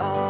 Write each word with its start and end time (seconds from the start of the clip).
all. 0.00 0.29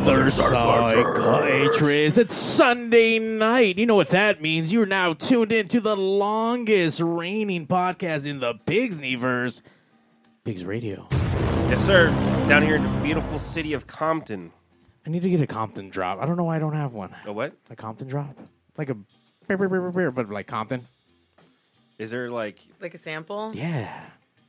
Other 0.00 0.30
psychiatrist. 0.30 2.16
It's 2.16 2.34
Sunday 2.34 3.18
night. 3.18 3.76
You 3.76 3.84
know 3.84 3.96
what 3.96 4.08
that 4.08 4.40
means. 4.40 4.72
You're 4.72 4.86
now 4.86 5.12
tuned 5.12 5.52
in 5.52 5.68
to 5.68 5.80
the 5.80 5.94
longest 5.94 7.00
reigning 7.00 7.66
podcast 7.66 8.24
in 8.24 8.40
the 8.40 8.54
Pigsneyverse, 8.66 9.60
Pigs 10.42 10.64
Radio. 10.64 11.06
Yes, 11.10 11.84
sir. 11.84 12.08
Down 12.48 12.62
here 12.62 12.76
in 12.76 12.82
the 12.82 13.00
beautiful 13.02 13.38
city 13.38 13.74
of 13.74 13.86
Compton. 13.86 14.50
I 15.06 15.10
need 15.10 15.20
to 15.20 15.28
get 15.28 15.42
a 15.42 15.46
Compton 15.46 15.90
drop. 15.90 16.18
I 16.18 16.24
don't 16.24 16.38
know 16.38 16.44
why 16.44 16.56
I 16.56 16.60
don't 16.60 16.72
have 16.72 16.94
one. 16.94 17.14
A 17.26 17.32
what? 17.32 17.52
A 17.68 17.76
Compton 17.76 18.08
drop? 18.08 18.38
Like 18.78 18.88
a 18.88 18.94
beer, 18.94 19.58
beer, 19.58 19.68
beer, 19.68 19.80
beer, 19.80 19.90
beer, 19.90 20.10
but 20.10 20.30
like 20.30 20.46
Compton? 20.46 20.80
Is 21.98 22.10
there 22.10 22.30
like? 22.30 22.58
Like 22.80 22.94
a 22.94 22.98
sample? 22.98 23.52
Yeah. 23.54 24.02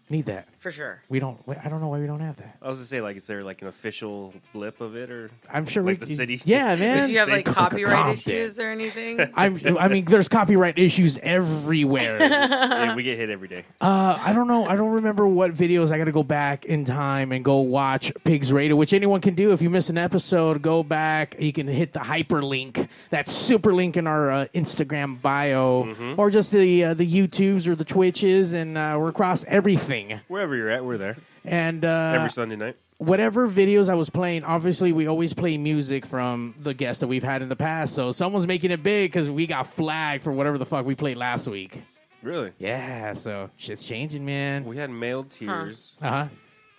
Need 0.09 0.25
that. 0.25 0.47
For 0.59 0.71
sure. 0.71 1.01
We 1.07 1.19
don't, 1.19 1.39
I 1.63 1.69
don't 1.69 1.79
know 1.79 1.87
why 1.87 1.99
we 1.99 2.05
don't 2.05 2.19
have 2.19 2.35
that. 2.37 2.57
I 2.61 2.67
was 2.67 2.77
gonna 2.77 2.85
say 2.85 2.99
like, 2.99 3.15
is 3.15 3.25
there 3.27 3.41
like 3.41 3.61
an 3.61 3.69
official 3.69 4.33
blip 4.51 4.81
of 4.81 4.95
it 4.97 5.09
or? 5.09 5.31
I'm 5.49 5.65
sure 5.65 5.81
Like 5.83 6.01
we 6.01 6.05
the 6.05 6.13
city? 6.15 6.41
Yeah, 6.43 6.75
man. 6.79 7.07
Do 7.07 7.13
you 7.13 7.19
have 7.19 7.29
like 7.29 7.45
copyright 7.45 8.17
issues 8.17 8.59
or 8.59 8.69
anything? 8.69 9.19
I'm, 9.35 9.77
I 9.77 9.87
mean, 9.87 10.03
there's 10.05 10.27
copyright 10.27 10.77
issues 10.77 11.17
everywhere. 11.19 12.17
Yeah, 12.81 12.95
we 12.95 13.03
get 13.03 13.17
hit 13.17 13.29
every 13.29 13.47
day. 13.47 13.63
Uh, 13.79 14.17
I 14.19 14.33
don't 14.33 14.47
know. 14.47 14.65
I 14.67 14.75
don't 14.75 14.91
remember 14.91 15.27
what 15.27 15.53
videos. 15.53 15.91
I 15.91 15.97
got 15.97 16.05
to 16.05 16.11
go 16.11 16.23
back 16.23 16.65
in 16.65 16.83
time 16.83 17.31
and 17.31 17.45
go 17.45 17.57
watch 17.57 18.11
Pigs 18.23 18.51
Radio, 18.51 18.75
which 18.75 18.91
anyone 18.93 19.21
can 19.21 19.35
do. 19.35 19.51
If 19.51 19.61
you 19.61 19.69
miss 19.69 19.89
an 19.89 19.97
episode, 19.97 20.61
go 20.61 20.83
back. 20.83 21.35
You 21.39 21.53
can 21.53 21.67
hit 21.67 21.93
the 21.93 21.99
hyperlink, 21.99 22.87
that 23.11 23.29
super 23.29 23.73
link 23.73 23.97
in 23.97 24.07
our 24.07 24.31
uh, 24.31 24.45
Instagram 24.55 25.21
bio, 25.21 25.83
Mm-hmm. 25.85 26.19
or 26.19 26.29
just 26.31 26.51
the 26.51 26.83
uh, 26.85 26.93
the 26.95 27.07
YouTubes 27.09 27.67
or 27.67 27.75
the 27.75 27.85
Twitches, 27.85 28.53
and 28.53 28.77
uh, 28.77 28.95
we're 28.99 29.09
across 29.09 29.43
everything. 29.45 30.00
Wherever 30.27 30.55
you're 30.55 30.69
at, 30.69 30.83
we're 30.83 30.97
there 30.97 31.17
And 31.45 31.83
uh, 31.85 32.13
every 32.15 32.29
Sunday 32.29 32.55
night. 32.55 32.77
whatever 32.97 33.47
videos 33.47 33.89
I 33.89 33.93
was 33.95 34.09
playing, 34.09 34.43
obviously 34.43 34.91
we 34.93 35.07
always 35.07 35.33
play 35.33 35.57
music 35.57 36.05
from 36.05 36.53
the 36.59 36.73
guests 36.73 36.99
that 37.01 37.07
we've 37.07 37.23
had 37.23 37.41
in 37.41 37.49
the 37.49 37.55
past. 37.55 37.93
So 37.93 38.11
someone's 38.11 38.47
making 38.47 38.71
it 38.71 38.83
big 38.83 39.11
because 39.11 39.29
we 39.29 39.47
got 39.47 39.67
flagged 39.67 40.23
for 40.23 40.31
whatever 40.31 40.57
the 40.57 40.65
fuck 40.65 40.85
we 40.85 40.95
played 40.95 41.17
last 41.17 41.47
week. 41.47 41.81
Really? 42.21 42.51
Yeah, 42.59 43.13
so 43.13 43.49
shit's 43.57 43.83
changing, 43.85 44.23
man. 44.25 44.63
We 44.65 44.77
had 44.77 44.89
Mailed 44.91 45.29
Tears, 45.31 45.97
Uh 46.01 46.09
huh. 46.09 46.27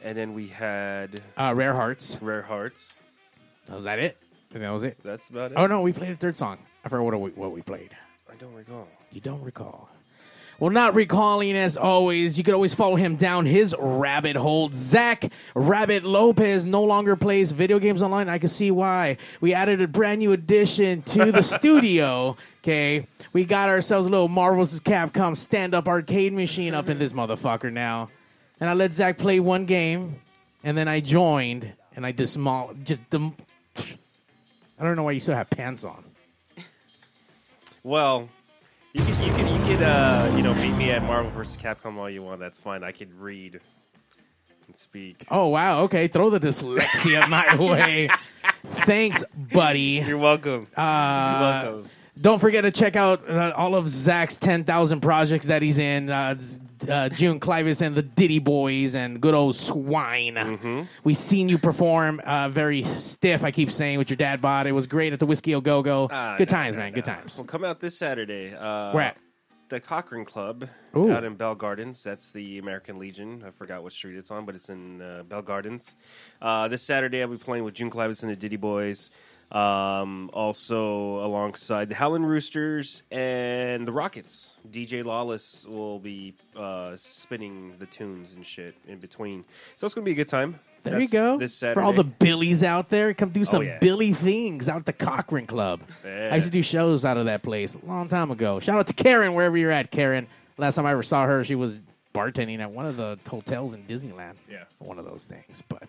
and 0.03 0.17
then 0.17 0.35
we 0.35 0.47
had 0.47 1.21
Uh, 1.37 1.53
Rare 1.57 1.75
Hearts. 1.75 2.17
Rare 2.21 2.43
Hearts. 2.43 2.95
Was 3.69 3.85
that 3.85 3.99
it? 3.99 4.17
Think 4.51 4.63
that 4.63 4.71
was 4.71 4.85
it. 4.85 4.99
That's 5.03 5.29
about 5.31 5.51
it. 5.53 5.57
Oh 5.59 5.67
no, 5.67 5.81
we 5.81 5.93
played 5.93 6.11
a 6.11 6.17
third 6.17 6.37
song. 6.37 6.59
I 6.85 6.89
forgot 6.89 7.05
what 7.05 7.21
we, 7.21 7.31
what 7.31 7.53
we 7.53 7.63
played. 7.63 7.91
I 8.31 8.35
don't 8.37 8.53
recall. 8.55 8.87
You 9.11 9.21
don't 9.21 9.43
recall. 9.43 9.89
Well, 10.63 10.71
not 10.71 10.95
recalling 10.95 11.57
as 11.57 11.77
always. 11.77 12.39
You 12.39 12.45
could 12.45 12.55
always 12.55 12.73
follow 12.73 12.95
him 12.95 13.17
down 13.17 13.47
his 13.47 13.75
rabbit 13.81 14.37
hole. 14.37 14.71
Zach 14.73 15.33
Rabbit 15.57 16.05
Lopez 16.05 16.65
no 16.65 16.85
longer 16.85 17.17
plays 17.17 17.51
video 17.51 17.81
games 17.81 18.01
online. 18.01 18.29
I 18.29 18.39
can 18.39 18.49
see 18.49 18.71
why. 18.71 19.17
We 19.41 19.55
added 19.55 19.83
a 19.83 19.89
brand 19.89 20.21
new 20.21 20.31
addition 20.31 21.03
to 21.03 21.33
the 21.33 21.43
studio. 21.43 22.37
Okay, 22.63 23.09
we 23.33 23.45
got 23.45 23.71
ourselves 23.71 24.07
a 24.07 24.11
little 24.11 24.29
Marvel's 24.29 24.71
vs. 24.71 24.83
Capcom 24.83 25.37
stand-up 25.37 25.89
arcade 25.89 26.33
machine 26.33 26.75
up 26.75 26.89
in 26.89 26.97
this 26.97 27.13
motherfucker 27.13 27.73
now, 27.73 28.09
and 28.61 28.71
I 28.71 28.75
let 28.75 28.95
Zach 28.95 29.19
play 29.19 29.41
one 29.41 29.67
game, 29.67 30.15
and 30.63 30.79
then 30.79 30.87
I 30.87 31.01
joined 31.01 31.73
and 31.97 32.07
I 32.07 32.13
dismol 32.13 32.81
just 32.85 33.01
dem- 33.11 33.35
I 34.79 34.85
don't 34.85 34.95
know 34.95 35.03
why 35.03 35.11
you 35.11 35.19
still 35.19 35.35
have 35.35 35.51
pants 35.51 35.83
on. 35.83 36.05
Well, 37.83 38.29
you 38.95 39.05
can 39.05 39.23
you 39.23 39.33
can 39.33 39.47
you 39.49 39.77
can 39.77 39.83
uh 39.83 40.33
you 40.37 40.43
know 40.43 40.55
beat 40.55 40.73
me 40.73 40.91
at 40.91 41.03
Marvel 41.03 41.31
vs. 41.31 41.57
Capcom 41.57 41.97
all 41.97 42.11
you 42.11 42.23
want. 42.23 42.41
That's 42.41 42.59
fine. 42.61 42.85
I 42.85 42.93
can 42.93 43.09
read 43.19 43.61
and 44.67 44.77
speak. 44.77 45.27
Oh 45.31 45.49
wow, 45.49 45.81
okay. 45.83 46.09
Throw 46.09 46.31
the 46.31 46.41
dyslexia 46.41 47.29
my 47.31 47.55
way. 47.57 48.09
Thanks, 48.85 49.25
buddy. 49.53 50.03
You're 50.07 50.19
welcome. 50.19 50.67
Uh, 50.77 50.81
You're 50.83 51.73
welcome. 51.73 51.91
Don't 52.21 52.39
forget 52.39 52.63
to 52.63 52.71
check 52.71 52.95
out 52.95 53.29
uh, 53.29 53.53
all 53.57 53.75
of 53.75 53.89
Zach's 53.89 54.37
10,000 54.37 55.01
projects 55.01 55.47
that 55.47 55.63
he's 55.63 55.79
in. 55.79 56.11
Uh, 56.11 56.39
uh, 56.89 57.09
June 57.09 57.41
Clivis 57.41 57.81
and 57.81 57.95
the 57.95 58.03
Diddy 58.03 58.39
Boys 58.39 58.95
and 58.95 59.21
good 59.21 59.35
old 59.35 59.57
Swine. 59.57 60.35
Mm-hmm. 60.35 60.83
we 61.05 61.15
seen 61.15 61.49
you 61.49 61.59
perform 61.59 62.21
uh, 62.25 62.49
very 62.49 62.85
stiff, 62.97 63.45
I 63.45 63.51
keep 63.51 63.71
saying, 63.71 63.99
with 63.99 64.11
your 64.11 64.17
dad 64.17 64.41
bod. 64.41 64.67
It 64.67 64.73
was 64.73 64.87
great 64.87 65.13
at 65.13 65.21
the 65.21 65.27
Whisky 65.27 65.53
a 65.53 65.61
Go 65.61 65.83
Go. 65.83 66.09
Ah, 66.11 66.37
good 66.37 66.49
no, 66.49 66.57
times, 66.57 66.75
no, 66.77 66.83
man. 66.83 66.93
no. 66.93 66.95
Good 66.97 67.05
times. 67.05 67.37
Well, 67.37 67.47
come 67.47 67.65
out 67.65 67.81
this 67.81 67.97
Saturday. 67.97 68.55
Uh, 68.55 68.93
Where 68.93 69.05
at? 69.05 69.17
The 69.69 69.81
Cochrane 69.81 70.27
Club 70.27 70.69
Ooh. 70.95 71.11
out 71.13 71.25
in 71.25 71.35
Bell 71.35 71.55
Gardens. 71.55 72.03
That's 72.03 72.31
the 72.31 72.59
American 72.59 72.99
Legion. 72.99 73.43
I 73.47 73.51
forgot 73.53 73.83
what 73.83 73.93
street 73.95 74.17
it's 74.19 74.31
on, 74.31 74.45
but 74.45 74.55
it's 74.55 74.69
in 74.69 75.01
uh, 75.01 75.23
Bell 75.23 75.41
Gardens. 75.41 75.97
Uh, 76.43 76.69
this 76.69 76.83
Saturday, 76.83 77.23
I'll 77.23 77.29
be 77.29 77.39
playing 77.39 77.65
with 77.65 77.73
June 77.73 77.91
Clivis 77.91 78.23
and 78.23 78.31
the 78.31 78.37
Diddy 78.37 78.57
Boys. 78.57 79.09
Um, 79.53 80.31
also, 80.33 81.25
alongside 81.25 81.91
the 81.91 81.95
Howlin' 81.95 82.25
Roosters 82.25 83.03
and 83.11 83.87
the 83.87 83.93
Rockets. 83.93 84.57
DJ 84.71 85.05
Lawless 85.05 85.67
will 85.67 85.99
be 85.99 86.35
uh, 86.57 86.97
spinning 86.97 87.75
the 87.79 87.85
tunes 87.85 88.33
and 88.33 88.47
shit 88.47 88.75
in 88.89 88.99
between. 88.99 89.45
So 89.77 89.85
it's 89.85 89.95
going 89.95 90.05
to 90.05 90.09
be 90.09 90.13
a 90.13 90.15
good 90.15 90.29
time. 90.29 90.59
There 90.85 90.99
That's 90.99 91.13
you 91.13 91.19
go. 91.19 91.37
This 91.39 91.55
Saturday. 91.55 91.79
For 91.79 91.83
all 91.85 91.93
the 91.93 92.03
Billies 92.03 92.63
out 92.63 92.89
there, 92.89 93.13
come 93.13 93.29
do 93.29 93.45
some 93.45 93.59
Oh, 93.59 93.63
yeah. 93.63 93.79
Billy 93.79 94.15
things 94.15 94.71
out 94.71 94.79
at 94.79 94.87
the 94.87 94.93
Cochrane 94.93 95.47
Club. 95.47 95.83
Yeah. 96.03 96.31
I 96.33 96.37
used 96.37 96.47
to 96.47 96.51
do 96.51 96.63
shows 96.63 97.05
out 97.05 97.19
of 97.19 97.27
that 97.27 97.43
place 97.43 97.75
a 97.75 97.87
long 97.87 98.09
time 98.09 98.31
ago. 98.31 98.59
Shout 98.59 98.79
out 98.79 98.87
to 98.87 98.95
Karen, 98.95 99.35
wherever 99.35 99.57
you're 99.59 99.71
at, 99.71 99.91
Karen. 99.91 100.27
Last 100.57 100.77
time 100.77 100.87
I 100.87 100.93
ever 100.93 101.03
saw 101.03 101.27
her, 101.27 101.45
she 101.45 101.55
was 101.57 101.81
bartending 102.15 102.61
at 102.61 102.71
one 102.71 102.87
of 102.87 102.97
the 102.97 103.19
hotels 103.29 103.75
in 103.75 103.85
Disneyland. 103.85 104.35
Yeah. 104.51 104.65
One 104.79 104.99
of 104.99 105.05
those 105.05 105.27
things. 105.27 105.63
But 105.69 105.85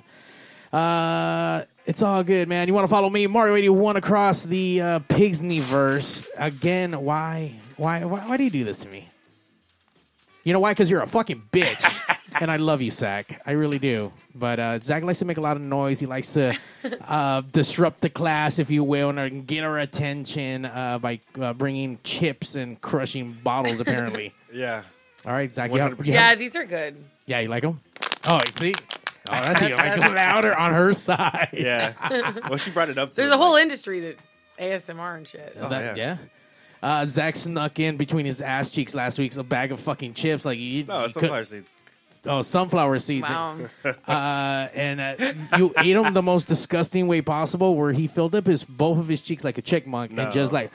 uh, 0.74 1.66
it's 1.86 2.02
all 2.02 2.24
good, 2.24 2.48
man. 2.48 2.68
You 2.68 2.74
want 2.74 2.86
to 2.86 2.90
follow 2.90 3.10
me, 3.10 3.28
Mario81, 3.28 3.96
across 3.98 4.44
the 4.44 4.82
uh, 4.82 5.00
Pigsneyverse. 5.02 6.26
Again, 6.38 7.00
why? 7.04 7.56
why? 7.78 8.04
Why? 8.04 8.20
Why 8.22 8.38
do 8.38 8.44
you 8.44 8.50
do 8.50 8.64
this 8.64 8.80
to 8.80 8.88
me? 8.90 9.10
You 10.44 10.54
know 10.54 10.60
why? 10.60 10.72
Because 10.72 10.90
you're 10.90 11.02
a 11.02 11.08
fucking 11.08 11.44
bitch. 11.52 12.18
and 12.42 12.50
I 12.52 12.58
love 12.58 12.82
you, 12.82 12.92
Zach. 12.92 13.42
I 13.46 13.52
really 13.52 13.80
do. 13.80 14.12
But 14.36 14.60
uh, 14.60 14.80
Zach 14.80 15.04
likes 15.04 15.20
to 15.20 15.26
make 15.26 15.38
a 15.38 15.42
lot 15.42 15.56
of 15.56 15.62
noise. 15.62 16.00
He 16.00 16.06
likes 16.06 16.34
to 16.34 16.58
uh, 17.08 17.42
disrupt 17.52 18.02
the 18.02 18.10
class, 18.10 18.60
if 18.60 18.70
you 18.72 18.84
will, 18.84 19.10
and 19.18 19.46
get 19.46 19.64
our 19.64 19.80
attention 19.80 20.66
uh, 20.66 21.00
by 21.00 21.20
uh, 21.40 21.54
bringing 21.54 22.00
chips 22.04 22.56
and 22.56 22.80
crushing 22.82 23.34
bottles, 23.44 23.80
apparently. 23.80 24.34
Yeah. 24.54 24.84
All 25.26 25.34
right, 25.34 25.52
Zach. 25.52 25.72
You 25.72 25.80
have, 25.80 25.94
100%. 25.98 26.06
you 26.06 26.14
Yeah, 26.14 26.36
these 26.36 26.56
are 26.56 26.64
good. 26.64 26.96
yeah, 27.26 27.40
you 27.40 27.48
like 27.48 27.64
them? 27.64 27.82
Oh, 28.28 28.40
you 28.46 28.54
see? 28.60 28.74
Oh, 29.30 29.34
that's 29.42 29.62
even 29.62 29.78
like 29.78 30.14
louder 30.16 30.56
on 30.56 30.74
her 30.74 30.94
side. 30.94 31.50
Yeah. 31.54 31.94
well, 32.50 32.58
she 32.58 32.72
brought 32.72 32.90
it 32.90 32.98
up. 32.98 33.12
To 33.12 33.16
There's 33.16 33.32
a 33.32 33.38
whole 33.38 33.54
like, 33.54 33.64
industry 33.64 34.00
that 34.02 34.18
ASMR 34.60 35.18
and 35.18 35.28
shit. 35.28 35.58
Oh, 35.60 35.70
That- 35.70 35.98
yeah. 35.98 36.18
yeah. 36.18 36.18
Uh, 36.82 37.08
Zach 37.08 37.38
snuck 37.38 37.80
in 37.80 37.96
between 37.96 38.26
his 38.26 38.42
ass 38.42 38.70
cheeks 38.70 38.94
last 38.94 39.18
week 39.18 39.34
a 39.38 39.44
bag 39.44 39.72
of 39.72 39.80
fucking 39.80 40.14
chips. 40.16 40.44
Like 40.44 40.60
you, 40.60 40.84
No, 40.84 41.04
you 41.04 41.10
sunflower 41.10 41.46
seeds. 41.46 41.78
oh, 42.26 42.42
sunflower 42.42 43.00
seeds. 43.00 43.24
Wow. 43.30 43.58
Uh, 44.06 44.68
and 44.74 45.00
uh, 45.00 45.34
you 45.58 45.74
ate 45.78 45.94
them 45.94 46.14
the 46.14 46.22
most 46.22 46.50
disgusting 46.50 47.08
way 47.08 47.22
possible, 47.22 47.76
where 47.78 47.94
he 47.94 48.06
filled 48.08 48.36
up 48.36 48.46
his 48.46 48.66
both 48.66 48.98
of 48.98 49.08
his 49.08 49.22
cheeks 49.22 49.46
like 49.46 49.58
a 49.58 49.62
chipmunk 49.62 50.12
No. 50.12 50.24
and 50.24 50.34
just 50.34 50.52
like 50.52 50.72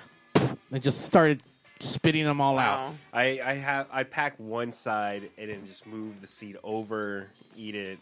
and 0.71 0.83
just 0.83 1.03
started 1.03 1.43
spitting 1.81 2.25
them 2.25 2.41
all 2.41 2.59
out. 2.59 2.95
I, 3.13 3.41
I 3.45 3.53
have 3.55 3.87
I 3.93 4.03
pack 4.03 4.35
one 4.39 4.73
side 4.73 5.29
and 5.37 5.51
then 5.51 5.67
just 5.67 5.87
move 5.87 6.23
the 6.23 6.27
seed 6.27 6.57
over, 6.65 7.27
eat 7.55 7.75
it, 7.75 7.99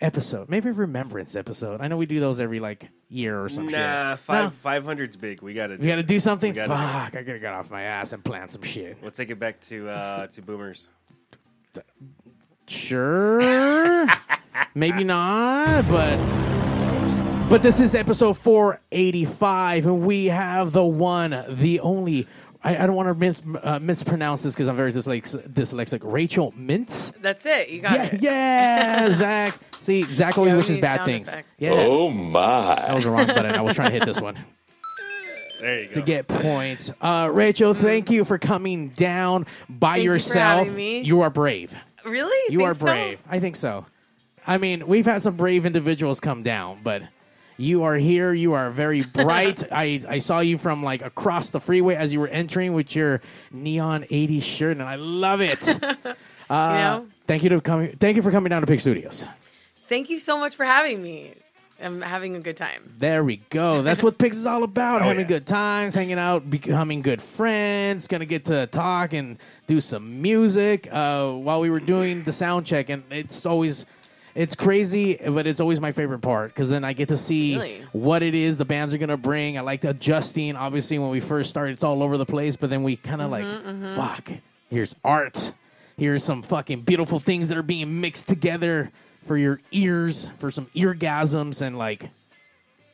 episode, 0.00 0.48
maybe 0.48 0.70
remembrance 0.70 1.36
episode. 1.36 1.80
I 1.80 1.88
know 1.88 1.96
we 1.96 2.06
do 2.06 2.20
those 2.20 2.40
every 2.40 2.60
like 2.60 2.88
year 3.08 3.42
or 3.42 3.48
some 3.48 3.66
Nah, 3.66 4.12
shit. 4.14 4.20
five 4.20 4.44
No? 4.44 4.50
five 4.50 4.84
hundred's 4.84 5.16
big. 5.16 5.42
We 5.42 5.54
gotta. 5.54 5.76
We 5.76 5.86
got 5.86 5.96
to 5.96 6.02
do 6.02 6.18
something. 6.20 6.52
We 6.52 6.56
gotta 6.56 6.68
do. 6.68 6.74
Fuck! 6.74 7.16
I 7.16 7.22
gotta 7.22 7.38
get 7.38 7.52
off 7.52 7.70
my 7.70 7.82
ass 7.82 8.12
and 8.12 8.24
plan 8.24 8.48
some 8.48 8.62
shit. 8.62 8.96
We'll 9.02 9.10
take 9.10 9.30
it 9.30 9.38
back 9.38 9.60
to 9.62 9.88
uh, 9.88 10.26
to 10.28 10.42
boomers. 10.42 10.88
Sure. 12.66 13.40
Maybe 14.74 15.02
not, 15.04 15.88
but 15.88 16.16
but 17.48 17.62
this 17.62 17.80
is 17.80 17.96
episode 17.96 18.34
485, 18.38 19.86
and 19.86 20.02
we 20.06 20.26
have 20.26 20.72
the 20.72 20.84
one, 20.84 21.44
the 21.48 21.80
only. 21.80 22.28
I, 22.62 22.76
I 22.76 22.86
don't 22.86 22.94
want 22.96 23.08
to 23.08 23.14
mis- 23.14 23.42
uh, 23.62 23.78
mispronounce 23.78 24.42
this 24.42 24.54
because 24.54 24.68
I'm 24.68 24.76
very 24.76 24.92
dyslex- 24.92 25.48
dyslexic. 25.52 26.00
Rachel 26.02 26.52
Mintz. 26.52 27.12
That's 27.22 27.44
it. 27.46 27.70
You 27.70 27.80
got 27.80 27.92
Yeah, 27.94 28.04
it. 28.04 28.22
yeah, 28.22 29.12
Zach. 29.14 29.58
See, 29.80 30.02
Zach 30.12 30.36
always 30.36 30.50
Yeah, 30.50 30.56
wishes 30.56 30.78
bad 30.78 31.04
things. 31.06 31.28
effects. 31.28 31.48
Yeah, 31.58 31.70
Oh 31.74 32.10
my. 32.10 32.74
that 32.86 32.94
was 32.94 33.04
the 33.04 33.10
wrong 33.10 33.26
button. 33.26 33.54
I 33.54 33.60
was 33.62 33.74
trying 33.74 33.92
to 33.92 33.98
hit 33.98 34.04
this 34.04 34.20
one 34.20 34.36
There 35.60 35.80
you 35.82 35.88
go. 35.88 35.94
to 35.94 36.02
get 36.02 36.28
points. 36.28 36.90
Uh, 37.00 37.30
Rachel, 37.32 37.72
thank 37.74 38.10
you 38.10 38.24
for 38.24 38.38
coming 38.38 38.88
down 38.90 39.46
by 39.68 39.94
Thank 39.94 40.04
you 40.04 40.10
for 40.10 40.14
yourself. 40.14 40.58
having 40.60 40.74
me. 40.76 41.00
You 41.00 41.22
are 41.22 41.30
brave. 41.30 41.74
Really? 42.04 42.52
You 42.52 42.58
Think 42.58 42.70
are 42.70 42.74
so? 42.74 42.84
brave. 42.84 43.18
I 43.28 43.40
think 43.40 43.56
so. 43.56 43.86
I 44.46 44.58
mean, 44.58 44.86
we've 44.86 45.04
had 45.06 45.22
some 45.22 45.36
brave 45.36 45.64
individuals 45.66 46.18
come 46.20 46.42
down, 46.42 46.80
but 46.82 47.02
you 47.60 47.84
are 47.84 47.96
here. 47.96 48.32
You 48.32 48.54
are 48.54 48.70
very 48.70 49.02
bright. 49.14 49.62
I, 49.70 50.02
I 50.08 50.18
saw 50.18 50.40
you 50.40 50.58
from 50.58 50.82
like 50.82 51.02
across 51.02 51.50
the 51.50 51.60
freeway 51.60 51.94
as 51.94 52.12
you 52.12 52.20
were 52.20 52.28
entering 52.28 52.72
with 52.72 52.94
your 52.96 53.20
neon 53.50 54.04
80s 54.04 54.42
shirt, 54.42 54.78
and 54.78 54.82
I 54.88 54.96
love 54.96 55.40
it. 55.40 55.68
uh, 56.04 56.14
know? 56.50 57.06
Thank 57.26 57.42
you 57.42 57.50
to 57.50 57.60
coming. 57.60 57.96
Thank 58.00 58.16
you 58.16 58.22
for 58.22 58.30
coming 58.30 58.50
down 58.50 58.62
to 58.62 58.66
Pig 58.66 58.80
Studios. 58.80 59.24
Thank 59.88 60.10
you 60.10 60.18
so 60.18 60.38
much 60.38 60.54
for 60.54 60.64
having 60.64 61.02
me. 61.02 61.34
I'm 61.82 62.02
having 62.02 62.36
a 62.36 62.40
good 62.40 62.56
time. 62.56 62.92
There 62.98 63.24
we 63.24 63.38
go. 63.48 63.82
That's 63.82 64.02
what 64.02 64.18
Pigs 64.18 64.36
is 64.36 64.46
all 64.46 64.64
about. 64.64 65.00
Oh, 65.00 65.06
having 65.06 65.20
yeah. 65.20 65.28
good 65.28 65.46
times, 65.46 65.94
hanging 65.94 66.18
out, 66.18 66.50
becoming 66.50 67.00
good 67.00 67.22
friends. 67.22 68.06
Gonna 68.06 68.26
get 68.26 68.44
to 68.46 68.66
talk 68.66 69.14
and 69.14 69.38
do 69.66 69.80
some 69.80 70.20
music. 70.20 70.88
Uh, 70.92 71.32
while 71.32 71.60
we 71.60 71.70
were 71.70 71.80
doing 71.80 72.22
the 72.22 72.32
sound 72.32 72.66
check, 72.66 72.90
and 72.90 73.02
it's 73.10 73.46
always, 73.46 73.86
it's 74.34 74.54
crazy, 74.54 75.16
but 75.16 75.46
it's 75.46 75.60
always 75.60 75.80
my 75.80 75.92
favorite 75.92 76.20
part 76.20 76.50
because 76.54 76.68
then 76.68 76.84
I 76.84 76.92
get 76.92 77.08
to 77.08 77.16
see 77.16 77.56
Really? 77.56 77.84
what 77.92 78.22
it 78.22 78.34
is 78.34 78.56
the 78.58 78.64
bands 78.64 78.92
are 78.94 78.98
gonna 78.98 79.16
bring. 79.16 79.58
I 79.58 79.60
like 79.62 79.84
adjusting. 79.84 80.56
Obviously, 80.56 80.98
when 80.98 81.10
we 81.10 81.20
first 81.20 81.50
started, 81.50 81.72
it's 81.72 81.84
all 81.84 82.02
over 82.02 82.16
the 82.16 82.26
place, 82.26 82.56
but 82.56 82.70
then 82.70 82.82
we 82.82 82.96
kind 82.96 83.20
of 83.22 83.30
Mm-hmm, 83.30 83.84
like, 83.84 83.96
fuck. 83.96 84.32
Here's 84.70 84.94
art. 85.04 85.52
Here's 85.96 86.24
some 86.24 86.42
fucking 86.42 86.82
beautiful 86.82 87.18
things 87.18 87.48
that 87.48 87.58
are 87.58 87.62
being 87.62 88.00
mixed 88.00 88.26
together 88.28 88.90
for 89.26 89.36
your 89.36 89.60
ears, 89.72 90.30
for 90.38 90.50
some 90.50 90.66
eargasms, 90.74 91.60
and 91.60 91.76
like. 91.76 92.08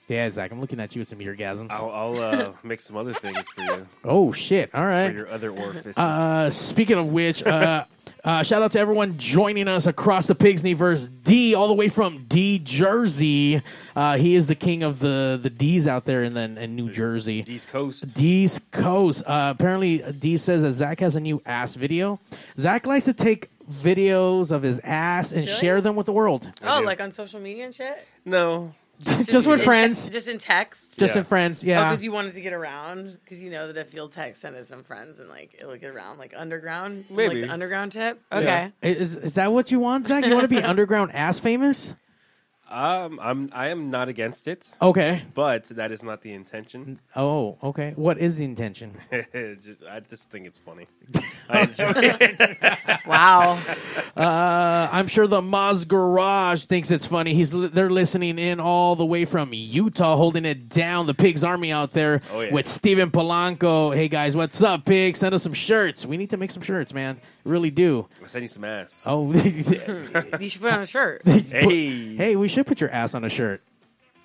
Yeah, 0.08 0.30
Zach, 0.30 0.52
I'm 0.52 0.60
looking 0.60 0.78
at 0.78 0.94
you 0.94 1.00
with 1.00 1.08
some 1.08 1.18
eargasms. 1.18 1.68
I'll, 1.70 1.90
I'll 1.90 2.18
uh, 2.20 2.52
make 2.62 2.80
some 2.80 2.96
other 2.96 3.12
things 3.12 3.48
for 3.48 3.62
you 3.62 3.86
Oh 4.04 4.30
shit! 4.32 4.72
All 4.74 4.82
for 4.82 4.86
right. 4.88 5.12
your 5.12 5.28
other 5.28 5.50
orifices. 5.50 5.98
Uh, 5.98 6.48
speaking 6.48 6.96
of 6.96 7.06
which, 7.08 7.42
uh, 7.42 7.84
uh, 8.26 8.42
shout 8.42 8.60
out 8.60 8.72
to 8.72 8.78
everyone 8.80 9.16
joining 9.16 9.68
us 9.68 9.86
across 9.86 10.26
the 10.26 10.34
Pigsneyverse. 10.34 11.08
D, 11.22 11.54
all 11.54 11.68
the 11.68 11.74
way 11.74 11.88
from 11.88 12.24
D 12.28 12.58
Jersey. 12.58 13.62
Uh, 13.94 14.16
he 14.18 14.34
is 14.34 14.46
the 14.46 14.54
king 14.54 14.82
of 14.82 14.98
the 14.98 15.38
the 15.42 15.48
D's 15.50 15.86
out 15.86 16.04
there 16.04 16.24
in 16.24 16.34
the 16.34 16.40
in 16.60 16.74
New 16.76 16.90
Jersey. 16.90 17.44
East 17.46 17.68
Coast. 17.68 18.12
D's 18.14 18.60
Coast. 18.72 19.22
Uh, 19.26 19.54
apparently, 19.56 19.98
D 20.18 20.36
says 20.36 20.62
that 20.62 20.72
Zach 20.72 21.00
has 21.00 21.16
a 21.16 21.20
new 21.20 21.40
ass 21.46 21.74
video. 21.74 22.20
Zach 22.58 22.84
likes 22.86 23.04
to 23.06 23.12
take 23.12 23.48
videos 23.72 24.50
of 24.50 24.62
his 24.62 24.80
ass 24.84 25.32
and 25.32 25.46
Really? 25.46 25.58
share 25.60 25.80
them 25.80 25.96
with 25.96 26.06
the 26.06 26.12
world, 26.12 26.48
Oh, 26.62 26.80
do. 26.80 26.86
like 26.86 27.00
on 27.00 27.10
social 27.12 27.40
media 27.40 27.64
and 27.64 27.74
shit? 27.74 27.98
No, 28.24 28.72
just 29.02 29.46
with 29.46 29.60
in 29.60 29.64
friends, 29.64 30.06
te- 30.06 30.12
just 30.12 30.28
in 30.28 30.38
text? 30.38 30.98
just 30.98 31.14
Yeah. 31.14 31.18
in 31.20 31.24
friends. 31.24 31.62
Oh, 31.62 31.66
Yeah. 31.68 31.88
because 31.90 32.02
you 32.04 32.12
wanted 32.12 32.32
to 32.34 32.40
get 32.40 32.52
around? 32.52 33.18
Because 33.24 33.42
you 33.42 33.50
know 33.50 33.66
that 33.72 33.76
if 33.78 33.92
you'll 33.94 34.08
text 34.08 34.40
send 34.40 34.56
it 34.56 34.66
some 34.66 34.82
friends 34.84 35.20
and 35.20 35.28
like 35.28 35.54
it'll 35.58 35.76
get 35.76 35.94
around 35.94 36.18
like 36.18 36.32
underground? 36.36 37.04
Maybe. 37.10 37.34
Like 37.40 37.46
the 37.48 37.52
underground 37.52 37.92
tip? 37.92 38.20
Okay. 38.32 38.72
is 38.82 39.16
is 39.16 39.34
that 39.34 39.52
what 39.52 39.70
you 39.70 39.78
want, 39.80 40.06
Zach? 40.06 40.24
You 40.24 40.32
want 40.34 40.44
to 40.44 40.48
be 40.48 40.62
underground 40.62 41.12
ass 41.12 41.38
famous? 41.38 41.94
Um, 42.68 43.20
I'm 43.22 43.48
I 43.52 43.68
am 43.68 43.90
not 43.90 44.08
against 44.08 44.48
it, 44.48 44.68
Okay. 44.82 45.22
but 45.34 45.64
that 45.66 45.92
is 45.92 46.02
not 46.02 46.20
the 46.22 46.32
intention. 46.32 46.98
Oh, 47.14 47.58
okay. 47.62 47.92
What 47.96 48.18
is 48.18 48.36
the 48.36 48.44
intention? 48.44 48.94
just 49.62 49.82
I 49.88 50.00
just 50.00 50.30
think 50.30 50.46
it's 50.46 50.58
funny. 50.58 50.86
I 51.48 51.60
enjoy 51.62 51.92
it. 51.94 52.58
Wow. 53.06 53.60
Uh, 54.16 54.88
I'm 54.90 55.06
sure 55.06 55.28
the 55.28 55.40
Moz 55.40 55.86
Garage 55.86 56.64
thinks 56.64 56.90
it's 56.90 57.06
funny. 57.06 57.34
He's 57.34 57.54
li- 57.54 57.68
they're 57.68 57.88
listening 57.90 58.36
in 58.38 58.58
all 58.58 58.96
the 58.96 59.04
way 59.06 59.24
from 59.24 59.52
Utah, 59.52 60.16
holding 60.16 60.44
it 60.44 60.68
down. 60.68 61.06
The 61.06 61.14
Pigs 61.14 61.44
Army 61.44 61.70
out 61.70 61.92
there 61.92 62.20
Oh, 62.32 62.40
yeah. 62.40 62.52
with 62.52 62.66
Steven 62.66 63.12
Polanco. 63.12 63.94
Hey 63.94 64.08
guys, 64.08 64.34
what's 64.34 64.60
up, 64.60 64.84
Pigs? 64.86 65.20
Send 65.20 65.34
us 65.36 65.42
some 65.44 65.52
shirts. 65.52 66.04
We 66.04 66.16
need 66.16 66.30
to 66.30 66.36
make 66.36 66.50
some 66.50 66.62
shirts, 66.62 66.92
man. 66.92 67.20
Really 67.46 67.70
do. 67.70 68.06
I'll 68.20 68.28
send 68.28 68.42
you 68.42 68.48
some 68.48 68.64
ass. 68.64 69.00
Oh, 69.06 69.32
you 70.40 70.48
should 70.48 70.60
put 70.62 70.72
on 70.72 70.82
a 70.82 70.86
shirt. 70.86 71.22
Hey, 71.26 72.16
hey, 72.16 72.36
we 72.36 72.48
should 72.48 72.66
put 72.66 72.80
your 72.80 72.90
ass 72.90 73.14
on 73.14 73.22
a 73.24 73.28
shirt. 73.28 73.62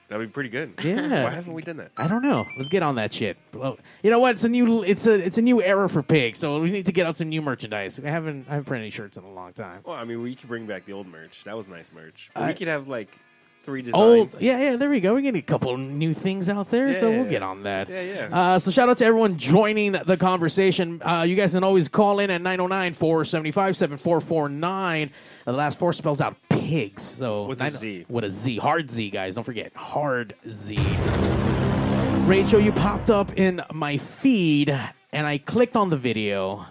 that'd 0.08 0.28
be 0.28 0.32
pretty 0.32 0.50
good. 0.50 0.74
Yeah. 0.84 1.24
Why 1.24 1.30
haven't 1.30 1.54
we 1.54 1.62
done 1.62 1.78
that? 1.78 1.92
I 1.98 2.08
don't 2.08 2.24
know. 2.24 2.46
Let's 2.58 2.70
get 2.70 2.82
on 2.84 2.96
that 2.96 3.13
shit. 3.13 3.38
Well, 3.54 3.78
you 4.04 4.10
know 4.10 4.20
what? 4.20 4.36
It's 4.36 4.44
a 4.44 4.50
new 4.50 4.82
it's 4.84 5.06
a 5.06 5.13
it's 5.13 5.38
a 5.38 5.42
new 5.42 5.62
era 5.62 5.88
for 5.88 6.01
pigs, 6.01 6.40
so 6.40 6.60
we 6.60 6.72
need 6.72 6.88
to 6.88 6.92
get 6.92 7.06
out 7.06 7.16
some 7.18 7.30
new 7.30 7.42
merchandise. 7.44 8.00
I 8.04 8.10
haven't 8.10 8.48
I 8.50 8.54
haven't 8.56 8.66
printed 8.66 8.84
any 8.86 8.90
shirts 8.92 9.18
in 9.18 9.24
a 9.24 9.32
long 9.32 9.54
time. 9.54 9.82
Well, 9.86 9.96
I 9.96 10.04
mean, 10.04 10.22
we 10.24 10.36
could 10.36 10.50
bring 10.50 10.66
back 10.66 10.86
the 10.86 10.94
old 10.94 11.08
merch. 11.08 11.44
That 11.44 11.56
was 11.56 11.70
nice 11.70 11.90
merch. 11.94 12.32
But 12.34 12.44
I- 12.44 12.48
we 12.48 12.54
could 12.56 12.68
have 12.68 12.88
like 12.88 13.18
three 13.63 13.89
Old, 13.94 14.41
yeah, 14.41 14.60
yeah. 14.60 14.75
There 14.75 14.89
we 14.89 15.00
go. 15.00 15.15
We 15.15 15.22
get 15.22 15.36
a 15.36 15.41
couple 15.41 15.77
new 15.77 16.13
things 16.13 16.50
out 16.50 16.70
there, 16.72 16.94
so 16.94 17.10
we'll 17.12 17.24
Yeah. 17.25 17.30
get 17.30 17.44
on 17.44 17.63
that. 17.63 17.89
Yeah, 17.89 18.01
yeah. 18.01 18.27
Uh, 18.32 18.60
so 18.60 18.72
shout 18.72 18.89
out 18.89 18.98
to 18.98 19.06
everyone 19.06 19.38
joining 19.38 19.91
the 19.91 20.18
conversation. 20.18 21.01
Uh, 21.03 21.22
you 21.24 21.36
guys 21.36 21.53
can 21.53 21.63
always 21.63 21.88
call 21.88 22.20
in 22.20 22.30
at 22.32 22.41
909-475-7449. 22.41 25.10
Uh, 25.46 25.51
the 25.51 25.58
last 25.58 25.77
four 25.80 25.94
spells 25.94 26.22
out 26.22 26.36
pigs. 26.50 27.03
So 27.03 27.46
With 27.46 27.60
a 27.62 27.65
nine- 27.65 27.72
Z. 27.74 28.06
With 28.10 28.24
a 28.24 28.32
Z. 28.32 28.58
Hard 28.58 28.89
Z, 28.91 29.10
guys. 29.10 29.36
Don't 29.36 29.44
forget. 29.44 29.72
Hard 29.75 30.36
Z. 30.50 30.77
Rachel, 32.25 32.60
you 32.62 32.72
popped 32.72 33.10
up 33.10 33.34
in 33.38 33.62
my 33.74 33.98
feed, 33.98 34.70
and 35.12 35.27
I 35.27 35.38
clicked 35.39 35.75
on 35.75 35.89
the 35.89 35.98
video, 35.98 36.65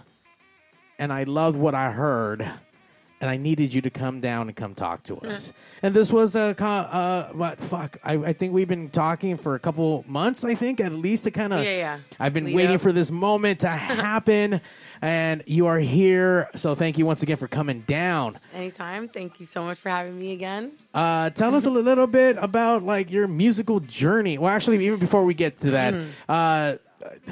and 0.97 1.11
I 1.13 1.23
loved 1.23 1.57
what 1.57 1.75
I 1.75 1.91
heard, 1.91 2.49
and 3.21 3.29
I 3.29 3.37
needed 3.37 3.71
you 3.73 3.81
to 3.81 3.89
come 3.91 4.19
down 4.19 4.47
and 4.47 4.57
come 4.57 4.73
talk 4.73 5.03
to 5.03 5.15
us. 5.19 5.53
and 5.83 5.93
this 5.93 6.11
was 6.11 6.35
a, 6.35 6.55
uh, 6.61 7.29
what, 7.33 7.59
fuck, 7.59 7.97
I, 8.03 8.13
I 8.15 8.33
think 8.33 8.51
we've 8.51 8.67
been 8.67 8.89
talking 8.89 9.37
for 9.37 9.53
a 9.53 9.59
couple 9.59 10.03
months, 10.07 10.43
I 10.43 10.55
think, 10.55 10.79
at 10.81 10.91
least 10.91 11.23
to 11.25 11.31
kind 11.31 11.53
of, 11.53 11.63
Yeah, 11.63 11.77
yeah. 11.77 11.99
I've 12.19 12.33
been 12.33 12.45
Lead 12.45 12.55
waiting 12.55 12.75
up. 12.75 12.81
for 12.81 12.91
this 12.91 13.11
moment 13.11 13.59
to 13.61 13.69
happen, 13.69 14.59
and 15.03 15.43
you 15.45 15.67
are 15.67 15.77
here, 15.79 16.49
so 16.55 16.73
thank 16.73 16.97
you 16.97 17.05
once 17.05 17.21
again 17.21 17.37
for 17.37 17.47
coming 17.47 17.81
down. 17.81 18.39
Anytime. 18.55 19.07
Thank 19.07 19.39
you 19.39 19.45
so 19.45 19.63
much 19.63 19.77
for 19.77 19.89
having 19.89 20.19
me 20.19 20.33
again. 20.33 20.71
Uh, 20.93 21.29
tell 21.29 21.55
us 21.55 21.65
a 21.65 21.69
little 21.69 22.07
bit 22.07 22.37
about 22.39 22.83
like 22.83 23.09
your 23.11 23.27
musical 23.27 23.79
journey. 23.81 24.37
Well, 24.39 24.51
actually, 24.51 24.83
even 24.85 24.99
before 24.99 25.23
we 25.23 25.33
get 25.35 25.61
to 25.61 25.71
that, 25.71 25.93
uh, 26.27 26.75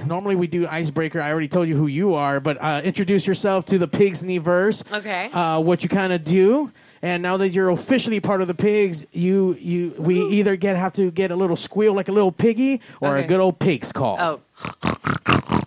normally 0.06 0.36
we 0.36 0.48
do 0.48 0.68
icebreaker. 0.68 1.22
I 1.22 1.32
already 1.32 1.48
told 1.48 1.68
you 1.68 1.76
who 1.76 1.88
you 1.88 2.14
are, 2.14 2.40
but 2.40 2.58
uh, 2.62 2.82
introduce 2.84 3.26
yourself 3.28 3.66
to 3.68 3.78
the 3.78 3.88
Pigs 3.88 4.22
verse. 4.22 4.84
Okay. 4.92 5.30
Uh, 5.32 5.60
what 5.60 5.84
you 5.84 5.90
kind 5.90 6.14
of 6.14 6.24
do, 6.24 6.72
and 7.02 7.24
now 7.24 7.38
that 7.38 7.50
you're 7.50 7.70
officially 7.70 8.20
part 8.20 8.42
of 8.42 8.48
the 8.48 8.54
Pigs, 8.54 9.06
you 9.12 9.56
you 9.60 9.94
we 9.98 10.22
either 10.28 10.56
get 10.56 10.76
have 10.76 10.94
to 10.94 11.12
get 11.12 11.32
a 11.32 11.36
little 11.36 11.56
squeal 11.56 11.94
like 11.94 12.08
a 12.08 12.12
little 12.12 12.32
piggy 12.32 12.82
or 13.02 13.18
a 13.18 13.26
good 13.28 13.40
old 13.40 13.60
pig's 13.60 13.92
call. 13.92 14.18
oh, 14.20 14.42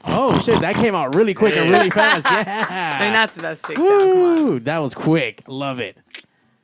Oh, 0.05 0.39
shit! 0.41 0.61
That 0.61 0.75
came 0.75 0.95
out 0.95 1.15
really 1.15 1.33
quick 1.33 1.57
and 1.57 1.71
really 1.71 1.91
fast. 1.91 2.27
Yeah. 2.31 2.99
I 3.01 3.05
mean, 3.05 3.13
that's 3.13 3.33
the 3.33 3.43
best 3.43 3.63
pig 3.63 3.77
sound. 3.77 3.89
Come 3.89 4.09
on. 4.11 4.45
Woo! 4.45 4.61
That 4.61 4.79
was 4.79 4.95
quick. 4.95 5.43
Love 5.47 5.81
it. 5.81 5.97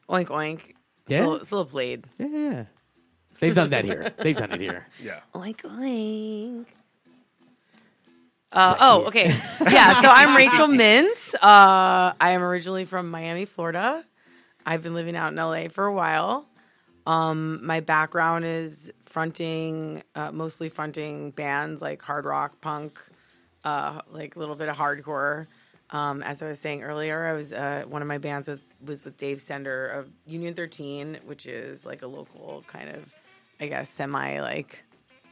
Oink, 0.09 0.27
oink. 0.27 0.75
Yeah? 1.07 1.21
a 1.21 1.21
little, 1.21 1.37
it's 1.37 1.53
a 1.53 1.65
played. 1.65 2.05
Yeah. 2.19 2.65
They've 3.41 3.55
done 3.55 3.71
that 3.71 3.85
here. 3.85 4.13
They've 4.19 4.37
done 4.37 4.53
it 4.53 4.61
here. 4.61 4.87
Yeah. 5.03 5.21
Oink, 5.35 5.63
oink. 5.63 6.67
Uh, 8.53 8.77
oh, 8.81 9.05
okay. 9.07 9.27
Yeah, 9.71 10.01
so 10.01 10.09
I'm 10.09 10.35
Rachel 10.35 10.69
Mintz. 10.69 11.35
Uh, 11.35 12.15
I 12.21 12.31
am 12.31 12.43
originally 12.43 12.85
from 12.87 13.11
Miami, 13.11 13.45
Florida. 13.45 14.05
I've 14.65 14.83
been 14.83 14.95
living 14.95 15.17
out 15.17 15.33
in 15.33 15.37
LA 15.37 15.69
for 15.69 15.85
a 15.85 15.93
while. 15.93 16.47
Um, 17.07 17.65
my 17.65 17.81
background 17.81 18.45
is 18.45 18.91
fronting, 19.05 20.03
uh, 20.15 20.33
mostly 20.33 20.69
fronting 20.69 21.33
bands 21.33 21.83
like 21.83 22.01
hard 22.01 22.25
rock, 22.25 22.61
punk, 22.61 23.01
uh, 23.65 24.01
like 24.11 24.37
a 24.37 24.39
little 24.39 24.55
bit 24.55 24.69
of 24.69 24.77
hardcore. 24.77 25.47
Um, 25.91 26.23
as 26.23 26.43
I 26.43 26.49
was 26.49 26.59
saying 26.59 26.83
earlier, 26.83 27.27
I 27.27 27.33
was 27.33 27.53
uh, 27.53 27.85
one 27.89 28.01
of 28.03 28.09
my 28.09 28.19
bands 28.19 28.47
with, 28.49 28.61
was 28.85 29.05
with 29.05 29.17
Dave 29.19 29.41
Sender 29.43 29.89
of 29.89 30.11
Union 30.27 30.55
13, 30.55 31.19
which 31.27 31.47
is 31.47 31.85
like 31.85 32.03
a 32.03 32.07
local 32.07 32.65
kind 32.67 32.91
of, 32.91 33.15
I 33.61 33.67
guess, 33.67 33.91
semi 33.91 34.41
like. 34.41 34.85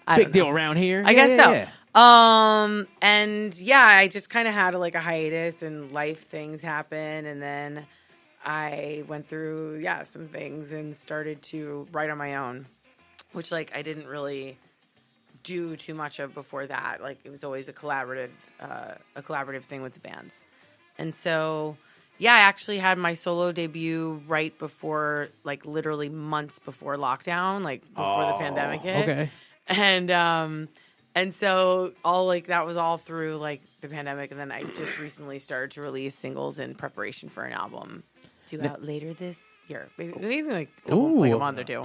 I 0.06 0.18
Big 0.18 0.32
deal 0.32 0.48
around 0.48 0.76
here. 0.76 1.02
I 1.04 1.14
guess 1.14 1.36
so. 1.36 2.00
Um, 2.00 2.86
and 3.00 3.58
yeah, 3.58 3.82
I 3.82 4.08
just 4.08 4.28
kind 4.28 4.46
of 4.46 4.54
had 4.54 4.74
like 4.74 4.94
a 4.94 5.00
hiatus 5.00 5.62
and 5.62 5.92
life 5.92 6.28
things 6.28 6.60
happen, 6.60 7.26
and 7.26 7.40
then 7.40 7.86
I 8.44 9.02
went 9.08 9.28
through 9.28 9.80
yeah 9.82 10.04
some 10.04 10.28
things 10.28 10.72
and 10.72 10.94
started 10.94 11.42
to 11.44 11.86
write 11.92 12.10
on 12.10 12.18
my 12.18 12.36
own, 12.36 12.66
which 13.32 13.50
like 13.50 13.72
I 13.74 13.82
didn't 13.82 14.06
really 14.06 14.58
do 15.42 15.74
too 15.76 15.94
much 15.94 16.18
of 16.18 16.34
before 16.34 16.66
that. 16.66 16.98
Like 17.00 17.18
it 17.24 17.30
was 17.30 17.42
always 17.42 17.68
a 17.68 17.72
collaborative 17.72 18.30
uh, 18.60 18.94
a 19.16 19.22
collaborative 19.22 19.62
thing 19.62 19.82
with 19.82 19.94
the 19.94 20.00
bands, 20.00 20.46
and 20.98 21.14
so 21.14 21.78
yeah, 22.18 22.34
I 22.34 22.40
actually 22.40 22.78
had 22.78 22.98
my 22.98 23.14
solo 23.14 23.52
debut 23.52 24.22
right 24.28 24.56
before 24.58 25.28
like 25.44 25.64
literally 25.64 26.10
months 26.10 26.58
before 26.58 26.96
lockdown, 26.96 27.62
like 27.62 27.82
before 27.94 28.26
the 28.26 28.34
pandemic 28.34 28.82
hit 28.82 29.08
Okay. 29.08 29.30
And 29.68 30.10
um 30.10 30.68
and 31.14 31.34
so 31.34 31.92
all 32.04 32.26
like 32.26 32.46
that 32.48 32.66
was 32.66 32.76
all 32.76 32.98
through 32.98 33.36
like 33.36 33.62
the 33.80 33.88
pandemic 33.88 34.30
and 34.30 34.38
then 34.40 34.52
i 34.52 34.62
just 34.62 34.98
recently 35.00 35.38
started 35.38 35.70
to 35.72 35.80
release 35.82 36.14
singles 36.14 36.58
in 36.58 36.74
preparation 36.74 37.28
for 37.28 37.44
an 37.44 37.52
album 37.52 38.02
due 38.46 38.62
out 38.62 38.82
later 38.84 39.12
this 39.14 39.38
year 39.68 39.88
maybe, 39.98 40.12
maybe 40.20 40.36
it's 40.36 40.48
like, 40.48 40.70
a 40.86 40.88
couple- 40.90 41.20
like 41.20 41.32
a 41.32 41.38
month 41.38 41.58
or 41.58 41.64
two 41.64 41.76
right. 41.78 41.84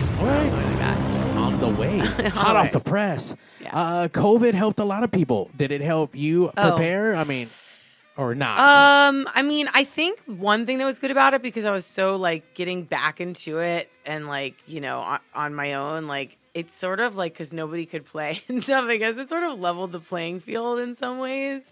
something 0.49 0.51
like 0.69 0.77
that 0.79 0.97
On 1.37 1.59
the 1.59 1.69
way, 1.69 1.97
hot 2.29 2.55
off 2.55 2.71
the 2.71 2.79
press. 2.79 3.33
Yeah. 3.59 3.75
Uh, 3.75 4.07
COVID 4.09 4.53
helped 4.53 4.79
a 4.79 4.83
lot 4.85 5.03
of 5.03 5.11
people. 5.11 5.49
Did 5.57 5.71
it 5.71 5.81
help 5.81 6.13
you 6.15 6.51
Oh. 6.55 6.69
prepare? 6.69 7.15
I 7.15 7.23
mean, 7.23 7.49
or 8.17 8.35
not? 8.35 8.59
Um, 8.59 9.27
I 9.33 9.41
mean, 9.41 9.67
I 9.73 9.83
think 9.85 10.21
one 10.27 10.65
thing 10.67 10.77
that 10.79 10.85
was 10.85 10.99
good 10.99 11.09
about 11.09 11.33
it 11.33 11.41
because 11.41 11.65
I 11.65 11.71
was 11.71 11.85
so 11.85 12.17
like 12.17 12.53
getting 12.53 12.83
back 12.83 13.21
into 13.21 13.57
it 13.59 13.89
and 14.05 14.27
like 14.27 14.55
you 14.67 14.81
know 14.81 14.99
on, 14.99 15.19
on 15.33 15.55
my 15.55 15.73
own, 15.73 16.05
like 16.05 16.37
it's 16.53 16.75
sort 16.77 16.99
of 16.99 17.15
like 17.15 17.33
because 17.33 17.53
nobody 17.53 17.85
could 17.85 18.05
play 18.05 18.41
and 18.47 18.61
stuff. 18.61 18.85
I 18.85 18.97
guess 18.97 19.17
it 19.17 19.29
sort 19.29 19.43
of 19.43 19.59
leveled 19.59 19.91
the 19.91 19.99
playing 19.99 20.39
field 20.41 20.79
in 20.79 20.95
some 20.95 21.19
ways. 21.19 21.71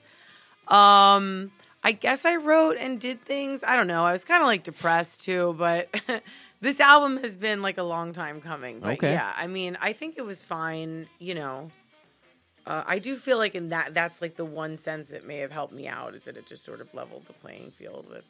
Um, 0.68 1.52
I 1.84 1.94
guess 1.94 2.26
I 2.26 2.36
wrote 2.36 2.78
and 2.78 3.00
did 3.00 3.22
things. 3.22 3.64
I 3.66 3.76
don't 3.76 3.88
know. 3.88 4.06
I 4.06 4.12
was 4.12 4.26
kind 4.26 4.42
of 4.42 4.48
like 4.48 4.64
depressed 4.64 5.22
too, 5.22 5.56
but 5.58 5.90
this 6.62 6.80
album 6.80 7.18
has 7.24 7.36
been 7.36 7.62
like 7.62 7.78
a 7.78 7.84
long 7.84 8.14
time 8.14 8.42
coming. 8.42 8.80
But 8.82 8.98
Okay. 8.98 9.12
yeah, 9.12 9.34
I 9.36 9.48
mean, 9.48 9.78
I 9.82 9.94
think 9.94 10.16
it 10.18 10.26
was 10.26 10.42
fine. 10.42 11.08
You 11.20 11.36
know, 11.36 11.72
uh, 12.68 12.84
I 12.86 13.00
do 13.00 13.16
feel 13.16 13.38
like 13.38 13.56
in 13.56 13.70
that 13.70 13.94
that's 13.94 14.22
like 14.22 14.36
the 14.36 14.46
one 14.46 14.78
sense 14.78 15.12
it 15.12 15.26
may 15.26 15.38
have 15.38 15.52
helped 15.52 15.74
me 15.74 15.88
out 15.88 16.14
is 16.16 16.24
that 16.26 16.38
it 16.38 16.46
just 16.46 16.64
sort 16.64 16.82
of 16.82 16.94
leveled 16.94 17.26
the 17.28 17.34
playing 17.34 17.72
field 17.72 18.08
with, 18.10 18.26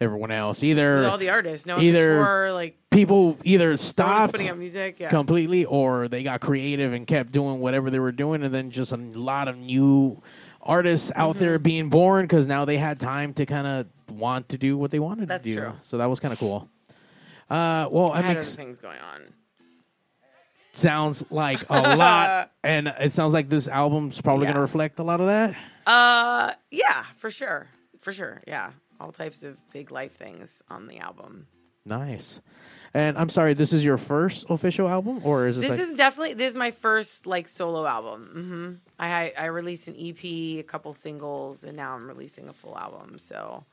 Everyone 0.00 0.30
else, 0.30 0.58
with 0.58 0.64
either 0.70 1.08
all 1.08 1.18
the 1.18 1.30
artists. 1.30 1.66
No 1.66 1.80
either 1.80 2.00
could 2.18 2.24
tour, 2.24 2.52
like 2.52 2.76
people 2.90 3.36
either 3.42 3.64
no 3.64 3.68
one 3.70 3.72
was 3.72 3.80
stopped 3.80 4.32
putting 4.32 4.48
out 4.48 4.56
music. 4.58 4.96
Yeah, 5.00 5.10
completely, 5.10 5.64
or 5.64 6.06
they 6.08 6.22
got 6.22 6.40
creative 6.40 6.92
and 6.92 7.04
kept 7.06 7.32
doing 7.32 7.58
whatever 7.58 7.90
they 7.90 7.98
were 7.98 8.12
doing, 8.12 8.42
and 8.44 8.54
then 8.54 8.70
just 8.70 8.92
a 8.92 8.96
lot 8.96 9.48
of 9.48 9.56
new 9.56 10.22
artists 10.62 11.10
out 11.16 11.34
Mm-hmm. 11.34 11.44
there 11.44 11.58
being 11.58 11.88
born 11.88 12.24
because 12.26 12.46
now 12.46 12.64
they 12.64 12.76
had 12.76 13.00
time 13.00 13.34
to 13.34 13.46
kind 13.46 13.66
of 13.66 13.86
want 14.16 14.48
to 14.50 14.58
do 14.58 14.76
what 14.78 14.90
they 14.92 14.98
wanted 15.00 15.28
That's 15.28 15.42
to 15.44 15.50
do. 15.54 15.60
true. 15.60 15.72
So 15.82 15.98
that 15.98 16.06
was 16.06 16.20
kind 16.20 16.32
of 16.32 16.38
cool. 16.38 16.68
Uh, 17.50 17.88
well, 17.90 18.12
I 18.12 18.18
I 18.18 18.22
had 18.22 18.44
things 18.44 18.78
going 18.78 18.98
on. 19.00 19.22
sounds 20.72 21.24
like 21.30 21.64
a 21.70 21.96
lot, 21.96 22.52
and 22.62 22.88
it 23.00 23.12
sounds 23.12 23.32
like 23.32 23.48
this 23.48 23.66
album's 23.68 24.20
probably 24.20 24.44
Yeah. 24.46 24.52
going 24.52 24.56
to 24.56 24.60
reflect 24.62 24.98
a 24.98 25.02
lot 25.02 25.20
of 25.20 25.26
that. 25.26 25.56
Uh, 25.86 26.52
yeah, 26.70 27.04
for 27.16 27.30
sure, 27.30 27.66
for 28.00 28.12
sure. 28.12 28.42
Yeah, 28.46 28.70
all 29.00 29.12
types 29.12 29.42
of 29.42 29.56
big 29.72 29.90
life 29.90 30.12
things 30.16 30.62
on 30.70 30.86
the 30.86 30.98
album. 30.98 31.46
Nice. 31.84 32.40
And 32.92 33.16
I'm 33.16 33.28
sorry, 33.28 33.54
this 33.54 33.72
is 33.72 33.84
your 33.84 33.96
first 33.98 34.44
official 34.50 34.88
album, 34.88 35.20
or 35.24 35.46
is 35.46 35.56
this? 35.56 35.70
This 35.70 35.78
like- 35.78 35.80
is 35.80 35.92
definitely 35.92 36.34
this 36.34 36.50
is 36.50 36.56
my 36.56 36.70
first 36.70 37.26
like 37.26 37.48
solo 37.48 37.86
album. 37.86 38.28
hmm 38.32 39.02
I 39.02 39.32
I 39.38 39.46
released 39.46 39.88
an 39.88 39.96
EP, 39.98 40.22
a 40.24 40.62
couple 40.62 40.92
singles, 40.92 41.64
and 41.64 41.76
now 41.76 41.94
I'm 41.94 42.06
releasing 42.06 42.48
a 42.48 42.52
full 42.52 42.76
album. 42.76 43.18
So, 43.18 43.64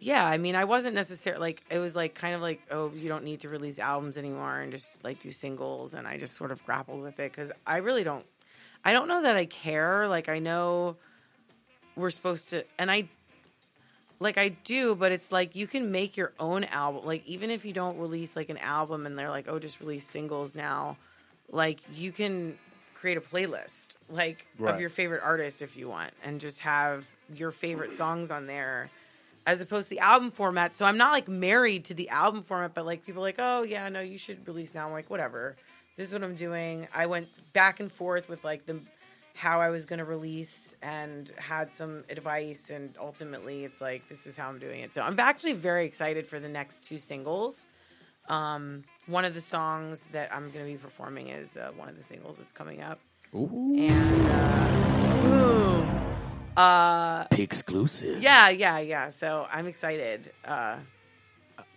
yeah, 0.00 0.26
I 0.26 0.36
mean, 0.38 0.56
I 0.56 0.64
wasn't 0.64 0.94
necessarily 0.94 1.40
like 1.40 1.64
it 1.70 1.78
was 1.78 1.94
like 1.96 2.14
kind 2.14 2.34
of 2.34 2.40
like 2.42 2.60
oh, 2.70 2.90
you 2.94 3.08
don't 3.08 3.24
need 3.24 3.40
to 3.40 3.48
release 3.48 3.78
albums 3.78 4.16
anymore 4.18 4.58
and 4.60 4.72
just 4.72 5.02
like 5.04 5.20
do 5.20 5.30
singles. 5.30 5.94
And 5.94 6.06
I 6.06 6.18
just 6.18 6.34
sort 6.34 6.50
of 6.50 6.64
grappled 6.66 7.02
with 7.02 7.18
it 7.20 7.30
because 7.32 7.50
I 7.66 7.78
really 7.78 8.04
don't. 8.04 8.26
I 8.84 8.92
don't 8.92 9.08
know 9.08 9.22
that 9.22 9.36
I 9.36 9.46
care. 9.46 10.06
Like 10.08 10.28
I 10.28 10.38
know 10.38 10.96
we're 11.96 12.10
supposed 12.10 12.50
to, 12.50 12.64
and 12.78 12.90
I 12.90 13.08
like 14.20 14.38
I 14.38 14.48
do, 14.48 14.94
but 14.94 15.12
it's 15.12 15.30
like 15.30 15.54
you 15.54 15.66
can 15.66 15.90
make 15.92 16.16
your 16.16 16.32
own 16.38 16.64
album. 16.64 17.04
Like 17.04 17.26
even 17.26 17.50
if 17.50 17.64
you 17.64 17.72
don't 17.72 17.98
release 17.98 18.36
like 18.36 18.48
an 18.48 18.58
album 18.58 19.06
and 19.06 19.18
they're 19.18 19.30
like, 19.30 19.46
"Oh, 19.48 19.58
just 19.58 19.80
release 19.80 20.06
singles 20.06 20.56
now." 20.56 20.96
Like 21.50 21.80
you 21.94 22.12
can 22.12 22.58
create 22.94 23.16
a 23.16 23.20
playlist 23.20 23.90
like 24.10 24.44
Right. 24.58 24.74
of 24.74 24.80
your 24.80 24.90
favorite 24.90 25.22
artist 25.22 25.62
if 25.62 25.76
you 25.76 25.88
want 25.88 26.12
and 26.24 26.40
just 26.40 26.58
have 26.60 27.06
your 27.32 27.52
favorite 27.52 27.92
songs 27.92 28.30
on 28.32 28.46
there 28.46 28.90
as 29.46 29.60
opposed 29.60 29.88
to 29.88 29.94
the 29.94 30.00
album 30.00 30.30
format. 30.32 30.74
So 30.74 30.84
I'm 30.84 30.96
not 30.96 31.12
like 31.12 31.28
married 31.28 31.84
to 31.86 31.94
the 31.94 32.08
album 32.08 32.42
format, 32.42 32.74
but 32.74 32.84
like 32.86 33.06
people 33.06 33.22
are 33.22 33.26
like, 33.26 33.36
"Oh, 33.38 33.62
yeah, 33.62 33.88
no, 33.88 34.00
you 34.00 34.18
should 34.18 34.46
release 34.46 34.74
now." 34.74 34.86
I'm 34.86 34.92
like, 34.92 35.10
"Whatever. 35.10 35.56
This 35.96 36.08
is 36.08 36.12
what 36.12 36.22
I'm 36.24 36.34
doing." 36.34 36.88
I 36.94 37.06
went 37.06 37.28
back 37.52 37.80
and 37.80 37.90
forth 37.90 38.28
with 38.28 38.42
like 38.44 38.66
the 38.66 38.80
how 39.38 39.60
I 39.60 39.68
was 39.70 39.84
going 39.84 40.00
to 40.00 40.04
release 40.04 40.74
and 40.82 41.30
had 41.36 41.72
some 41.72 42.02
advice. 42.10 42.70
And 42.70 42.96
ultimately, 43.00 43.64
it's 43.64 43.80
like, 43.80 44.08
this 44.08 44.26
is 44.26 44.36
how 44.36 44.48
I'm 44.48 44.58
doing 44.58 44.80
it. 44.80 44.92
So 44.94 45.00
I'm 45.02 45.18
actually 45.20 45.52
very 45.54 45.84
excited 45.84 46.26
for 46.26 46.40
the 46.40 46.48
next 46.48 46.82
two 46.82 46.98
singles. 46.98 47.64
Um, 48.28 48.82
one 49.06 49.24
of 49.24 49.34
the 49.34 49.40
songs 49.40 50.08
that 50.12 50.34
I'm 50.34 50.50
going 50.50 50.66
to 50.66 50.70
be 50.72 50.76
performing 50.76 51.28
is 51.28 51.56
uh, 51.56 51.70
one 51.76 51.88
of 51.88 51.96
the 51.96 52.02
singles 52.02 52.36
that's 52.38 52.52
coming 52.52 52.82
up. 52.82 52.98
Ooh, 53.34 53.48
And 53.78 54.26
uh, 54.28 55.22
boom. 55.22 56.54
Uh, 56.56 57.24
exclusive. 57.32 58.20
yeah, 58.20 58.48
yeah, 58.48 58.78
yeah. 58.80 59.10
So 59.10 59.46
I'm 59.52 59.66
excited. 59.68 60.32
Uh, 60.44 60.76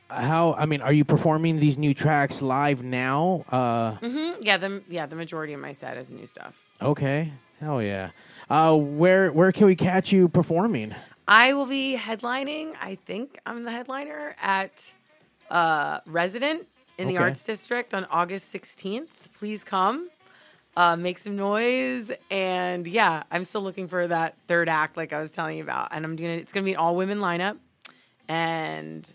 How? 0.10 0.54
I 0.58 0.65
mean, 0.65 0.82
are 0.82 0.91
you 0.93 1.06
performing 1.06 1.60
these 1.60 1.78
new 1.78 1.93
tracks 1.93 2.41
live 2.41 2.82
now? 2.84 3.45
Uh, 3.52 3.97
mhm. 4.00 4.38
Yeah, 4.41 4.58
the 4.58 4.82
yeah 4.89 5.06
the 5.06 5.15
majority 5.15 5.54
of 5.54 5.60
my 5.62 5.74
set 5.74 5.97
is 5.97 6.10
new 6.10 6.26
stuff. 6.26 6.56
okay. 6.82 7.32
Hell 7.62 7.82
yeah. 7.82 8.10
Uh, 8.50 8.76
where 8.76 9.32
where 9.32 9.52
can 9.52 9.67
we 9.67 9.76
catch 9.76 10.12
you 10.12 10.28
performing? 10.28 10.95
I 11.28 11.54
will 11.54 11.67
be 11.67 11.95
headlining. 11.95 12.74
I 12.82 12.95
think 12.95 13.39
I'm 13.45 13.63
the 13.63 13.71
headliner 13.71 14.36
at 14.41 14.91
uh, 15.52 16.00
Resident 16.08 16.67
in 16.97 17.08
the 17.08 17.15
Okay. 17.15 17.24
Arts 17.24 17.43
District 17.43 17.93
on 17.93 18.06
August 18.06 18.54
16th. 18.54 19.08
Please 19.38 19.63
come, 19.63 20.10
uh, 20.76 20.95
make 20.95 21.19
some 21.19 21.36
noise, 21.36 22.12
and 22.32 22.88
yeah, 22.88 23.24
I'm 23.32 23.45
still 23.45 23.62
looking 23.62 23.88
for 23.88 24.08
that 24.08 24.36
third 24.47 24.67
act, 24.67 24.97
like 24.97 25.13
I 25.13 25.21
was 25.21 25.32
telling 25.32 25.58
you 25.58 25.63
about. 25.63 25.89
And 25.91 26.04
I'm 26.04 26.15
doing 26.15 26.32
it. 26.32 26.39
It's 26.39 26.52
going 26.52 26.63
to 26.63 26.65
be 26.65 26.74
an 26.74 26.80
all 26.80 26.95
women 26.95 27.19
lineup, 27.19 27.58
and 28.28 29.08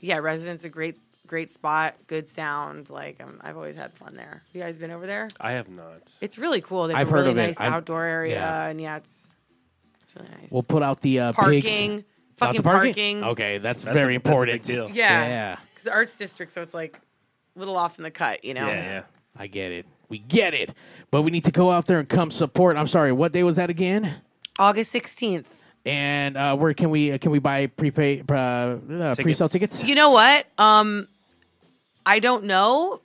yeah, 0.00 0.18
Resident's 0.18 0.64
a 0.64 0.68
great 0.68 0.96
great 1.26 1.52
spot, 1.52 1.94
good 2.06 2.28
sound. 2.28 2.90
Like 2.90 3.20
i 3.20 3.48
I've 3.48 3.56
always 3.56 3.76
had 3.76 3.92
fun 3.94 4.14
there. 4.14 4.42
Have 4.46 4.54
you 4.54 4.60
guys 4.62 4.78
been 4.78 4.90
over 4.90 5.06
there? 5.06 5.28
I 5.40 5.52
have 5.52 5.68
not. 5.68 6.12
It's 6.20 6.38
really 6.38 6.60
cool. 6.60 6.86
They 6.86 6.94
have 6.94 7.00
I've 7.02 7.08
a 7.08 7.10
heard 7.10 7.18
really 7.20 7.30
of 7.32 7.38
it. 7.38 7.46
nice 7.46 7.60
I'm- 7.60 7.72
outdoor 7.72 8.04
area, 8.04 8.36
yeah. 8.36 8.66
and 8.66 8.80
yeah, 8.80 8.96
it's 8.96 9.34
it's 10.02 10.14
really 10.16 10.28
nice. 10.40 10.50
We'll 10.50 10.62
put 10.62 10.82
out 10.82 11.00
the 11.00 11.20
uh, 11.20 11.32
parking, 11.32 11.62
pigs. 11.62 12.04
fucking 12.38 12.48
Lots 12.48 12.58
of 12.58 12.64
parking. 12.64 13.24
Okay, 13.24 13.58
that's, 13.58 13.82
That's 13.82 13.94
very 13.96 14.16
a- 14.16 14.18
that's 14.18 14.26
a 14.26 14.30
important. 14.30 14.62
big 14.62 14.74
deal. 14.74 14.90
Yeah, 14.90 15.26
Yeah. 15.28 15.56
because 15.70 15.84
the 15.84 15.92
arts 15.92 16.16
district, 16.16 16.52
so 16.52 16.62
it's 16.62 16.74
like 16.74 17.00
a 17.54 17.58
little 17.58 17.76
off 17.76 17.98
in 17.98 18.04
the 18.04 18.10
cut, 18.10 18.44
you 18.44 18.54
know. 18.54 18.66
Yeah, 18.66 18.82
yeah. 18.82 19.02
I 19.38 19.46
get 19.48 19.72
it. 19.72 19.86
We 20.08 20.18
get 20.18 20.54
it. 20.54 20.72
But 21.10 21.22
we 21.22 21.30
need 21.30 21.44
to 21.44 21.50
go 21.50 21.70
out 21.70 21.86
there 21.86 21.98
and 21.98 22.08
come 22.08 22.30
support. 22.30 22.76
I'm 22.76 22.86
sorry. 22.86 23.12
What 23.12 23.32
day 23.32 23.42
was 23.42 23.56
that 23.56 23.70
again? 23.70 24.14
August 24.58 24.90
sixteenth. 24.92 25.48
And 25.84 26.36
uh, 26.36 26.56
where 26.56 26.74
can 26.74 26.90
we 26.90 27.12
uh, 27.12 27.18
can 27.18 27.30
we 27.30 27.38
buy 27.38 27.66
prepaid 27.66 28.30
uh, 28.30 28.34
uh, 28.34 29.14
pre-sale 29.14 29.48
tickets? 29.48 29.84
You 29.84 29.94
know 29.94 30.10
what? 30.10 30.46
Um, 30.58 31.06
I 32.06 32.20
don't 32.20 32.44
know. 32.44 33.00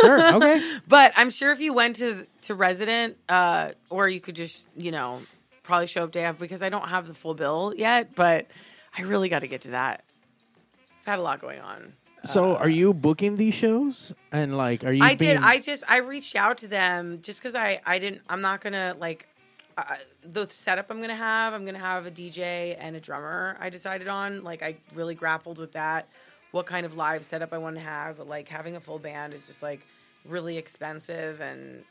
Sure. 0.00 0.34
Okay. 0.34 0.78
but 0.88 1.12
I'm 1.14 1.30
sure 1.30 1.52
if 1.52 1.60
you 1.60 1.74
went 1.74 1.96
to 1.96 2.26
to 2.42 2.54
resident, 2.54 3.18
uh, 3.28 3.72
or 3.90 4.08
you 4.08 4.20
could 4.20 4.34
just 4.34 4.66
you 4.74 4.90
know 4.90 5.20
probably 5.62 5.86
show 5.86 6.04
up 6.04 6.12
day 6.12 6.24
after 6.24 6.40
because 6.40 6.62
I 6.62 6.70
don't 6.70 6.88
have 6.88 7.06
the 7.06 7.14
full 7.14 7.34
bill 7.34 7.74
yet, 7.76 8.14
but 8.14 8.46
I 8.96 9.02
really 9.02 9.28
got 9.28 9.40
to 9.40 9.46
get 9.48 9.62
to 9.62 9.70
that. 9.70 10.04
I've 11.00 11.06
had 11.06 11.18
a 11.18 11.22
lot 11.22 11.40
going 11.40 11.60
on. 11.60 11.92
So, 12.24 12.56
are 12.56 12.68
you 12.68 12.92
booking 12.94 13.36
these 13.36 13.54
shows? 13.54 14.12
And 14.32 14.56
like, 14.56 14.84
are 14.84 14.92
you? 14.92 15.04
I 15.04 15.14
being- 15.14 15.36
did. 15.36 15.44
I 15.44 15.60
just 15.60 15.84
I 15.86 15.98
reached 15.98 16.34
out 16.34 16.58
to 16.58 16.66
them 16.66 17.20
just 17.22 17.40
because 17.40 17.54
I 17.54 17.80
I 17.84 17.98
didn't. 17.98 18.22
I'm 18.28 18.40
not 18.40 18.62
gonna 18.62 18.96
like 18.98 19.28
uh, 19.76 19.96
the 20.24 20.48
setup 20.50 20.90
I'm 20.90 21.00
gonna 21.00 21.14
have. 21.14 21.52
I'm 21.52 21.64
gonna 21.66 21.78
have 21.78 22.06
a 22.06 22.10
DJ 22.10 22.76
and 22.80 22.96
a 22.96 23.00
drummer. 23.00 23.56
I 23.60 23.68
decided 23.68 24.08
on 24.08 24.42
like 24.42 24.62
I 24.62 24.76
really 24.94 25.14
grappled 25.14 25.58
with 25.58 25.72
that. 25.72 26.08
What 26.56 26.64
kind 26.64 26.86
of 26.86 26.96
live 26.96 27.22
setup 27.22 27.52
I 27.52 27.58
want 27.58 27.76
to 27.76 27.82
have? 27.82 28.16
But 28.16 28.28
like 28.28 28.48
having 28.48 28.76
a 28.76 28.80
full 28.80 28.98
band 28.98 29.34
is 29.34 29.46
just 29.46 29.62
like 29.62 29.80
really 30.24 30.56
expensive 30.56 31.42
and 31.42 31.84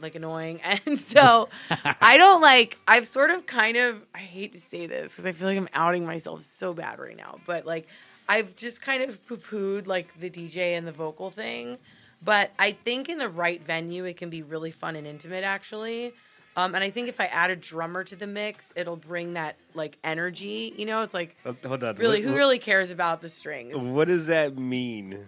like 0.00 0.16
annoying. 0.16 0.60
And 0.86 0.98
so 0.98 1.48
I 2.00 2.16
don't 2.16 2.42
like. 2.42 2.76
I've 2.88 3.06
sort 3.06 3.30
of 3.30 3.46
kind 3.46 3.76
of. 3.76 4.02
I 4.12 4.18
hate 4.18 4.52
to 4.54 4.60
say 4.60 4.86
this 4.86 5.12
because 5.12 5.26
I 5.26 5.30
feel 5.30 5.46
like 5.46 5.56
I'm 5.56 5.68
outing 5.74 6.04
myself 6.04 6.42
so 6.42 6.74
bad 6.74 6.98
right 6.98 7.16
now. 7.16 7.38
But 7.46 7.66
like 7.66 7.86
I've 8.28 8.56
just 8.56 8.82
kind 8.82 9.02
of 9.04 9.24
poo 9.28 9.36
pooed 9.36 9.86
like 9.86 10.08
the 10.18 10.28
DJ 10.28 10.76
and 10.76 10.86
the 10.86 10.92
vocal 10.92 11.30
thing. 11.30 11.78
But 12.20 12.50
I 12.58 12.72
think 12.72 13.08
in 13.08 13.18
the 13.18 13.28
right 13.28 13.62
venue, 13.62 14.06
it 14.06 14.16
can 14.16 14.28
be 14.28 14.42
really 14.42 14.72
fun 14.72 14.96
and 14.96 15.06
intimate, 15.06 15.44
actually. 15.44 16.14
Um, 16.56 16.74
and 16.74 16.84
I 16.84 16.90
think 16.90 17.08
if 17.08 17.20
I 17.20 17.26
add 17.26 17.50
a 17.50 17.56
drummer 17.56 18.04
to 18.04 18.14
the 18.16 18.26
mix, 18.28 18.72
it'll 18.76 18.96
bring 18.96 19.32
that 19.34 19.56
like 19.74 19.98
energy. 20.04 20.72
You 20.76 20.86
know, 20.86 21.02
it's 21.02 21.14
like 21.14 21.36
Oh, 21.44 21.56
Hold 21.66 21.82
on. 21.84 21.96
really, 21.96 22.20
What- 22.24 22.30
who 22.30 22.36
really 22.36 22.58
cares 22.58 22.90
about 22.90 23.20
the 23.20 23.28
strings? 23.28 23.76
What 23.76 24.06
does 24.08 24.26
that 24.26 24.56
mean? 24.56 25.18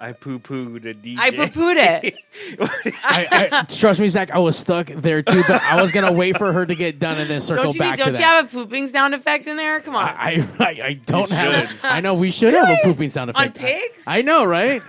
I 0.00 0.12
poo 0.12 0.40
pooed 0.40 0.84
a 0.84 0.92
DJ. 0.92 1.18
I 1.18 1.30
poo-pooed 1.30 1.76
it. 1.76 2.14
I, 3.04 3.48
I, 3.52 3.62
trust 3.72 4.00
me, 4.00 4.08
Zach. 4.08 4.32
I 4.32 4.38
was 4.38 4.58
stuck 4.58 4.88
there 4.88 5.22
too, 5.22 5.42
but 5.46 5.62
I 5.62 5.80
was 5.80 5.92
gonna 5.92 6.12
wait 6.12 6.36
for 6.36 6.52
her 6.52 6.66
to 6.66 6.74
get 6.74 6.98
done 6.98 7.16
and 7.18 7.30
then 7.30 7.40
circle 7.40 7.64
Don't 7.66 7.74
you? 7.74 7.78
back 7.78 7.96
Don't 7.98 8.06
to 8.08 8.12
you 8.12 8.18
that. 8.18 8.22
have 8.22 8.44
a 8.46 8.48
pooping 8.48 8.88
sound 8.88 9.14
effect 9.14 9.46
in 9.46 9.56
there? 9.56 9.80
Come 9.80 9.94
on. 9.94 10.04
I, 10.04 10.46
I, 10.58 10.66
I 10.82 10.92
don't 11.06 11.30
You 11.30 11.36
have. 11.36 11.68
should. 11.68 11.76
it. 11.78 11.84
I 11.84 12.00
know 12.00 12.12
we 12.14 12.32
should 12.32 12.54
have 12.54 12.68
a 12.68 12.76
pooping 12.82 13.08
sound 13.10 13.30
effect 13.30 13.56
On 13.56 13.62
pigs? 13.64 14.02
I, 14.06 14.18
I 14.18 14.22
know, 14.22 14.44
right? 14.44 14.82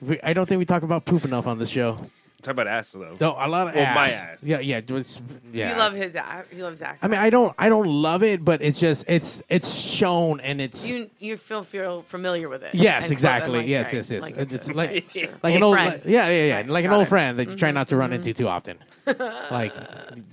We, 0.00 0.20
I 0.22 0.32
don't 0.32 0.48
think 0.48 0.60
we 0.60 0.64
talk 0.64 0.84
about 0.84 1.04
poop 1.06 1.24
enough 1.24 1.46
on 1.48 1.58
this 1.58 1.68
show. 1.68 1.98
Talk 2.42 2.52
about 2.52 2.66
ass 2.66 2.90
though. 2.92 3.14
No, 3.20 3.36
a 3.38 3.46
lot 3.48 3.68
of 3.68 3.74
Well, 3.76 3.84
ass. 3.84 3.94
my 3.94 4.06
ass. 4.10 4.44
Yeah, 4.44 4.58
yeah, 4.58 4.78
it's- 4.78 5.20
yeah. 5.52 5.72
You 5.72 5.78
love 5.78 5.92
his. 5.94 6.16
ass. 6.16 6.44
You 6.54 6.64
love 6.64 6.76
Zach. 6.76 6.98
I 7.00 7.08
mean, 7.08 7.20
I 7.20 7.30
don't, 7.30 7.54
I 7.56 7.68
don't 7.68 7.86
love 7.86 8.22
it, 8.24 8.44
but 8.44 8.60
it's 8.62 8.80
just, 8.80 9.04
it's, 9.06 9.40
it's 9.48 9.72
shown 9.72 10.40
and 10.40 10.60
it's. 10.60 10.88
You 10.90 11.08
you 11.20 11.36
feel 11.36 11.62
feel 11.62 12.02
familiar 12.02 12.48
with 12.48 12.62
it. 12.64 12.74
Yes, 12.74 13.04
And- 13.04 13.12
exactly. 13.12 13.50
and, 13.50 13.58
like, 13.60 13.68
yes, 13.68 13.84
right, 13.86 13.94
yes, 13.94 14.10
yes. 14.10 14.22
like 14.22 14.36
it's, 14.36 14.52
it's 14.52 14.68
it's 14.68 14.68
a- 14.74 14.76
like, 14.76 15.10
sure. 15.10 15.28
like 15.42 15.52
Old 15.52 15.56
an 15.56 15.62
old, 15.62 15.74
friend. 15.76 15.92
like- 15.94 16.02
yeah, 16.04 16.28
yeah, 16.28 16.44
yeah, 16.44 16.56
Right, 16.56 16.68
like 16.68 16.84
an 16.84 16.90
got 16.90 16.96
old 16.96 17.06
it. 17.06 17.10
friend 17.10 17.38
that 17.38 17.48
you 17.48 17.56
try 17.56 17.70
not 17.70 17.88
to 17.88 17.96
run 17.96 18.10
Mm-hmm. 18.10 18.16
into 18.28 18.34
too 18.34 18.48
often. 18.48 18.78
like, 19.50 19.72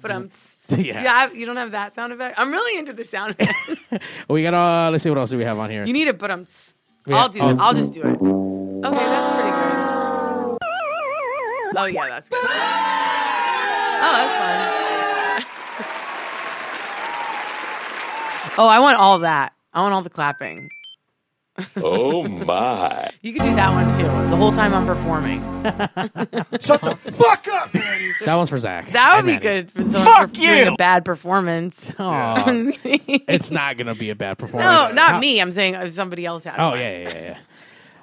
But 0.01 0.11
I'm. 0.11 0.31
Yeah. 0.69 1.01
You, 1.01 1.07
have, 1.07 1.35
you 1.35 1.45
don't 1.47 1.57
have 1.57 1.71
that 1.71 1.95
sound 1.95 2.13
effect. 2.13 2.37
I'm 2.39 2.51
really 2.51 2.77
into 2.77 2.93
the 2.93 3.03
sound. 3.03 3.35
effect. 3.39 4.03
we 4.29 4.43
got. 4.43 4.53
Uh, 4.53 4.91
let's 4.91 5.03
see 5.03 5.09
what 5.09 5.17
else 5.17 5.31
do 5.31 5.37
we 5.39 5.43
have 5.43 5.57
on 5.57 5.69
here. 5.71 5.83
you 5.85 5.93
need 5.93 6.07
it, 6.07 6.19
but 6.19 6.29
I'm. 6.29 6.41
s- 6.41 6.75
Yeah. 7.07 7.17
I'll 7.17 7.29
do 7.29 7.39
it. 7.49 7.57
I'll 7.59 7.73
just 7.73 7.91
do 7.93 8.01
it. 8.03 8.05
Okay, 8.05 8.17
that's 8.21 8.95
pretty 8.95 9.09
good. 9.09 9.18
Oh 11.81 11.85
yeah, 11.85 12.07
that's 12.09 12.29
good. 12.29 12.39
Oh, 12.41 12.47
that's 14.15 14.35
fun. 14.35 14.59
oh, 18.57 18.67
I 18.67 18.79
want 18.79 18.97
all 18.97 19.19
that. 19.19 19.53
I 19.73 19.81
want 19.81 19.93
all 19.93 20.01
the 20.01 20.09
clapping. 20.09 20.67
Oh 21.77 22.27
my. 22.45 23.09
You 23.21 23.33
could 23.33 23.43
do 23.43 23.55
that 23.55 23.71
one 23.73 23.89
too. 23.97 24.03
The 24.31 24.37
whole 24.37 24.51
time 24.51 24.73
I'm 24.73 24.85
performing. 24.85 25.41
Shut 26.61 26.81
the 26.81 26.95
fuck 26.95 27.47
up, 27.49 27.73
Manny. 27.73 28.11
that 28.25 28.35
one's 28.35 28.49
for 28.49 28.59
Zach. 28.59 28.89
That 28.91 29.15
would 29.17 29.25
be 29.25 29.33
Maddie. 29.33 29.43
good 29.43 29.71
for 29.71 29.81
someone 29.83 30.01
Fuck 30.03 30.29
for 30.29 30.35
doing 30.35 30.65
you! 30.67 30.71
a 30.73 30.75
bad 30.75 31.03
performance. 31.05 31.91
Oh, 31.99 32.05
Aw, 32.09 32.43
it's 32.85 33.51
not 33.51 33.77
gonna 33.77 33.95
be 33.95 34.09
a 34.09 34.15
bad 34.15 34.37
performance. 34.37 34.65
No, 34.89 34.93
not 34.95 35.11
How- 35.13 35.19
me. 35.19 35.39
I'm 35.41 35.51
saying 35.51 35.75
if 35.75 35.93
somebody 35.93 36.25
else 36.25 36.43
had. 36.45 36.59
Oh 36.59 36.69
one. 36.71 36.79
yeah, 36.79 36.97
yeah, 36.99 37.09
yeah. 37.13 37.37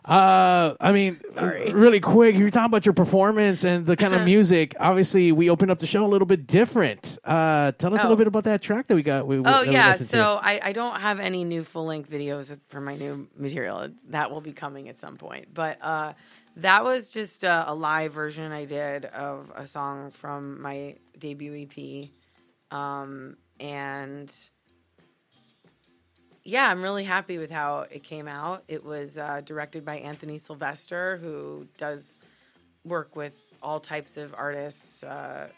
Uh, 0.06 0.74
I 0.80 0.92
mean, 0.92 1.20
Sorry. 1.34 1.72
really 1.72 1.98
quick, 1.98 2.36
you 2.36 2.44
were 2.44 2.50
talking 2.50 2.66
about 2.66 2.86
your 2.86 2.92
performance 2.92 3.64
and 3.64 3.84
the 3.84 3.96
kind 3.96 4.14
of 4.14 4.22
music. 4.22 4.76
Obviously, 4.78 5.32
we 5.32 5.50
opened 5.50 5.72
up 5.72 5.80
the 5.80 5.86
show 5.86 6.04
a 6.04 6.06
little 6.06 6.26
bit 6.26 6.46
different. 6.46 7.18
Uh, 7.24 7.72
tell 7.72 7.92
us 7.92 7.98
a 8.00 8.02
Oh. 8.02 8.04
little 8.10 8.16
bit 8.16 8.28
about 8.28 8.44
that 8.44 8.62
track 8.62 8.86
that 8.86 8.94
we 8.94 9.02
got. 9.02 9.26
We, 9.26 9.38
Oh 9.44 9.62
yeah, 9.62 9.94
so 9.94 10.38
I, 10.40 10.60
I 10.62 10.72
don't 10.72 11.00
have 11.00 11.18
any 11.18 11.42
new 11.42 11.64
full 11.64 11.86
length 11.86 12.08
videos 12.10 12.56
for 12.68 12.80
my 12.80 12.94
new 12.94 13.26
material. 13.36 13.88
That 14.10 14.30
will 14.30 14.40
be 14.40 14.52
coming 14.52 14.88
at 14.88 15.00
some 15.00 15.16
point. 15.16 15.48
But 15.52 15.82
uh, 15.82 16.12
that 16.58 16.84
was 16.84 17.10
just 17.10 17.42
a, 17.42 17.68
a 17.70 17.74
live 17.74 18.12
version 18.12 18.52
I 18.52 18.64
did 18.64 19.06
of 19.06 19.50
a 19.56 19.66
song 19.66 20.12
from 20.12 20.62
my 20.62 20.96
debut 21.18 21.66
EP, 21.68 22.08
um, 22.70 23.36
and 23.58 24.32
yeah, 26.46 26.68
I'm 26.70 26.80
really 26.80 27.02
happy 27.02 27.38
with 27.38 27.50
how 27.50 27.86
it 27.90 28.04
came 28.04 28.28
out. 28.28 28.62
It 28.68 28.84
was 28.84 29.18
uh, 29.18 29.42
directed 29.44 29.84
by 29.84 29.98
Anthony 29.98 30.38
Sylvester, 30.38 31.18
who 31.20 31.66
does 31.76 32.20
work 32.84 33.16
with 33.16 33.34
all 33.60 33.80
types 33.80 34.16
of 34.16 34.32
artists. 34.32 35.02
Uh, 35.02 35.48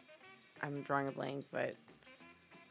I'm 0.62 0.80
drawing 0.80 1.06
a 1.08 1.12
blank, 1.12 1.44
but 1.52 1.76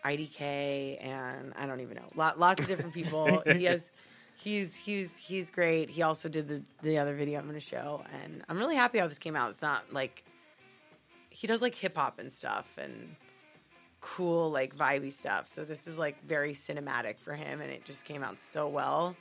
IDK 0.04 0.98
and 1.06 1.54
I 1.56 1.68
don't 1.68 1.80
even 1.80 1.96
know. 1.96 2.10
Lot, 2.16 2.40
lots 2.40 2.60
of 2.60 2.68
different 2.68 2.92
people. 2.94 3.44
he 3.54 3.66
has 3.66 3.92
he's 4.36 4.76
he's 4.76 5.16
he's 5.16 5.52
great. 5.52 5.88
He 5.88 6.02
also 6.02 6.28
did 6.28 6.48
the 6.48 6.64
the 6.82 6.98
other 6.98 7.16
video 7.16 7.38
I'm 7.38 7.46
going 7.46 7.54
to 7.54 7.60
show 7.60 8.04
and 8.24 8.44
I'm 8.50 8.58
really 8.58 8.76
happy 8.76 8.98
how 8.98 9.08
this 9.08 9.20
came 9.20 9.36
out. 9.36 9.52
It's 9.52 9.62
not 9.62 9.94
like 9.94 10.24
he 11.30 11.46
does 11.46 11.62
like 11.62 11.76
hip 11.76 11.96
hop 11.96 12.18
and 12.18 12.32
stuff 12.32 12.78
and 12.80 13.16
cool 14.02 14.52
like 14.52 14.76
vibey 14.76 15.12
stuff. 15.12 15.48
So 15.48 15.64
this 15.64 15.88
is 15.88 15.98
like 15.98 16.24
very 16.26 16.54
cinematic 16.54 17.18
for 17.20 17.34
him 17.34 17.62
and 17.62 17.72
it 17.72 17.84
just 17.86 18.06
came 18.06 18.24
out 18.24 18.40
so 18.40 18.68
well. 18.68 19.16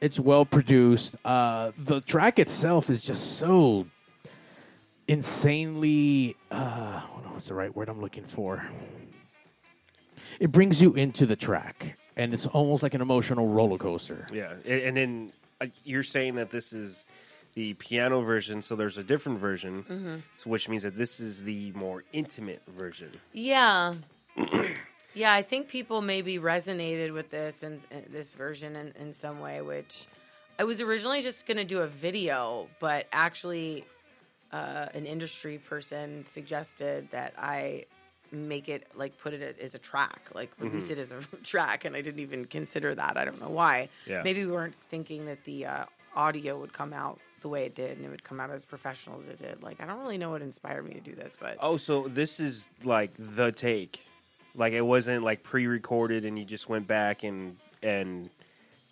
it's 0.00 0.20
well 0.20 0.44
produced. 0.44 1.16
Uh, 1.24 1.72
the 1.78 2.00
track 2.02 2.38
itself 2.38 2.90
is 2.90 3.02
just 3.02 3.38
so 3.38 3.86
insanely. 5.08 6.36
Uh, 6.50 7.00
what's 7.32 7.48
the 7.48 7.54
right 7.54 7.74
word 7.74 7.88
I'm 7.88 8.00
looking 8.00 8.24
for? 8.24 8.66
It 10.40 10.52
brings 10.52 10.82
you 10.82 10.92
into 10.94 11.24
the 11.24 11.36
track, 11.36 11.96
and 12.16 12.34
it's 12.34 12.46
almost 12.46 12.82
like 12.82 12.92
an 12.94 13.00
emotional 13.00 13.48
roller 13.48 13.78
coaster. 13.78 14.26
Yeah, 14.32 14.52
and, 14.66 14.82
and 14.82 14.96
then 14.96 15.32
uh, 15.60 15.66
you're 15.84 16.02
saying 16.02 16.34
that 16.34 16.50
this 16.50 16.72
is 16.74 17.06
the 17.56 17.72
piano 17.74 18.20
version, 18.20 18.60
so 18.62 18.76
there's 18.76 18.98
a 18.98 19.02
different 19.02 19.38
version, 19.40 19.82
Mm-hmm. 19.88 20.16
so 20.36 20.50
which 20.50 20.68
means 20.68 20.82
that 20.84 20.96
this 20.96 21.18
is 21.18 21.42
the 21.42 21.72
more 21.72 22.04
intimate 22.12 22.62
version. 22.68 23.10
Yeah. 23.32 23.94
yeah, 25.14 25.32
I 25.32 25.42
think 25.42 25.66
people 25.66 26.02
maybe 26.02 26.38
resonated 26.38 27.12
with 27.14 27.30
this 27.30 27.62
and, 27.62 27.80
and 27.90 28.04
this 28.10 28.32
version 28.34 28.76
in, 28.76 28.92
in 29.00 29.10
some 29.12 29.40
way, 29.40 29.62
which 29.62 30.06
I 30.58 30.64
was 30.64 30.82
originally 30.82 31.22
just 31.22 31.46
going 31.46 31.56
to 31.56 31.64
do 31.64 31.80
a 31.80 31.86
video, 31.86 32.68
but 32.78 33.06
actually, 33.12 33.86
uh, 34.52 34.88
an 34.94 35.06
industry 35.06 35.56
person 35.58 36.24
suggested 36.26 37.08
that 37.10 37.32
I 37.38 37.86
make 38.32 38.68
it 38.68 38.86
like 38.94 39.16
put 39.18 39.32
it 39.32 39.58
as 39.62 39.74
a 39.74 39.78
track, 39.78 40.20
like 40.34 40.50
release 40.58 40.90
it 40.90 40.98
as 40.98 41.10
a 41.10 41.20
track, 41.42 41.86
and 41.86 41.96
I 41.96 42.02
didn't 42.02 42.20
even 42.20 42.44
consider 42.44 42.94
that. 42.94 43.16
I 43.16 43.24
don't 43.24 43.40
know 43.40 43.48
why. 43.48 43.88
Yeah. 44.06 44.22
Maybe 44.22 44.44
we 44.44 44.52
weren't 44.52 44.74
thinking 44.90 45.24
that 45.26 45.42
the 45.44 45.64
uh, 45.66 45.84
audio 46.14 46.58
would 46.60 46.72
come 46.74 46.92
out 46.92 47.18
the 47.40 47.48
way 47.48 47.64
it 47.64 47.74
did, 47.74 47.96
and 47.96 48.04
it 48.06 48.08
would 48.10 48.24
come 48.24 48.40
out 48.40 48.50
as 48.50 48.64
professional 48.64 49.20
as 49.20 49.28
it 49.28 49.38
did. 49.38 49.62
Like 49.62 49.80
I 49.82 49.86
don't 49.86 49.98
really 50.00 50.18
know 50.18 50.30
what 50.30 50.42
inspired 50.42 50.84
me 50.86 50.94
to 50.94 51.00
do 51.00 51.14
this, 51.14 51.36
but 51.40 51.56
Oh, 51.60 51.76
so 51.76 52.08
this 52.08 52.40
is 52.40 52.70
like 52.84 53.10
the 53.18 53.52
take, 53.52 54.00
like 54.54 54.72
it 54.72 54.80
wasn't 54.84 55.22
like 55.22 55.42
pre-recorded, 55.42 56.24
and 56.24 56.38
you 56.38 56.44
just 56.44 56.68
went 56.68 56.86
back 56.86 57.22
and 57.24 57.56
and 57.82 58.30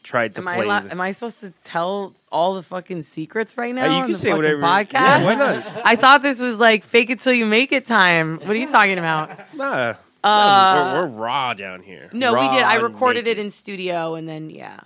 tried 0.02 0.34
to 0.34 0.42
Am 0.42 0.48
I 0.48 0.56
play. 0.56 0.66
allo- 0.66 0.80
the- 0.82 0.90
am 0.90 1.00
I 1.00 1.12
supposed 1.12 1.40
to 1.40 1.50
tell 1.64 2.14
all 2.30 2.54
the 2.54 2.62
fucking 2.62 3.02
secrets 3.02 3.56
right 3.56 3.74
now? 3.74 3.84
Uh, 3.86 3.88
you 3.88 3.92
on 3.94 4.02
can 4.02 4.12
the 4.12 4.18
say 4.18 4.28
fucking 4.30 4.36
whatever- 4.36 4.60
Podcast. 4.62 4.92
Yeah, 4.92 5.24
why 5.24 5.34
not? 5.34 5.66
I 5.84 5.96
thought 5.96 6.20
this 6.22 6.38
was 6.38 6.58
like 6.58 6.84
fake 6.84 7.08
it 7.10 7.20
till 7.22 7.32
you 7.32 7.46
make 7.46 7.72
it 7.72 7.86
time. 7.86 8.36
What 8.40 8.50
are 8.50 8.54
you 8.56 8.68
talking 8.70 8.98
about? 8.98 9.30
Nah, 9.54 9.94
Uh, 10.22 10.92
we're, 10.94 11.02
we're 11.02 11.16
raw 11.18 11.54
down 11.54 11.82
here. 11.82 12.08
No, 12.12 12.32
we 12.34 12.48
did. 12.54 12.62
I 12.64 12.74
recorded 12.76 13.26
it 13.26 13.38
in 13.38 13.50
studio, 13.50 14.14
and 14.14 14.28
then 14.28 14.50
yeah, 14.50 14.78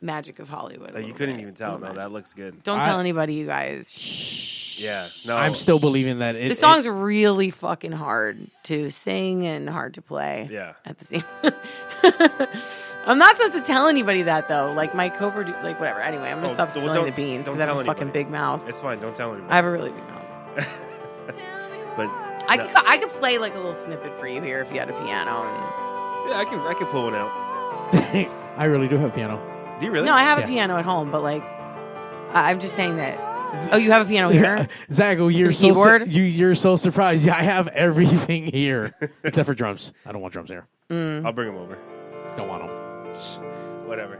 magic 0.00 0.38
of 0.38 0.48
Hollywood. 0.48 0.90
a 0.90 0.94
Uh, 0.94 0.98
you 0.98 1.02
little 1.06 1.16
couldn't 1.18 1.36
bit. 1.36 1.42
even 1.42 1.54
tell. 1.54 1.72
Little 1.74 1.88
No, 1.88 1.94
that 2.00 2.12
looks 2.12 2.34
good. 2.34 2.62
Don't 2.62 2.80
I- 2.80 2.84
tell 2.86 3.00
anybody, 3.00 3.34
you 3.34 3.46
guys. 3.46 3.90
Shh. 3.90 4.56
Yeah, 4.80 5.08
no, 5.26 5.36
I'm 5.36 5.56
still 5.56 5.80
believing 5.80 6.20
that 6.20 6.36
it, 6.36 6.50
The 6.50 6.54
song's 6.54 6.86
really 6.86 7.50
fucking 7.50 7.90
hard 7.90 8.38
to 8.64 8.90
sing 8.90 9.44
and 9.44 9.68
hard 9.68 9.94
to 9.94 10.02
play. 10.02 10.48
Yeah. 10.52 10.74
At 10.86 10.98
the 11.00 11.04
same. 11.04 11.24
Time 11.42 11.52
I'm 13.06 13.18
not 13.18 13.36
supposed 13.36 13.54
to 13.54 13.60
tell 13.60 13.88
anybody 13.88 14.22
that 14.22 14.48
though. 14.48 14.72
Like 14.76 14.94
my 14.94 15.08
co-producer, 15.08 15.58
like 15.64 15.80
whatever. 15.80 16.00
Anyway, 16.00 16.28
I'm 16.28 16.36
gonna 16.36 16.46
Oh, 16.50 16.54
stop 16.54 16.68
well, 16.68 16.76
spilling 16.76 16.94
don't- 16.94 17.06
the 17.06 17.10
beans 17.10 17.46
don't 17.46 17.56
because 17.56 17.64
I 17.64 17.66
have 17.66 17.74
tell 17.74 17.80
a 17.80 17.84
fucking 17.86 18.02
anybody. 18.02 18.22
big 18.24 18.30
mouth. 18.30 18.60
It's 18.68 18.78
fine. 18.80 19.00
Don't 19.00 19.16
tell 19.16 19.32
anybody. 19.32 19.50
I 19.52 19.56
have 19.56 19.64
a 19.64 19.70
really 19.72 19.90
big 19.90 20.04
mouth. 20.04 20.24
but 21.96 22.08
I 22.46 22.56
no. 22.56 22.66
could 22.68 22.76
I 22.86 22.98
could 22.98 23.08
play 23.10 23.38
like 23.38 23.54
a 23.54 23.58
little 23.58 23.74
snippet 23.74 24.16
for 24.16 24.28
you 24.28 24.40
here 24.40 24.60
if 24.60 24.72
you 24.72 24.78
had 24.78 24.90
a 24.90 24.92
piano. 24.92 25.42
And... 25.42 26.30
yeah, 26.30 26.38
I 26.38 26.44
can 26.48 26.60
I 26.60 26.74
can 26.74 26.86
pull 26.86 27.02
one 27.04 27.16
out. 27.16 27.30
I 28.58 28.64
really 28.64 28.86
do 28.86 28.96
have 28.96 29.10
a 29.10 29.12
piano. 29.12 29.40
Do 29.80 29.86
you 29.86 29.92
really? 29.92 30.06
No, 30.06 30.14
I 30.14 30.22
have 30.22 30.38
Yeah. 30.38 30.44
a 30.44 30.48
piano 30.48 30.76
at 30.76 30.84
home, 30.84 31.10
but 31.10 31.22
like 31.22 31.42
I- 31.42 32.50
I'm 32.50 32.60
just 32.60 32.74
saying 32.74 32.96
that. 32.96 33.18
Oh, 33.72 33.78
you 33.78 33.90
have 33.92 34.06
a 34.06 34.08
piano 34.08 34.28
here? 34.28 34.68
Zach, 34.92 35.18
oh, 35.18 35.28
you're 35.28 35.48
The 35.48 35.54
so 35.54 35.72
su- 35.72 36.04
you, 36.06 36.22
you're 36.24 36.54
so 36.54 36.76
surprised. 36.76 37.24
Yeah, 37.24 37.34
I 37.36 37.42
have 37.42 37.68
everything 37.68 38.44
here 38.52 38.92
except 39.24 39.46
for 39.46 39.54
drums. 39.54 39.92
I 40.04 40.12
don't 40.12 40.20
want 40.20 40.34
drums 40.34 40.50
here. 40.50 40.66
Mm. 40.90 41.24
I'll 41.24 41.32
bring 41.32 41.48
them 41.48 41.56
over. 41.56 41.78
Don't 42.36 42.48
want 42.48 42.66
them. 42.66 43.86
Whatever. 43.86 44.18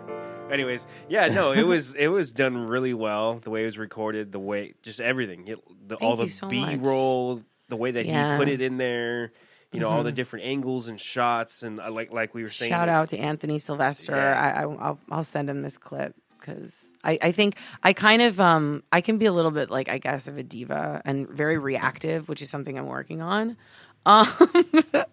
Anyways, 0.51 0.87
yeah, 1.11 1.29
no, 1.29 1.53
it 1.53 1.65
was 1.65 1.93
it 1.99 2.09
was 2.09 2.33
done 2.33 2.57
really 2.57 2.95
well. 2.95 3.39
The 3.39 3.51
way 3.51 3.63
it 3.63 3.67
was 3.67 3.77
recorded, 3.79 4.33
the 4.33 4.39
way 4.39 4.73
just 4.83 5.01
everything, 5.01 5.47
it, 5.49 5.59
the, 5.89 5.97
all 5.97 6.17
the 6.17 6.25
you 6.25 6.31
so 6.31 6.49
B 6.49 6.61
much. 6.61 6.81
roll, 6.81 7.43
the 7.69 7.77
way 7.77 7.91
that 7.91 8.07
Yeah. 8.07 8.33
he 8.33 8.39
put 8.39 8.49
it 8.49 8.63
in 8.63 8.79
there. 8.79 9.33
You 9.73 9.81
know 9.81 9.91
all 9.91 10.01
Mhm. 10.01 10.05
the 10.05 10.13
different 10.13 10.47
angles 10.47 10.89
and 10.89 10.99
shots, 10.99 11.63
and 11.63 11.79
I 11.81 11.89
like 11.89 12.11
like 12.11 12.35
we 12.35 12.43
were 12.43 12.49
saying. 12.51 12.71
Shout 12.71 12.89
out 12.89 13.11
to 13.11 13.19
Anthony 13.19 13.59
Sylvester. 13.59 14.17
Yeah. 14.17 14.41
I, 14.41 14.61
I, 14.61 14.63
I'll, 14.63 14.99
I'll 15.11 15.25
send 15.25 15.51
him 15.51 15.61
this 15.61 15.77
clip 15.77 16.15
because 16.41 16.91
I, 17.05 17.19
I 17.21 17.33
think 17.33 17.57
I 17.83 17.93
kind 17.93 18.23
of 18.23 18.41
um 18.41 18.83
I 18.93 19.03
can 19.03 19.19
be 19.19 19.27
a 19.27 19.33
little 19.33 19.51
bit 19.51 19.71
like 19.71 19.91
I 19.91 19.99
guess 19.99 20.27
of 20.27 20.39
a 20.39 20.43
diva 20.43 21.03
and 21.05 21.29
very 21.29 21.59
reactive, 21.59 22.31
which 22.31 22.41
is 22.41 22.49
something 22.49 22.79
I'm 22.79 22.87
working 22.87 23.21
on. 23.21 23.59
Um, 24.07 24.27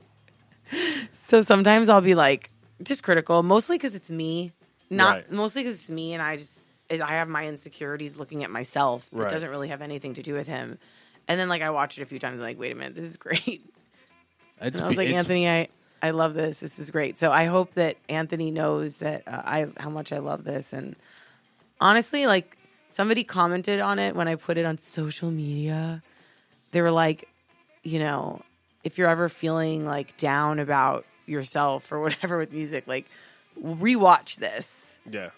so 1.16 1.42
sometimes 1.42 1.90
I'll 1.90 2.02
be 2.02 2.16
like 2.16 2.50
just 2.84 3.04
critical, 3.04 3.44
mostly 3.44 3.78
because 3.78 3.96
it's 3.96 4.10
me, 4.10 4.54
not 4.90 5.18
Right. 5.18 5.32
mostly 5.32 5.64
because 5.64 5.80
it's 5.82 5.90
me, 5.90 6.14
and 6.14 6.22
I 6.22 6.38
just 6.38 6.60
I 6.90 7.14
have 7.14 7.28
my 7.28 7.48
insecurities 7.48 8.16
looking 8.16 8.44
at 8.44 8.52
myself. 8.52 9.08
It 9.12 9.18
Right. 9.18 9.30
doesn't 9.30 9.50
really 9.50 9.70
have 9.70 9.82
anything 9.82 10.14
to 10.14 10.24
do 10.24 10.34
with 10.34 10.48
him. 10.48 10.78
And 11.28 11.40
then 11.40 11.50
like 11.50 11.64
I 11.64 11.72
watch 11.72 11.98
it 11.98 12.04
a 12.04 12.06
few 12.06 12.20
times, 12.20 12.36
and 12.36 12.44
like 12.44 12.60
wait 12.60 12.72
a 12.72 12.76
minute, 12.76 12.96
this 12.96 13.08
is 13.08 13.18
great. 13.18 13.64
It's 14.62 14.76
And 14.76 14.82
I 14.84 14.88
was 14.88 14.98
be- 14.98 15.06
like, 15.06 15.14
Anthony, 15.16 15.50
I, 15.50 15.68
I 16.02 16.12
love 16.12 16.34
this. 16.34 16.60
This 16.60 16.80
is 16.80 16.92
great. 16.92 17.20
So 17.20 17.32
I 17.32 17.46
hope 17.46 17.74
that 17.76 17.98
Anthony 18.10 18.52
knows 18.52 18.98
that 18.98 19.24
uh, 19.28 19.42
I 19.46 19.68
how 19.78 19.90
much 19.90 20.12
I 20.14 20.18
love 20.20 20.44
this. 20.44 20.74
And 20.74 20.96
honestly, 21.82 22.28
like 22.28 22.58
somebody 22.90 23.24
commented 23.24 23.80
on 23.80 24.00
it 24.00 24.16
when 24.16 24.28
I 24.28 24.36
put 24.36 24.58
it 24.58 24.66
on 24.66 24.78
social 24.78 25.32
media. 25.32 26.02
They 26.72 26.82
were 26.82 26.92
like, 26.92 27.28
you 27.84 28.00
know, 28.00 28.42
if 28.84 28.98
you're 28.98 29.10
ever 29.10 29.30
feeling 29.30 29.86
like 29.86 30.16
down 30.18 30.60
about 30.60 31.06
yourself 31.26 31.92
or 31.92 32.00
whatever 32.06 32.38
with 32.38 32.52
music, 32.54 32.86
like 32.88 33.06
rewatch 33.62 34.38
this. 34.38 35.00
Yeah. 35.10 35.30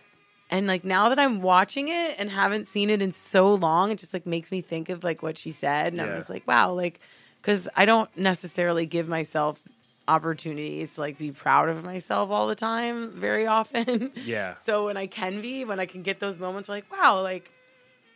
And 0.49 0.65
like 0.65 0.83
now 0.85 1.09
that 1.09 1.19
I'm 1.19 1.41
watching 1.41 1.89
it 1.89 2.15
and 2.17 2.29
haven't 2.29 2.67
seen 2.67 2.89
it 2.89 3.01
in 3.01 3.11
so 3.11 3.53
long, 3.53 3.91
it 3.91 3.97
just 3.99 4.13
like 4.13 4.25
makes 4.25 4.49
me 4.51 4.61
think 4.61 4.89
of 4.89 5.03
like 5.03 5.21
what 5.21 5.37
she 5.37 5.51
said, 5.51 5.87
and 5.87 5.97
Yeah. 5.97 6.15
just 6.15 6.29
like, 6.29 6.47
wow, 6.47 6.71
like 6.73 6.99
because 7.41 7.67
I 7.75 7.85
don't 7.85 8.09
necessarily 8.17 8.85
give 8.85 9.07
myself 9.07 9.61
opportunities 10.07 10.95
to 10.95 11.01
like 11.01 11.17
be 11.17 11.31
proud 11.31 11.69
of 11.69 11.83
myself 11.83 12.29
all 12.29 12.47
the 12.47 12.55
time 12.55 13.11
very 13.11 13.45
often. 13.47 14.11
Yeah. 14.23 14.53
so 14.55 14.85
when 14.85 14.97
I 14.97 15.07
can 15.07 15.41
be, 15.41 15.65
when 15.65 15.79
I 15.79 15.85
can 15.85 16.01
get 16.01 16.19
those 16.19 16.39
moments, 16.39 16.67
where 16.69 16.77
like, 16.77 16.91
wow, 16.91 17.21
like 17.21 17.51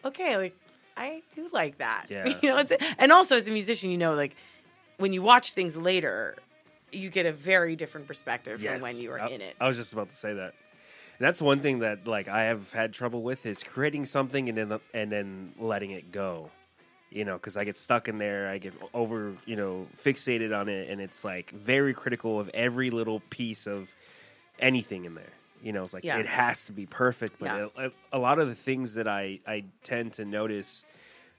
okay, 0.05 0.37
like 0.37 0.55
I 0.97 1.21
do 1.35 1.49
like 1.51 1.77
that. 1.79 2.05
Yeah. 2.09 2.27
you 2.41 2.49
know, 2.49 2.57
it's, 2.57 2.73
and 2.97 3.11
also 3.11 3.37
as 3.37 3.47
a 3.47 3.51
musician, 3.51 3.89
you 3.91 3.97
know, 3.97 4.13
like 4.15 4.35
when 4.97 5.13
you 5.13 5.21
watch 5.21 5.53
things 5.53 5.75
later, 5.75 6.35
you 6.91 7.09
get 7.09 7.25
a 7.25 7.31
very 7.31 7.75
different 7.75 8.07
perspective 8.07 8.61
Yes. 8.61 8.73
from 8.73 8.81
when 8.81 8.97
you 8.97 9.09
were 9.09 9.21
I, 9.21 9.27
in 9.29 9.41
it. 9.41 9.55
I 9.59 9.67
was 9.67 9.77
just 9.77 9.93
about 9.93 10.09
to 10.09 10.15
say 10.15 10.33
that. 10.33 10.53
And 11.19 11.27
that's 11.27 11.41
one 11.41 11.59
thing 11.61 11.79
that 11.79 12.07
like 12.07 12.27
I 12.27 12.45
have 12.45 12.71
had 12.71 12.93
trouble 12.93 13.21
with 13.21 13.45
is 13.45 13.63
creating 13.63 14.05
something 14.05 14.49
and 14.49 14.57
then 14.57 14.79
and 14.93 15.11
then 15.11 15.53
letting 15.59 15.91
it 15.91 16.11
go. 16.11 16.49
You 17.11 17.25
know, 17.25 17.33
because 17.33 17.57
I 17.57 17.65
get 17.65 17.77
stuck 17.77 18.07
in 18.07 18.17
there, 18.17 18.49
I 18.49 18.57
get 18.57 18.73
over, 18.93 19.35
you 19.45 19.57
know, 19.57 19.85
fixated 20.03 20.57
on 20.57 20.69
it, 20.69 20.89
and 20.89 21.01
it's 21.01 21.25
like 21.25 21.51
very 21.51 21.93
critical 21.93 22.39
of 22.39 22.49
every 22.53 22.89
little 22.89 23.19
piece 23.29 23.67
of 23.67 23.93
anything 24.59 25.03
in 25.05 25.13
there. 25.15 25.33
You 25.61 25.73
know, 25.73 25.83
it's 25.83 25.93
like 25.93 26.05
Yeah. 26.05 26.17
it 26.19 26.25
has 26.25 26.63
to 26.65 26.71
be 26.71 26.85
perfect, 26.85 27.37
but 27.39 27.47
Yeah. 27.47 27.67
a, 27.77 27.91
a 28.13 28.17
lot 28.19 28.39
of 28.39 28.47
the 28.47 28.55
things 28.55 28.95
that 28.95 29.07
I 29.07 29.39
I 29.45 29.65
tend 29.83 30.13
to 30.13 30.25
notice 30.25 30.85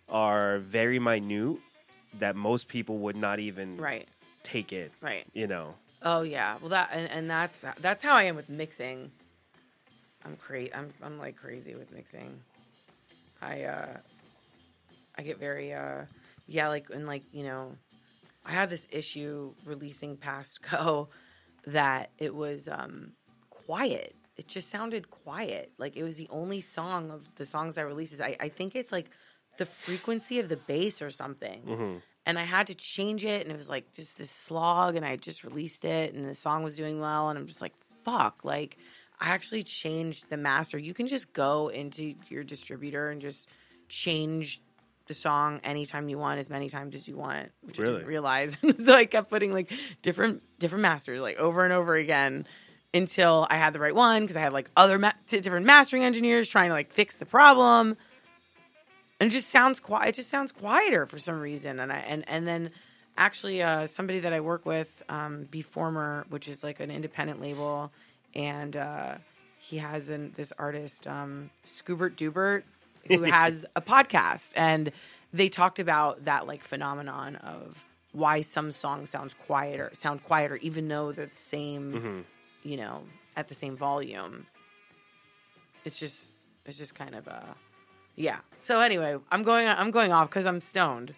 are 0.08 0.58
very 0.58 0.98
minute 0.98 1.58
that 2.18 2.36
most 2.36 2.68
people 2.68 2.98
would 2.98 3.16
not 3.16 3.40
even 3.40 3.78
right, 3.78 4.06
take 4.42 4.72
in. 4.72 4.90
right. 5.00 5.24
You 5.32 5.46
know, 5.46 5.74
Oh 6.02 6.22
yeah, 6.22 6.58
well 6.60 6.68
that 6.70 6.90
and, 6.92 7.10
and 7.10 7.30
that's 7.30 7.64
that's 7.80 8.02
how 8.02 8.14
I 8.14 8.24
am 8.24 8.36
with 8.36 8.50
mixing. 8.50 9.10
I'm 10.24 10.36
crazy. 10.36 10.74
I'm 10.74 10.92
I'm 11.02 11.18
like 11.18 11.36
crazy 11.36 11.74
with 11.74 11.90
mixing. 11.92 12.38
I 13.40 13.62
uh, 13.62 13.96
I 15.16 15.22
get 15.22 15.38
very 15.38 15.72
uh, 15.72 16.02
yeah, 16.46 16.68
like 16.68 16.90
and 16.90 17.06
like 17.06 17.24
you 17.32 17.44
know, 17.44 17.76
I 18.44 18.52
had 18.52 18.70
this 18.70 18.86
issue 18.90 19.54
releasing 19.64 20.16
past 20.16 20.62
go 20.70 21.08
that 21.66 22.10
it 22.18 22.34
was 22.34 22.68
um 22.68 23.12
quiet. 23.50 24.16
It 24.36 24.48
just 24.48 24.70
sounded 24.70 25.10
quiet. 25.10 25.72
Like 25.78 25.96
it 25.96 26.02
was 26.02 26.16
the 26.16 26.28
only 26.30 26.60
song 26.60 27.10
of 27.10 27.26
the 27.36 27.44
songs 27.46 27.78
I 27.78 27.82
releases. 27.82 28.20
I 28.20 28.36
I 28.40 28.48
think 28.48 28.74
it's 28.74 28.92
like 28.92 29.10
the 29.58 29.66
frequency 29.66 30.38
of 30.40 30.48
the 30.48 30.56
bass 30.56 31.02
or 31.02 31.10
something 31.10 31.62
hmm 31.62 31.98
and 32.24 32.38
I 32.38 32.44
had 32.44 32.68
to 32.68 32.74
change 32.74 33.24
it, 33.24 33.42
and 33.42 33.50
it 33.52 33.58
was 33.58 33.68
like 33.68 33.92
just 33.92 34.16
this 34.16 34.30
slog, 34.30 34.94
and 34.94 35.04
I 35.04 35.16
just 35.16 35.42
released 35.44 35.84
it, 35.84 36.14
and 36.14 36.24
the 36.24 36.34
song 36.34 36.62
was 36.62 36.76
doing 36.76 37.00
well, 37.00 37.28
and 37.30 37.38
I'm 37.38 37.46
just 37.46 37.60
like, 37.60 37.74
fuck, 38.04 38.44
like 38.44 38.76
I 39.20 39.30
actually 39.30 39.64
changed 39.64 40.30
the 40.30 40.36
master. 40.36 40.78
You 40.78 40.94
can 40.94 41.06
just 41.08 41.32
go 41.32 41.68
into 41.68 42.14
your 42.28 42.44
distributor 42.44 43.10
and 43.10 43.20
just 43.20 43.48
change 43.88 44.62
the 45.06 45.14
song 45.14 45.60
anytime 45.64 46.08
you 46.08 46.18
want, 46.18 46.38
as 46.38 46.48
many 46.50 46.68
times 46.68 46.94
as 46.94 47.06
you 47.08 47.16
want, 47.16 47.50
which 47.62 47.80
I 47.80 47.84
didn't 47.84 48.06
realize. 48.06 48.56
so 48.78 48.94
I 48.94 49.04
kept 49.04 49.30
putting 49.30 49.52
like 49.52 49.72
different 50.02 50.42
different 50.58 50.82
masters, 50.82 51.20
like 51.20 51.38
over 51.38 51.64
and 51.64 51.72
over 51.72 51.94
again. 51.94 52.46
Until 52.94 53.46
I 53.48 53.56
had 53.56 53.72
the 53.72 53.78
right 53.78 53.94
one, 53.94 54.20
because 54.20 54.36
I 54.36 54.40
had 54.40 54.52
like 54.52 54.70
other 54.76 54.98
ma- 54.98 55.12
different 55.26 55.64
mastering 55.64 56.04
engineers 56.04 56.46
trying 56.46 56.68
to 56.68 56.74
like 56.74 56.92
fix 56.92 57.16
the 57.16 57.24
problem 57.24 57.96
and 59.22 59.30
it 59.30 59.34
just 59.34 59.50
sounds 59.50 59.78
quiet. 59.78 60.08
It 60.08 60.14
just 60.16 60.30
sounds 60.30 60.50
quieter 60.50 61.06
for 61.06 61.16
some 61.16 61.38
reason. 61.38 61.78
And 61.78 61.92
I 61.92 61.98
and 61.98 62.24
and 62.28 62.44
then 62.44 62.70
actually 63.16 63.62
uh, 63.62 63.86
somebody 63.86 64.18
that 64.18 64.32
I 64.32 64.40
work 64.40 64.66
with, 64.66 64.90
um, 65.08 65.46
Beformer, 65.48 66.28
which 66.28 66.48
is 66.48 66.64
like 66.64 66.80
an 66.80 66.90
independent 66.90 67.40
label, 67.40 67.92
and 68.34 68.76
uh, 68.76 69.18
he 69.60 69.78
has 69.78 70.08
an, 70.08 70.32
this 70.36 70.52
artist, 70.58 71.06
um, 71.06 71.50
Scoobert 71.64 72.16
Dubert, 72.16 72.64
who 73.08 73.22
has 73.22 73.66
a 73.76 73.80
podcast, 73.80 74.52
and 74.56 74.92
they 75.32 75.48
talked 75.48 75.78
about 75.78 76.24
that 76.24 76.46
like 76.46 76.62
phenomenon 76.62 77.36
of 77.36 77.84
why 78.12 78.42
some 78.42 78.72
songs 78.72 79.08
sounds 79.10 79.34
quieter, 79.46 79.90
sound 79.94 80.22
quieter, 80.24 80.56
even 80.56 80.88
though 80.88 81.12
they're 81.12 81.26
the 81.26 81.34
same, 81.34 81.92
hmm 81.92 82.20
you 82.64 82.76
know, 82.76 83.02
at 83.36 83.48
the 83.48 83.54
same 83.54 83.76
volume. 83.76 84.46
It's 85.84 85.98
just 85.98 86.32
it's 86.64 86.78
just 86.78 86.94
kind 86.94 87.14
of 87.14 87.26
uh 87.26 87.54
yeah. 88.14 88.38
So 88.58 88.80
anyway, 88.80 89.16
I'm 89.30 89.42
going 89.42 89.66
I'm 89.68 89.90
going 89.90 90.12
off 90.12 90.28
because 90.28 90.46
I'm 90.46 90.60
stoned. 90.60 91.14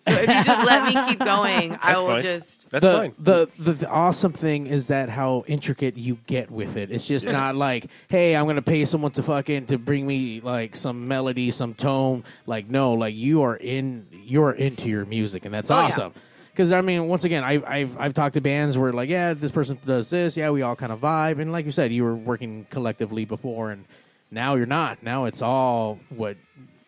So 0.00 0.12
if 0.12 0.22
you 0.28 0.44
just 0.44 0.66
let 0.66 0.86
me 0.86 1.00
keep 1.08 1.18
going, 1.18 1.74
I 1.74 1.78
That's 1.92 1.98
will 2.00 2.06
fine. 2.06 2.22
just 2.22 2.70
That's 2.70 2.84
the, 2.84 2.92
fine. 2.92 3.14
The, 3.18 3.48
the 3.58 3.72
the 3.72 3.88
awesome 3.88 4.32
thing 4.32 4.66
is 4.66 4.86
that 4.88 5.08
how 5.08 5.44
intricate 5.46 5.96
you 5.96 6.18
get 6.26 6.50
with 6.50 6.76
it. 6.76 6.90
It's 6.90 7.06
just 7.06 7.26
not 7.26 7.56
like, 7.56 7.86
hey, 8.08 8.36
I'm 8.36 8.46
gonna 8.46 8.62
pay 8.62 8.84
someone 8.84 9.12
to 9.12 9.22
fucking 9.22 9.66
to 9.66 9.78
bring 9.78 10.06
me 10.06 10.40
like 10.40 10.76
some 10.76 11.06
melody, 11.08 11.50
some 11.50 11.74
tone. 11.74 12.24
Like 12.46 12.68
no, 12.68 12.92
like 12.94 13.14
you 13.14 13.42
are 13.42 13.56
in, 13.56 14.06
you 14.12 14.42
are 14.42 14.52
into 14.52 14.88
your 14.88 15.04
music, 15.04 15.44
and 15.44 15.54
that's 15.54 15.70
Oh, 15.70 15.76
yeah. 15.78 15.84
awesome. 15.84 16.12
Because 16.52 16.72
I 16.72 16.80
mean, 16.80 17.06
once 17.06 17.22
again, 17.24 17.44
I, 17.44 17.62
I've 17.66 17.96
I've 17.98 18.14
talked 18.14 18.34
to 18.34 18.40
bands 18.40 18.76
where 18.76 18.92
like, 18.92 19.08
yeah, 19.08 19.32
this 19.34 19.50
person 19.52 19.78
does 19.86 20.10
this, 20.10 20.36
yeah, 20.36 20.50
we 20.50 20.62
all 20.62 20.74
kind 20.74 20.90
of 20.92 20.98
vibe, 21.00 21.38
and 21.40 21.52
like 21.52 21.64
you 21.66 21.72
said, 21.72 21.92
you 21.92 22.02
were 22.04 22.16
working 22.16 22.66
collectively 22.70 23.24
before, 23.24 23.70
and 23.70 23.84
now 24.32 24.56
you're 24.56 24.66
not. 24.66 25.02
Now 25.02 25.26
it's 25.26 25.40
all 25.40 26.00
what 26.10 26.36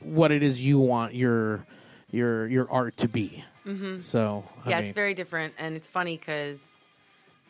what 0.01 0.33
it 0.33 0.42
is 0.42 0.61
you 0.61 0.79
want 0.81 1.14
your 1.14 1.64
your 2.12 2.46
your 2.49 2.70
art 2.70 2.96
to 2.99 3.09
be. 3.09 3.44
Mm-hmm. 3.66 4.01
So 4.03 4.44
I 4.64 4.70
yeah, 4.70 4.77
mean, 4.77 4.85
it's 4.87 4.94
very 4.94 5.14
different, 5.14 5.55
and 5.59 5.77
it's 5.77 5.88
funny 5.88 6.16
because, 6.16 6.62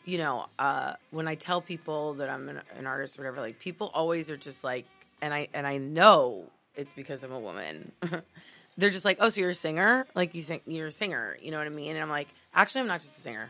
you 0.05 0.17
know, 0.17 0.47
uh, 0.59 0.93
when 1.11 1.27
I 1.27 1.35
tell 1.35 1.61
people 1.61 2.13
that 2.15 2.29
I'm 2.29 2.49
an, 2.49 2.61
an 2.77 2.85
artist 2.85 3.17
or 3.17 3.21
whatever, 3.21 3.41
like 3.41 3.59
people 3.59 3.91
always 3.93 4.29
are 4.29 4.37
just 4.37 4.63
like, 4.63 4.85
and 5.21 5.33
I 5.33 5.47
and 5.53 5.65
I 5.65 5.77
know 5.77 6.45
it's 6.75 6.93
because 6.93 7.23
I'm 7.23 7.31
a 7.31 7.39
woman. 7.39 7.91
They're 8.77 8.89
just 8.89 9.05
like, 9.05 9.17
oh, 9.19 9.29
so 9.29 9.41
you're 9.41 9.49
a 9.49 9.53
singer? 9.53 10.07
Like 10.15 10.33
you 10.33 10.41
sing, 10.41 10.61
you're 10.65 10.87
a 10.87 10.91
singer. 10.91 11.37
You 11.41 11.51
know 11.51 11.57
what 11.57 11.67
I 11.67 11.71
mean? 11.71 11.91
And 11.91 11.99
I'm 11.99 12.09
like, 12.09 12.29
actually, 12.53 12.81
I'm 12.81 12.87
not 12.87 13.01
just 13.01 13.17
a 13.17 13.21
singer. 13.21 13.49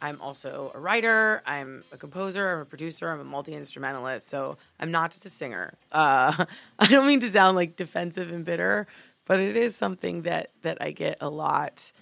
I'm 0.00 0.20
also 0.20 0.70
a 0.74 0.78
writer. 0.78 1.42
I'm 1.46 1.82
a 1.90 1.96
composer. 1.96 2.54
I'm 2.54 2.60
a 2.60 2.64
producer. 2.64 3.10
I'm 3.10 3.20
a 3.20 3.24
multi 3.24 3.54
instrumentalist. 3.54 4.28
So 4.28 4.58
I'm 4.78 4.90
not 4.90 5.10
just 5.10 5.24
a 5.26 5.30
singer. 5.30 5.74
Uh, 5.90 6.44
I 6.78 6.86
don't 6.86 7.06
mean 7.06 7.20
to 7.20 7.30
sound 7.30 7.56
like 7.56 7.76
defensive 7.76 8.30
and 8.30 8.44
bitter, 8.44 8.86
but 9.26 9.40
it 9.40 9.56
is 9.56 9.76
something 9.76 10.22
that 10.22 10.50
that 10.62 10.78
I 10.80 10.92
get 10.92 11.18
a 11.20 11.28
lot. 11.28 11.92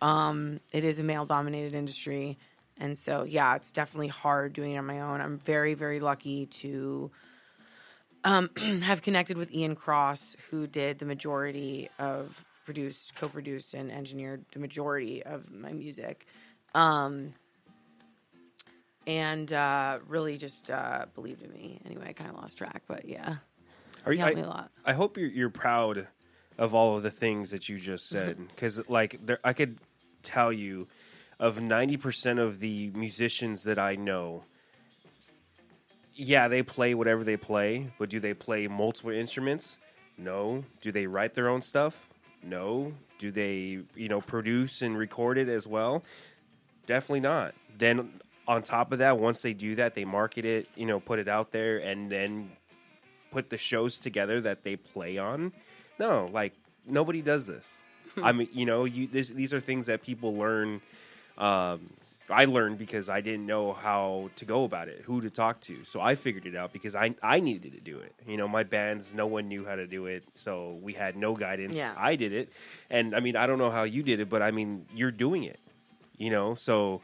Um, 0.00 0.60
it 0.72 0.84
is 0.84 0.98
a 0.98 1.02
male 1.02 1.24
dominated 1.24 1.74
industry, 1.74 2.38
and 2.78 2.96
so 2.96 3.24
yeah, 3.24 3.56
it's 3.56 3.72
definitely 3.72 4.08
hard 4.08 4.52
doing 4.52 4.72
it 4.72 4.78
on 4.78 4.86
my 4.86 5.00
own. 5.00 5.20
I'm 5.20 5.38
very 5.38 5.74
very 5.74 6.00
lucky 6.00 6.46
to 6.46 7.10
um, 8.24 8.50
have 8.82 9.02
connected 9.02 9.36
with 9.36 9.52
Ian 9.52 9.74
Cross, 9.74 10.36
who 10.50 10.66
did 10.66 10.98
the 10.98 11.06
majority 11.06 11.88
of 11.98 12.44
produced, 12.64 13.14
co-produced, 13.14 13.74
and 13.74 13.92
engineered 13.92 14.44
the 14.52 14.58
majority 14.58 15.22
of 15.22 15.52
my 15.52 15.72
music. 15.72 16.26
Um, 16.74 17.34
and 19.06 19.52
uh, 19.52 19.98
really 20.08 20.38
just 20.38 20.70
uh, 20.70 21.04
believed 21.14 21.42
in 21.42 21.52
me. 21.52 21.78
Anyway, 21.84 22.06
I 22.08 22.12
kind 22.14 22.30
of 22.30 22.36
lost 22.36 22.56
track, 22.56 22.82
but 22.88 23.06
yeah, 23.06 23.36
Are 24.06 24.12
you, 24.12 24.20
helped 24.20 24.38
I, 24.38 24.40
me 24.40 24.46
a 24.46 24.48
lot. 24.48 24.70
I 24.84 24.94
hope 24.94 25.18
you're 25.18 25.28
you're 25.28 25.50
proud 25.50 26.06
of 26.58 26.74
all 26.74 26.96
of 26.96 27.02
the 27.02 27.10
things 27.10 27.50
that 27.50 27.68
you 27.68 27.78
just 27.78 28.12
Mm-hmm. 28.12 28.26
said 28.26 28.48
because 28.48 28.88
like 28.88 29.18
there, 29.24 29.38
I 29.44 29.52
could 29.52 29.78
tell 30.22 30.52
you 30.52 30.86
of 31.40 31.58
90% 31.58 32.38
of 32.38 32.60
the 32.60 32.90
musicians 32.94 33.64
that 33.64 33.78
I 33.78 33.96
know 33.96 34.44
yeah, 36.14 36.48
they 36.48 36.62
play 36.62 36.94
whatever 36.94 37.24
they 37.24 37.36
play, 37.36 37.90
but 37.98 38.08
do 38.08 38.20
they 38.20 38.34
play 38.34 38.68
multiple 38.68 39.10
instruments? 39.10 39.78
No. 40.16 40.64
Do 40.80 40.92
they 40.92 41.06
write 41.06 41.34
their 41.34 41.48
own 41.48 41.60
stuff? 41.62 42.08
No. 42.42 42.92
Do 43.18 43.30
they, 43.30 43.80
you 43.96 44.08
know, 44.08 44.20
produce 44.20 44.82
and 44.82 44.96
record 44.96 45.38
it 45.38 45.48
as 45.48 45.66
well? 45.66 46.04
Definitely 46.86 47.20
not. 47.20 47.54
Then 47.78 48.20
on 48.46 48.62
top 48.62 48.92
of 48.92 48.98
that, 49.00 49.18
once 49.18 49.42
they 49.42 49.54
do 49.54 49.74
that, 49.76 49.94
they 49.94 50.04
market 50.04 50.44
it, 50.44 50.68
you 50.76 50.86
know, 50.86 51.00
put 51.00 51.18
it 51.18 51.28
out 51.28 51.50
there 51.50 51.78
and 51.78 52.10
then 52.10 52.50
put 53.32 53.50
the 53.50 53.58
shows 53.58 53.98
together 53.98 54.40
that 54.42 54.62
they 54.62 54.76
play 54.76 55.18
on. 55.18 55.52
No, 55.98 56.28
like 56.32 56.52
nobody 56.86 57.22
does 57.22 57.46
this. 57.46 57.82
I 58.22 58.32
mean, 58.32 58.48
you 58.52 58.66
know, 58.66 58.84
you 58.84 59.06
this, 59.06 59.28
these 59.28 59.52
are 59.52 59.60
things 59.60 59.86
that 59.86 60.02
people 60.02 60.34
learn. 60.34 60.80
Um, 61.38 61.90
I 62.30 62.46
learned 62.46 62.78
because 62.78 63.10
I 63.10 63.20
didn't 63.20 63.44
know 63.44 63.74
how 63.74 64.30
to 64.36 64.44
go 64.46 64.64
about 64.64 64.88
it, 64.88 65.02
who 65.04 65.20
to 65.20 65.28
talk 65.28 65.60
to. 65.62 65.84
So 65.84 66.00
I 66.00 66.14
figured 66.14 66.46
it 66.46 66.56
out 66.56 66.72
because 66.72 66.94
I 66.94 67.14
I 67.22 67.40
needed 67.40 67.72
to 67.72 67.80
do 67.80 67.98
it. 67.98 68.14
You 68.26 68.36
know, 68.36 68.48
my 68.48 68.62
bands, 68.62 69.14
no 69.14 69.26
one 69.26 69.48
knew 69.48 69.64
how 69.64 69.74
to 69.74 69.86
do 69.86 70.06
it, 70.06 70.24
so 70.34 70.78
we 70.82 70.92
had 70.94 71.16
no 71.16 71.34
guidance. 71.34 71.74
Yeah. 71.74 71.92
I 71.96 72.16
did 72.16 72.32
it, 72.32 72.50
and 72.90 73.14
I 73.14 73.20
mean, 73.20 73.36
I 73.36 73.46
don't 73.46 73.58
know 73.58 73.70
how 73.70 73.82
you 73.82 74.02
did 74.02 74.20
it, 74.20 74.30
but 74.30 74.42
I 74.42 74.50
mean, 74.50 74.86
you're 74.94 75.10
doing 75.10 75.44
it. 75.44 75.58
You 76.16 76.30
know, 76.30 76.54
so 76.54 77.02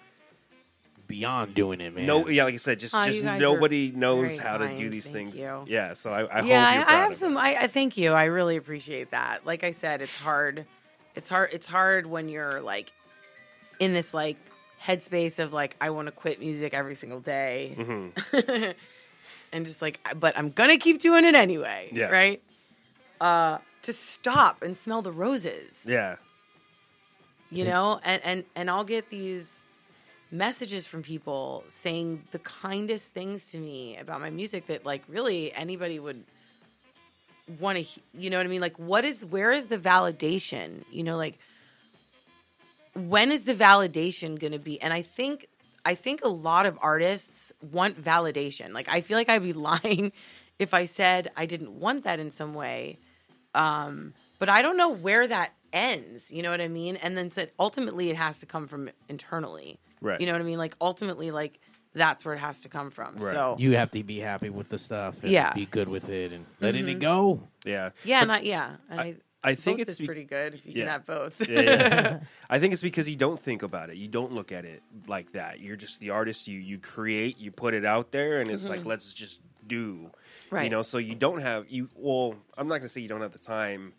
Beyond 1.11 1.55
doing 1.55 1.81
it, 1.81 1.95
man. 1.95 2.07
no, 2.07 2.27
yeah, 2.29 2.45
like 2.45 2.55
I 2.55 2.57
said, 2.59 2.79
just 2.81 2.95
Aw, 2.95 3.05
just 3.05 3.19
you 3.19 3.23
guys 3.25 3.37
are 3.37 3.41
nobody 3.41 3.91
knows 3.93 4.29
very 4.29 4.39
how 4.39 4.57
to 4.59 4.69
do 4.69 4.77
kind. 4.77 4.93
these 4.93 5.05
Thank 5.05 5.15
things. 5.35 5.39
you. 5.39 5.65
Yeah, 5.69 5.95
so 5.95 6.11
I, 6.13 6.23
I 6.23 6.41
yeah, 6.41 6.41
hope 6.41 6.47
you're 6.47 6.57
I, 6.59 6.75
I 6.81 6.85
proud 6.85 6.89
have 7.01 7.11
of 7.11 7.17
some. 7.17 7.37
I, 7.37 7.57
I 7.61 7.67
thank 7.67 7.97
you. 7.97 8.13
I 8.13 8.25
really 8.25 8.57
appreciate 8.57 9.11
that. 9.11 9.45
Like 9.45 9.63
I 9.65 9.73
said, 9.73 10.01
it's 10.03 10.17
hard. 10.17 10.65
It's 11.15 11.29
hard. 11.29 11.51
It's 11.53 11.67
hard 11.67 12.07
when 12.07 12.29
you're 12.29 12.61
like 12.63 12.93
in 13.79 13.93
this 13.93 14.15
like 14.15 14.37
headspace 14.83 15.39
of 15.39 15.53
like 15.53 15.77
I 15.81 15.91
want 15.91 16.07
to 16.07 16.13
quit 16.13 16.41
music 16.41 16.73
every 16.75 16.95
single 16.95 17.21
day, 17.21 17.77
it. 17.79 17.87
Mhm. 17.87 18.75
and 19.53 19.67
just 19.67 19.83
like, 19.83 20.01
but 20.19 20.37
I'm 20.39 20.51
gonna 20.51 20.79
keep 20.79 21.01
doing 21.03 21.25
it 21.25 21.35
anyway. 21.35 21.91
Yeah. 21.93 22.07
Right. 22.07 22.43
Uh, 23.21 23.59
to 23.83 23.93
stop 23.93 24.63
and 24.63 24.77
smell 24.77 25.03
the 25.03 25.13
roses. 25.13 25.83
Yeah, 25.87 26.17
you 27.51 27.65
know 27.65 27.99
and 28.05 28.23
and 28.25 28.45
and 28.55 28.71
i'll 28.71 28.85
get 28.85 29.11
these 29.11 29.60
messages 30.31 30.87
from 30.87 31.03
people 31.03 31.65
saying 31.69 32.23
the 32.31 32.39
kindest 32.41 33.13
things 33.13 33.51
to 33.51 33.59
me 33.59 33.97
about 33.97 34.21
my 34.21 34.31
music 34.31 34.67
that 34.67 34.87
like 34.87 35.03
really 35.09 35.53
anybody 35.53 35.99
would 35.99 36.25
want 37.59 37.79
to 37.79 38.01
you 38.15 38.31
know 38.31 38.37
what 38.37 38.47
i 38.47 38.49
mean? 38.49 38.61
Like 38.61 38.79
what 38.79 39.05
is 39.05 39.25
where 39.25 39.51
is 39.53 39.67
the 39.67 39.79
validation? 39.79 40.85
You 40.91 41.03
know 41.03 41.17
like 41.17 41.39
when 42.95 43.33
is 43.33 43.45
the 43.45 43.55
validation 43.55 44.39
going 44.39 44.53
to 44.53 44.59
be? 44.59 44.81
And 44.81 44.93
i 44.93 45.03
think 45.03 45.47
i 45.85 45.95
think 45.95 46.21
a 46.23 46.29
lot 46.29 46.67
of 46.67 46.79
artists 46.81 47.53
want 47.73 48.01
validation. 48.01 48.73
Like 48.73 48.89
i 48.89 49.01
feel 49.01 49.19
like 49.19 49.29
i'd 49.29 49.43
be 49.43 49.53
lying 49.71 50.13
if 50.59 50.75
i 50.75 50.85
said 50.85 51.33
i 51.37 51.47
didn't 51.47 51.73
want 51.81 52.05
that 52.05 52.21
in 52.21 52.31
some 52.31 52.55
way. 52.55 52.99
Um 53.55 54.15
but 54.39 54.49
i 54.49 54.63
don't 54.63 54.77
know 54.77 54.91
where 54.91 55.27
that 55.27 55.53
ends 55.73 56.31
you 56.31 56.43
know 56.43 56.51
what 56.51 56.61
i 56.61 56.69
mean? 56.69 56.95
And 56.97 57.19
then 57.19 57.31
said 57.33 57.51
ultimately 57.59 58.11
it 58.11 58.17
has 58.17 58.39
to 58.41 58.47
come 58.47 58.69
from 58.69 58.91
internally 59.09 59.81
right. 60.01 60.21
you 60.21 60.27
know 60.27 60.33
what 60.33 60.41
i 60.41 60.45
mean 60.45 60.59
like 60.59 60.75
ultimately 60.81 61.31
like 61.31 61.59
that's 61.93 62.25
where 62.25 62.35
it 62.35 62.39
has 62.39 62.61
to 62.61 62.69
come 62.69 62.89
from 62.91 63.17
Right. 63.17 63.35
so 63.35 63.57
You 63.59 63.75
have 63.77 63.91
to 63.91 64.05
be 64.05 64.21
happy 64.21 64.49
with 64.49 64.69
the 64.69 64.79
stuff. 64.79 65.21
And 65.23 65.33
Yeah. 65.33 65.53
Be 65.53 65.67
good 65.67 65.89
with 65.89 66.09
it 66.09 66.33
and 66.33 66.47
letting 66.61 66.85
Mhm. 66.85 66.91
it 66.93 66.99
go. 67.01 67.43
yeah, 67.65 67.91
yeah 68.05 68.21
But 68.21 68.23
and 68.23 68.33
I, 68.33 68.41
yeah 68.43 68.77
and 68.91 69.01
I, 69.01 69.15
I 69.43 69.55
think 69.57 69.79
both 69.79 69.83
it's 69.89 69.93
is 69.95 69.99
be- 69.99 70.07
pretty 70.07 70.23
good 70.25 70.55
if 70.55 70.65
you 70.65 70.73
yeah. 70.77 70.85
can 70.85 70.93
have 70.93 71.07
both 71.07 71.49
yeah, 71.49 71.61
yeah. 71.61 72.21
I 72.51 72.61
think 72.61 72.73
it's 72.75 72.83
because 72.83 73.09
you 73.09 73.17
don't 73.17 73.41
think 73.43 73.65
about 73.65 73.91
it. 73.91 73.97
You 73.97 74.07
don't 74.07 74.31
look 74.31 74.53
at 74.53 74.65
it 74.65 74.83
like 75.09 75.33
that. 75.33 75.59
You're 75.59 75.75
just 75.75 75.99
the 75.99 76.11
artist. 76.11 76.47
You 76.47 76.61
you 76.61 76.79
create. 76.79 77.39
You 77.39 77.51
put 77.51 77.75
it 77.75 77.85
out 77.85 78.13
there, 78.13 78.41
and 78.41 78.51
it's 78.53 78.69
like 78.69 78.85
let's 78.85 79.13
just 79.13 79.41
do. 79.67 79.95
Mm-hmm. 79.97 80.55
right 80.55 80.65
You 80.65 80.71
know, 80.71 80.83
so 80.83 80.99
you 80.99 81.17
don't 81.17 81.41
have 81.41 81.69
you. 81.69 81.89
Well, 81.97 82.37
I'm 82.57 82.69
not 82.69 82.79
gonna 82.79 82.89
say 82.89 83.01
you 83.01 83.09
don't 83.09 83.23
have 83.23 83.33
the 83.33 83.39
time. 83.39 83.95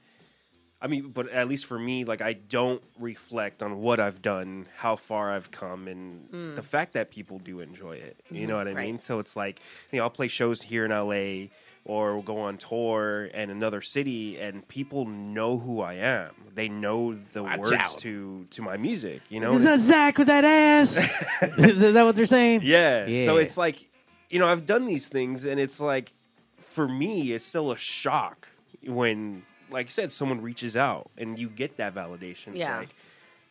I 0.81 0.87
mean, 0.87 1.09
but 1.09 1.29
at 1.29 1.47
least 1.47 1.67
for 1.67 1.77
me, 1.77 2.05
like 2.05 2.21
I 2.21 2.33
don't 2.33 2.81
reflect 2.99 3.61
on 3.61 3.81
what 3.81 3.99
I've 3.99 4.21
done, 4.21 4.65
how 4.77 4.95
far 4.95 5.31
I've 5.31 5.51
come, 5.51 5.87
and 5.87 6.55
the 6.55 6.63
fact 6.63 6.93
that 6.93 7.11
people 7.11 7.37
do 7.39 7.59
enjoy 7.59 7.97
it. 7.97 8.17
You 8.31 8.47
know 8.47 8.57
what 8.57 8.67
I 8.67 8.71
Mm. 8.71 8.75
Right. 8.75 8.85
mean? 8.87 8.99
So 8.99 9.19
it's 9.19 9.35
like, 9.35 9.59
you 9.91 9.97
know, 9.99 10.03
I'll 10.05 10.09
play 10.09 10.27
shows 10.27 10.61
here 10.61 10.83
in 10.85 10.91
LA 10.91 11.49
or 11.85 12.13
we'll 12.13 12.21
go 12.23 12.39
on 12.39 12.57
tour 12.57 13.25
in 13.25 13.49
another 13.49 13.81
city, 13.81 14.39
and 14.39 14.67
people 14.67 15.05
know 15.05 15.57
who 15.57 15.81
I 15.81 15.95
am. 15.95 16.31
They 16.53 16.69
know 16.69 17.15
the 17.33 17.41
Watch 17.43 17.59
words 17.59 17.71
out. 17.73 17.97
to 17.99 18.45
to 18.51 18.61
my 18.61 18.77
music. 18.77 19.21
You 19.29 19.39
know, 19.39 19.53
Is 19.53 19.63
that 19.63 19.79
Zach 19.79 20.17
with 20.19 20.27
that 20.27 20.45
ass? 20.45 20.97
is 21.57 21.93
that 21.93 22.03
what 22.03 22.15
they're 22.15 22.25
saying? 22.27 22.61
yeah. 22.63 23.25
So 23.25 23.37
it's 23.37 23.57
like, 23.57 23.87
you 24.29 24.37
know, 24.39 24.47
I've 24.47 24.65
done 24.67 24.85
these 24.85 25.07
things, 25.07 25.45
and 25.45 25.59
it's 25.59 25.79
like, 25.79 26.11
for 26.59 26.87
me, 26.87 27.33
it's 27.33 27.45
still 27.45 27.71
a 27.71 27.77
shock 27.77 28.47
when, 28.85 29.43
like 29.71 29.87
you 29.87 29.91
said, 29.91 30.13
someone 30.13 30.41
reaches 30.41 30.75
out 30.75 31.09
and 31.17 31.39
you 31.39 31.49
get 31.49 31.77
that 31.77 31.95
validation. 31.95 32.49
It's 32.49 32.57
Yeah. 32.57 32.77
like, 32.77 32.89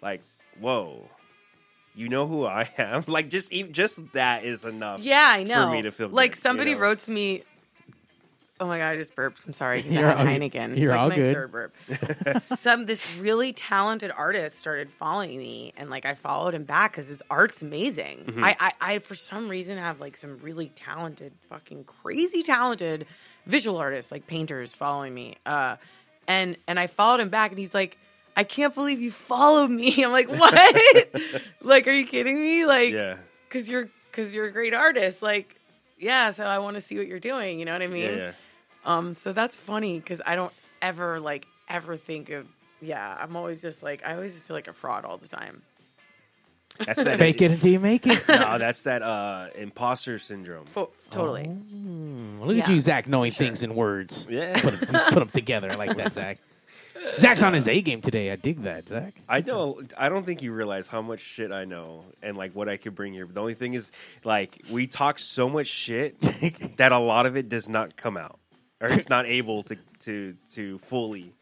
like, 0.02 0.22
whoa, 0.60 1.08
you 1.94 2.08
know 2.08 2.26
who 2.26 2.44
I 2.46 2.68
am. 2.78 3.04
like, 3.08 3.28
just 3.30 3.52
even 3.52 3.72
just 3.72 3.98
that 4.12 4.44
is 4.44 4.64
enough. 4.64 5.00
yeah 5.00 5.28
i 5.30 5.42
know 5.42 5.66
For 5.66 5.72
me 5.72 5.82
to 5.82 5.90
feel 5.92 6.08
like 6.08 6.32
good, 6.32 6.36
you 6.36 6.40
somebody 6.42 6.74
know? 6.74 6.80
wrote 6.80 7.00
to 7.00 7.10
me 7.10 7.42
Oh 8.62 8.66
my 8.66 8.76
god! 8.76 8.88
I 8.90 8.96
just 8.98 9.14
burped. 9.14 9.40
I'm 9.46 9.54
sorry. 9.54 9.82
I 9.82 9.86
You're 9.86 10.08
had 10.10 10.18
all- 10.18 10.26
Heineken. 10.26 10.76
you're 10.76 10.82
it's 10.82 10.90
like 10.90 11.00
all 11.00 11.08
my 11.08 11.14
good. 11.16 11.34
third 11.34 11.50
burp. 11.50 11.74
Some 12.42 12.84
this 12.84 13.06
really 13.16 13.54
talented 13.54 14.10
artist 14.14 14.58
started 14.58 14.90
following 14.90 15.38
me, 15.38 15.72
and 15.78 15.88
like 15.88 16.04
I 16.04 16.12
followed 16.12 16.52
him 16.52 16.64
back 16.64 16.92
because 16.92 17.08
his 17.08 17.22
art's 17.30 17.62
amazing. 17.62 18.18
Mm-hmm. 18.26 18.44
I, 18.44 18.56
I 18.60 18.72
I 18.82 18.98
for 18.98 19.14
some 19.14 19.48
reason 19.48 19.78
have 19.78 19.98
like 19.98 20.14
some 20.14 20.36
really 20.42 20.68
talented, 20.74 21.32
fucking 21.48 21.84
crazy 21.84 22.42
talented 22.42 23.06
visual 23.46 23.78
artists 23.78 24.12
like 24.12 24.26
painters 24.26 24.74
following 24.74 25.14
me. 25.14 25.36
Uh, 25.46 25.76
and 26.30 26.56
and 26.68 26.78
I 26.78 26.86
followed 26.86 27.18
him 27.20 27.28
back, 27.28 27.50
and 27.50 27.58
he's 27.58 27.74
like, 27.74 27.98
"I 28.36 28.44
can't 28.44 28.72
believe 28.74 29.00
you 29.00 29.10
followed 29.10 29.68
me." 29.70 30.02
I'm 30.04 30.12
like, 30.12 30.30
"What? 30.30 30.54
like, 31.62 31.88
are 31.88 31.92
you 31.92 32.06
kidding 32.06 32.40
me? 32.40 32.64
Like, 32.66 32.92
Yeah. 32.94 33.16
because 33.48 33.68
you're 33.68 33.88
because 34.10 34.32
you're 34.32 34.46
a 34.46 34.52
great 34.52 34.72
artist. 34.72 35.22
Like, 35.22 35.56
yeah. 35.98 36.30
So 36.30 36.44
I 36.44 36.58
want 36.58 36.74
to 36.76 36.80
see 36.80 36.96
what 36.96 37.08
you're 37.08 37.18
doing. 37.20 37.58
You 37.58 37.64
know 37.64 37.72
what 37.72 37.82
I 37.82 37.88
mean? 37.88 38.12
Yeah. 38.12 38.16
yeah. 38.16 38.32
Um, 38.84 39.14
so 39.16 39.32
that's 39.32 39.56
funny 39.56 39.98
because 39.98 40.20
I 40.24 40.36
don't 40.36 40.52
ever 40.80 41.18
like 41.20 41.46
ever 41.68 41.96
think 41.96 42.30
of 42.30 42.46
yeah. 42.80 43.16
I'm 43.20 43.36
always 43.36 43.60
just 43.60 43.82
like 43.82 44.02
I 44.06 44.14
always 44.14 44.38
feel 44.40 44.54
like 44.56 44.68
a 44.68 44.72
fraud 44.72 45.04
all 45.04 45.18
the 45.18 45.28
time. 45.28 45.62
That's 46.78 47.02
that. 47.02 47.18
Fake 47.18 47.42
it 47.42 47.50
until 47.50 47.72
you 47.72 47.80
make 47.80 48.06
it. 48.06 48.26
No, 48.28 48.56
that's 48.58 48.82
that 48.82 49.02
uh, 49.02 49.48
imposter 49.56 50.18
syndrome. 50.18 50.64
Fo- 50.66 50.90
totally. 51.10 51.44
Mm, 51.44 52.40
look 52.40 52.56
at 52.56 52.68
Yeah, 52.68 52.74
you, 52.74 52.80
Zach, 52.80 53.06
knowing 53.06 53.32
things 53.32 53.62
in 53.62 53.74
words. 53.74 54.26
Yeah. 54.30 54.58
Put 54.60 54.80
them, 54.80 55.02
put 55.12 55.20
'em 55.22 55.28
together. 55.28 55.70
I 55.70 55.74
like 55.74 55.96
that, 55.96 56.14
Zach. 56.14 56.38
Zach's 57.14 57.42
on 57.42 57.52
his 57.54 57.66
A 57.68 57.80
game 57.82 58.00
today. 58.02 58.30
I 58.30 58.36
dig 58.36 58.62
that, 58.62 58.88
Zach. 58.88 59.14
I 59.28 59.40
know. 59.40 59.80
I 59.98 60.08
don't 60.08 60.24
think 60.24 60.42
you 60.42 60.52
realize 60.52 60.86
how 60.88 61.00
much 61.02 61.20
shit 61.20 61.50
I 61.50 61.64
know 61.64 62.04
and 62.22 62.36
like 62.36 62.54
what 62.54 62.68
I 62.68 62.76
could 62.76 62.94
bring 62.94 63.12
here. 63.12 63.26
But 63.26 63.34
the 63.34 63.40
only 63.40 63.54
thing 63.54 63.74
is, 63.74 63.90
like, 64.24 64.62
we 64.70 64.86
talk 64.86 65.18
so 65.18 65.48
much 65.48 65.66
shit 65.66 66.20
that 66.76 66.92
a 66.92 66.98
lot 66.98 67.26
of 67.26 67.36
it 67.36 67.48
does 67.48 67.68
not 67.68 67.96
come 67.96 68.16
out, 68.16 68.38
or 68.80 68.88
it's 68.88 69.08
not 69.08 69.26
able 69.26 69.62
to 69.64 69.76
to 70.00 70.34
to 70.52 70.78
fully, 70.80 71.34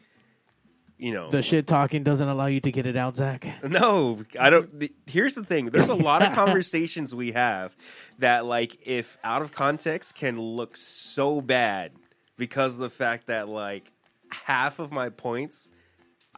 you 0.99 1.13
know. 1.13 1.31
The 1.31 1.41
shit 1.41 1.65
talking 1.65 2.03
doesn't 2.03 2.27
allow 2.27 2.45
you 2.45 2.59
to 2.61 2.71
get 2.71 2.85
it 2.85 2.95
out, 2.95 3.15
Zach. 3.15 3.47
No, 3.63 4.23
I 4.39 4.49
don't. 4.49 4.79
The, 4.79 4.93
here's 5.07 5.33
the 5.33 5.43
thing: 5.43 5.67
there's 5.67 5.89
a 5.89 5.95
lot 5.95 6.21
of 6.21 6.33
conversations 6.35 7.15
we 7.15 7.31
have 7.31 7.75
that, 8.19 8.45
like, 8.45 8.87
if 8.87 9.17
out 9.23 9.41
of 9.41 9.51
context, 9.51 10.15
can 10.15 10.39
look 10.39 10.77
so 10.77 11.41
bad 11.41 11.93
because 12.37 12.73
of 12.73 12.79
the 12.79 12.89
fact 12.89 13.27
that, 13.27 13.49
like, 13.49 13.91
half 14.29 14.79
of 14.79 14.91
my 14.91 15.09
points 15.09 15.71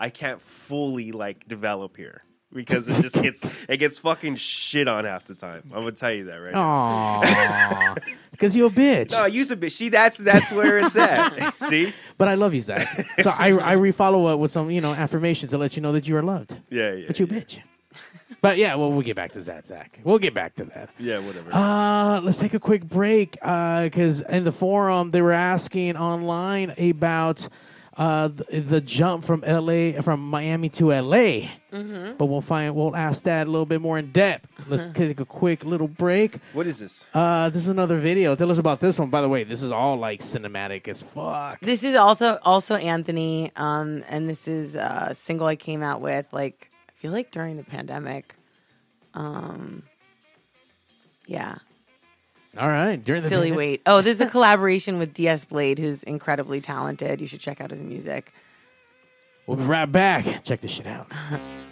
I 0.02 0.10
can't 0.10 0.42
fully 0.42 1.12
like 1.12 1.48
develop 1.48 1.96
here 1.96 2.24
because 2.52 2.88
it 2.88 3.02
just 3.04 3.22
gets 3.22 3.46
it 3.70 3.78
gets 3.78 4.00
fucking 4.00 4.38
shit 4.38 4.88
on 4.88 5.06
half 5.06 5.26
the 5.26 5.36
time. 5.36 5.64
I'm 5.74 5.82
gonna 5.82 5.92
tell 5.92 6.12
you 6.12 6.26
that 6.26 6.38
right 6.38 6.54
now. 6.54 7.96
Because 8.42 8.56
you're 8.56 8.70
a 8.70 8.72
bitch. 8.72 9.12
No, 9.12 9.26
use 9.28 9.52
a 9.52 9.56
bitch. 9.56 9.74
See, 9.74 9.90
that's 9.90 10.18
that's 10.18 10.52
where 10.52 10.80
it's 10.80 10.96
at. 10.96 11.56
See, 11.58 11.94
But 12.18 12.28
I 12.28 12.34
love 12.34 12.56
you, 12.56 12.62
Zach. 12.62 12.88
So 13.22 13.30
I, 13.30 13.50
I 13.74 13.76
refollow 13.76 14.34
up 14.34 14.40
with 14.40 14.50
some, 14.50 14.72
you 14.72 14.82
know, 14.82 14.94
affirmations 14.94 15.52
to 15.52 15.60
let 15.60 15.76
you 15.76 15.84
know 15.84 15.92
that 15.92 16.08
you 16.08 16.18
are 16.18 16.24
loved. 16.24 16.58
yeah, 16.72 16.92
yeah, 16.94 17.06
But 17.06 17.20
you 17.20 17.26
a 17.26 17.30
bitch. 17.30 17.60
But 18.42 18.58
yeah, 18.58 18.74
well, 18.74 18.92
we'll 18.92 19.04
get 19.04 19.16
back 19.16 19.32
to 19.34 19.42
that, 19.42 19.68
Zach. 19.68 20.00
We'll 20.04 20.18
get 20.18 20.34
back 20.34 20.56
to 20.56 20.66
that. 20.66 20.90
yeah, 20.98 21.20
whatever. 21.20 21.54
Uh, 21.54 22.20
let's 22.22 22.40
take 22.40 22.56
a 22.56 22.60
quick 22.60 22.84
break 22.84 23.34
because 23.34 24.22
in 24.22 24.44
the 24.44 24.52
forum 24.52 25.12
they 25.12 25.22
were 25.22 25.34
asking 25.34 25.96
online 25.96 26.72
about 26.80 27.48
uh, 27.98 28.30
the, 28.30 28.62
the 28.62 28.82
jump 28.82 29.26
from 29.26 29.44
LA 29.46 30.02
from 30.02 30.22
Miami 30.22 30.70
to 30.70 30.92
LA. 30.92 31.50
Mm-hmm. 31.72 32.14
But 32.18 32.26
we'll 32.26 32.42
find 32.42 32.74
we'll 32.76 32.96
ask 32.96 33.24
that 33.24 33.48
a 33.48 33.50
little 33.50 33.66
bit 33.66 33.82
more 33.82 33.98
in 33.98 34.12
depth. 34.12 34.48
Let's 34.68 34.86
take 34.98 35.20
a 35.20 35.26
quick 35.26 35.64
little 35.64 35.88
break. 35.88 36.38
what 36.54 36.68
is 36.68 36.80
this? 36.80 37.06
Uh, 37.14 37.50
this 37.50 37.64
is 37.64 37.70
another 37.70 38.00
video. 38.00 38.36
Tell 38.36 38.52
us 38.52 38.58
about 38.58 38.80
this 38.80 38.98
one. 38.98 39.10
By 39.10 39.22
the 39.22 39.30
way, 39.30 39.44
this 39.44 39.62
is 39.62 39.72
all 39.72 39.98
like 39.98 40.22
cinematic 40.22 40.88
as 40.88 41.02
fuck. 41.02 41.60
This 41.62 41.84
is 41.84 41.96
also 41.96 42.40
also 42.44 42.76
Anthony, 42.76 43.52
um, 43.56 44.04
and 44.08 44.30
this 44.30 44.48
is 44.48 44.76
a 44.76 45.12
single 45.14 45.48
I 45.48 45.56
came 45.56 45.84
out 45.84 46.02
with 46.02 46.26
like 46.32 46.72
I 46.90 46.94
feel 46.94 47.12
like 47.12 47.32
during 47.32 47.58
the 47.58 47.64
pandemic. 47.64 48.36
Um, 49.14 49.84
yeah, 51.26 51.58
All 52.58 52.68
right, 52.68 53.02
during 53.02 53.22
the 53.22 53.30
silly 53.30 53.50
pandemic- 53.50 53.58
weight. 53.58 53.82
Oh, 53.86 54.02
this 54.02 54.16
is 54.16 54.22
a 54.22 54.26
collaboration 54.28 54.98
with 55.00 55.14
DS 55.14 55.46
Blade, 55.46 55.80
who's 55.80 56.04
incredibly 56.04 56.60
talented. 56.60 57.22
You 57.22 57.28
should 57.28 57.40
check 57.40 57.62
out 57.62 57.72
his 57.72 57.82
music. 57.82 58.34
We'll 59.48 59.58
be 59.58 59.64
right 59.64 59.90
back. 59.90 60.44
Check 60.44 60.62
this 60.62 60.72
shit 60.72 60.88
out. 60.88 61.10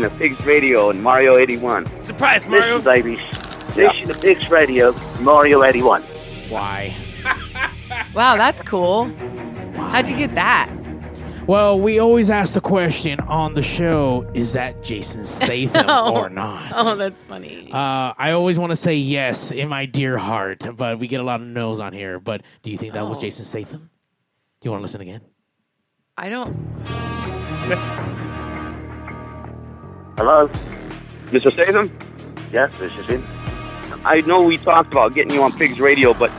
to 0.00 0.10
Pigs 0.10 0.44
Radio 0.46 0.90
and 0.90 1.02
Mario 1.02 1.36
81. 1.36 1.86
Surprise, 2.02 2.46
Mario. 2.46 2.76
Listen, 2.78 2.84
babies. 2.84 3.76
Listen 3.76 4.08
to 4.08 4.14
Pigs 4.18 4.50
Radio, 4.50 4.92
Mario 5.20 5.62
81. 5.62 6.02
Why? 6.48 6.94
Wow, 8.14 8.36
that's 8.38 8.62
cool. 8.62 9.04
How'd 9.74 10.06
you 10.08 10.16
get 10.16 10.34
that? 10.34 10.70
Well, 11.46 11.78
we 11.78 11.98
always 11.98 12.30
ask 12.30 12.54
the 12.54 12.60
question 12.60 13.20
on 13.20 13.52
the 13.54 13.60
show: 13.62 14.26
Is 14.34 14.54
that 14.54 14.82
Jason 14.82 15.24
Statham 15.26 15.86
Oh. 15.88 16.14
or 16.16 16.30
not? 16.30 16.72
Oh, 16.74 16.94
that's 16.96 17.22
funny. 17.24 17.70
Uh, 17.70 18.12
I 18.16 18.30
always 18.32 18.58
want 18.58 18.70
to 18.70 18.76
say 18.76 18.94
yes 18.94 19.50
in 19.50 19.68
my 19.68 19.84
dear 19.86 20.16
heart, 20.16 20.66
but 20.76 20.98
we 21.00 21.06
get 21.06 21.20
a 21.20 21.22
lot 21.22 21.40
of 21.42 21.46
no's 21.46 21.80
on 21.80 21.92
here. 21.92 22.18
But 22.18 22.42
do 22.62 22.70
you 22.70 22.78
think 22.78 22.94
that 22.94 23.06
was 23.06 23.18
Oh. 23.18 23.20
Jason 23.20 23.44
Statham? 23.44 23.90
Do 24.60 24.66
you 24.66 24.70
want 24.70 24.80
to 24.80 24.84
listen 24.84 25.00
again? 25.02 25.20
I 26.16 26.28
don't. 26.30 26.56
Hello? 30.16 30.48
Mr. 31.26 31.50
Statham? 31.52 31.90
Yes, 32.52 32.70
this 32.78 32.92
is 32.98 33.06
him. 33.06 33.24
I 34.04 34.20
know 34.26 34.42
we 34.42 34.58
talked 34.58 34.92
about 34.92 35.14
getting 35.14 35.32
you 35.32 35.42
on 35.42 35.52
Pigs 35.52 35.80
Radio, 35.80 36.12
but 36.12 36.30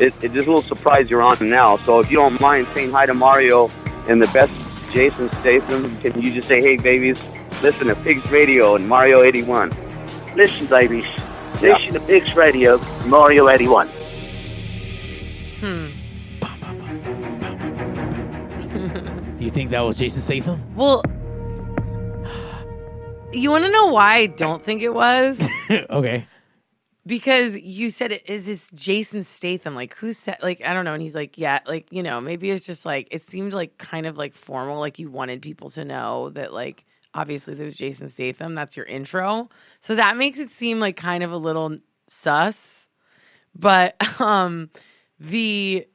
it, 0.00 0.14
it's 0.22 0.34
a 0.34 0.38
little 0.38 0.62
surprise 0.62 1.10
you're 1.10 1.22
on 1.22 1.36
now. 1.50 1.76
So 1.78 2.00
if 2.00 2.10
you 2.10 2.16
don't 2.16 2.40
mind 2.40 2.66
saying 2.74 2.92
hi 2.92 3.04
to 3.04 3.12
Mario 3.12 3.70
and 4.08 4.22
the 4.22 4.28
best 4.28 4.52
Jason 4.92 5.28
Statham, 5.40 6.00
can 6.00 6.20
you 6.22 6.32
just 6.32 6.48
say, 6.48 6.62
hey, 6.62 6.76
babies, 6.76 7.22
listen 7.62 7.88
to 7.88 7.94
Pigs 7.96 8.28
Radio 8.30 8.74
and 8.74 8.88
Mario 8.88 9.22
81? 9.22 9.70
Listen, 10.34 10.66
babies. 10.66 11.04
Listen 11.60 11.92
to 11.92 12.00
Pigs 12.00 12.34
Radio, 12.34 12.78
Mario 13.06 13.48
81. 13.50 13.88
Hmm. 15.60 15.90
Do 19.38 19.44
you 19.44 19.50
think 19.50 19.70
that 19.70 19.80
was 19.80 19.98
Jason 19.98 20.22
Statham? 20.22 20.62
Well, 20.74 21.02
you 23.32 23.50
want 23.50 23.64
to 23.64 23.70
know 23.70 23.86
why 23.86 24.14
I 24.14 24.26
don't 24.26 24.62
think 24.62 24.82
it 24.82 24.94
was? 24.94 25.40
okay. 25.70 26.26
Because 27.06 27.56
you 27.58 27.90
said 27.90 28.12
it 28.12 28.28
is 28.28 28.46
this 28.46 28.70
Jason 28.74 29.22
Statham. 29.24 29.74
Like 29.74 29.94
who 29.94 30.12
said 30.12 30.38
like 30.42 30.64
I 30.64 30.72
don't 30.74 30.84
know. 30.84 30.94
And 30.94 31.02
he's 31.02 31.14
like, 31.14 31.38
yeah, 31.38 31.60
like, 31.66 31.88
you 31.90 32.02
know, 32.02 32.20
maybe 32.20 32.50
it's 32.50 32.66
just 32.66 32.84
like 32.84 33.08
it 33.10 33.22
seemed 33.22 33.52
like 33.52 33.78
kind 33.78 34.06
of 34.06 34.18
like 34.18 34.34
formal, 34.34 34.78
like 34.78 34.98
you 34.98 35.10
wanted 35.10 35.42
people 35.42 35.70
to 35.70 35.84
know 35.84 36.30
that 36.30 36.52
like 36.52 36.84
obviously 37.14 37.54
there's 37.54 37.76
Jason 37.76 38.08
Statham. 38.08 38.54
That's 38.54 38.76
your 38.76 38.86
intro. 38.86 39.48
So 39.80 39.94
that 39.94 40.16
makes 40.16 40.38
it 40.38 40.50
seem 40.50 40.78
like 40.78 40.96
kind 40.96 41.24
of 41.24 41.32
a 41.32 41.36
little 41.36 41.76
sus. 42.06 42.88
But 43.54 43.96
um 44.20 44.70
the 45.18 45.86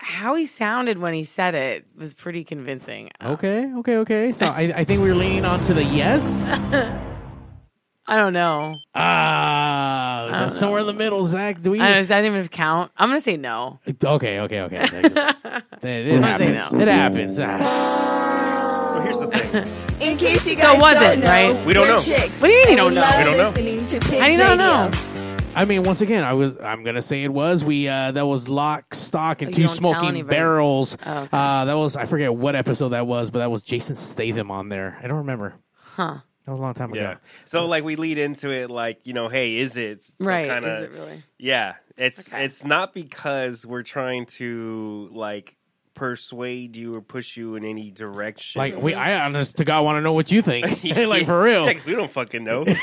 how 0.00 0.34
he 0.34 0.46
sounded 0.46 0.98
when 0.98 1.14
he 1.14 1.24
said 1.24 1.54
it 1.54 1.84
was 1.96 2.14
pretty 2.14 2.42
convincing. 2.44 3.10
Okay, 3.22 3.72
okay, 3.78 3.96
okay. 3.98 4.32
So 4.32 4.46
I, 4.46 4.72
I 4.76 4.84
think 4.84 5.00
we're 5.02 5.14
leaning 5.14 5.44
on 5.44 5.62
to 5.64 5.74
the 5.74 5.84
yes. 5.84 6.46
I 8.06 8.16
don't 8.16 8.32
know. 8.32 8.74
Ah, 8.94 10.26
don't 10.30 10.40
that's 10.40 10.58
somewhere 10.58 10.80
in 10.80 10.86
the 10.86 10.92
middle, 10.92 11.26
Zach. 11.28 11.62
Do 11.62 11.70
we? 11.70 11.78
I 11.80 11.84
don't 11.84 11.90
know, 11.92 11.98
does 12.00 12.08
that 12.08 12.24
even 12.24 12.48
count? 12.48 12.90
I'm 12.96 13.08
gonna 13.08 13.20
say 13.20 13.36
no. 13.36 13.78
Okay, 14.02 14.40
okay, 14.40 14.60
okay. 14.62 14.84
It, 14.84 14.92
it 15.84 16.14
I'm 16.14 16.20
gonna 16.20 16.38
say 16.38 16.52
happens. 16.52 16.72
no. 16.72 16.80
It 16.80 16.88
happens. 16.88 17.38
Ah. 17.38 18.92
Well, 18.94 19.02
here's 19.02 19.18
the 19.18 19.26
thing. 19.28 19.66
In 20.12 20.16
case 20.18 20.44
you 20.46 20.56
So 20.56 20.62
guys 20.62 20.80
was 20.80 20.94
don't 20.94 21.12
it, 21.12 21.18
know, 21.20 21.26
right? 21.26 21.66
We 21.66 21.72
don't 21.72 21.86
we're 21.88 21.94
know. 21.94 22.00
Chicks, 22.00 22.40
What 22.40 22.48
do 22.48 22.52
you 22.52 22.64
mean 22.64 22.70
you 22.70 22.76
don't 22.76 22.94
know? 22.94 23.06
We 23.18 23.24
don't 23.24 23.36
know. 23.36 23.50
listening 23.50 24.20
How 24.20 24.26
do 24.26 24.32
you 24.32 24.38
not 24.38 24.58
Radio. 24.58 24.66
know? 24.66 25.09
I 25.54 25.64
mean, 25.64 25.82
once 25.82 26.00
again, 26.00 26.22
I 26.22 26.32
was. 26.32 26.56
I'm 26.58 26.84
gonna 26.84 27.02
say 27.02 27.24
it 27.24 27.32
was. 27.32 27.64
We 27.64 27.88
uh 27.88 28.12
that 28.12 28.26
was 28.26 28.48
lock, 28.48 28.94
stock, 28.94 29.42
and 29.42 29.48
Oh, 29.48 29.50
you 29.50 29.54
two 29.56 29.62
don't 29.64 29.68
tell 29.80 29.92
smoking 29.94 30.08
anybody. 30.10 30.36
barrels. 30.36 30.96
Oh, 31.04 31.18
okay. 31.22 31.36
Uh, 31.36 31.64
that 31.64 31.74
was. 31.74 31.96
I 31.96 32.04
forget 32.04 32.34
what 32.34 32.54
episode 32.54 32.90
that 32.90 33.06
was, 33.06 33.30
but 33.30 33.40
that 33.40 33.50
was 33.50 33.62
Jason 33.62 33.96
Statham 33.96 34.50
on 34.50 34.68
there. 34.68 34.98
I 35.02 35.08
don't 35.08 35.18
remember. 35.18 35.54
Huh. 35.74 36.18
That 36.46 36.52
was 36.52 36.58
a 36.60 36.62
long 36.62 36.74
time 36.74 36.94
Yeah. 36.94 37.10
ago. 37.12 37.20
So 37.44 37.66
like 37.66 37.84
we 37.84 37.96
lead 37.96 38.16
into 38.18 38.50
it 38.50 38.70
like, 38.70 39.00
you 39.04 39.12
know, 39.12 39.28
hey, 39.28 39.56
is 39.58 39.76
it 39.76 40.02
So 40.02 40.14
Right. 40.20 40.46
Kinda, 40.48 40.76
Is 40.76 40.82
it 40.84 40.90
really? 40.92 41.22
Yeah. 41.38 41.74
It's 41.96 42.28
Okay. 42.28 42.44
it's 42.44 42.64
not 42.64 42.94
because 42.94 43.66
we're 43.66 43.82
trying 43.82 44.26
to 44.26 45.08
like 45.12 45.56
persuade 45.94 46.76
you 46.76 46.94
or 46.94 47.02
push 47.02 47.36
you 47.36 47.56
in 47.56 47.64
any 47.64 47.90
direction. 47.90 48.58
Like 48.60 48.80
we, 48.80 48.94
I 48.94 49.22
honest 49.24 49.58
to 49.58 49.64
God 49.64 49.84
want 49.84 49.98
to 49.98 50.00
know 50.00 50.14
what 50.14 50.30
you 50.32 50.40
think. 50.42 50.82
like 50.96 51.26
for 51.26 51.42
real. 51.42 51.66
Yeah, 51.66 51.74
'cause 51.74 51.86
we 51.86 51.94
don't 51.94 52.10
fucking 52.10 52.42
know. 52.44 52.64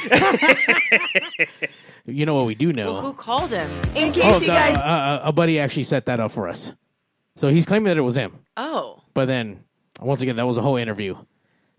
You 2.07 2.25
know 2.25 2.35
what 2.35 2.45
we 2.45 2.55
do 2.55 2.71
know. 2.71 2.93
Well, 2.93 3.01
who 3.01 3.13
called 3.13 3.51
him? 3.51 3.69
In 3.95 4.13
case 4.13 4.23
oh, 4.25 4.35
you 4.35 4.39
the- 4.39 4.47
guys 4.47 4.77
uh, 4.77 4.79
uh, 4.79 5.21
a 5.25 5.31
buddy 5.33 5.59
actually 5.59 5.83
set 5.83 6.05
that 6.05 6.19
up 6.19 6.31
for 6.31 6.47
us. 6.47 6.71
So 7.35 7.49
he's 7.49 7.65
claiming 7.65 7.85
that 7.85 7.97
it 7.97 8.01
was 8.01 8.15
him, 8.15 8.39
Oh, 8.55 9.01
but 9.13 9.25
then 9.25 9.63
once 10.01 10.21
again, 10.21 10.37
that 10.37 10.47
was 10.47 10.57
a 10.57 10.61
whole 10.61 10.77
interview. 10.77 11.15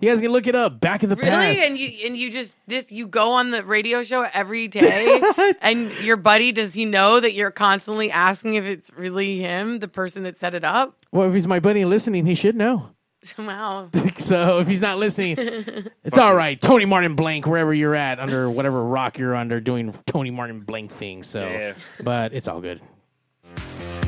You 0.00 0.10
guys 0.10 0.20
can 0.20 0.30
look 0.30 0.46
it 0.46 0.54
up. 0.54 0.78
Back 0.80 1.02
in 1.02 1.10
the 1.10 1.16
really? 1.16 1.30
past. 1.30 1.58
And 1.58 1.76
you 1.76 2.06
and 2.06 2.16
you 2.16 2.30
just 2.30 2.54
this 2.68 2.92
you 2.92 3.08
go 3.08 3.32
on 3.32 3.50
the 3.50 3.64
radio 3.64 4.04
show 4.04 4.24
every 4.32 4.68
day, 4.68 5.20
and 5.60 5.90
your 6.02 6.16
buddy 6.16 6.52
does 6.52 6.74
he 6.74 6.84
know 6.84 7.18
that 7.18 7.32
you're 7.32 7.50
constantly 7.50 8.08
asking 8.10 8.54
if 8.54 8.64
it's 8.64 8.92
really 8.96 9.38
him, 9.38 9.80
the 9.80 9.88
person 9.88 10.22
that 10.22 10.36
set 10.36 10.54
it 10.54 10.62
up? 10.62 10.96
Well, 11.10 11.26
if 11.26 11.34
he's 11.34 11.48
my 11.48 11.58
buddy 11.58 11.84
listening, 11.84 12.26
he 12.26 12.36
should 12.36 12.54
know. 12.54 12.90
Wow. 13.38 13.90
so 14.18 14.60
if 14.60 14.68
he's 14.68 14.80
not 14.80 14.98
listening, 14.98 15.36
it's 16.04 16.18
all 16.18 16.34
right. 16.34 16.60
Tony 16.60 16.84
Martin 16.84 17.14
Blank, 17.16 17.46
wherever 17.46 17.72
you're 17.74 17.94
at, 17.94 18.18
under 18.20 18.48
whatever 18.50 18.82
rock 18.82 19.18
you're 19.18 19.34
under, 19.34 19.60
doing 19.60 19.92
Tony 20.06 20.30
Martin 20.30 20.60
Blank 20.60 20.92
things. 20.92 21.26
So, 21.26 21.40
Yeah. 21.48 21.74
but 22.02 22.32
it's 22.32 22.48
all 22.48 22.60
good. 22.60 22.80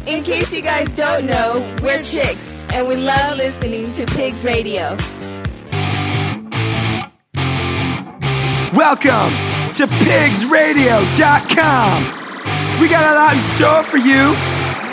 in 0.07 0.23
case 0.23 0.53
you 0.53 0.63
guys 0.63 0.89
don't 0.91 1.27
know, 1.27 1.55
we're 1.83 2.03
chicks 2.03 2.41
and 2.73 2.87
we 2.89 2.97
love 2.97 3.37
listening 3.37 3.93
to 3.95 4.07
Pigs 4.07 4.45
Radio. 4.45 4.97
Welcome 8.73 9.33
to 9.75 9.87
pigsradio.com. 9.87 12.05
We 12.81 12.89
got 12.89 13.05
a 13.05 13.15
lot 13.15 13.35
in 13.35 13.41
store 13.41 13.83
for 13.83 13.99
you, 13.99 14.35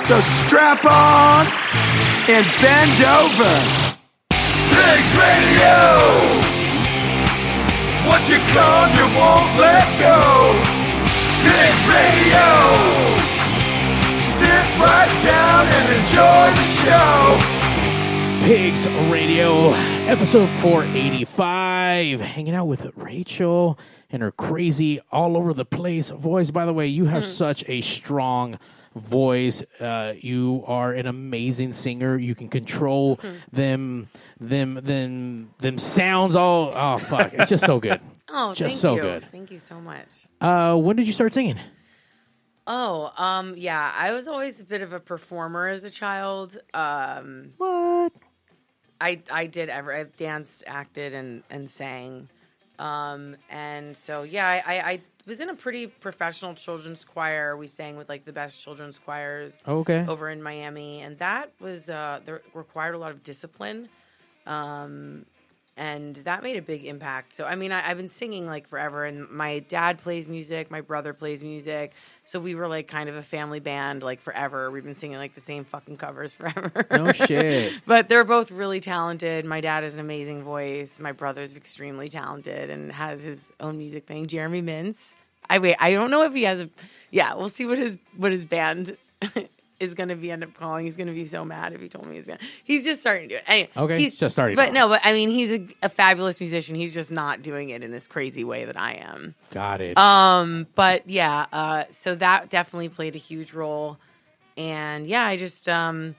so 0.07 0.19
strap 0.45 0.83
on 0.85 1.45
and 2.29 2.45
bend 2.61 3.01
over. 3.03 3.86
Pigs 4.77 5.11
Radio! 5.17 5.77
Once 8.05 8.29
you 8.29 8.37
come, 8.53 8.93
you 8.93 9.05
won't 9.17 9.49
let 9.57 9.87
go. 9.97 10.53
Pigs 11.41 11.83
Radio! 11.89 12.47
Sit 14.37 14.65
right 14.77 15.09
down 15.23 15.65
and 15.65 15.93
enjoy 15.97 16.53
the 16.53 16.63
show. 16.77 17.57
Pigs 18.45 18.87
Radio, 19.11 19.71
episode 20.05 20.47
485. 20.61 22.21
Hanging 22.21 22.53
out 22.53 22.67
with 22.67 22.85
Rachel 22.95 23.79
and 24.11 24.21
her 24.21 24.31
crazy, 24.31 24.99
all 25.11 25.35
over 25.37 25.55
the 25.55 25.65
place 25.65 26.11
voice. 26.11 26.51
By 26.51 26.67
the 26.67 26.73
way, 26.73 26.85
you 26.85 27.05
have 27.05 27.23
mm. 27.23 27.27
such 27.27 27.63
a 27.67 27.81
strong 27.81 28.59
voice. 28.97 29.63
Uh, 29.79 30.13
you 30.19 30.63
are 30.67 30.93
an 30.93 31.07
amazing 31.07 31.73
singer. 31.73 32.17
You 32.17 32.35
can 32.35 32.49
control 32.49 33.19
them, 33.51 34.07
them, 34.39 34.75
them, 34.83 35.49
them 35.59 35.77
sounds. 35.77 36.35
All 36.35 36.71
oh 36.75 36.97
fuck, 36.97 37.33
it's 37.33 37.49
just 37.49 37.65
so 37.65 37.79
good. 37.87 38.01
Oh, 38.29 38.53
Just 38.53 38.81
so 38.81 38.95
you. 38.95 39.01
good. 39.01 39.25
Thank 39.31 39.51
you 39.51 39.57
so 39.57 39.79
much. 39.79 40.09
Uh, 40.41 40.75
when 40.75 40.95
did 40.97 41.07
you 41.07 41.13
start 41.13 41.33
singing? 41.33 41.57
Oh, 42.67 43.13
um, 43.15 43.53
yeah, 43.55 43.93
I 43.97 44.11
was 44.11 44.27
always 44.27 44.59
a 44.59 44.65
bit 44.65 44.81
of 44.81 44.91
a 44.91 44.99
performer 44.99 45.67
as 45.69 45.85
a 45.85 45.89
child. 45.89 46.57
Um, 46.73 47.53
What? 47.57 48.11
I 48.99 49.21
I 49.31 49.45
did 49.45 49.69
ever 49.69 49.95
I 49.95 50.03
danced, 50.03 50.63
acted, 50.67 51.13
and 51.13 51.43
and 51.49 51.69
sang, 51.69 52.27
um, 52.79 53.37
and 53.49 53.95
so 53.95 54.23
yeah, 54.23 54.47
I, 54.47 54.57
I 54.75 54.89
I 54.91 55.01
was 55.27 55.41
in 55.41 55.49
a 55.49 55.53
pretty 55.53 55.87
professional 55.87 56.53
children's 56.55 57.03
choir. 57.03 57.57
We 57.57 57.67
sang 57.67 57.97
with 57.97 58.09
like 58.09 58.25
the 58.25 58.31
best 58.33 58.63
children's 58.63 58.97
choirs 58.97 59.61
Okay. 59.67 60.05
over 60.07 60.29
in 60.29 60.41
Miami, 60.41 61.01
and 61.01 61.17
that 61.19 61.51
was 61.59 61.89
uh, 61.89 62.21
required 62.53 62.95
a 62.95 62.97
lot 62.97 63.11
of 63.11 63.23
discipline, 63.23 63.89
um, 64.45 65.25
and 65.77 66.15
that 66.17 66.41
made 66.41 66.57
a 66.57 66.61
big 66.61 66.85
impact. 66.85 67.33
So 67.33 67.45
I 67.45 67.55
mean, 67.55 67.71
I, 67.71 67.87
I've 67.87 67.97
been 67.97 68.09
singing 68.09 68.47
like 68.47 68.67
forever, 68.67 69.05
and 69.05 69.29
my 69.29 69.59
dad 69.59 69.99
plays 69.99 70.27
music, 70.27 70.71
my 70.71 70.81
brother 70.81 71.13
plays 71.13 71.43
music, 71.43 71.93
so 72.23 72.39
we 72.39 72.55
were 72.55 72.67
like 72.67 72.87
kind 72.87 73.07
of 73.07 73.15
a 73.15 73.21
family 73.21 73.59
band 73.59 74.01
like 74.03 74.19
forever. 74.19 74.71
We've 74.71 74.83
been 74.83 74.95
singing 74.95 75.17
like 75.17 75.35
the 75.35 75.41
same 75.41 75.63
fucking 75.63 75.97
covers 75.97 76.33
forever. 76.33 76.85
No 76.91 77.11
shit. 77.11 77.73
but 77.85 78.09
they're 78.09 78.25
both 78.25 78.51
really 78.51 78.79
talented. 78.79 79.45
My 79.45 79.61
dad 79.61 79.83
has 79.83 79.93
an 79.93 79.99
amazing 79.99 80.43
voice. 80.43 80.99
My 80.99 81.11
brother's 81.11 81.53
extremely 81.55 82.09
talented 82.09 82.69
and 82.69 82.91
has 82.91 83.21
his 83.21 83.51
own 83.59 83.77
music 83.77 84.07
thing. 84.07 84.25
Jeremy 84.27 84.63
Mintz. 84.63 85.15
I 85.49 85.59
wait. 85.59 85.77
I 85.79 85.91
don't 85.91 86.11
know 86.11 86.23
if 86.23 86.33
he 86.33 86.43
has 86.43 86.61
a. 86.61 86.69
Yeah, 87.11 87.35
we'll 87.35 87.49
see 87.49 87.65
what 87.65 87.77
his 87.77 87.97
what 88.17 88.31
his 88.31 88.45
band 88.45 88.97
is 89.79 89.93
going 89.93 90.09
to 90.09 90.15
be 90.15 90.31
end 90.31 90.43
up 90.43 90.53
calling. 90.53 90.85
He's 90.85 90.97
going 90.97 91.07
to 91.07 91.13
be 91.13 91.25
so 91.25 91.45
mad 91.45 91.73
if 91.73 91.81
he 91.81 91.89
told 91.89 92.07
me 92.07 92.15
his 92.15 92.25
band. 92.25 92.39
He's 92.63 92.83
just 92.83 93.01
starting 93.01 93.29
to 93.29 93.35
do 93.35 93.37
it. 93.37 93.43
Anyway, 93.47 93.69
Okay, 93.77 93.99
he's 93.99 94.15
just 94.15 94.33
starting 94.33 94.55
But 94.55 94.73
no, 94.73 94.87
but 94.87 95.01
I 95.03 95.13
mean, 95.13 95.29
he's 95.29 95.51
a, 95.51 95.67
a 95.83 95.89
fabulous 95.89 96.39
musician. 96.39 96.75
He's 96.75 96.93
just 96.93 97.11
not 97.11 97.41
doing 97.41 97.69
it 97.69 97.83
in 97.83 97.91
this 97.91 98.07
crazy 98.07 98.43
way 98.43 98.65
that 98.65 98.79
I 98.79 98.93
am. 98.93 99.35
Got 99.51 99.81
it. 99.81 99.97
Um, 99.97 100.67
but 100.75 101.07
yeah, 101.09 101.45
uh, 101.51 101.83
so 101.91 102.15
that 102.15 102.49
definitely 102.49 102.89
played 102.89 103.15
a 103.15 103.19
huge 103.19 103.53
role. 103.53 103.97
And 104.57 105.05
yeah, 105.05 105.25
I 105.25 105.37
just 105.37 105.69
um 105.69 106.15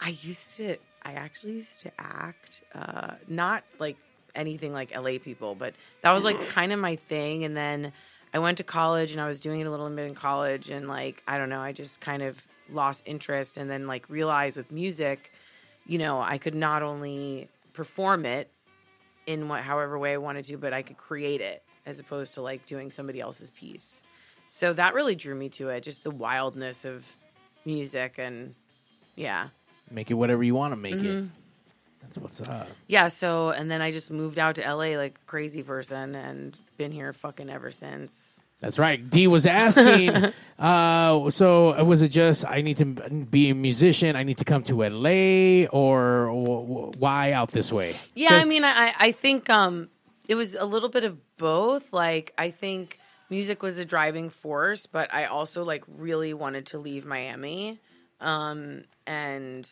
I 0.00 0.16
used 0.22 0.56
to 0.58 0.76
I 1.02 1.12
actually 1.12 1.54
used 1.54 1.80
to 1.80 1.90
act, 1.98 2.62
uh, 2.74 3.14
not 3.26 3.64
like 3.78 3.96
anything 4.34 4.72
like 4.72 4.94
LA 4.96 5.18
people, 5.18 5.54
but 5.54 5.74
that 6.02 6.12
was 6.12 6.24
like 6.24 6.48
kind 6.48 6.72
of 6.72 6.78
my 6.78 6.96
thing. 6.96 7.44
And 7.44 7.56
then 7.56 7.92
I 8.32 8.38
went 8.38 8.58
to 8.58 8.64
college 8.64 9.12
and 9.12 9.20
I 9.20 9.26
was 9.26 9.40
doing 9.40 9.60
it 9.60 9.66
a 9.66 9.70
little 9.70 9.88
bit 9.90 10.06
in 10.06 10.14
college, 10.14 10.70
and 10.70 10.86
like 10.88 11.22
I 11.26 11.38
don't 11.38 11.48
know, 11.48 11.60
I 11.60 11.72
just 11.72 12.00
kind 12.00 12.22
of 12.22 12.46
lost 12.72 13.02
interest, 13.06 13.56
and 13.56 13.70
then 13.70 13.86
like 13.86 14.08
realized 14.08 14.56
with 14.56 14.70
music, 14.70 15.32
you 15.86 15.98
know, 15.98 16.20
I 16.20 16.38
could 16.38 16.54
not 16.54 16.82
only 16.82 17.48
perform 17.72 18.26
it 18.26 18.50
in 19.26 19.48
what 19.48 19.62
however 19.62 19.98
way 19.98 20.12
I 20.14 20.16
wanted 20.16 20.44
to, 20.46 20.56
but 20.56 20.72
I 20.72 20.82
could 20.82 20.96
create 20.96 21.40
it 21.40 21.62
as 21.86 21.98
opposed 22.00 22.34
to 22.34 22.42
like 22.42 22.66
doing 22.66 22.90
somebody 22.90 23.20
else's 23.20 23.50
piece. 23.50 24.02
So 24.48 24.72
that 24.72 24.94
really 24.94 25.14
drew 25.14 25.34
me 25.34 25.48
to 25.50 25.68
it, 25.68 25.82
just 25.82 26.02
the 26.02 26.10
wildness 26.10 26.84
of 26.84 27.06
music 27.64 28.16
and 28.18 28.54
yeah. 29.16 29.48
Make 29.90 30.10
it 30.10 30.14
whatever 30.14 30.42
you 30.42 30.54
want 30.54 30.72
to 30.72 30.76
make 30.76 30.94
it. 30.94 31.16
Mhm. 31.16 31.30
That's 32.02 32.18
what's 32.18 32.40
up. 32.40 32.68
Yeah, 32.86 33.08
so 33.08 33.50
and 33.50 33.70
then 33.70 33.80
I 33.80 33.92
just 33.92 34.10
moved 34.10 34.38
out 34.38 34.56
to 34.56 34.62
LA 34.62 34.96
like 34.96 35.18
a 35.22 35.26
crazy 35.26 35.62
person 35.62 36.14
and 36.14 36.56
been 36.76 36.92
here 36.92 37.12
fucking 37.12 37.50
ever 37.50 37.70
since. 37.70 38.39
That's 38.60 38.78
right. 38.78 39.08
D 39.08 39.26
was 39.26 39.46
asking. 39.46 40.32
uh, 40.58 41.30
so 41.30 41.82
was 41.82 42.02
it 42.02 42.08
just 42.08 42.44
I 42.44 42.60
need 42.60 42.76
to 42.78 42.84
be 42.84 43.50
a 43.50 43.54
musician? 43.54 44.16
I 44.16 44.22
need 44.22 44.38
to 44.38 44.44
come 44.44 44.62
to 44.64 44.82
LA, 44.82 45.66
or 45.70 46.26
w- 46.26 46.66
w- 46.66 46.92
why 46.98 47.32
out 47.32 47.52
this 47.52 47.72
way? 47.72 47.94
Yeah, 48.14 48.34
I 48.34 48.44
mean, 48.44 48.64
I 48.64 48.92
I 48.98 49.12
think 49.12 49.48
um 49.48 49.88
it 50.28 50.34
was 50.34 50.54
a 50.54 50.64
little 50.64 50.90
bit 50.90 51.04
of 51.04 51.16
both. 51.38 51.92
Like 51.92 52.34
I 52.36 52.50
think 52.50 52.98
music 53.30 53.62
was 53.62 53.78
a 53.78 53.84
driving 53.84 54.28
force, 54.28 54.86
but 54.86 55.12
I 55.12 55.24
also 55.24 55.64
like 55.64 55.84
really 55.88 56.34
wanted 56.34 56.66
to 56.66 56.78
leave 56.78 57.06
Miami. 57.06 57.80
Um 58.20 58.84
and 59.06 59.68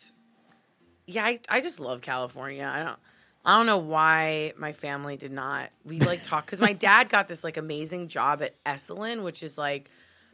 yeah, 1.05 1.25
I 1.25 1.39
I 1.47 1.61
just 1.61 1.79
love 1.79 2.01
California. 2.01 2.69
I 2.71 2.83
don't 2.83 2.99
I 3.45 3.55
don't 3.55 3.65
know 3.65 3.77
why 3.77 4.53
my 4.57 4.73
family 4.73 5.17
did 5.17 5.31
not. 5.31 5.69
We 5.85 5.99
like 5.99 6.23
talk 6.23 6.45
cuz 6.47 6.59
my 6.59 6.73
dad 6.73 7.09
got 7.09 7.27
this 7.27 7.43
like 7.43 7.57
amazing 7.57 8.07
job 8.07 8.41
at 8.41 8.61
Esalen, 8.65 9.23
which 9.23 9.43
is 9.43 9.57
like 9.57 9.89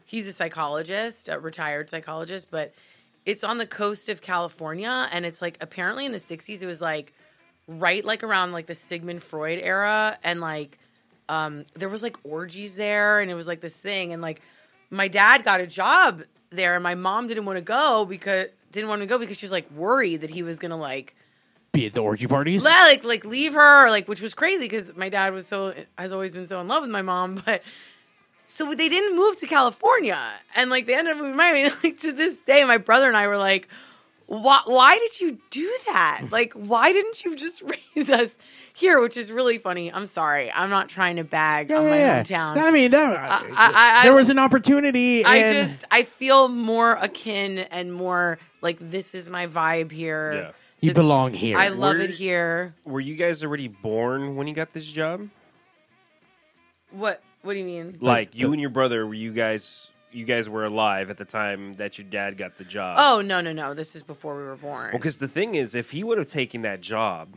he's 0.05 0.27
a 0.27 0.33
psychologist, 0.33 1.29
a 1.29 1.39
retired 1.39 1.89
psychologist, 1.89 2.49
but 2.49 2.73
it's 3.25 3.43
on 3.43 3.57
the 3.57 3.65
coast 3.65 4.09
of 4.09 4.21
California 4.21 5.09
and 5.11 5.25
it's 5.25 5.41
like 5.41 5.57
apparently 5.61 6.05
in 6.05 6.11
the 6.11 6.19
60s 6.19 6.61
it 6.61 6.65
was 6.65 6.81
like 6.81 7.13
right 7.67 8.05
like 8.05 8.23
around 8.23 8.51
like 8.51 8.67
the 8.67 8.75
Sigmund 8.75 9.23
Freud 9.23 9.59
era 9.61 10.17
and 10.23 10.41
like 10.41 10.77
um 11.29 11.65
there 11.73 11.89
was 11.89 12.03
like 12.03 12.17
orgies 12.23 12.75
there 12.75 13.19
and 13.19 13.31
it 13.31 13.33
was 13.33 13.47
like 13.47 13.61
this 13.61 13.75
thing 13.75 14.13
and 14.13 14.21
like 14.21 14.41
my 14.91 15.07
dad 15.07 15.43
got 15.43 15.59
a 15.59 15.67
job 15.67 16.23
there 16.51 16.75
and 16.75 16.83
my 16.83 16.95
mom 16.95 17.27
didn't 17.27 17.45
want 17.45 17.57
to 17.57 17.63
go 17.63 18.05
because 18.05 18.47
didn't 18.71 18.89
want 18.89 19.01
to 19.01 19.07
go 19.07 19.17
because 19.17 19.37
she 19.37 19.45
was 19.45 19.51
like 19.51 19.69
worried 19.71 20.21
that 20.21 20.29
he 20.29 20.43
was 20.43 20.59
to 20.59 20.75
like 20.75 21.15
Be 21.75 21.85
at 21.87 21.93
the 21.93 22.01
orgy 22.01 22.25
parties. 22.27 22.63
yeah, 22.63 22.85
like 22.85 23.03
like 23.03 23.25
leave 23.25 23.53
her, 23.53 23.89
like 23.89 24.07
which 24.07 24.21
was 24.21 24.33
crazy 24.33 24.65
because 24.65 24.95
my 24.95 25.09
dad 25.09 25.33
was 25.33 25.45
so 25.47 25.73
has 25.97 26.11
always 26.13 26.33
been 26.33 26.47
so 26.47 26.59
in 26.61 26.67
love 26.67 26.81
with 26.81 26.91
my 26.91 27.01
mom, 27.01 27.41
but 27.45 27.61
so 28.47 28.73
they 28.73 28.89
didn't 28.89 29.15
move 29.15 29.37
to 29.37 29.47
California, 29.47 30.19
and 30.55 30.69
like 30.69 30.85
they 30.85 30.95
ended 30.95 31.11
up 31.13 31.17
moving 31.17 31.33
to 31.33 31.37
Miami. 31.37 31.69
Like 31.83 31.99
to 32.01 32.11
this 32.11 32.39
day, 32.39 32.63
my 32.63 32.77
brother 32.77 33.07
and 33.07 33.17
I 33.17 33.27
were 33.27 33.37
like, 33.37 33.67
"Why? 34.27 34.61
Why 34.65 34.97
did 34.99 35.19
you 35.19 35.37
do 35.49 35.71
that? 35.87 36.25
Like, 36.31 36.53
why 36.53 36.93
didn't 36.93 37.23
you 37.25 37.35
just 37.35 37.61
raise 37.95 38.09
us 38.09 38.35
here?" 38.73 38.99
Which 38.99 39.17
is 39.17 39.31
really 39.31 39.57
funny. 39.57 39.91
I'm 39.91 40.05
sorry, 40.05 40.51
I'm 40.51 40.69
not 40.69 40.89
trying 40.89 41.15
to 41.17 41.23
bag 41.23 41.71
on 41.71 41.89
my 41.89 41.97
Yeah. 41.97 42.23
hometown. 42.23 42.57
I 42.57 42.71
mean, 42.71 42.91
that, 42.91 43.17
I- 43.17 43.45
I- 43.55 43.99
I- 43.99 44.03
there 44.03 44.13
was 44.13 44.29
an 44.29 44.39
opportunity. 44.39 45.25
I 45.25 45.37
and- 45.37 45.67
just 45.67 45.83
I 45.91 46.03
feel 46.03 46.47
more 46.47 46.93
akin 46.93 47.59
and 47.59 47.91
more 47.93 48.37
like 48.61 48.77
this 48.79 49.13
is 49.15 49.27
my 49.27 49.47
vibe 49.47 49.91
here. 49.91 50.33
Yeah. 50.33 50.51
You 50.85 50.93
belong 50.93 51.33
here. 51.33 51.57
I 51.57 51.69
love 51.69 51.95
Were- 51.97 52.01
it 52.01 52.09
here. 52.11 52.73
Were 52.85 52.99
you 52.99 53.15
guys 53.15 53.43
already 53.43 53.67
born 53.67 54.35
when 54.35 54.47
you 54.47 54.53
got 54.53 54.71
this 54.71 54.85
job? 54.85 55.27
What 56.91 57.21
What 57.41 57.53
do 57.53 57.59
you 57.59 57.65
mean? 57.65 57.97
Like 58.01 58.35
you 58.35 58.51
and 58.51 58.61
your 58.61 58.69
brother, 58.69 59.05
were 59.05 59.13
you 59.13 59.31
guys? 59.33 59.89
You 60.11 60.23
guys 60.23 60.47
were 60.47 60.63
alive 60.63 61.09
at 61.09 61.17
the 61.17 61.25
time 61.25 61.73
that 61.73 61.97
your 61.97 62.07
dad 62.07 62.37
got 62.37 62.57
the 62.57 62.63
job. 62.63 62.95
Oh 62.99 63.21
no 63.21 63.41
no 63.41 63.51
no! 63.51 63.73
This 63.73 63.95
is 63.97 64.03
before 64.03 64.37
we 64.37 64.43
were 64.43 64.55
born. 64.55 64.85
Well, 64.91 64.99
because 64.99 65.17
the 65.17 65.27
thing 65.27 65.55
is, 65.55 65.75
if 65.75 65.91
he 65.91 66.03
would 66.05 66.17
have 66.17 66.27
taken 66.27 66.61
that 66.61 66.79
job, 66.79 67.35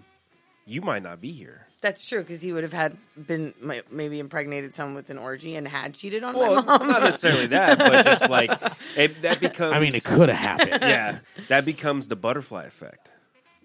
you 0.64 0.80
might 0.80 1.02
not 1.02 1.20
be 1.20 1.32
here. 1.32 1.66
That's 1.80 2.04
true 2.06 2.20
because 2.20 2.40
he 2.40 2.52
would 2.52 2.62
have 2.62 2.72
had 2.72 2.96
been 3.26 3.52
maybe 3.90 4.18
impregnated 4.20 4.74
someone 4.74 4.94
with 4.96 5.10
an 5.10 5.18
orgy 5.18 5.54
and 5.56 5.66
had 5.66 5.94
cheated 5.94 6.22
on 6.24 6.34
Well, 6.36 6.56
my 6.62 6.78
mom. 6.78 6.88
not 6.88 7.02
necessarily 7.02 7.46
that, 7.48 7.78
but 7.78 8.04
just 8.04 8.28
like 8.28 8.50
it, 8.96 9.22
that 9.22 9.40
becomes. 9.40 9.72
I 9.76 9.80
mean, 9.80 9.94
it 9.94 10.04
could 10.04 10.28
have 10.28 10.38
happened. 10.38 10.78
yeah, 10.82 11.18
that 11.48 11.64
becomes 11.64 12.06
the 12.06 12.16
butterfly 12.16 12.64
effect. 12.64 13.10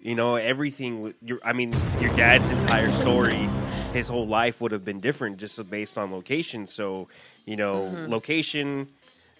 You 0.04 0.14
know, 0.14 0.36
everything. 0.36 1.14
Your, 1.22 1.38
I 1.42 1.54
mean, 1.54 1.72
your 1.98 2.14
dad's 2.14 2.50
entire 2.50 2.90
story, 2.90 3.48
his 3.94 4.06
whole 4.06 4.26
life 4.26 4.60
would 4.60 4.70
have 4.70 4.84
been 4.84 5.00
different 5.00 5.38
just 5.38 5.58
based 5.70 5.96
on 5.96 6.12
location. 6.12 6.66
So, 6.66 7.08
you 7.46 7.56
know, 7.56 7.90
Mhm. 7.90 8.08
location, 8.10 8.86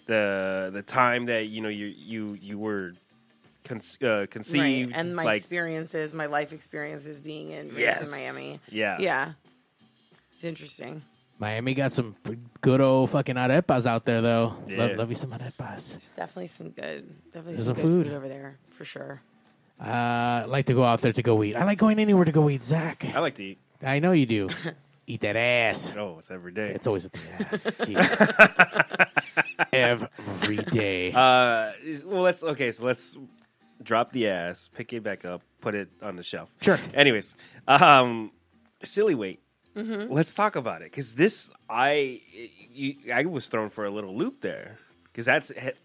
the 0.07 0.71
the 0.73 0.81
time 0.81 1.27
that 1.27 1.47
you 1.49 1.61
know 1.61 1.69
you 1.69 1.85
you 1.85 2.33
you 2.41 2.57
were 2.57 2.93
con- 3.63 3.79
uh, 4.01 4.07
right. 4.07 4.31
conceived, 4.31 4.93
and 4.95 5.15
my 5.15 5.23
like 5.23 5.37
experiences, 5.37 6.15
my 6.15 6.25
life 6.25 6.51
experiences 6.51 7.19
being 7.19 7.51
in 7.51 7.71
Yes. 7.77 8.03
in 8.03 8.09
Miami. 8.09 8.59
Yeah. 8.71 8.97
yeah, 8.99 9.33
it's 10.33 10.43
interesting. 10.43 11.03
Miami 11.37 11.75
got 11.75 11.91
some 11.91 12.15
good 12.61 12.81
old 12.81 13.11
fucking 13.11 13.35
arepas 13.35 13.85
out 13.85 14.05
there, 14.05 14.21
though. 14.21 14.55
Yeah. 14.67 14.77
Love, 14.77 14.97
love 14.97 15.09
you 15.11 15.15
some 15.15 15.29
arepas. 15.31 15.91
There's 15.91 16.13
definitely 16.13 16.47
some 16.47 16.69
good, 16.71 17.05
definitely 17.33 17.53
There's 17.53 17.65
some 17.67 17.75
some 17.75 17.83
good 17.83 17.91
food. 17.91 18.05
food. 18.07 18.15
over 18.15 18.27
there 18.27 18.57
for 18.71 18.83
sure. 18.85 19.21
Uh, 19.79 20.43
I 20.43 20.45
like 20.45 20.65
to 20.67 20.73
go 20.73 20.83
out 20.83 21.01
there 21.01 21.11
to 21.11 21.21
go 21.21 21.43
eat. 21.43 21.55
I 21.55 21.65
like 21.65 21.77
going 21.77 21.99
anywhere 21.99 22.25
to 22.25 22.31
go 22.31 22.49
eat, 22.49 22.63
Zach. 22.63 23.05
I 23.13 23.19
like 23.19 23.35
to 23.35 23.43
eat. 23.43 23.59
I 23.83 23.99
know 23.99 24.13
you 24.13 24.25
do. 24.25 24.49
eat 25.07 25.21
that 25.21 25.35
ass. 25.35 25.91
Oh, 25.97 26.15
it's 26.19 26.31
every 26.31 26.51
day. 26.51 26.71
It's 26.73 26.87
always 26.87 27.03
with 27.03 27.13
the 27.13 27.19
ass. 27.39 27.65
Jeez. 27.81 29.07
Every 29.73 30.57
day. 30.57 31.11
Uh, 31.15 31.71
well, 32.05 32.21
let's 32.23 32.43
okay. 32.43 32.71
So 32.71 32.85
let's 32.85 33.17
drop 33.83 34.11
the 34.11 34.27
ass, 34.29 34.69
pick 34.73 34.93
it 34.93 35.03
back 35.03 35.25
up, 35.25 35.41
put 35.61 35.75
it 35.75 35.89
on 36.01 36.15
the 36.15 36.23
shelf. 36.23 36.49
Sure. 36.61 36.79
Anyways, 36.93 37.35
um, 37.67 38.31
silly 38.83 39.15
weight. 39.15 39.39
Mhm. 39.75 40.09
Let's 40.09 40.33
talk 40.33 40.55
about 40.55 40.81
it 40.81 40.85
because 40.91 41.15
this 41.15 41.49
I 41.69 42.21
you, 42.73 42.95
I 43.13 43.25
was 43.25 43.47
thrown 43.47 43.69
for 43.69 43.85
a 43.85 43.89
little 43.89 44.15
loop 44.15 44.41
there 44.41 44.77
because 45.05 45.25
that's 45.25 45.51
it 45.51 45.77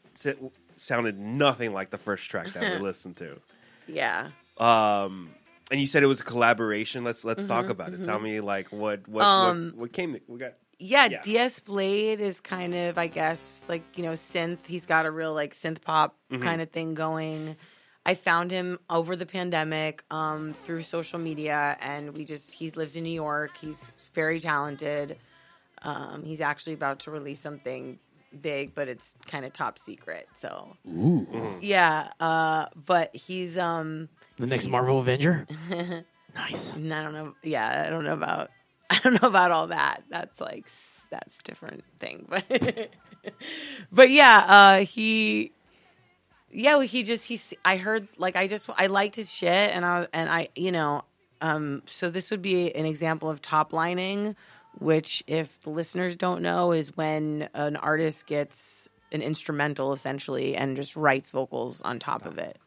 sounded 0.76 1.18
nothing 1.18 1.72
like 1.72 1.90
the 1.90 1.98
first 1.98 2.30
track 2.30 2.48
that 2.48 2.62
we 2.62 2.78
listened 2.84 3.16
to. 3.16 3.38
Yeah. 3.94 4.30
Um, 4.58 5.30
and 5.70 5.80
you 5.80 5.86
said 5.86 6.02
it 6.02 6.06
was 6.06 6.20
a 6.20 6.24
collaboration. 6.24 7.04
Let's 7.04 7.24
let's 7.24 7.46
talk 7.46 7.66
Mhm, 7.66 7.70
about 7.70 7.92
it. 7.94 8.00
mhm. 8.00 8.04
Tell 8.04 8.18
me 8.18 8.40
like 8.40 8.70
what 8.72 9.06
what 9.08 9.24
Um, 9.26 9.66
what, 9.74 9.76
what 9.82 9.92
came 9.92 10.18
we 10.28 10.38
got. 10.38 10.54
Yeah, 10.78 11.08
Yeah. 11.08 11.20
DS 11.22 11.60
Blade 11.60 12.20
is 12.20 12.40
kind 12.40 12.74
of, 12.74 12.96
I 12.96 13.06
guess, 13.06 13.64
like 13.68 13.82
you 13.96 14.02
know, 14.02 14.12
synth. 14.12 14.64
He's 14.66 14.86
got 14.86 15.06
a 15.06 15.10
real 15.10 15.34
like 15.34 15.54
synth 15.54 15.82
pop 15.82 16.16
Mhm. 16.30 16.42
kind 16.42 16.60
of 16.60 16.70
thing 16.70 16.94
going. 16.94 17.56
I 18.06 18.14
found 18.14 18.50
him 18.50 18.78
over 18.88 19.14
the 19.14 19.26
pandemic 19.26 20.04
um, 20.10 20.54
through 20.54 20.82
social 20.82 21.18
media, 21.18 21.76
and 21.80 22.16
we 22.16 22.24
just 22.24 22.50
he 22.52 22.70
lives 22.70 22.96
in 22.96 23.04
New 23.04 23.12
York. 23.12 23.56
He's 23.60 23.92
very 24.14 24.40
talented. 24.40 25.18
Um, 25.82 26.24
he's 26.24 26.40
actually 26.40 26.74
about 26.74 27.00
to 27.00 27.10
release 27.10 27.40
something 27.40 27.98
big, 28.40 28.74
but 28.74 28.88
it's 28.88 29.16
kind 29.26 29.44
of 29.44 29.52
top 29.52 29.78
secret. 29.78 30.28
So 30.36 30.76
Ooh. 30.88 31.56
yeah, 31.60 32.08
uh, 32.20 32.66
but 32.74 33.14
he's 33.14 33.58
um, 33.58 34.08
The 34.38 34.46
next 34.46 34.68
Marvel 34.68 35.00
Avenger? 35.00 35.46
Nice. 36.34 36.72
I 36.72 36.78
don't 36.78 37.12
know. 37.12 37.34
Yeah, 37.42 37.84
I 37.86 37.90
don't 37.90 38.04
know 38.04 38.12
about. 38.12 38.50
I 38.90 38.98
don't 39.00 39.20
know 39.20 39.28
about 39.28 39.50
all 39.50 39.68
that. 39.68 40.02
That's 40.10 40.40
like 40.40 40.66
that's 41.10 41.40
a 41.40 41.42
different 41.42 41.84
thing. 41.98 42.28
But 42.48 42.90
but 43.92 44.10
yeah, 44.10 44.38
uh, 44.38 44.84
he. 44.84 45.52
Yeah, 46.50 46.76
well, 46.76 46.86
he 46.86 47.02
just 47.02 47.26
he's. 47.26 47.52
I 47.64 47.76
heard 47.76 48.08
like 48.16 48.34
I 48.34 48.46
just 48.46 48.70
I 48.76 48.86
liked 48.86 49.14
his 49.16 49.30
shit, 49.30 49.70
and 49.74 49.84
I 49.84 50.06
and 50.14 50.30
I 50.30 50.48
you 50.56 50.72
know, 50.72 51.04
um. 51.42 51.82
So 51.86 52.10
this 52.10 52.30
would 52.30 52.40
be 52.40 52.74
an 52.74 52.86
example 52.86 53.28
of 53.28 53.42
top 53.42 53.72
lining, 53.74 54.36
which 54.80 55.22
if 55.26 55.62
the 55.62 55.70
listeners 55.70 56.16
don't 56.16 56.42
know 56.42 56.72
is 56.72 56.96
when 56.96 57.48
an 57.54 57.76
artist 57.76 58.26
gets 58.26 58.88
an 59.12 59.22
instrumental 59.22 59.92
essentially 59.92 60.56
and 60.56 60.76
just 60.76 60.96
writes 60.96 61.30
vocals 61.30 61.80
on 61.82 61.98
top 61.98 62.26
of 62.26 62.38
it, 62.38 62.58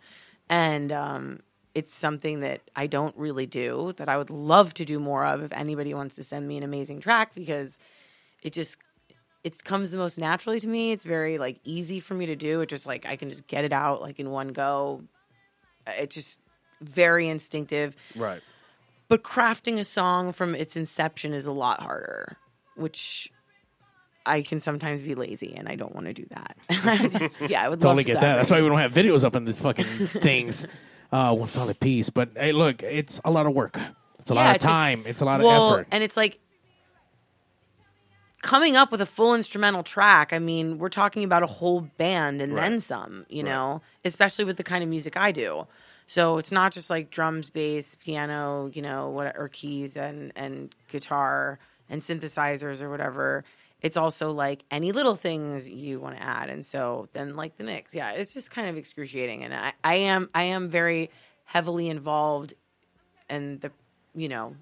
and 0.49 0.91
um, 0.91 1.39
it's 1.75 1.93
something 1.93 2.41
that 2.41 2.61
I 2.75 2.87
don't 2.87 3.15
really 3.17 3.45
do 3.45 3.93
that 3.97 4.07
I 4.07 4.17
would 4.17 4.29
love 4.29 4.73
to 4.75 4.85
do 4.85 4.99
more 4.99 5.25
of 5.25 5.41
if 5.41 5.51
anybody 5.51 5.93
wants 5.93 6.15
to 6.15 6.23
send 6.23 6.47
me 6.47 6.57
an 6.57 6.63
amazing 6.63 6.99
track 6.99 7.33
because 7.33 7.79
it 8.43 8.53
just 8.53 8.77
it 9.43 9.61
comes 9.63 9.91
the 9.91 9.97
most 9.97 10.17
naturally 10.17 10.59
to 10.59 10.67
me. 10.67 10.91
It's 10.91 11.03
very 11.03 11.37
like 11.37 11.59
easy 11.63 11.99
for 11.99 12.13
me 12.13 12.27
to 12.27 12.35
do. 12.35 12.61
It 12.61 12.69
just 12.69 12.85
like 12.85 13.05
I 13.05 13.15
can 13.15 13.29
just 13.29 13.47
get 13.47 13.65
it 13.65 13.73
out 13.73 14.01
like 14.01 14.19
in 14.19 14.29
one 14.29 14.49
go. 14.49 15.03
It's 15.87 16.15
just 16.15 16.39
very 16.81 17.27
instinctive. 17.27 17.95
Right. 18.15 18.41
But 19.13 19.21
crafting 19.21 19.77
a 19.77 19.83
song 19.83 20.31
from 20.33 20.55
its 20.55 20.75
inception 20.75 21.33
is 21.33 21.45
a 21.45 21.51
lot 21.51 21.79
harder, 21.81 22.35
which 22.75 23.31
I 24.25 24.41
can 24.41 24.59
sometimes 24.59 25.03
be 25.03 25.13
lazy 25.13 25.53
and 25.55 25.69
I 25.69 25.75
don't 25.75 25.93
want 25.93 26.07
to 26.07 26.13
do 26.13 26.25
that. 26.31 26.57
I 26.71 27.07
just, 27.09 27.39
yeah, 27.41 27.63
I 27.63 27.69
would 27.69 27.79
totally 27.79 27.97
love 27.97 28.05
to 28.05 28.11
get 28.13 28.21
that. 28.21 28.37
That's 28.37 28.49
why 28.49 28.59
we 28.59 28.67
don't 28.67 28.79
have 28.79 28.91
videos 28.91 29.23
up 29.23 29.35
on 29.35 29.45
this 29.45 29.59
fucking 29.61 29.85
things. 29.85 30.65
Uh, 31.11 31.31
one 31.31 31.47
solid 31.47 31.79
piece. 31.79 32.09
But 32.09 32.29
hey, 32.35 32.53
look, 32.53 32.81
it's 32.81 33.21
a 33.23 33.29
lot 33.29 33.45
of 33.45 33.53
work. 33.53 33.77
It's 34.17 34.31
a 34.31 34.33
Yeah, 34.33 34.39
lot 34.39 34.49
of 34.49 34.55
it's 34.55 34.63
just- 34.65 34.73
time. 34.73 35.03
it's 35.05 35.21
a 35.21 35.25
lot 35.25 35.41
of 35.41 35.45
well, 35.45 35.73
effort. 35.75 35.87
and 35.91 36.03
it's 36.03 36.17
like 36.17 36.39
coming 38.41 38.75
up 38.75 38.91
with 38.91 38.99
a 38.99 39.05
full 39.05 39.35
instrumental 39.35 39.83
track. 39.83 40.33
I 40.33 40.39
mean, 40.39 40.79
we're 40.79 40.89
talking 40.89 41.23
about 41.23 41.43
a 41.43 41.45
whole 41.45 41.81
band 41.99 42.41
and 42.41 42.57
then 42.57 42.79
some. 42.79 43.27
You 43.29 43.43
know, 43.43 43.83
especially 44.03 44.43
with 44.45 44.57
the 44.57 44.63
kind 44.63 44.83
of 44.83 44.89
music 44.89 45.15
I 45.15 45.31
do. 45.31 45.67
So 46.07 46.37
it's 46.37 46.51
not 46.51 46.73
just 46.73 46.89
like 46.89 47.09
drums, 47.09 47.49
bass, 47.49 47.95
piano, 47.95 48.69
you 48.73 48.81
know, 48.81 49.09
what 49.09 49.35
or 49.37 49.49
keys 49.49 49.97
and 49.97 50.31
and 50.35 50.73
guitar 50.89 51.59
and 51.89 52.01
synthesizers 52.01 52.81
or 52.81 52.89
whatever. 52.89 53.43
It's 53.81 53.97
also 53.97 54.31
like 54.31 54.63
any 54.71 54.91
little 54.91 55.15
things 55.15 55.67
you 55.67 55.99
want 55.99 56.15
to 56.15 56.23
add, 56.23 56.49
and 56.49 56.65
so 56.65 57.09
then 57.13 57.35
like 57.35 57.57
the 57.57 57.65
mix, 57.65 57.93
yeah, 57.93 58.11
it's 58.11 58.33
just 58.33 58.49
kind 58.49 58.69
of 58.69 58.77
excruciating. 58.77 59.43
And 59.43 59.53
I, 59.53 59.73
I 59.83 59.95
am 59.95 60.29
I 60.33 60.43
am 60.43 60.69
very 60.69 61.09
heavily 61.45 61.89
involved 61.89 62.53
in 63.29 63.59
the 63.59 63.71
you 64.15 64.29
know 64.29 64.55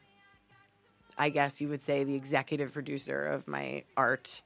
I 1.17 1.29
guess 1.29 1.61
you 1.61 1.69
would 1.69 1.81
say 1.81 2.03
the 2.03 2.15
executive 2.15 2.73
producer 2.73 3.23
of 3.23 3.47
my 3.47 3.83
art. 3.95 4.41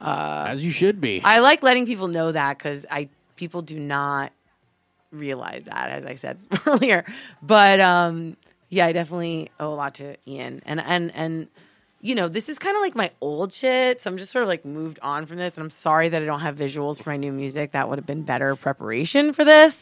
Uh, 0.00 0.46
As 0.48 0.64
you 0.64 0.70
should 0.70 0.98
be. 0.98 1.20
I 1.22 1.40
like 1.40 1.62
letting 1.62 1.84
people 1.84 2.08
know 2.08 2.32
that 2.32 2.56
because 2.56 2.86
I 2.90 3.10
people 3.36 3.60
do 3.60 3.78
not 3.78 4.32
realize 5.12 5.64
that, 5.64 5.90
as 5.90 6.04
I 6.06 6.14
said 6.14 6.38
earlier. 6.66 7.04
But 7.42 7.80
um, 7.80 8.36
yeah, 8.68 8.86
I 8.86 8.92
definitely 8.92 9.50
owe 9.58 9.68
a 9.72 9.74
lot 9.74 9.94
to 9.96 10.16
Ian, 10.26 10.62
and 10.66 10.80
and 10.80 11.12
and 11.14 11.48
you 12.02 12.14
know, 12.14 12.28
this 12.28 12.48
is 12.48 12.58
kind 12.58 12.76
of 12.76 12.80
like 12.80 12.94
my 12.94 13.10
old 13.20 13.52
shit. 13.52 14.00
So 14.00 14.10
I'm 14.10 14.16
just 14.16 14.32
sort 14.32 14.42
of 14.42 14.48
like 14.48 14.64
moved 14.64 14.98
on 15.02 15.26
from 15.26 15.36
this, 15.36 15.56
and 15.56 15.64
I'm 15.64 15.70
sorry 15.70 16.08
that 16.08 16.22
I 16.22 16.24
don't 16.24 16.40
have 16.40 16.56
visuals 16.56 17.02
for 17.02 17.10
my 17.10 17.16
new 17.16 17.32
music. 17.32 17.72
That 17.72 17.88
would 17.88 17.98
have 17.98 18.06
been 18.06 18.22
better 18.22 18.56
preparation 18.56 19.32
for 19.32 19.44
this. 19.44 19.74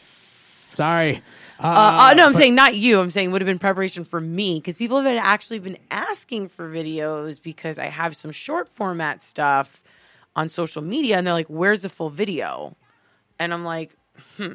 Sorry. 0.75 1.21
Uh, 1.59 1.63
uh, 2.09 2.13
no, 2.15 2.25
I'm 2.25 2.31
but- 2.33 2.39
saying 2.39 2.55
not 2.55 2.75
you. 2.75 2.99
I'm 2.99 3.09
saying 3.09 3.31
would 3.31 3.41
have 3.41 3.47
been 3.47 3.59
preparation 3.59 4.03
for 4.03 4.21
me 4.21 4.59
because 4.59 4.77
people 4.77 5.01
have 5.01 5.17
actually 5.17 5.59
been 5.59 5.77
asking 5.91 6.49
for 6.49 6.69
videos 6.71 7.41
because 7.41 7.79
I 7.79 7.85
have 7.87 8.15
some 8.15 8.31
short 8.31 8.69
format 8.69 9.21
stuff 9.21 9.83
on 10.35 10.47
social 10.49 10.81
media, 10.81 11.17
and 11.17 11.25
they're 11.25 11.33
like, 11.33 11.47
"Where's 11.47 11.81
the 11.81 11.89
full 11.89 12.09
video?" 12.09 12.75
And 13.39 13.53
I'm 13.53 13.65
like, 13.65 13.95
"Hmm." 14.37 14.53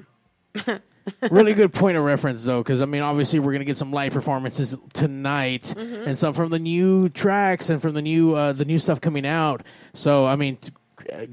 Really 1.30 1.52
good 1.54 1.72
point 1.72 1.96
of 1.98 2.04
reference 2.04 2.44
though 2.44 2.62
because 2.62 2.80
i 2.80 2.84
mean 2.86 3.02
obviously 3.02 3.38
we're 3.38 3.52
gonna 3.52 3.64
get 3.64 3.76
some 3.76 3.92
live 3.92 4.12
performances 4.12 4.74
tonight 4.94 5.74
Mhm. 5.76 6.06
and 6.06 6.18
some 6.18 6.32
from 6.32 6.50
the 6.50 6.58
new 6.58 7.08
tracks 7.10 7.68
and 7.68 7.82
from 7.82 7.92
the 7.94 8.00
new 8.02 8.34
uh, 8.34 8.52
the 8.54 8.64
new 8.64 8.78
stuff 8.78 9.00
coming 9.02 9.26
out 9.26 9.62
so 9.92 10.24
i 10.26 10.34
mean 10.36 10.56
t- 10.56 10.70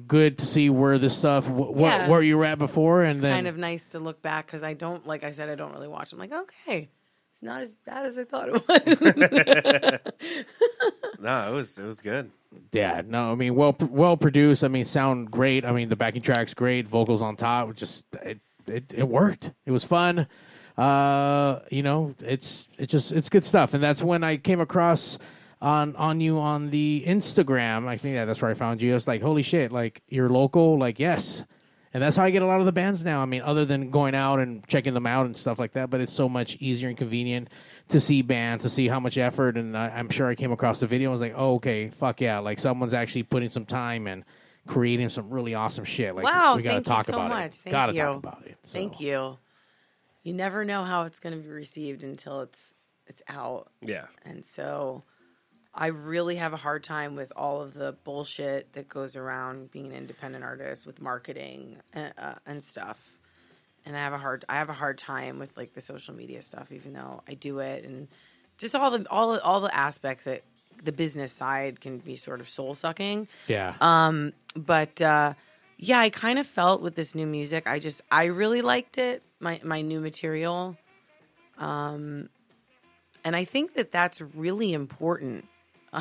good 0.07 0.37
to 0.39 0.45
see 0.45 0.69
where 0.69 0.97
this 0.97 1.17
stuff 1.17 1.45
wh- 1.47 1.71
Yeah. 1.79 2.05
wh- 2.05 2.09
where 2.09 2.21
you 2.21 2.37
were 2.37 2.43
at 2.45 2.59
before 2.59 3.03
and 3.03 3.11
it's 3.11 3.21
then 3.21 3.33
kind 3.33 3.47
of 3.47 3.57
nice 3.57 3.89
to 3.91 3.99
look 3.99 4.21
back 4.21 4.47
because 4.47 4.63
I 4.63 4.73
don't, 4.73 5.07
like 5.07 5.23
I 5.23 5.31
said, 5.31 5.47
I 5.47 5.55
don't 5.55 5.71
really 5.71 5.87
watch. 5.87 6.11
I'm 6.11 6.19
like, 6.19 6.33
okay, 6.33 6.89
it's 7.31 7.41
not 7.41 7.61
as 7.61 7.77
bad 7.77 8.05
as 8.05 8.17
I 8.17 8.25
thought 8.25 8.49
it 8.49 8.53
was. 8.67 9.99
No, 11.19 11.47
it 11.49 11.55
was 11.55 11.77
it 11.77 11.85
was 11.85 12.01
good. 12.01 12.31
yeah 12.73 13.01
no 13.07 13.31
i 13.31 13.35
mean 13.35 13.53
well 13.55 13.75
well 13.79 14.17
produced 14.17 14.63
i 14.63 14.67
mean 14.67 14.83
sound 14.85 15.29
great 15.31 15.63
i 15.63 15.71
mean 15.71 15.87
the 15.87 15.95
backing 15.95 16.21
tracks 16.21 16.53
great 16.53 16.87
vocals 16.87 17.21
on 17.21 17.35
top 17.37 17.73
just 17.75 18.03
it 18.23 18.39
it, 18.67 18.93
it 18.95 19.07
worked. 19.07 19.51
It 19.65 19.71
was 19.71 19.83
fun. 19.83 20.27
Uh 20.77 21.59
you 21.69 21.83
know 21.83 22.15
it's 22.21 22.67
it's 22.77 22.91
just 22.91 23.11
it's 23.11 23.29
good 23.29 23.45
stuff. 23.45 23.73
And 23.73 23.83
that's 23.83 24.01
when 24.01 24.23
i 24.23 24.37
came 24.37 24.61
across 24.61 25.17
on 25.61 25.95
on 25.95 26.21
you 26.21 26.39
on 26.39 26.69
the 26.69 27.03
instagram. 27.05 27.87
I 27.87 27.97
think 27.97 28.15
yeah, 28.15 28.25
that's 28.25 28.41
where 28.41 28.49
i 28.49 28.53
found 28.53 28.81
you. 28.81 28.91
I 28.91 28.93
was 28.95 29.07
like 29.07 29.21
holy 29.21 29.43
shit 29.43 29.71
like 29.71 30.01
you're 30.07 30.29
local? 30.29 30.79
Like 30.79 30.99
yes. 30.99 31.43
And 31.93 32.01
that's 32.01 32.15
how 32.15 32.23
i 32.23 32.29
get 32.29 32.41
a 32.41 32.45
lot 32.45 32.61
of 32.61 32.65
the 32.65 32.71
bands 32.71 33.03
now. 33.03 33.21
I 33.21 33.25
mean 33.25 33.41
other 33.41 33.65
than 33.65 33.91
going 33.91 34.15
out 34.15 34.39
and 34.39 34.65
checking 34.67 34.93
them 34.93 35.05
out 35.05 35.25
and 35.25 35.35
stuff 35.35 35.59
like 35.59 35.73
that 35.73 35.89
but 35.89 35.99
it's 35.99 36.13
so 36.13 36.29
much 36.29 36.55
easier 36.61 36.87
and 36.87 36.97
convenient 36.97 37.49
to 37.89 37.99
see 37.99 38.21
bands 38.21 38.63
to 38.63 38.69
see 38.69 38.87
how 38.87 38.99
much 38.99 39.17
effort. 39.17 39.57
And 39.57 39.77
I, 39.77 39.89
i'm 39.89 40.09
sure 40.09 40.29
i 40.29 40.35
came 40.35 40.53
across 40.53 40.79
the 40.79 40.87
video 40.87 41.09
and 41.09 41.19
was 41.19 41.21
like 41.21 41.33
oh 41.35 41.55
okay 41.55 41.89
fuck 41.89 42.21
yeah. 42.21 42.39
Like 42.39 42.59
someone's 42.59 42.93
actually 42.93 43.23
putting 43.23 43.49
some 43.49 43.65
time 43.65 44.07
and 44.07 44.23
creating 44.67 45.09
some 45.09 45.29
really 45.29 45.55
awesome 45.55 45.85
shit 45.85 46.15
like 46.15 46.23
wow, 46.23 46.55
we 46.55 46.61
gotta 46.61 46.75
thank 46.75 46.85
talk 46.85 47.07
you 47.07 47.13
so 47.13 47.19
about 47.19 47.29
much. 47.29 47.53
it 47.53 47.55
Thank 47.55 47.71
gotta 47.71 47.93
you. 47.93 47.99
talk 47.99 48.17
about 48.17 48.45
it 48.45 48.57
so. 48.63 48.73
Thank 48.73 48.99
you. 48.99 49.37
You 50.23 50.33
never 50.33 50.63
know 50.63 50.83
how 50.83 51.03
it's 51.03 51.19
going 51.19 51.35
to 51.35 51.41
be 51.41 51.49
received 51.49 52.03
until 52.03 52.41
it's 52.41 52.73
it's 53.07 53.23
out. 53.27 53.71
Yeah. 53.81 54.05
And 54.23 54.45
so 54.45 55.03
I 55.73 55.87
really 55.87 56.35
have 56.35 56.53
a 56.53 56.57
hard 56.57 56.83
time 56.83 57.15
with 57.15 57.31
all 57.35 57.61
of 57.61 57.73
the 57.73 57.93
bullshit 58.03 58.73
that 58.73 58.87
goes 58.87 59.15
around 59.15 59.71
being 59.71 59.87
an 59.87 59.93
independent 59.93 60.43
artist 60.43 60.85
with 60.85 61.01
marketing 61.01 61.77
and, 61.93 62.13
uh, 62.17 62.35
and 62.45 62.63
stuff. 62.63 63.17
And 63.85 63.95
I 63.95 63.99
have 63.99 64.13
a 64.13 64.17
hard 64.17 64.45
I 64.47 64.55
have 64.57 64.69
a 64.69 64.73
hard 64.73 64.99
time 64.99 65.39
with 65.39 65.57
like 65.57 65.73
the 65.73 65.81
social 65.81 66.13
media 66.13 66.41
stuff 66.43 66.71
even 66.71 66.93
though 66.93 67.23
I 67.27 67.33
do 67.33 67.59
it 67.59 67.83
and 67.83 68.07
just 68.59 68.75
all 68.75 68.91
the 68.91 69.09
all 69.09 69.33
the, 69.33 69.43
all 69.43 69.61
the 69.61 69.75
aspects 69.75 70.25
that 70.25 70.43
the 70.83 70.91
business 70.91 71.31
side 71.31 71.79
can 71.81 71.99
be 71.99 72.15
sort 72.15 72.41
of 72.41 72.49
soul 72.49 72.73
sucking. 72.75 73.27
Yeah. 73.47 73.75
Um 73.79 74.33
but 74.55 75.01
uh 75.01 75.33
yeah, 75.77 75.99
I 75.99 76.09
kind 76.09 76.37
of 76.37 76.45
felt 76.45 76.81
with 76.81 76.95
this 76.95 77.15
new 77.15 77.25
music. 77.25 77.67
I 77.67 77.79
just 77.79 78.01
I 78.11 78.25
really 78.25 78.61
liked 78.61 78.97
it. 78.97 79.23
My 79.39 79.59
my 79.63 79.81
new 79.81 79.99
material. 79.99 80.77
Um 81.57 82.29
and 83.23 83.35
I 83.35 83.45
think 83.45 83.75
that 83.75 83.91
that's 83.91 84.21
really 84.21 84.73
important. 84.73 85.45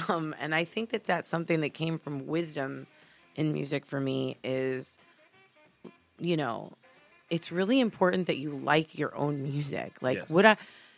Um 0.08 0.36
and 0.40 0.54
I 0.54 0.64
think 0.64 0.90
that 0.90 1.04
that's 1.04 1.28
something 1.28 1.62
that 1.62 1.74
came 1.74 1.98
from 1.98 2.28
wisdom 2.28 2.86
in 3.34 3.52
music 3.52 3.86
for 3.86 3.98
me 4.00 4.36
is 4.44 4.98
you 6.18 6.36
know, 6.36 6.72
it's 7.28 7.50
really 7.50 7.80
important 7.80 8.26
that 8.26 8.36
you 8.36 8.50
like 8.50 8.98
your 8.98 9.16
own 9.16 9.42
music. 9.42 9.94
Like 10.00 10.18
Yes. 10.18 10.28
would 10.30 10.44
I 10.44 10.56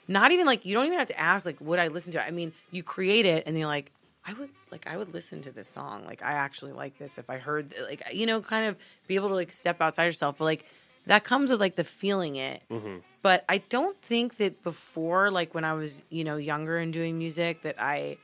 not 0.08 0.32
even 0.32 0.46
like 0.46 0.64
you 0.64 0.74
don't 0.74 0.86
even 0.86 0.98
have 0.98 1.08
to 1.08 1.20
ask 1.20 1.46
like 1.46 1.60
would 1.60 1.78
I 1.78 1.88
listen 1.88 2.12
to 2.12 2.18
it? 2.18 2.24
I 2.26 2.30
mean, 2.30 2.52
you 2.70 2.82
create 2.82 3.26
it 3.26 3.44
and 3.46 3.58
you're 3.58 3.66
like 3.66 3.92
I 4.24 4.34
would 4.34 4.50
like 4.70 4.86
I 4.86 4.96
would 4.96 5.12
listen 5.12 5.42
to 5.42 5.50
this 5.50 5.68
song. 5.68 6.04
Like 6.04 6.22
I 6.22 6.32
actually 6.32 6.72
like 6.72 6.98
this 6.98 7.18
if 7.18 7.28
I 7.28 7.38
heard 7.38 7.74
like 7.88 8.02
you 8.12 8.26
know 8.26 8.40
kind 8.40 8.66
of 8.66 8.76
be 9.06 9.16
able 9.16 9.28
to 9.28 9.34
like 9.34 9.50
step 9.50 9.80
outside 9.80 10.04
yourself. 10.04 10.36
But 10.38 10.44
like 10.44 10.66
that 11.06 11.24
comes 11.24 11.50
with 11.50 11.60
like 11.60 11.76
the 11.76 11.84
feeling 11.84 12.36
it. 12.36 12.62
Mm-hmm. 12.70 12.98
But 13.22 13.44
I 13.48 13.58
don't 13.58 14.00
think 14.00 14.36
that 14.36 14.62
before 14.62 15.30
like 15.30 15.54
when 15.54 15.64
I 15.64 15.72
was, 15.74 16.02
you 16.10 16.24
know, 16.24 16.36
younger 16.36 16.78
and 16.78 16.92
doing 16.92 17.18
music 17.18 17.62
that 17.62 17.76
I 17.78 18.18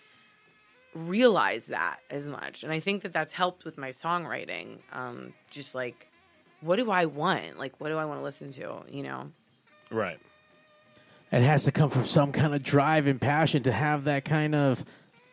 realized 0.95 1.69
that 1.71 1.99
as 2.11 2.29
much. 2.29 2.63
And 2.63 2.73
I 2.73 2.81
think 2.81 3.03
that 3.03 3.13
that's 3.13 3.33
helped 3.33 3.65
with 3.65 3.77
my 3.77 3.91
songwriting. 3.91 4.79
Um 4.93 5.33
just 5.51 5.75
like 5.75 6.07
what 6.61 6.77
do 6.77 6.91
I 6.91 7.07
want? 7.07 7.59
Like 7.59 7.81
what 7.81 7.89
do 7.89 7.97
I 7.97 8.05
want 8.05 8.21
to 8.21 8.25
listen 8.25 8.53
to, 8.53 8.83
you 8.89 9.03
know? 9.03 9.33
Right. 9.91 10.21
It 11.33 11.43
has 11.43 11.65
to 11.65 11.73
come 11.73 11.91
from 11.91 12.07
some 12.07 12.33
kind 12.33 12.55
of 12.55 12.63
drive 12.63 13.07
and 13.07 13.21
passion 13.21 13.63
to 13.65 13.73
have 13.73 14.05
that 14.05 14.25
kind 14.25 14.55
of 14.55 14.85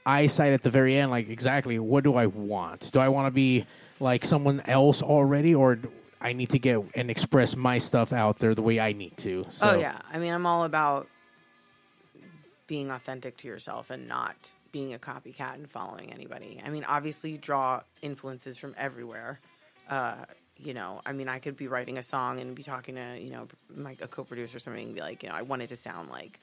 eyesight 0.06 0.54
at 0.54 0.62
the 0.62 0.70
very 0.70 0.98
end 0.98 1.10
like 1.10 1.30
exactly 1.30 1.80
what 1.80 2.04
do 2.04 2.16
i 2.16 2.28
want 2.28 2.92
do 2.92 3.00
i 3.00 3.08
want 3.10 3.26
to 3.26 3.32
be 3.32 3.66
like 4.00 4.24
someone 4.24 4.62
else 4.68 5.02
already 5.02 5.56
or 5.56 5.80
i 6.22 6.32
need 6.32 6.50
to 6.50 6.60
get 6.60 6.80
and 6.94 7.10
express 7.10 7.56
my 7.56 7.78
stuff 7.80 8.14
out 8.14 8.38
there 8.38 8.54
the 8.54 8.62
way 8.62 8.80
i 8.80 8.92
need 8.92 9.16
to 9.18 9.44
so 9.50 9.72
Oh 9.72 9.80
yeah. 9.80 10.00
I 10.14 10.20
mean, 10.20 10.32
I'm 10.32 10.46
all 10.46 10.64
about 10.64 11.08
being 12.68 12.90
authentic 12.92 13.38
to 13.38 13.48
yourself 13.48 13.90
and 13.90 14.08
not 14.08 14.36
being 14.72 14.94
a 14.94 15.00
copycat 15.00 15.54
and 15.54 15.70
following 15.70 16.12
anybody. 16.12 16.62
I 16.64 16.70
mean, 16.70 16.84
obviously 16.84 17.38
draw 17.38 17.82
influences 18.02 18.58
from 18.58 18.76
everywhere. 18.78 19.40
Uh, 19.90 20.26
you 20.58 20.74
know, 20.74 21.02
I 21.06 21.12
mean, 21.12 21.28
I 21.28 21.40
could 21.40 21.58
be 21.58 21.68
writing 21.68 21.98
a 21.98 22.04
song 22.04 22.40
and 22.40 22.56
be 22.56 22.64
talking 22.64 22.96
to, 22.96 23.18
you 23.20 23.30
know, 23.32 23.48
my 23.74 23.96
a 24.02 24.08
co-producer 24.08 24.58
or 24.58 24.60
something 24.60 24.86
and 24.86 24.96
be 24.96 25.02
like, 25.02 25.24
you 25.24 25.30
know, 25.30 25.36
I 25.36 25.42
want 25.42 25.62
it 25.62 25.68
to 25.70 25.76
sound 25.76 26.10
like 26.10 26.40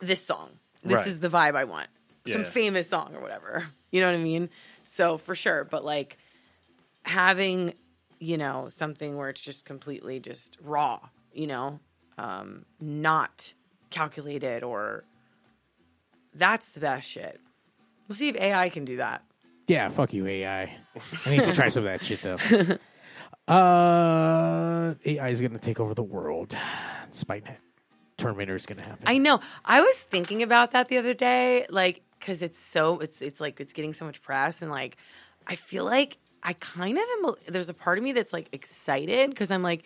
this 0.00 0.24
song. 0.24 0.50
This 0.82 0.98
Right. 0.98 1.06
is 1.06 1.20
the 1.20 1.28
vibe 1.28 1.54
I 1.54 1.64
want. 1.64 1.88
Some 2.26 2.42
Yeah. 2.42 2.50
famous 2.50 2.88
song 2.88 3.14
or 3.14 3.20
whatever. 3.20 3.64
You 3.92 4.00
know 4.00 4.06
what 4.06 4.14
I 4.18 4.22
mean? 4.22 4.48
So 4.84 5.18
for 5.18 5.34
sure, 5.34 5.64
but 5.64 5.84
like 5.84 6.16
having 7.04 7.74
you 8.20 8.38
know 8.38 8.68
something 8.70 9.16
where 9.18 9.28
it's 9.28 9.40
just 9.40 9.64
completely 9.64 10.20
just 10.20 10.56
raw 10.62 11.00
you 11.32 11.46
know 11.46 11.80
um 12.18 12.64
not 12.80 13.52
calculated 13.90 14.62
or 14.62 15.02
that's 16.34 16.70
the 16.70 16.80
best 16.80 17.06
shit 17.08 17.40
we'll 18.08 18.16
see 18.16 18.28
if 18.28 18.36
ai 18.36 18.68
can 18.68 18.84
do 18.84 18.96
that 18.98 19.22
yeah 19.66 19.88
fuck 19.88 20.12
you 20.12 20.24
ai 20.26 20.62
i 21.26 21.30
need 21.30 21.42
to 21.44 21.52
try 21.52 21.66
some 21.68 21.84
of 21.84 21.90
that 21.90 22.04
shit 22.04 22.22
though 22.22 22.36
uh 23.52 24.94
ai 25.04 25.28
is 25.28 25.40
gonna 25.40 25.58
take 25.58 25.80
over 25.80 25.94
the 25.94 26.02
world. 26.02 26.56
Despite 27.10 27.44
terminator 28.16 28.54
is 28.54 28.66
gonna 28.66 28.84
happen. 28.84 29.04
I 29.06 29.18
know. 29.18 29.40
I 29.64 29.80
was 29.82 30.00
thinking 30.00 30.42
about 30.42 30.72
that 30.72 30.88
the 30.88 30.98
other 30.98 31.14
day 31.14 31.66
like 31.70 32.02
because 32.22 32.40
it's 32.42 32.58
so 32.58 33.00
it's 33.00 33.20
it's 33.20 33.40
like 33.40 33.60
it's 33.60 33.72
getting 33.72 33.92
so 33.92 34.04
much 34.04 34.22
press 34.22 34.62
and 34.62 34.70
like 34.70 34.96
i 35.48 35.56
feel 35.56 35.84
like 35.84 36.18
i 36.42 36.52
kind 36.52 36.96
of 36.96 37.04
am 37.18 37.34
there's 37.48 37.68
a 37.68 37.74
part 37.74 37.98
of 37.98 38.04
me 38.04 38.12
that's 38.12 38.32
like 38.32 38.48
excited 38.52 39.28
because 39.28 39.50
i'm 39.50 39.62
like 39.62 39.82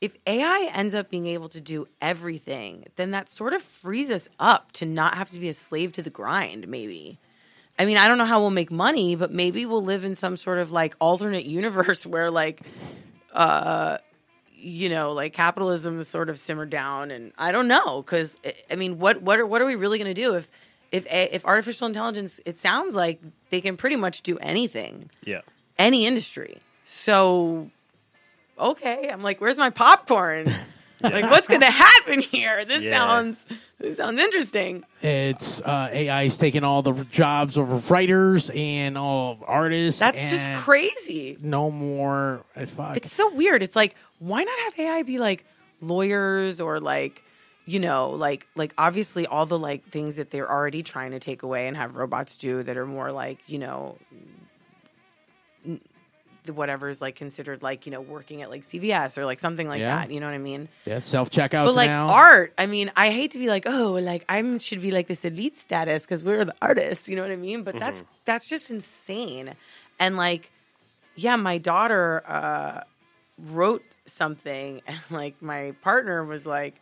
if 0.00 0.16
ai 0.26 0.70
ends 0.72 0.94
up 0.94 1.10
being 1.10 1.26
able 1.26 1.48
to 1.48 1.60
do 1.60 1.88
everything 2.00 2.84
then 2.94 3.10
that 3.10 3.28
sort 3.28 3.52
of 3.52 3.60
frees 3.60 4.08
us 4.10 4.28
up 4.38 4.70
to 4.70 4.86
not 4.86 5.14
have 5.16 5.30
to 5.30 5.40
be 5.40 5.48
a 5.48 5.54
slave 5.54 5.92
to 5.92 6.02
the 6.02 6.10
grind 6.10 6.68
maybe. 6.68 7.18
I 7.78 7.86
mean, 7.86 7.96
I 7.96 8.08
don't 8.08 8.18
know 8.18 8.26
how 8.26 8.40
we'll 8.40 8.50
make 8.50 8.70
money, 8.70 9.16
but 9.16 9.32
maybe 9.32 9.64
we'll 9.64 9.82
live 9.82 10.04
in 10.04 10.14
some 10.14 10.36
sort 10.36 10.58
of 10.58 10.70
like 10.70 10.94
alternate 11.00 11.46
universe 11.46 12.04
where 12.12 12.30
like 12.30 12.60
uh 13.32 13.98
you 14.62 14.90
know, 14.90 15.12
like 15.12 15.32
capitalism 15.32 15.98
is 16.00 16.08
sort 16.08 16.28
of 16.28 16.38
simmered 16.38 16.68
down, 16.68 17.10
and 17.10 17.32
I 17.38 17.50
don't 17.50 17.66
know 17.66 18.02
because 18.02 18.36
I 18.70 18.76
mean, 18.76 18.98
what 18.98 19.22
what 19.22 19.40
are 19.40 19.46
what 19.46 19.62
are 19.62 19.66
we 19.66 19.74
really 19.74 19.96
going 19.98 20.14
to 20.14 20.20
do 20.22 20.34
if 20.34 20.50
if 20.92 21.06
if 21.10 21.46
artificial 21.46 21.86
intelligence? 21.86 22.40
It 22.44 22.58
sounds 22.58 22.94
like 22.94 23.22
they 23.48 23.60
can 23.62 23.76
pretty 23.78 23.96
much 23.96 24.20
do 24.22 24.36
anything, 24.38 25.08
Yeah. 25.24 25.40
any 25.78 26.04
industry. 26.04 26.60
So, 26.84 27.70
okay, 28.58 29.08
I'm 29.10 29.22
like, 29.22 29.40
where's 29.40 29.56
my 29.56 29.70
popcorn? 29.70 30.52
Like, 31.10 31.30
what's 31.30 31.48
going 31.48 31.60
to 31.62 31.70
happen 31.70 32.20
here? 32.20 32.64
This 32.64 32.82
Yeah. 32.82 32.98
sounds 32.98 33.46
this 33.78 33.96
sounds 33.96 34.20
interesting. 34.20 34.84
It's 35.02 35.60
uh, 35.62 35.88
AI 35.90 36.24
is 36.24 36.36
taking 36.36 36.64
all 36.64 36.82
the 36.82 36.92
jobs 37.10 37.56
of 37.56 37.90
writers 37.90 38.50
and 38.54 38.98
all 38.98 39.38
artists. 39.46 39.98
That's 40.00 40.20
just 40.30 40.52
crazy. 40.54 41.38
No 41.40 41.70
more. 41.70 42.44
uh, 42.54 42.66
Fuck. 42.66 42.98
It's 42.98 43.12
so 43.12 43.32
weird. 43.34 43.62
It's 43.62 43.74
like, 43.76 43.94
why 44.18 44.42
not 44.44 44.58
have 44.60 44.78
AI 44.78 45.02
be 45.04 45.18
like 45.18 45.46
lawyers 45.80 46.60
or 46.60 46.78
like, 46.80 47.22
you 47.64 47.78
know, 47.78 48.10
like 48.10 48.46
like 48.54 48.74
obviously 48.76 49.26
all 49.26 49.46
the 49.46 49.58
like 49.58 49.86
things 49.86 50.16
that 50.16 50.30
they're 50.30 50.50
already 50.50 50.82
trying 50.82 51.12
to 51.12 51.18
take 51.20 51.42
away 51.42 51.66
and 51.66 51.76
have 51.76 51.96
robots 51.96 52.36
do 52.36 52.62
that 52.62 52.76
are 52.76 52.86
more 52.86 53.10
like, 53.12 53.38
you 53.46 53.58
know, 53.58 53.96
n- 55.64 55.80
the 56.44 56.52
whatever 56.52 56.88
is 56.88 57.00
like 57.00 57.16
considered 57.16 57.62
like, 57.62 57.86
you 57.86 57.92
know, 57.92 58.00
working 58.00 58.42
at 58.42 58.50
like 58.50 58.62
CVS 58.62 59.18
or 59.18 59.24
like 59.24 59.40
something 59.40 59.68
like 59.68 59.80
Yeah. 59.80 59.96
that. 59.96 60.10
You 60.10 60.20
know 60.20 60.26
what 60.26 60.34
I 60.34 60.38
mean? 60.38 60.68
yeah, 60.84 60.98
self 60.98 61.30
checkouts 61.30 61.66
but 61.66 61.74
like 61.74 61.90
now. 61.90 62.08
art, 62.08 62.52
I 62.58 62.66
mean, 62.66 62.90
I 62.96 63.10
hate 63.10 63.32
to 63.32 63.38
be 63.38 63.46
like, 63.46 63.64
oh, 63.66 63.92
like 63.92 64.24
I 64.28 64.58
should 64.58 64.80
be 64.82 64.90
like 64.90 65.06
this 65.08 65.24
elite 65.24 65.58
status 65.58 66.02
because 66.04 66.22
we're 66.24 66.44
the 66.44 66.54
artists. 66.62 67.08
You 67.08 67.16
know 67.16 67.22
what 67.22 67.30
I 67.30 67.36
mean? 67.36 67.62
But 67.62 67.78
that's 67.78 68.04
that's 68.24 68.48
just 68.48 68.70
insane. 68.70 69.54
And 69.98 70.16
like, 70.16 70.50
yeah, 71.16 71.36
my 71.36 71.58
daughter 71.58 72.22
uh, 72.26 72.82
wrote 73.38 73.84
something, 74.06 74.80
and 74.86 74.98
like 75.10 75.40
my 75.42 75.72
partner 75.82 76.24
was 76.24 76.46
like, 76.46 76.80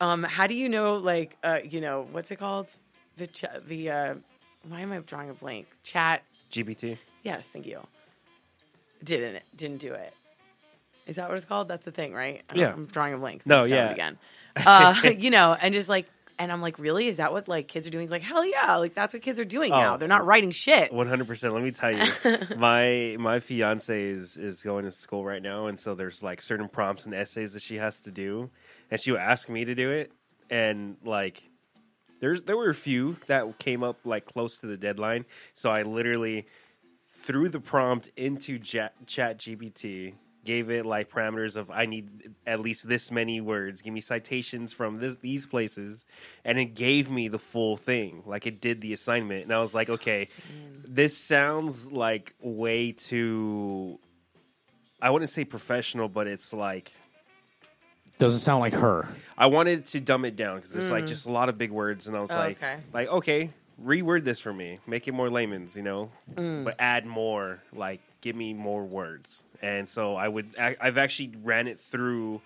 um, 0.00 0.22
how 0.22 0.46
do 0.46 0.54
you 0.54 0.68
know? 0.68 0.96
Like, 0.96 1.36
uh, 1.42 1.60
you 1.64 1.80
know, 1.80 2.06
what's 2.12 2.30
it 2.30 2.36
called? 2.36 2.70
The 3.16 3.26
ch- 3.26 3.44
the 3.66 3.90
uh, 3.90 4.14
why 4.68 4.80
am 4.80 4.92
I 4.92 4.98
drawing 4.98 5.30
a 5.30 5.34
blank? 5.34 5.68
Chat. 5.82 6.22
GBT. 6.50 6.98
Yes, 7.22 7.48
thank 7.48 7.66
you. 7.66 7.80
Didn't 9.04 9.42
didn't 9.56 9.78
do 9.78 9.92
it. 9.92 10.12
Is 11.06 11.16
that 11.16 11.28
what 11.28 11.36
it's 11.36 11.46
called? 11.46 11.68
That's 11.68 11.84
the 11.84 11.90
thing, 11.92 12.14
right? 12.14 12.42
Yeah. 12.54 12.72
I'm 12.72 12.86
drawing 12.86 13.12
a 13.14 13.18
blank. 13.18 13.42
so 13.42 13.50
No, 13.50 13.64
yeah. 13.64 13.90
Again. 13.90 14.18
Uh, 14.56 14.94
you 15.18 15.30
know, 15.30 15.56
and 15.60 15.74
just 15.74 15.88
like, 15.88 16.06
and 16.38 16.52
I'm 16.52 16.60
like, 16.62 16.78
really? 16.78 17.08
Is 17.08 17.16
that 17.16 17.32
what 17.32 17.48
like 17.48 17.66
kids 17.66 17.88
are 17.88 17.90
doing? 17.90 18.02
He's 18.02 18.12
like, 18.12 18.22
hell 18.22 18.46
yeah! 18.46 18.76
Like 18.76 18.94
that's 18.94 19.12
what 19.12 19.20
kids 19.20 19.40
are 19.40 19.44
doing 19.44 19.70
now. 19.70 19.94
Oh. 19.94 19.96
They're 19.98 20.06
not 20.06 20.24
writing 20.26 20.52
shit. 20.52 20.92
One 20.92 21.08
hundred 21.08 21.26
percent. 21.26 21.54
Let 21.54 21.64
me 21.64 21.72
tell 21.72 21.90
you, 21.90 22.12
my 22.56 23.16
my 23.18 23.40
fiance 23.40 24.00
is 24.00 24.36
is 24.36 24.62
going 24.62 24.84
to 24.84 24.92
school 24.92 25.24
right 25.24 25.42
now, 25.42 25.66
and 25.66 25.78
so 25.78 25.96
there's 25.96 26.22
like 26.22 26.40
certain 26.40 26.68
prompts 26.68 27.04
and 27.04 27.14
essays 27.14 27.52
that 27.54 27.62
she 27.62 27.74
has 27.78 27.98
to 28.00 28.12
do, 28.12 28.48
and 28.92 29.00
she 29.00 29.10
will 29.10 29.18
ask 29.18 29.48
me 29.48 29.64
to 29.64 29.74
do 29.74 29.90
it, 29.90 30.12
and 30.50 30.96
like 31.04 31.42
there's 32.20 32.42
there 32.42 32.56
were 32.56 32.70
a 32.70 32.74
few 32.74 33.16
that 33.26 33.58
came 33.58 33.82
up 33.82 33.98
like 34.04 34.24
close 34.24 34.60
to 34.60 34.68
the 34.68 34.76
deadline, 34.76 35.24
so 35.54 35.68
I 35.70 35.82
literally 35.82 36.46
threw 37.24 37.48
the 37.48 37.60
prompt 37.60 38.10
into 38.16 38.58
Chat 38.58 38.92
GPT, 39.06 40.14
gave 40.44 40.68
it 40.70 40.84
like 40.84 41.10
parameters 41.10 41.56
of 41.56 41.70
I 41.70 41.86
need 41.86 42.34
at 42.46 42.60
least 42.60 42.86
this 42.86 43.10
many 43.10 43.40
words, 43.40 43.80
give 43.80 43.94
me 43.94 44.00
citations 44.02 44.72
from 44.74 44.96
this 44.96 45.16
these 45.16 45.46
places, 45.46 46.06
and 46.44 46.58
it 46.58 46.74
gave 46.74 47.10
me 47.10 47.28
the 47.28 47.38
full 47.38 47.76
thing. 47.78 48.22
Like 48.26 48.46
it 48.46 48.60
did 48.60 48.80
the 48.82 48.92
assignment, 48.92 49.44
and 49.44 49.52
I 49.54 49.58
was 49.58 49.74
like, 49.74 49.88
okay, 49.88 50.28
this 50.86 51.16
sounds 51.16 51.90
like 51.90 52.34
way 52.40 52.92
too. 52.92 53.98
I 55.00 55.10
wouldn't 55.10 55.30
say 55.30 55.44
professional, 55.44 56.08
but 56.08 56.26
it's 56.26 56.52
like 56.52 56.92
Doesn't 58.18 58.40
sound 58.40 58.60
like 58.60 58.74
her. 58.74 59.08
I 59.36 59.46
wanted 59.46 59.86
to 59.86 60.00
dumb 60.00 60.24
it 60.24 60.36
down 60.36 60.56
because 60.56 60.70
there's 60.72 60.90
like 60.90 61.04
Mm. 61.04 61.08
just 61.08 61.26
a 61.26 61.32
lot 61.32 61.48
of 61.48 61.56
big 61.58 61.70
words, 61.70 62.06
and 62.06 62.16
I 62.16 62.20
was 62.20 62.30
Oh, 62.30 62.36
like, 62.38 62.58
okay. 62.62 62.76
like 62.92 63.08
okay, 63.08 63.50
reword 63.82 64.24
this 64.24 64.40
for 64.40 64.52
me, 64.52 64.78
make 64.86 65.08
it 65.08 65.12
more 65.12 65.30
layman's, 65.30 65.76
you 65.76 65.82
know, 65.82 66.10
Mm. 66.34 66.64
but 66.64 66.76
add 66.78 67.06
more, 67.06 67.62
like 67.72 68.00
give 68.20 68.36
me 68.36 68.54
more 68.54 68.84
words. 68.84 69.44
And 69.62 69.88
so 69.88 70.16
I 70.16 70.28
would, 70.28 70.54
I, 70.58 70.76
I've 70.80 70.98
actually 70.98 71.32
ran 71.42 71.66
it 71.68 71.80
through. 71.80 72.40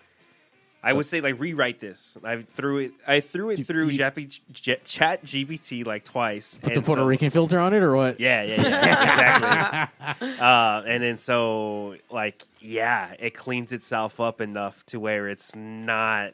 I 0.81 0.93
would 0.93 1.05
say 1.05 1.19
like 1.19 1.37
rewrite 1.39 1.81
this. 1.81 2.17
I 2.23 2.37
threw 2.41 2.77
it. 2.77 2.91
I 3.05 3.19
threw 3.19 3.49
it 3.49 3.67
through 3.67 3.91
Jappy, 3.91 4.39
J, 4.53 4.77
Chat 4.85 5.23
GPT 5.25 5.85
like 5.85 6.05
twice. 6.05 6.57
Put 6.61 6.73
the 6.73 6.81
Puerto 6.81 7.01
so- 7.01 7.05
Rican 7.05 7.29
filter 7.31 7.59
on 7.59 7.73
it 7.73 7.83
or 7.83 7.95
what? 7.97 8.17
yeah, 8.19 8.43
yeah, 8.43 8.61
yeah, 8.61 9.87
exactly. 10.05 10.27
uh, 10.39 10.81
and 10.87 11.03
then 11.03 11.17
so, 11.17 11.95
like, 12.09 12.45
yeah, 12.61 13.13
it 13.19 13.33
cleans 13.33 13.73
itself 13.73 14.21
up 14.21 14.39
enough 14.39 14.85
to 14.85 15.01
where 15.01 15.27
it's 15.27 15.53
not, 15.53 16.33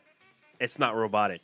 it's 0.59 0.77
not 0.77 0.95
robotic. 0.95 1.41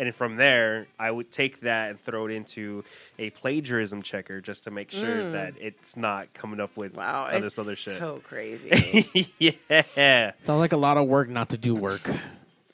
And 0.00 0.14
from 0.14 0.36
there, 0.36 0.86
I 0.98 1.10
would 1.10 1.30
take 1.30 1.60
that 1.60 1.90
and 1.90 2.00
throw 2.00 2.24
it 2.26 2.32
into 2.32 2.84
a 3.18 3.28
plagiarism 3.30 4.00
checker 4.00 4.40
just 4.40 4.64
to 4.64 4.70
make 4.70 4.90
sure 4.90 5.24
Mm. 5.24 5.32
that 5.32 5.52
it's 5.60 5.94
not 5.94 6.32
coming 6.32 6.58
up 6.58 6.74
with 6.74 6.94
Wow, 6.96 7.24
all 7.24 7.36
it's 7.36 7.42
this 7.42 7.58
other 7.58 7.76
shit. 7.76 7.98
so 7.98 8.20
crazy. 8.24 9.28
yeah. 9.38 10.32
Sounds 10.42 10.58
like 10.58 10.72
a 10.72 10.78
lot 10.78 10.96
of 10.96 11.06
work 11.06 11.28
not 11.28 11.50
to 11.50 11.58
do 11.58 11.74
work. 11.74 12.00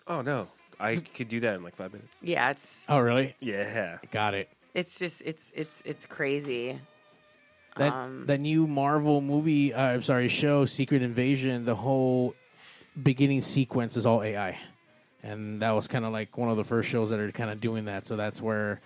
Oh 0.06 0.22
no, 0.22 0.46
I 0.78 0.96
could 0.96 1.26
do 1.28 1.40
that 1.40 1.56
in 1.56 1.64
like 1.64 1.74
five 1.74 1.92
minutes. 1.92 2.16
yeah, 2.22 2.50
it's 2.50 2.84
Oh, 2.88 2.98
really? 3.00 3.34
Yeah. 3.40 3.98
Got 4.12 4.34
it. 4.34 4.48
it's 4.72 4.98
just 5.00 5.20
it's 5.22 5.50
it's 5.56 5.82
it's 5.84 6.06
crazy. 6.06 6.78
That 7.76 7.92
Um, 7.92 8.26
that 8.26 8.38
new 8.40 8.68
Marvel 8.68 9.20
movie, 9.20 9.74
uh, 9.74 9.82
I'm 9.82 10.02
sorry, 10.04 10.28
show 10.28 10.64
Secret 10.64 11.02
Invasion. 11.02 11.64
The 11.64 11.74
whole 11.74 12.34
beginning 13.02 13.42
sequence 13.42 13.96
is 13.96 14.06
all 14.06 14.22
AI, 14.22 14.56
and 15.26 15.60
that 15.62 15.70
was 15.72 15.88
kind 15.88 16.04
of 16.04 16.12
like 16.12 16.36
one 16.38 16.48
of 16.50 16.56
the 16.56 16.64
first 16.64 16.88
shows 16.88 17.10
that 17.10 17.18
are 17.18 17.32
kind 17.32 17.50
of 17.50 17.60
doing 17.60 17.86
that. 17.86 18.04
So 18.04 18.16
that's 18.16 18.40
where 18.40 18.80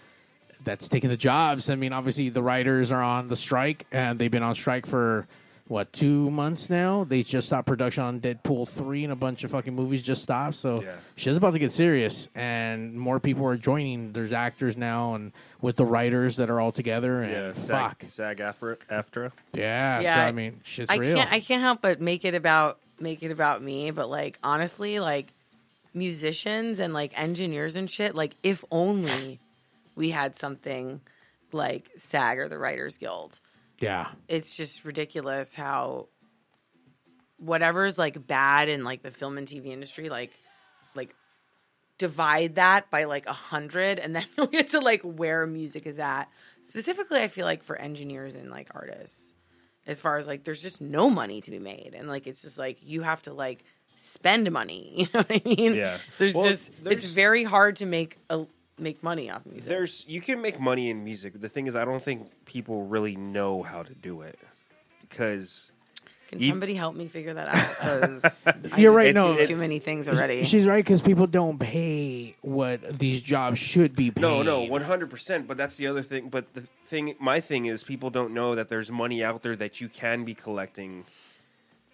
that's 0.64 0.88
taking 0.88 1.10
the 1.10 1.16
jobs. 1.16 1.70
I 1.70 1.74
mean, 1.76 1.92
obviously 1.92 2.28
the 2.28 2.42
writers 2.42 2.90
are 2.92 3.02
on 3.02 3.28
the 3.28 3.36
strike, 3.36 3.86
and 3.92 4.18
they've 4.18 4.30
been 4.30 4.42
on 4.42 4.54
strike 4.54 4.86
for 4.86 5.26
what 5.68 5.92
two 5.92 6.30
months 6.32 6.68
now. 6.68 7.04
They 7.04 7.22
just 7.22 7.46
stopped 7.46 7.68
production 7.68 8.02
on 8.02 8.20
Deadpool 8.20 8.68
three, 8.68 9.04
and 9.04 9.12
a 9.12 9.16
bunch 9.16 9.44
of 9.44 9.52
fucking 9.52 9.74
movies 9.74 10.02
just 10.02 10.20
stopped. 10.22 10.56
So 10.56 10.82
Yeah. 10.82 10.96
shit's 11.16 11.38
about 11.38 11.52
to 11.52 11.58
get 11.60 11.70
serious, 11.72 12.28
and 12.34 12.98
more 12.98 13.20
people 13.20 13.46
are 13.46 13.56
joining. 13.56 14.12
There's 14.12 14.32
actors 14.32 14.76
now, 14.76 15.14
and 15.14 15.32
with 15.60 15.76
the 15.76 15.84
writers 15.86 16.36
that 16.36 16.50
are 16.50 16.60
all 16.60 16.72
together, 16.72 17.22
and 17.22 17.32
Yeah. 17.32 17.52
fuck. 17.52 18.02
SAG, 18.04 18.38
SAG 18.38 18.40
AFTRA 18.40 18.76
AFTRA. 18.90 19.30
Yeah, 19.54 20.02
so 20.02 20.10
I 20.20 20.32
mean, 20.32 20.60
shit's 20.64 20.90
I 20.90 20.96
real. 20.96 21.16
can't 21.18 21.32
I 21.32 21.38
can't 21.40 21.62
help 21.62 21.82
but 21.82 22.00
make 22.00 22.24
it 22.24 22.34
about 22.34 22.78
make 22.98 23.22
it 23.22 23.30
about 23.30 23.62
me, 23.62 23.92
but 23.92 24.10
like 24.10 24.38
honestly, 24.42 24.98
like 25.00 25.32
musicians 25.92 26.78
and 26.78 26.92
like 26.92 27.18
engineers 27.18 27.76
and 27.76 27.88
shit, 27.90 28.14
like 28.14 28.36
if 28.42 28.64
only 28.70 29.40
we 29.94 30.10
had 30.10 30.36
something 30.36 31.00
like 31.52 31.90
SAG 31.98 32.38
or 32.38 32.48
the 32.48 32.58
Writers 32.58 32.96
Guild. 32.98 33.40
yeah, 33.80 34.08
It's 34.28 34.56
just 34.56 34.84
ridiculous 34.84 35.54
how 35.54 36.08
whatever's 37.38 37.98
like 37.98 38.26
bad 38.26 38.68
in 38.68 38.84
like 38.84 39.02
the 39.02 39.10
film 39.10 39.38
and 39.38 39.48
TV 39.48 39.66
industry, 39.66 40.08
like 40.08 40.30
like 40.94 41.14
divide 41.98 42.54
that 42.56 42.90
by 42.90 43.04
like 43.04 43.26
a 43.26 43.32
hundred 43.32 43.98
and 43.98 44.14
then 44.16 44.24
you'll 44.36 44.46
get 44.46 44.68
to 44.68 44.80
like 44.80 45.02
where 45.02 45.46
music 45.46 45.86
is 45.86 45.98
at. 45.98 46.26
Specifically, 46.62 47.20
I 47.20 47.28
feel 47.28 47.46
like 47.46 47.62
for 47.62 47.76
engineers 47.76 48.34
and 48.34 48.50
like 48.50 48.68
artists, 48.74 49.34
as 49.86 50.00
far 50.00 50.18
as 50.18 50.26
like 50.26 50.44
there's 50.44 50.62
just 50.62 50.80
no 50.80 51.10
money 51.10 51.40
to 51.40 51.50
be 51.50 51.58
made. 51.58 51.94
And 51.96 52.08
like 52.08 52.26
it's 52.26 52.42
just 52.42 52.58
like 52.58 52.78
you 52.82 53.02
have 53.02 53.22
to 53.22 53.32
like 53.32 53.64
spend 54.00 54.50
money. 54.50 54.92
You 54.96 55.04
know 55.14 55.20
what 55.20 55.30
I 55.30 55.42
mean? 55.44 55.74
Yeah. 55.74 55.98
There's 56.18 56.34
Well, 56.34 56.44
just 56.46 56.72
there's- 56.82 57.04
it's 57.04 57.12
very 57.12 57.44
hard 57.44 57.76
to 57.76 57.86
make 57.86 58.18
a 58.30 58.46
make 58.78 59.02
money 59.02 59.30
off 59.30 59.44
music. 59.44 59.66
There's 59.68 60.04
you 60.08 60.20
can 60.22 60.40
make 60.40 60.58
money 60.58 60.88
in 60.90 61.04
music. 61.04 61.38
The 61.40 61.48
thing 61.48 61.66
is, 61.66 61.76
I 61.76 61.84
don't 61.84 62.02
think 62.02 62.30
people 62.46 62.86
really 62.86 63.14
know 63.16 63.62
how 63.62 63.82
to 63.82 63.94
do 63.94 64.22
it 64.22 64.38
because 65.02 65.70
Can 66.28 66.40
you- 66.40 66.48
somebody 66.50 66.74
help 66.74 66.94
me 66.94 67.06
figure 67.08 67.34
that 67.34 67.48
out? 67.48 67.68
Because 68.22 68.44
You're 68.78 68.92
right, 68.92 69.14
Know 69.14 69.34
no. 69.34 69.46
too 69.46 69.56
many 69.56 69.80
things 69.80 70.08
already. 70.08 70.44
She's 70.44 70.64
right 70.66 70.82
because 70.84 71.00
people 71.02 71.26
don't 71.26 71.58
pay 71.58 72.36
what 72.40 72.98
these 72.98 73.20
jobs 73.20 73.58
should 73.58 73.94
be 73.94 74.10
paid. 74.10 74.22
no, 74.22 74.42
no, 74.42 74.62
one 74.62 74.82
hundred 74.82 75.10
percent. 75.10 75.46
But 75.46 75.56
that's 75.58 75.76
the 75.76 75.86
other 75.88 76.02
thing. 76.02 76.28
But 76.30 76.52
the 76.54 76.62
thing, 76.88 77.14
my 77.20 77.40
thing 77.40 77.66
is, 77.66 77.82
people 77.84 78.08
don't 78.10 78.32
know 78.32 78.54
that 78.54 78.68
there's 78.70 78.90
money 78.90 79.22
out 79.22 79.42
there 79.42 79.56
that 79.56 79.80
you 79.80 79.88
can 79.90 80.24
be 80.24 80.34
collecting 80.34 81.04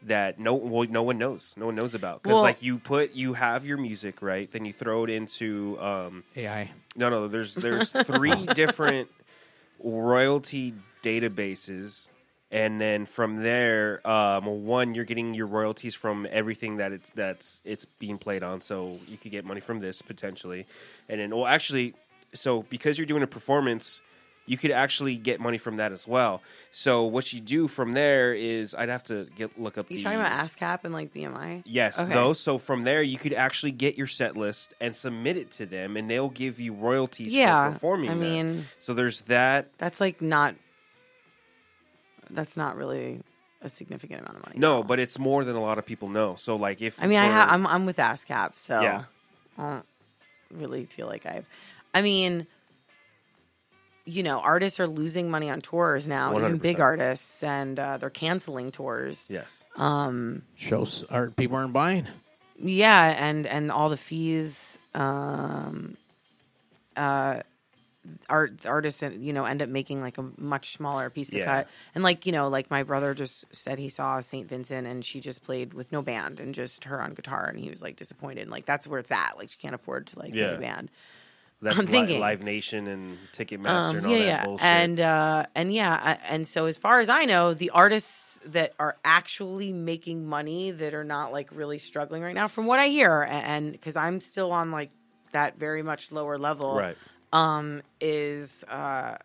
that 0.02 0.38
no, 0.38 0.54
well, 0.54 0.88
no 0.88 1.02
one 1.02 1.18
knows. 1.18 1.54
No 1.56 1.66
one 1.66 1.74
knows 1.74 1.94
about 1.94 2.22
because 2.22 2.34
Well- 2.34 2.42
like 2.42 2.62
you 2.62 2.78
put, 2.78 3.12
you 3.14 3.32
have 3.32 3.66
your 3.66 3.78
music 3.78 4.22
right, 4.22 4.50
then 4.50 4.64
you 4.64 4.72
throw 4.72 5.04
it 5.04 5.10
into 5.10 5.78
um, 5.80 6.24
AI. 6.36 6.70
No, 6.96 7.08
no. 7.08 7.28
There's 7.28 7.54
there's 7.66 7.90
three 7.90 8.46
different 8.46 9.08
royalty 9.82 10.74
databases, 11.02 12.08
and 12.50 12.80
then 12.80 13.06
from 13.06 13.36
there, 13.36 14.06
um, 14.08 14.64
one 14.64 14.94
you're 14.94 15.04
getting 15.04 15.34
your 15.34 15.46
royalties 15.46 15.94
from 15.94 16.26
everything 16.30 16.76
that 16.76 16.92
it's 16.92 17.10
that's 17.10 17.60
it's 17.64 17.84
being 17.98 18.18
played 18.18 18.42
on. 18.42 18.60
So 18.60 18.98
you 19.08 19.16
could 19.16 19.32
get 19.32 19.44
money 19.44 19.60
from 19.60 19.80
this 19.80 20.02
potentially, 20.02 20.66
and 21.08 21.20
then 21.20 21.34
well, 21.34 21.46
actually, 21.46 21.94
so 22.34 22.62
because 22.64 22.98
you're 22.98 23.06
doing 23.06 23.22
a 23.22 23.26
performance, 23.26 24.00
you 24.46 24.56
could 24.56 24.70
actually 24.70 25.16
get 25.16 25.40
money 25.40 25.58
from 25.58 25.76
that 25.78 25.90
as 25.92 26.06
well. 26.06 26.40
So 26.72 27.04
what 27.04 27.32
you 27.32 27.40
do 27.40 27.66
from 27.68 27.94
there 27.94 28.32
is 28.32 28.74
I'd 28.74 28.88
have 28.88 29.02
to 29.04 29.26
get 29.36 29.60
look 29.60 29.76
up 29.76 29.90
You 29.90 29.98
the 29.98 30.04
talking 30.04 30.20
about 30.20 30.44
ASCAP 30.44 30.84
and 30.84 30.94
like 30.94 31.12
BMI? 31.12 31.62
Yes, 31.66 31.98
Okay. 31.98 32.14
those. 32.14 32.38
So 32.40 32.56
from 32.58 32.84
there, 32.84 33.02
you 33.02 33.18
could 33.18 33.32
actually 33.32 33.72
get 33.72 33.98
your 33.98 34.06
set 34.06 34.36
list 34.36 34.74
and 34.80 34.94
submit 34.94 35.36
it 35.36 35.50
to 35.52 35.66
them, 35.66 35.96
and 35.96 36.08
they'll 36.08 36.30
give 36.30 36.60
you 36.60 36.72
royalties 36.74 37.32
Yeah, 37.32 37.66
for 37.68 37.72
performing. 37.74 38.10
I 38.10 38.14
mean- 38.14 38.64
so 38.78 38.94
there's 38.94 39.22
that. 39.22 39.68
That's 39.78 40.00
like 40.00 40.22
not. 40.22 40.54
That's 42.30 42.56
not 42.56 42.76
really 42.76 43.20
a 43.62 43.68
significant 43.68 44.20
amount 44.20 44.36
of 44.38 44.46
money. 44.46 44.58
No, 44.58 44.82
but 44.82 44.98
it's 44.98 45.18
more 45.18 45.44
than 45.44 45.56
a 45.56 45.60
lot 45.62 45.78
of 45.78 45.86
people 45.86 46.08
know. 46.08 46.34
So 46.34 46.56
like 46.56 46.82
if 46.82 47.00
I 47.00 47.06
mean, 47.06 47.18
I 47.18 47.28
ha- 47.28 47.46
I'm 47.48 47.66
I'm 47.66 47.86
with 47.86 47.96
ASCAP, 47.98 48.52
so 48.56 48.80
Yeah. 48.80 49.04
I 49.58 49.62
don't 49.70 49.86
really 50.52 50.84
feel 50.86 51.06
like 51.06 51.24
I've. 51.26 51.46
I 51.94 52.02
mean, 52.02 52.46
you 54.06 54.22
know, 54.22 54.38
artists 54.38 54.80
are 54.80 54.86
losing 54.86 55.30
money 55.30 55.50
on 55.50 55.60
tours 55.60 56.06
now, 56.08 56.36
even 56.38 56.58
big 56.58 56.80
artists, 56.80 57.42
and 57.42 57.78
uh, 57.78 57.98
they're 57.98 58.08
canceling 58.10 58.70
tours. 58.72 59.26
Yes. 59.28 59.62
Um. 59.76 60.42
Shows 60.54 61.04
are 61.10 61.30
people 61.30 61.56
aren't 61.56 61.72
buying. 61.72 62.06
Yeah, 62.58 63.04
and 63.18 63.46
and 63.46 63.70
all 63.70 63.88
the 63.90 63.96
fees. 63.98 64.78
Um. 64.94 65.96
Uh. 66.96 67.40
Art 68.30 68.64
artists, 68.64 69.02
you 69.02 69.32
know, 69.32 69.46
end 69.46 69.62
up 69.62 69.68
making 69.68 70.00
like 70.00 70.16
a 70.16 70.24
much 70.38 70.74
smaller 70.76 71.10
piece 71.10 71.26
of 71.30 71.34
Yeah. 71.38 71.44
cut, 71.44 71.68
and 71.92 72.04
like 72.04 72.24
you 72.24 72.30
know, 72.30 72.46
like 72.46 72.70
my 72.70 72.84
brother 72.84 73.14
just 73.14 73.44
said 73.50 73.80
he 73.80 73.88
saw 73.88 74.20
St. 74.20 74.48
Vincent, 74.48 74.86
and 74.86 75.04
she 75.04 75.18
just 75.18 75.42
played 75.42 75.74
with 75.74 75.90
no 75.90 76.02
band 76.02 76.38
and 76.38 76.54
just 76.54 76.84
her 76.84 77.02
on 77.02 77.14
guitar, 77.14 77.46
and 77.46 77.58
he 77.58 77.68
was 77.68 77.82
like 77.82 77.96
disappointed. 77.96 78.42
And, 78.42 78.50
like 78.52 78.64
that's 78.64 78.86
where 78.86 79.00
it's 79.00 79.10
at. 79.10 79.36
Like 79.36 79.50
she 79.50 79.56
can't 79.58 79.74
afford 79.74 80.06
to 80.06 80.20
like 80.20 80.32
Yeah. 80.32 80.50
a 80.52 80.60
band. 80.60 80.88
That's 81.62 81.78
I'm 81.78 81.86
Li- 81.86 81.90
thinking. 81.90 82.20
Live 82.20 82.42
Nation 82.42 82.86
and 82.86 83.16
Ticketmaster 83.32 83.90
Um, 83.90 83.96
and 83.96 84.06
all 84.06 84.12
yeah, 84.12 84.18
that 84.18 84.24
yeah, 84.26 84.44
bullshit. 84.44 84.66
and 84.66 85.00
uh, 85.00 85.46
and 85.54 85.72
yeah, 85.74 86.00
I- 86.02 86.18
and 86.34 86.46
so 86.46 86.66
as 86.66 86.76
far 86.76 87.00
as 87.00 87.08
I 87.08 87.24
know, 87.24 87.54
the 87.54 87.70
artists 87.70 88.40
that 88.46 88.74
are 88.78 88.96
actually 89.04 89.72
making 89.72 90.26
money 90.26 90.70
that 90.70 90.92
are 90.94 91.02
not 91.04 91.32
like 91.32 91.48
really 91.52 91.78
struggling 91.78 92.22
right 92.22 92.34
now, 92.34 92.46
from 92.48 92.66
what 92.66 92.78
I 92.78 92.88
hear, 92.88 93.22
and 93.28 93.72
because 93.72 93.96
I'm 93.96 94.20
still 94.20 94.52
on 94.52 94.70
like 94.70 94.90
that 95.32 95.58
very 95.58 95.82
much 95.82 96.12
lower 96.12 96.38
level, 96.38 96.76
Right. 96.76 96.96
Um, 97.32 97.82
is 98.00 98.62
uh, 98.64 99.16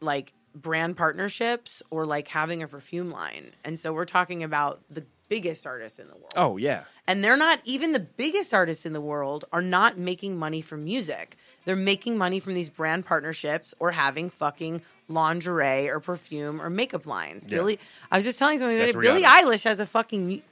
like 0.00 0.32
brand 0.54 0.96
partnerships 0.96 1.82
or 1.90 2.04
like 2.04 2.28
having 2.28 2.62
a 2.62 2.68
perfume 2.68 3.10
line, 3.10 3.52
and 3.64 3.78
so 3.78 3.92
we're 3.92 4.04
talking 4.06 4.42
about 4.42 4.80
the 4.88 5.04
biggest 5.28 5.66
artists 5.66 5.98
in 5.98 6.06
the 6.08 6.14
world. 6.14 6.32
oh 6.36 6.56
yeah, 6.56 6.84
And 7.06 7.22
they're 7.24 7.36
not 7.36 7.60
even 7.64 7.92
the 7.92 7.98
biggest 8.00 8.54
artists 8.54 8.86
in 8.86 8.92
the 8.92 9.00
world 9.00 9.44
are 9.52 9.62
not 9.62 9.98
making 9.98 10.38
money 10.38 10.60
from 10.60 10.84
music. 10.84 11.36
They're 11.64 11.74
making 11.76 12.16
money 12.16 12.38
from 12.40 12.54
these 12.54 12.68
brand 12.68 13.04
partnerships 13.06 13.74
or 13.80 13.90
having 13.90 14.30
fucking 14.30 14.82
lingerie 15.08 15.88
or 15.88 16.00
perfume 16.00 16.60
or 16.62 16.70
makeup 16.70 17.06
lines. 17.06 17.44
Yeah. 17.44 17.56
Billy, 17.58 17.78
I 18.10 18.16
was 18.16 18.24
just 18.24 18.38
telling 18.38 18.58
something. 18.58 18.78
That 18.78 18.98
Billie 19.00 19.22
Eilish 19.22 19.64
has 19.64 19.80
a 19.80 19.86
fucking 19.86 20.42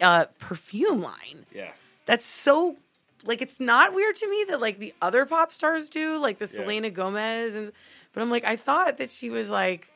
uh, 0.00 0.26
perfume 0.38 1.02
line. 1.02 1.44
yeah. 1.54 1.70
That's 2.06 2.26
so 2.26 2.76
like 3.24 3.40
it's 3.42 3.60
not 3.60 3.94
weird 3.94 4.16
to 4.16 4.28
me 4.28 4.46
that 4.48 4.60
like 4.60 4.78
the 4.78 4.92
other 5.00 5.24
pop 5.26 5.52
stars 5.52 5.88
do, 5.90 6.18
like 6.18 6.38
the 6.38 6.46
Yeah. 6.46 6.60
Selena 6.62 6.90
Gomez, 6.90 7.54
and 7.54 7.70
but 8.12 8.20
I'm 8.22 8.30
like 8.30 8.44
I 8.44 8.56
thought 8.56 8.98
that 8.98 9.10
she 9.10 9.30
was 9.30 9.48
like 9.50 9.88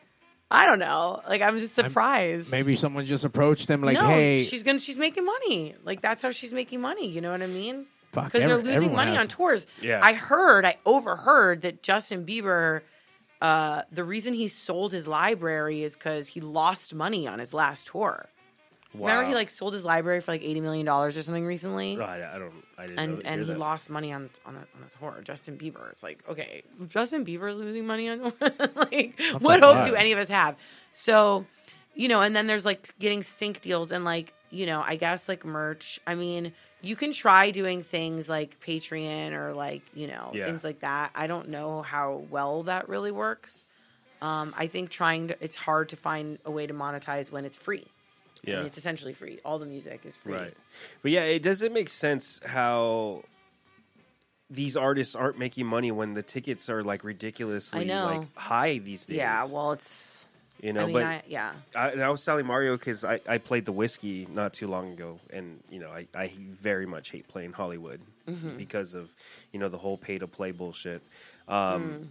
I 0.51 0.64
don't 0.66 0.78
know, 0.78 1.22
like 1.28 1.42
I'm 1.42 1.59
just 1.59 1.78
I'm- 1.78 1.88
surprised. 1.90 2.51
Maybe 2.51 2.76
someone 2.76 3.05
just 3.05 3.24
approached 3.24 3.66
them 3.66 3.82
like, 3.82 3.94
no, 3.94 4.07
"Hey, 4.07 4.44
she's 4.44 4.62
gonna 4.62 4.78
she's 4.78 4.99
making 4.99 5.24
money. 5.24 5.74
Like 5.82 6.01
that's 6.01 6.22
how 6.22 6.30
she's 6.30 6.53
making 6.53 6.80
money. 6.80 7.09
You 7.09 7.20
know 7.20 7.32
what 7.32 7.42
I 7.42 7.47
mean? 7.49 7.86
Because 8.12 8.40
they're 8.47 8.57
losing 8.57 8.94
money 8.94 9.11
has- 9.12 9.20
on 9.20 9.28
tours. 9.28 9.66
Yeah. 9.82 10.01
I 10.03 10.14
heard, 10.14 10.64
I 10.64 10.76
overheard 10.86 11.62
that 11.62 11.82
Justin 11.82 12.24
Bieber. 12.24 12.82
Uh, 13.42 13.82
the 13.92 14.03
reason 14.03 14.32
he 14.32 14.49
sold 14.49 14.92
his 14.92 15.07
library 15.07 15.82
is 15.82 15.94
because 15.94 16.26
he 16.28 16.40
lost 16.40 16.94
money 16.94 17.28
on 17.28 17.38
his 17.38 17.53
last 17.53 17.86
tour. 17.88 18.30
Remember, 19.05 19.28
he 19.28 19.34
like 19.34 19.51
sold 19.51 19.74
his 19.74 19.84
library 19.84 20.20
for 20.20 20.32
like 20.32 20.42
eighty 20.42 20.61
million 20.61 20.86
dollars 20.86 21.16
or 21.16 21.22
something 21.22 21.44
recently, 21.47 21.97
No, 21.97 22.05
I, 22.05 22.38
don't. 22.38 22.53
I 22.78 22.86
didn't. 22.86 22.99
and 22.99 23.12
know, 23.16 23.22
and 23.24 23.40
he 23.42 23.47
that. 23.53 23.59
lost 23.59 23.90
money 23.90 24.12
on 24.12 24.30
on 24.44 24.55
a, 24.57 24.59
on 24.61 24.82
a 24.86 24.99
tour. 24.99 25.20
Justin 25.24 25.57
Bieber. 25.59 25.90
It's 25.92 26.03
like 26.03 26.22
okay, 26.28 26.62
Justin 26.88 27.24
Bieber 27.24 27.51
is 27.51 27.57
losing 27.59 27.86
money 27.86 28.09
on 28.09 28.20
like 28.74 29.20
what 29.40 29.61
hope 29.61 29.84
do 29.84 29.94
any 29.94 30.12
of 30.12 30.18
us 30.18 30.28
have? 30.28 30.57
So, 30.92 31.47
you 31.94 32.09
know, 32.09 32.20
and 32.22 32.34
then 32.34 32.47
there's 32.47 32.64
like 32.64 32.97
getting 32.99 33.22
sync 33.22 33.61
deals 33.61 33.92
and 33.92 34.05
like 34.05 34.32
you 34.51 34.66
know, 34.66 34.82
I 34.84 34.97
guess 34.97 35.28
like 35.28 35.44
merch. 35.44 35.99
I 36.07 36.14
mean, 36.14 36.53
you 36.80 36.94
can 36.94 37.12
try 37.12 37.51
doing 37.51 37.82
things 37.82 38.28
like 38.28 38.61
Patreon 38.61 39.32
or 39.32 39.53
like 39.55 39.82
you 39.94 40.07
know 40.07 40.30
Yeah. 40.34 40.47
things 40.47 40.62
like 40.64 40.80
that. 40.80 41.11
I 41.14 41.26
don't 41.26 41.49
know 41.49 41.82
how 41.82 42.24
well 42.30 42.62
that 42.64 42.88
really 42.88 43.11
works. 43.11 43.66
Um, 44.22 44.55
I 44.57 44.66
think 44.66 44.88
trying 44.90 45.28
to 45.28 45.36
it's 45.42 45.57
hard 45.57 45.90
to 45.90 45.97
find 45.97 46.38
a 46.44 46.51
way 46.51 46.66
to 46.66 46.72
monetize 46.72 47.30
when 47.30 47.44
it's 47.44 47.57
free. 47.57 47.86
I 48.47 48.51
Yeah. 48.51 48.57
mean, 48.59 48.66
it's 48.66 48.78
essentially 48.78 49.12
free. 49.12 49.38
All 49.44 49.59
the 49.59 49.66
music 49.66 50.03
is 50.05 50.16
free. 50.16 50.34
Right. 50.34 50.55
But 51.03 51.11
yeah, 51.11 51.24
it 51.24 51.42
doesn't 51.42 51.72
make 51.72 51.88
sense 51.88 52.40
how 52.44 53.24
these 54.49 54.76
artists 54.76 55.14
aren't 55.16 55.38
making 55.38 55.66
money 55.66 55.90
when 55.90 56.14
the 56.14 56.22
tickets 56.22 56.68
are 56.70 56.82
like 56.82 57.03
ridiculously 57.03 57.80
I 57.80 57.84
know. 57.84 58.05
like 58.07 58.36
high 58.36 58.78
these 58.78 59.05
days. 59.07 59.16
Yeah. 59.16 59.47
Well, 59.47 59.72
it's 59.72 60.24
you 60.62 60.72
know, 60.72 60.82
I 60.82 60.86
mean, 60.86 60.92
but 60.94 61.03
I, 61.03 61.22
yeah. 61.28 61.53
I, 61.74 61.90
and 61.90 62.03
I 62.03 62.09
was 62.09 62.24
telling 62.24 62.47
Mario 62.47 62.76
because 62.78 63.05
I, 63.05 63.20
I 63.28 63.36
played 63.38 63.66
the 63.66 63.72
Whisky 63.72 64.26
not 64.32 64.55
too 64.55 64.68
long 64.68 64.90
ago, 64.92 65.18
and 65.30 65.61
you 65.70 65.80
know 65.80 65.90
I, 65.90 66.07
I 66.14 66.30
very 66.62 66.86
much 66.86 67.11
hate 67.11 67.28
playing 67.28 67.53
Hollywood 67.53 68.01
Mm-hmm. 68.26 68.57
because 68.57 68.94
of 68.94 69.09
you 69.53 69.61
know 69.61 69.68
the 69.68 69.78
whole 69.78 69.97
pay 69.97 70.18
to 70.18 70.26
play 70.26 70.51
bullshit. 70.51 71.01
Mm. 71.49 72.09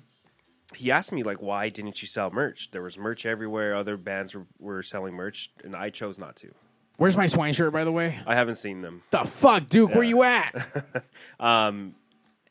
He 0.74 0.92
asked 0.92 1.12
me 1.12 1.24
like, 1.24 1.42
why 1.42 1.70
didn't 1.70 2.02
you 2.02 2.08
sell 2.08 2.32
merch? 2.32 2.72
There 2.72 2.82
was 2.82 2.98
merch 2.98 3.26
everywhere. 3.26 3.76
Other 3.76 3.98
bands 3.98 4.34
were, 4.34 4.46
were 4.60 4.82
selling 4.84 5.14
merch, 5.14 5.52
and 5.64 5.76
I 5.76 5.90
chose 5.90 6.18
not 6.18 6.36
to. 6.38 6.52
where's 6.98 7.16
my 7.16 7.28
swine 7.28 7.54
shirt, 7.54 7.72
by 7.72 7.84
the 7.84 7.92
way? 7.92 8.20
I 8.26 8.34
haven't 8.36 8.56
seen 8.56 8.82
them. 8.82 9.04
The 9.12 9.26
fuck, 9.26 9.68
Duke? 9.68 9.94
Where 9.94 10.04
you 10.04 10.24
at? 10.24 11.04
Um, 11.40 11.96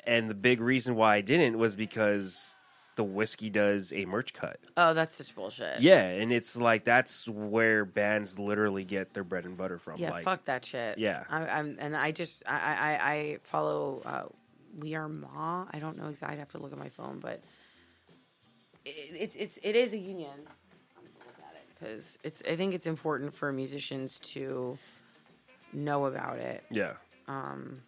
and 0.06 0.28
the 0.28 0.34
big 0.34 0.60
reason 0.60 0.94
why 0.96 1.16
I 1.16 1.20
didn't 1.22 1.56
was 1.58 1.74
because 1.76 2.54
the 2.96 3.02
Whisky 3.04 3.48
does 3.50 3.92
a 3.92 4.04
merch 4.04 4.34
cut. 4.34 4.58
Oh, 4.76 4.92
that's 4.94 5.14
such 5.16 5.34
bullshit. 5.34 5.80
Yeah, 5.80 6.02
and 6.04 6.30
it's 6.30 6.56
like 6.56 6.84
that's 6.84 7.26
where 7.26 7.84
bands 7.86 8.38
literally 8.38 8.84
get 8.84 9.14
their 9.14 9.24
bread 9.24 9.46
and 9.46 9.56
butter 9.56 9.78
from. 9.78 9.98
Yeah, 9.98 10.10
like, 10.10 10.24
fuck 10.24 10.44
that 10.44 10.64
shit. 10.64 10.98
Yeah. 10.98 11.24
I, 11.30 11.46
I'm 11.46 11.76
and 11.80 11.96
I 11.96 12.12
just 12.12 12.42
I 12.46 12.52
I, 12.52 13.12
I 13.12 13.38
follow 13.42 14.02
uh, 14.04 14.24
We 14.78 14.94
Are 14.94 15.08
Ma. 15.08 15.64
I 15.72 15.78
don't 15.78 15.96
know 15.96 16.08
exactly. 16.08 16.36
I'd 16.36 16.40
have 16.40 16.50
to 16.50 16.58
look 16.58 16.72
at 16.72 16.78
my 16.78 16.90
phone, 16.90 17.18
but 17.18 17.32
it, 17.32 17.44
it's 18.84 19.36
it's 19.36 19.58
it 19.62 19.76
is 19.76 19.92
a 19.92 19.98
union. 19.98 20.30
I'm 20.96 21.02
gonna 21.02 21.26
look 21.26 21.38
at 21.46 21.54
it 21.54 21.66
because 21.78 22.18
it's. 22.22 22.42
I 22.48 22.56
think 22.56 22.74
it's 22.74 22.86
important 22.86 23.34
for 23.34 23.52
musicians 23.52 24.18
to 24.20 24.78
know 25.72 26.06
about 26.06 26.38
it. 26.38 26.64
Yeah. 26.70 26.92
Um, 27.28 27.80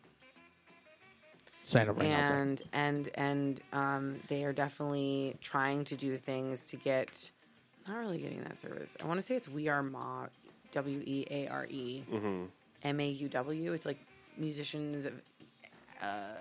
Sign 1.64 1.88
up 1.88 1.98
right 1.98 2.08
now. 2.08 2.22
Zach. 2.22 2.30
and 2.32 2.62
and 2.72 3.08
and 3.14 3.60
um, 3.72 4.16
they 4.28 4.44
are 4.44 4.52
definitely 4.52 5.36
trying 5.40 5.84
to 5.84 5.96
do 5.96 6.16
things 6.16 6.64
to 6.66 6.76
get. 6.76 7.30
Not 7.88 7.98
really 7.98 8.18
getting 8.18 8.42
that 8.42 8.58
service. 8.58 8.96
I 9.02 9.06
want 9.06 9.20
to 9.20 9.26
say 9.26 9.36
it's 9.36 9.48
We 9.48 9.68
Are 9.68 9.82
Ma, 9.82 10.26
W 10.72 11.02
E 11.04 11.24
A 11.30 11.46
R 11.48 11.66
E 11.70 12.00
hmm 12.10 12.44
M 12.82 13.00
A 13.00 13.08
U 13.08 13.28
W. 13.28 13.72
It's 13.72 13.86
like 13.86 13.98
musicians 14.36 15.06
of 15.06 15.12
uh, 16.02 16.38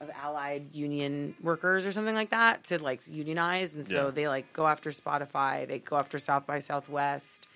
of 0.00 0.10
allied 0.10 0.74
union 0.74 1.34
workers 1.42 1.86
or 1.86 1.92
something 1.92 2.14
like 2.14 2.30
that 2.30 2.64
to 2.64 2.82
like 2.82 3.00
unionize, 3.06 3.74
and 3.74 3.86
so 3.86 4.06
Yeah. 4.06 4.10
they 4.10 4.28
like 4.28 4.52
go 4.52 4.66
after 4.66 4.90
Spotify. 4.90 5.66
They 5.66 5.78
go 5.78 5.96
after 5.96 6.18
South 6.18 6.46
by 6.46 6.58
Southwest. 6.58 7.48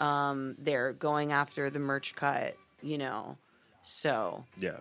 Um, 0.00 0.56
they're 0.58 0.92
going 0.92 1.32
after 1.32 1.70
the 1.70 1.78
merch 1.78 2.14
cut. 2.14 2.56
You 2.82 2.98
know, 2.98 3.36
so 3.84 4.44
Yeah. 4.58 4.78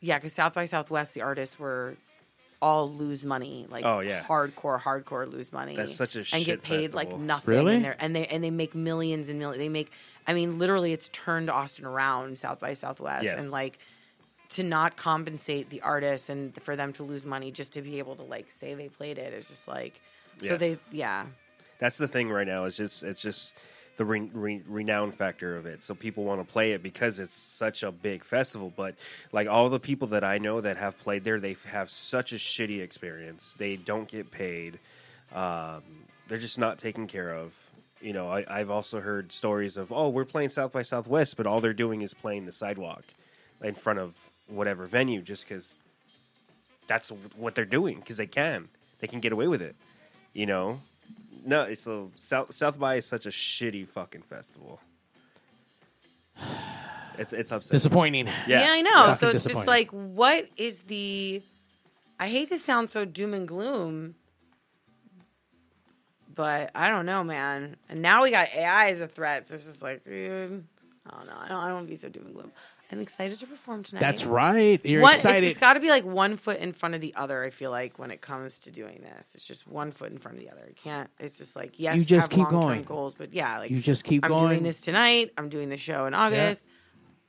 yeah, 0.00 0.18
because 0.18 0.32
South 0.32 0.54
by 0.54 0.66
Southwest, 0.66 1.14
the 1.14 1.22
artists 1.22 1.58
were 1.58 1.96
all 2.62 2.90
lose 2.92 3.24
money, 3.24 3.66
like 3.70 3.84
Oh, 3.84 4.00
yeah. 4.00 4.22
hardcore, 4.22 4.80
hardcore 4.80 5.30
lose 5.30 5.52
money. 5.52 5.74
That's 5.76 5.94
such 5.96 6.14
a 6.16 6.24
and 6.32 6.44
get 6.44 6.62
paid 6.62 6.92
like 6.94 7.16
nothing. 7.16 7.54
Really? 7.54 7.74
And, 7.76 7.84
they're- 7.84 7.96
and 7.98 8.14
they 8.14 8.26
and 8.26 8.42
they 8.44 8.50
make 8.50 8.74
millions 8.74 9.28
and 9.28 9.38
millions. 9.38 9.58
They 9.60 9.68
make, 9.68 9.90
I 10.28 10.34
mean, 10.34 10.58
literally, 10.58 10.92
it's 10.92 11.08
turned 11.10 11.50
Austin 11.50 11.84
around. 11.84 12.36
South 12.38 12.60
by 12.60 12.74
Southwest, 12.74 13.24
Yes. 13.24 13.38
and 13.38 13.50
like 13.50 13.78
to 14.50 14.62
not 14.62 14.96
compensate 14.96 15.68
the 15.70 15.80
artists 15.82 16.28
and 16.30 16.54
for 16.62 16.74
them 16.76 16.92
to 16.94 17.02
lose 17.02 17.24
money 17.24 17.50
just 17.50 17.72
to 17.74 17.82
be 17.82 17.98
able 17.98 18.16
to 18.16 18.22
like 18.22 18.50
say 18.50 18.74
they 18.74 18.88
played 18.88 19.18
it 19.18 19.32
is 19.32 19.48
just 19.48 19.68
like. 19.68 20.00
So 20.40 20.46
Yes. 20.46 20.60
they, 20.60 20.76
yeah, 20.92 21.26
That's 21.80 21.98
the 21.98 22.06
thing 22.08 22.30
right 22.30 22.46
now. 22.46 22.64
It's 22.64 22.76
just 22.76 23.02
it's 23.02 23.20
just 23.20 23.56
the 23.96 24.04
re- 24.04 24.30
re- 24.32 24.62
renown 24.68 25.10
factor 25.10 25.56
of 25.56 25.66
it. 25.66 25.82
So 25.82 25.92
people 25.94 26.22
want 26.22 26.40
to 26.40 26.50
play 26.50 26.70
it 26.72 26.82
because 26.84 27.18
it's 27.18 27.34
such 27.34 27.82
a 27.82 27.90
big 27.90 28.22
festival. 28.22 28.72
But 28.76 28.94
like 29.32 29.48
all 29.48 29.68
the 29.68 29.80
people 29.80 30.06
that 30.08 30.22
I 30.22 30.38
know 30.38 30.60
that 30.60 30.76
have 30.76 30.96
played 30.98 31.24
there, 31.24 31.40
they 31.40 31.56
have 31.66 31.90
such 31.90 32.32
a 32.32 32.36
shitty 32.36 32.80
experience. 32.80 33.56
They 33.58 33.74
don't 33.76 34.06
get 34.08 34.30
paid. 34.30 34.78
Um, 35.34 35.82
they're 36.28 36.38
just 36.38 36.58
not 36.58 36.78
taken 36.78 37.06
care 37.08 37.34
of. 37.34 37.52
You 38.00 38.12
know, 38.12 38.28
I, 38.30 38.44
I've 38.48 38.70
also 38.70 39.00
heard 39.00 39.32
stories 39.32 39.76
of, 39.76 39.90
oh, 39.92 40.08
we're 40.10 40.24
playing 40.24 40.50
South 40.50 40.70
by 40.70 40.82
Southwest, 40.84 41.36
but 41.36 41.48
all 41.48 41.60
they're 41.60 41.72
doing 41.74 42.02
is 42.02 42.14
playing 42.14 42.46
the 42.46 42.52
sidewalk 42.52 43.02
in 43.64 43.74
front 43.74 43.98
of 43.98 44.14
whatever 44.48 44.86
venue 44.86 45.22
just 45.22 45.48
because 45.48 45.78
that's 46.86 47.10
what 47.36 47.54
they're 47.54 47.64
doing 47.64 47.96
because 48.00 48.16
they 48.16 48.26
can. 48.26 48.68
They 49.00 49.06
can 49.06 49.20
get 49.20 49.32
away 49.32 49.46
with 49.46 49.62
it. 49.62 49.76
You 50.32 50.46
know, 50.46 50.80
no. 51.44 51.62
it's 51.62 51.82
So 51.82 52.10
South 52.16 52.52
South 52.52 52.78
by 52.78 52.96
is 52.96 53.06
such 53.06 53.26
a 53.26 53.30
shitty 53.30 53.88
fucking 53.88 54.22
festival. 54.22 54.80
It's 57.18 57.32
it's 57.32 57.50
upsetting. 57.50 57.74
Disappointing. 57.74 58.26
Yeah, 58.46 58.60
Yeah, 58.60 58.70
I 58.70 58.80
know. 58.80 59.06
Yeah. 59.06 59.14
So 59.14 59.28
it's 59.30 59.42
just 59.42 59.66
like, 59.66 59.90
what 59.90 60.48
is 60.56 60.78
the? 60.82 61.42
I 62.20 62.28
hate 62.28 62.48
to 62.50 62.58
sound 62.58 62.90
so 62.90 63.04
doom 63.04 63.34
and 63.34 63.48
gloom, 63.48 64.14
but 66.32 66.70
I 66.76 66.90
don't 66.90 67.06
know, 67.06 67.24
man. 67.24 67.74
And 67.88 68.02
now 68.02 68.22
we 68.22 68.30
got 68.30 68.54
AI 68.54 68.90
as 68.90 69.00
a 69.00 69.08
threat. 69.08 69.48
So 69.48 69.54
it's 69.56 69.64
just 69.64 69.82
like, 69.82 70.04
dude, 70.04 70.64
I 71.10 71.16
don't 71.16 71.26
know. 71.26 71.36
I 71.36 71.48
don't. 71.48 71.58
I 71.58 71.64
don't 71.64 71.74
want 71.74 71.86
to 71.88 71.90
be 71.90 71.96
so 71.96 72.08
doom 72.08 72.26
and 72.26 72.34
gloom. 72.34 72.52
I'm 72.90 73.00
excited 73.00 73.38
to 73.40 73.46
perform 73.46 73.82
tonight. 73.82 74.00
That's 74.00 74.24
right. 74.24 74.80
You're 74.84 75.02
One- 75.02 75.14
excited. 75.14 75.44
It's, 75.44 75.50
it's 75.52 75.58
got 75.58 75.74
to 75.74 75.80
be 75.80 75.90
like 75.90 76.04
one 76.06 76.36
foot 76.36 76.58
in 76.58 76.72
front 76.72 76.94
of 76.94 77.00
the 77.02 77.14
other. 77.16 77.44
I 77.44 77.50
feel 77.50 77.70
like 77.70 77.98
when 77.98 78.10
it 78.10 78.22
comes 78.22 78.58
to 78.60 78.70
doing 78.70 79.02
this, 79.02 79.32
it's 79.34 79.44
just 79.44 79.66
one 79.66 79.92
foot 79.92 80.10
in 80.10 80.16
front 80.18 80.38
of 80.38 80.44
the 80.44 80.50
other. 80.50 80.62
I 80.66 80.72
can't. 80.72 81.10
It's 81.18 81.36
just 81.36 81.54
like 81.54 81.78
yes, 81.78 81.98
You 81.98 82.04
just 82.04 82.30
have 82.32 82.38
keep 82.38 82.48
going. 82.48 82.82
goals, 82.84 83.14
but 83.14 83.34
yeah, 83.34 83.58
like 83.58 83.70
You 83.70 83.80
just 83.80 84.04
keep 84.04 84.22
going 84.22 84.32
I'm 84.32 84.38
going. 84.40 84.52
doing 84.54 84.62
this 84.62 84.80
tonight. 84.80 85.32
I'm 85.36 85.50
doing 85.50 85.68
the 85.68 85.76
show 85.76 86.06
in 86.06 86.14
August. 86.14 86.66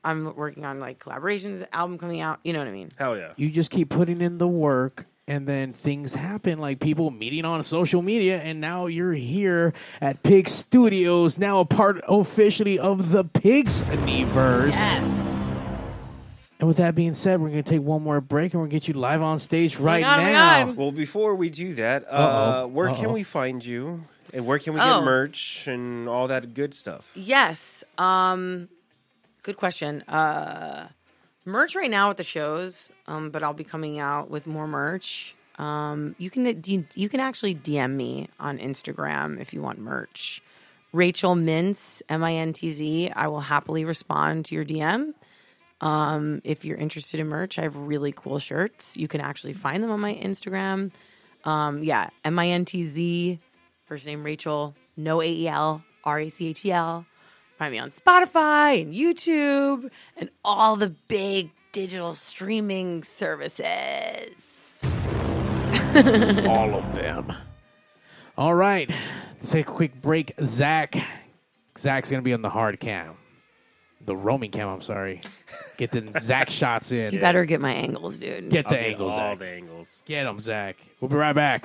I'm 0.01 0.33
working 0.35 0.63
on 0.63 0.79
like 0.79 0.97
collaborations, 1.03 1.67
album 1.73 1.97
coming 1.97 2.21
out. 2.21 2.39
You 2.45 2.53
know 2.53 2.59
what 2.59 2.69
I 2.69 2.71
mean? 2.71 2.91
Hell 2.97 3.17
yeah. 3.17 3.33
you 3.35 3.49
just 3.49 3.69
keep 3.69 3.89
putting 3.89 4.21
in 4.21 4.37
the 4.37 4.47
work 4.47 5.05
and 5.27 5.45
then 5.45 5.73
things 5.73 6.13
happen 6.13 6.57
like 6.59 6.79
people 6.79 7.11
meeting 7.11 7.43
on 7.43 7.61
social 7.63 8.01
media 8.01 8.39
and 8.39 8.61
now 8.61 8.85
you're 8.87 9.11
here 9.13 9.73
at 10.01 10.23
pig 10.23 10.47
studios 10.47 11.37
now 11.37 11.59
a 11.59 11.65
part 11.65 12.01
officially 12.07 12.79
of 12.79 13.11
the 13.11 13.23
pigs 13.25 13.83
universe 14.05 14.73
Yes. 14.73 15.18
And 16.59 16.67
with 16.67 16.77
that 16.77 16.95
being 16.95 17.13
said 17.13 17.39
we're 17.41 17.49
going 17.49 17.63
to 17.63 17.69
take 17.69 17.81
one 17.81 18.01
more 18.03 18.21
break 18.21 18.53
and 18.53 18.61
we're 18.61 18.67
going 18.67 18.79
to 18.81 18.85
get 18.85 18.87
you 18.87 18.99
live 18.99 19.21
on 19.21 19.39
stage 19.39 19.77
right 19.77 20.03
God, 20.03 20.19
oh 20.19 20.23
now 20.23 20.71
Well, 20.71 20.91
before 20.91 21.35
we 21.35 21.49
do 21.49 21.73
that, 21.75 22.05
uh, 22.09 22.65
where 22.67 22.89
Uh-oh. 22.89 22.95
can 22.99 23.13
we 23.13 23.23
find 23.23 23.63
you? 23.65 24.03
And 24.33 24.45
where 24.45 24.59
can 24.59 24.73
we 24.73 24.79
Oh. 24.79 24.99
get 24.99 25.05
merch 25.05 25.67
and 25.67 26.07
all 26.07 26.27
that 26.27 26.53
good 26.53 26.73
stuff? 26.75 27.09
Yes. 27.15 27.83
Um, 27.97 28.69
good 29.41 29.57
question. 29.57 30.01
Uh, 30.03 30.89
merch 31.45 31.75
right 31.75 31.89
now 31.89 32.11
at 32.11 32.17
the 32.17 32.23
shows, 32.23 32.91
um, 33.07 33.31
but 33.31 33.41
I'll 33.41 33.53
be 33.53 33.63
coming 33.63 33.99
out 33.99 34.29
with 34.29 34.45
more 34.45 34.67
merch. 34.67 35.33
Um, 35.57 36.13
you 36.19 36.29
can 36.29 36.45
you 36.95 37.09
can 37.09 37.19
actually 37.19 37.55
DM 37.55 37.95
me 37.95 38.29
on 38.39 38.59
Instagram 38.59 39.41
if 39.41 39.53
you 39.53 39.61
want 39.61 39.79
merch. 39.79 40.41
Rachel 40.93 41.35
Mintz, 41.35 42.01
M 42.07 42.23
I 42.23 42.35
N 42.35 42.53
T 42.53 42.69
Z. 42.69 43.11
I 43.15 43.27
will 43.27 43.41
happily 43.41 43.83
respond 43.83 44.45
to 44.45 44.55
your 44.55 44.63
DM. 44.63 45.13
Um, 45.81 46.41
if 46.43 46.65
you're 46.65 46.77
interested 46.77 47.19
in 47.19 47.27
merch, 47.27 47.57
I 47.57 47.63
have 47.63 47.75
really 47.75 48.11
cool 48.11 48.39
shirts. 48.39 48.97
You 48.97 49.07
can 49.07 49.21
actually 49.21 49.53
find 49.53 49.83
them 49.83 49.91
on 49.91 49.99
my 49.99 50.13
Instagram. 50.13 50.91
Um, 51.45 51.83
yeah, 51.83 52.09
M 52.25 52.37
I 52.37 52.49
N 52.49 52.65
T 52.65 52.87
Z, 52.89 53.39
first 53.85 54.05
name 54.05 54.23
Rachel, 54.23 54.75
no 54.97 55.21
A 55.21 55.29
E 55.29 55.47
L, 55.47 55.81
R 56.03 56.19
A 56.19 56.29
C 56.29 56.47
H 56.47 56.65
E 56.65 56.71
L. 56.71 57.05
Find 57.57 57.71
me 57.71 57.79
on 57.79 57.91
Spotify 57.91 58.81
and 58.81 58.93
YouTube 58.93 59.89
and 60.17 60.29
all 60.43 60.75
the 60.75 60.89
big 61.07 61.51
digital 61.71 62.15
streaming 62.15 63.03
services. 63.03 64.59
all 66.45 66.75
of 66.75 66.93
them 66.93 67.33
all 68.37 68.53
right 68.53 68.91
let's 69.35 69.51
take 69.51 69.67
a 69.67 69.71
quick 69.71 69.99
break 70.01 70.33
zach 70.43 70.95
zach's 71.77 72.09
going 72.11 72.21
to 72.21 72.23
be 72.23 72.33
on 72.33 72.41
the 72.43 72.49
hard 72.49 72.79
cam 72.79 73.17
the 74.05 74.15
roaming 74.15 74.51
cam 74.51 74.67
i'm 74.69 74.81
sorry. 74.81 75.21
Get 75.77 75.91
the 75.91 76.11
zach 76.19 76.49
shots 76.59 76.91
in. 76.91 77.13
You 77.13 77.19
better 77.19 77.45
get 77.45 77.61
my 77.61 77.73
angles, 77.73 78.19
dude. 78.19 78.49
get 78.49 78.67
the 78.67 78.75
I'll 78.75 78.81
get 78.81 78.89
angles 78.91 79.13
all 79.13 79.17
zach. 79.33 79.39
the 79.39 79.47
angles. 79.47 80.03
get 80.05 80.23
them 80.23 80.39
zach. 80.39 80.77
We'll 80.99 81.09
be 81.09 81.15
right 81.15 81.33
back 81.33 81.63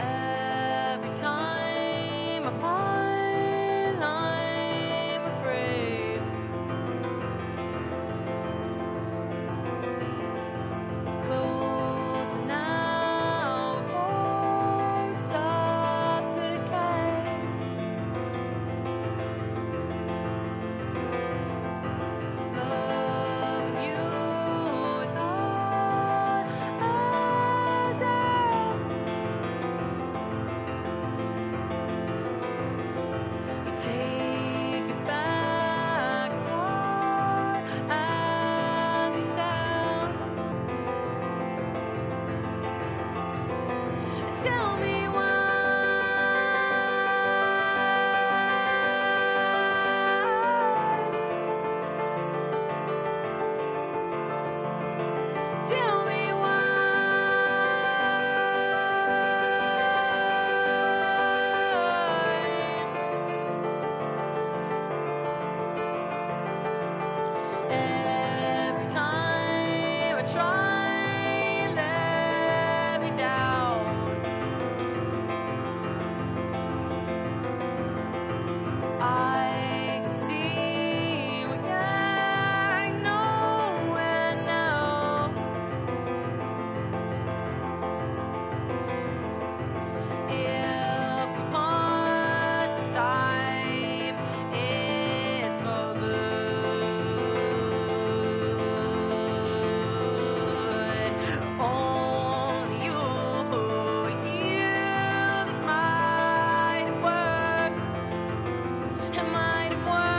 might 109.87 110.14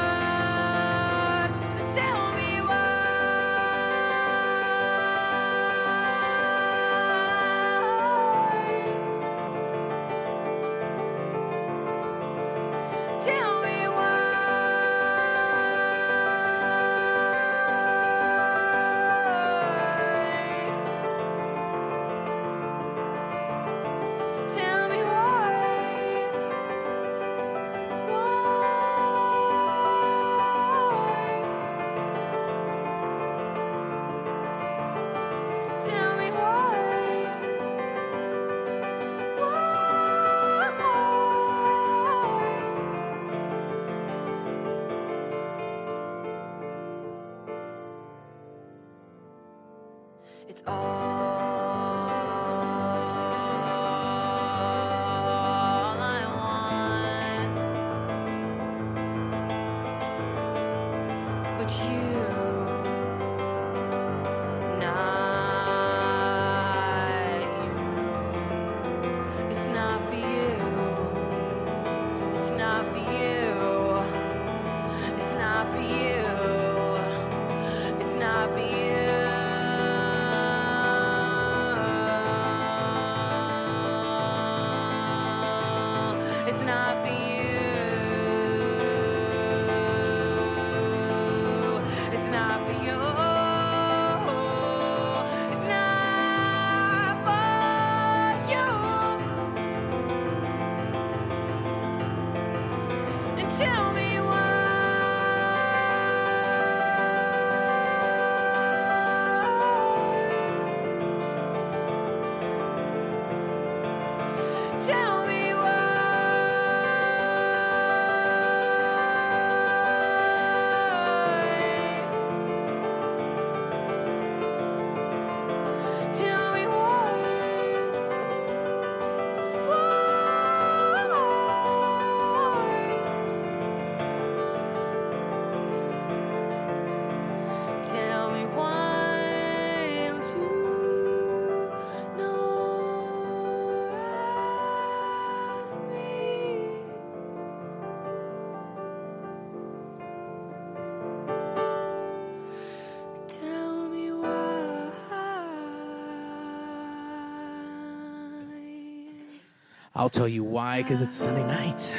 I'll 159.98 160.10
tell 160.10 160.28
you 160.28 160.44
why, 160.44 160.84
because 160.84 161.02
it's 161.02 161.16
Sunday 161.16 161.44
night. 161.48 161.94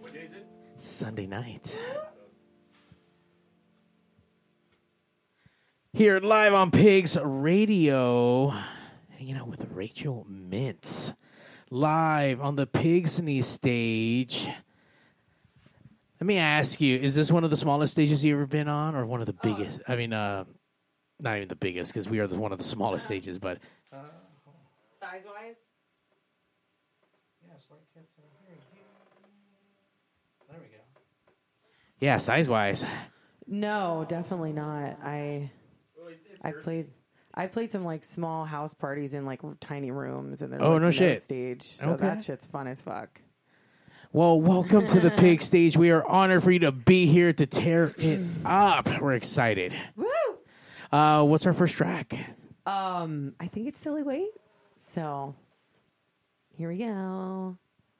What 0.00 0.12
day 0.12 0.28
is 0.30 0.32
it? 0.32 0.46
Sunday 0.76 1.26
night. 1.26 1.78
Here 5.94 6.20
live 6.20 6.52
on 6.52 6.70
Pigs 6.70 7.16
Radio, 7.18 8.52
hanging 9.16 9.36
out 9.36 9.48
with 9.48 9.66
Rachel 9.70 10.26
Mintz. 10.30 11.14
Live 11.70 12.42
on 12.42 12.56
the 12.56 12.66
Pigsney 12.66 13.40
stage. 13.40 14.46
Let 16.20 16.26
me 16.26 16.36
ask 16.36 16.78
you, 16.78 16.98
is 16.98 17.14
this 17.14 17.32
one 17.32 17.42
of 17.42 17.48
the 17.48 17.56
smallest 17.56 17.94
stages 17.94 18.22
you've 18.22 18.36
ever 18.36 18.46
been 18.46 18.68
on, 18.68 18.94
or 18.94 19.06
one 19.06 19.20
of 19.20 19.26
the 19.26 19.32
biggest? 19.32 19.80
I 19.88 19.96
mean, 19.96 20.12
uh, 20.12 20.44
not 21.20 21.36
even 21.36 21.48
the 21.48 21.56
biggest, 21.56 21.94
because 21.94 22.06
we 22.06 22.18
are 22.18 22.26
the, 22.26 22.36
one 22.36 22.52
of 22.52 22.58
the 22.58 22.64
smallest 22.64 23.06
stages, 23.06 23.38
but 23.38 23.60
Size 25.16 25.24
wise? 25.24 25.56
There 30.50 30.58
we 30.60 30.66
go. 30.66 30.82
yeah, 32.00 32.18
size 32.18 32.48
wise. 32.48 32.84
No, 33.46 34.04
definitely 34.08 34.52
not. 34.52 34.98
I 35.02 35.50
I 36.42 36.52
played 36.52 36.88
I 37.32 37.46
played 37.46 37.70
some 37.70 37.84
like 37.84 38.04
small 38.04 38.44
house 38.44 38.74
parties 38.74 39.14
in 39.14 39.24
like 39.24 39.40
tiny 39.60 39.90
rooms 39.90 40.42
and 40.42 40.52
there's 40.52 40.60
Oh, 40.62 40.72
like, 40.72 40.82
no 40.82 40.90
shit. 40.90 41.22
stage. 41.22 41.62
So 41.62 41.90
Okay. 41.92 42.06
that 42.06 42.22
shit's 42.22 42.46
fun 42.46 42.66
as 42.66 42.82
fuck. 42.82 43.20
Well, 44.12 44.38
welcome 44.38 44.86
to 44.88 45.00
the 45.00 45.10
pig 45.16 45.40
stage. 45.40 45.78
We 45.78 45.90
are 45.92 46.06
honored 46.06 46.42
for 46.42 46.50
you 46.50 46.58
to 46.60 46.72
be 46.72 47.06
here 47.06 47.32
to 47.32 47.46
tear 47.46 47.94
it 47.96 48.20
up. 48.44 49.00
We're 49.00 49.14
excited. 49.14 49.74
Woo! 49.96 50.06
Uh, 50.92 51.24
what's 51.24 51.46
our 51.46 51.54
first 51.54 51.74
track? 51.74 52.14
Um, 52.66 53.34
I 53.40 53.46
think 53.46 53.66
it's 53.68 53.80
silly 53.80 54.02
weight. 54.02 54.28
So 54.92 55.34
here 56.56 56.68
we 56.68 56.78
go. 56.78 56.86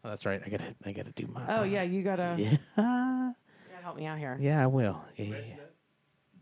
Oh, 0.04 0.08
that's 0.08 0.24
right. 0.24 0.40
I 0.44 0.48
gotta, 0.48 0.74
I 0.84 0.92
gotta 0.92 1.10
do 1.12 1.26
my. 1.26 1.42
Oh 1.48 1.62
yeah, 1.64 1.82
you 1.82 2.02
gotta, 2.02 2.36
Yeah, 2.38 2.50
you 2.52 2.58
gotta 2.76 3.34
help 3.82 3.96
me 3.96 4.06
out 4.06 4.18
here. 4.18 4.38
yeah, 4.40 4.62
I 4.62 4.66
will. 4.66 5.00
Yeah, 5.16 5.24
yeah, 5.24 5.30
Imagine 5.32 5.56
that. 5.58 5.72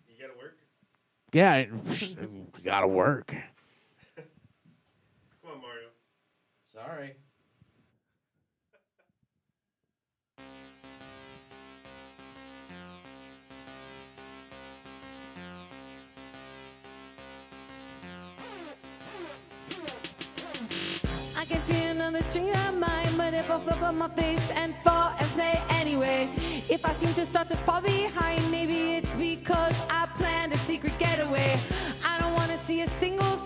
You 0.08 0.14
gotta 0.20 0.38
work. 0.38 0.56
yeah. 1.32 1.54
it- 1.56 2.62
gotta 2.64 2.88
work. 2.88 3.28
Come 4.16 5.52
on, 5.54 5.60
Mario. 5.60 5.88
Sorry. 6.62 7.14
I 21.54 21.56
can 21.58 21.66
see 21.66 21.84
another 21.84 22.20
string 22.30 22.50
of 22.50 22.78
mine, 22.78 23.16
but 23.16 23.32
if 23.32 23.48
I 23.48 23.60
flip 23.60 23.80
on 23.80 23.96
my 23.96 24.08
face 24.08 24.50
and 24.56 24.74
fall 24.82 25.14
and 25.16 25.28
play 25.30 25.62
anyway, 25.68 26.28
if 26.68 26.84
I 26.84 26.92
seem 26.94 27.14
to 27.14 27.24
start 27.26 27.48
to 27.50 27.56
fall 27.58 27.80
behind, 27.80 28.50
maybe 28.50 28.96
it's 28.96 29.10
because 29.10 29.80
I 29.88 30.06
planned 30.16 30.52
a 30.52 30.58
secret 30.66 30.98
getaway. 30.98 31.56
I 32.04 32.18
don't 32.18 32.34
want 32.34 32.50
to 32.50 32.58
see 32.58 32.80
a 32.80 32.88
single 32.98 33.38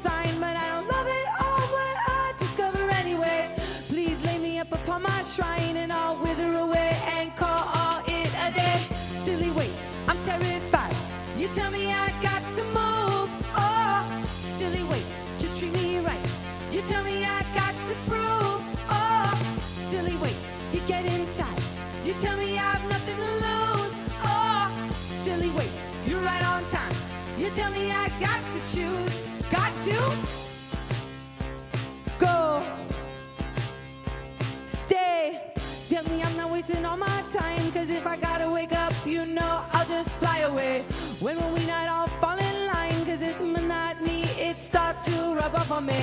wasting 36.58 36.84
all 36.84 36.96
my 36.96 37.22
time. 37.32 37.70
Cause 37.70 37.88
if 37.88 38.04
I 38.04 38.16
gotta 38.16 38.50
wake 38.50 38.72
up, 38.72 38.92
you 39.06 39.24
know 39.24 39.64
I'll 39.72 39.86
just 39.86 40.10
fly 40.20 40.38
away. 40.40 40.84
When 41.20 41.36
will 41.36 41.54
we 41.54 41.64
not 41.66 41.88
all 41.88 42.08
fall 42.20 42.36
in 42.36 42.66
line? 42.66 43.00
Cause 43.06 43.20
this 43.20 43.40
monotony, 43.40 44.22
it 44.48 44.58
starts 44.58 45.04
to 45.06 45.34
rub 45.36 45.54
off 45.54 45.70
on 45.70 45.86
me. 45.86 46.02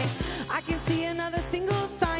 I 0.49 0.61
can 0.61 0.79
see 0.87 1.03
another 1.03 1.41
single 1.51 1.87
sign, 1.89 2.14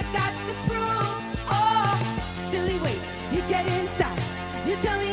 I 0.00 0.02
got 0.14 0.32
to 0.46 0.54
prove. 0.66 1.24
Oh, 1.50 2.24
silly 2.50 2.78
wait, 2.80 3.00
you 3.32 3.42
get 3.50 3.66
inside. 3.66 4.18
You 4.66 4.76
tell 4.76 4.98
me. 4.98 5.09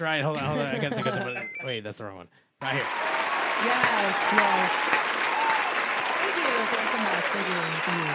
That's 0.00 0.06
right. 0.06 0.24
Hold 0.24 0.38
on, 0.38 0.44
hold 0.44 0.58
on. 0.60 0.66
I 0.66 0.78
gotta 0.78 0.94
think 0.94 1.06
of 1.06 1.14
the 1.14 1.42
Wait, 1.64 1.84
that's 1.84 1.98
the 1.98 2.04
wrong 2.04 2.16
one. 2.16 2.28
Right 2.62 2.72
here. 2.72 2.82
Yes, 3.64 4.16
yes. 4.32 4.72
Thank 6.16 6.36
you. 6.36 6.48
Thanks 6.72 6.90
so 6.90 6.98
much. 6.98 7.24
Thank 7.24 7.48
you. 7.48 7.54
Thank 7.84 8.06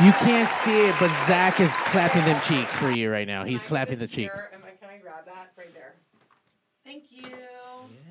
you. 0.00 0.06
You 0.06 0.12
can't 0.26 0.50
see 0.50 0.86
it, 0.88 0.94
but 0.98 1.10
Zach 1.26 1.60
is 1.60 1.70
clapping 1.70 2.24
them 2.24 2.40
cheeks 2.42 2.76
for 2.76 2.90
you 2.90 3.10
right 3.12 3.28
now. 3.28 3.44
He's 3.44 3.62
clapping 3.62 4.00
the 4.00 4.08
cheeks. 4.08 4.34
Here, 4.34 4.50
I, 4.52 4.70
can 4.84 4.88
I 4.90 4.98
grab 4.98 5.24
that 5.26 5.52
right 5.56 5.72
there? 5.72 5.94
Thank 6.84 7.04
you. 7.10 7.32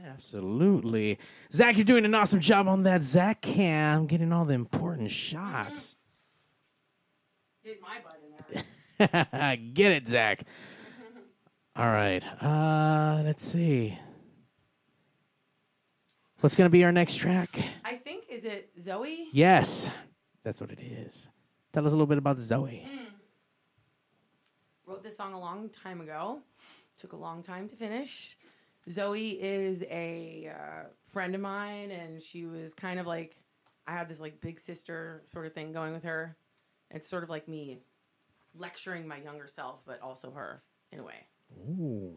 Absolutely. 0.08 1.20
Zach, 1.52 1.76
you're 1.76 1.84
doing 1.84 2.06
an 2.06 2.16
awesome 2.16 2.40
job 2.40 2.70
on 2.70 2.84
that 2.84 3.04
Zach 3.04 3.42
cam, 3.42 4.06
getting 4.06 4.32
all 4.32 4.46
the 4.46 4.54
important 4.54 5.12
shots. 5.12 5.98
Get 7.66 7.82
my 7.82 7.98
butt 8.02 8.22
in 8.24 8.64
there. 9.00 9.58
Get 9.74 9.92
it, 9.92 10.08
Zach. 10.08 10.46
All 11.76 11.88
right. 11.88 12.24
Uh, 12.40 13.24
let's 13.26 13.44
see. 13.44 13.98
What's 16.40 16.56
going 16.56 16.68
to 16.68 16.72
be 16.72 16.84
our 16.84 16.92
next 16.92 17.16
track? 17.16 17.50
I 17.84 17.96
think 17.96 18.26
is 18.30 18.44
it 18.44 18.70
Zoe? 18.84 19.28
Yes, 19.32 19.90
that's 20.44 20.62
what 20.62 20.72
it 20.72 20.80
is. 20.80 21.30
Tell 21.72 21.86
us 21.86 21.90
a 21.90 21.96
little 21.96 22.06
bit 22.06 22.20
about 22.20 22.40
Zoe. 22.40 22.86
Wrote 24.86 25.02
this 25.02 25.18
song 25.18 25.34
a 25.34 25.40
long 25.40 25.70
time 25.70 26.02
ago. 26.02 26.42
Took 27.00 27.14
a 27.14 27.18
long 27.18 27.42
time 27.42 27.68
to 27.70 27.76
finish. 27.76 28.38
Zoe 28.92 29.32
is 29.42 29.82
a 29.90 30.52
uh, 30.54 30.84
friend 31.12 31.34
of 31.34 31.42
mine, 31.42 31.90
and 31.90 32.22
she 32.22 32.46
was 32.46 32.76
kind 32.76 33.00
of 33.00 33.08
like 33.08 33.36
I 33.88 33.94
had 33.94 34.08
this 34.10 34.20
like 34.20 34.40
big 34.42 34.60
sister 34.60 35.24
sort 35.26 35.48
of 35.48 35.54
thing 35.54 35.72
going 35.72 35.94
with 35.94 36.04
her. 36.04 36.36
It's 36.92 37.10
sort 37.10 37.24
of 37.24 37.30
like 37.30 37.48
me 37.48 37.80
lecturing 38.56 39.08
my 39.08 39.18
younger 39.18 39.48
self, 39.48 39.80
but 39.88 40.00
also 40.02 40.30
her 40.32 40.62
in 40.92 41.00
a 41.00 41.04
way. 41.04 41.26
Ooh. 41.60 42.12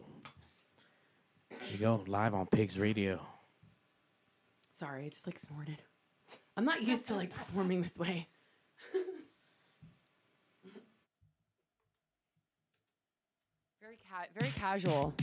There 1.49 1.59
you 1.71 1.77
go, 1.77 2.03
live 2.07 2.33
on 2.33 2.45
Pigs 2.47 2.77
Radio. 2.77 3.19
Sorry, 4.79 5.05
I 5.05 5.09
just 5.09 5.25
like 5.25 5.39
snorted. 5.39 5.81
I'm 6.55 6.65
not 6.65 6.83
used 6.83 7.07
to 7.07 7.15
like 7.15 7.33
performing 7.33 7.81
this 7.81 7.95
way. 7.97 8.27
very 13.81 13.97
ca- 14.09 14.27
very 14.37 14.51
casual. 14.51 15.13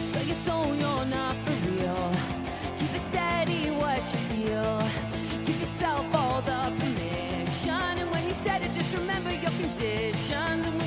So 0.00 0.20
you 0.20 0.34
so 0.34 0.72
you're 0.74 1.04
not 1.06 1.36
for 1.46 1.70
real. 1.70 2.12
Keep 2.78 2.94
it 2.94 3.02
steady 3.10 3.70
what 3.70 4.00
you 4.00 4.18
feel. 4.46 4.82
Give 5.44 5.58
yourself 5.60 6.06
all 6.14 6.42
the 6.42 6.72
permission. 6.78 7.98
And 7.98 8.10
when 8.10 8.26
you 8.28 8.34
said 8.34 8.62
it, 8.62 8.72
just 8.72 8.94
remember 8.96 9.30
your 9.32 9.50
conditions. 9.52 10.81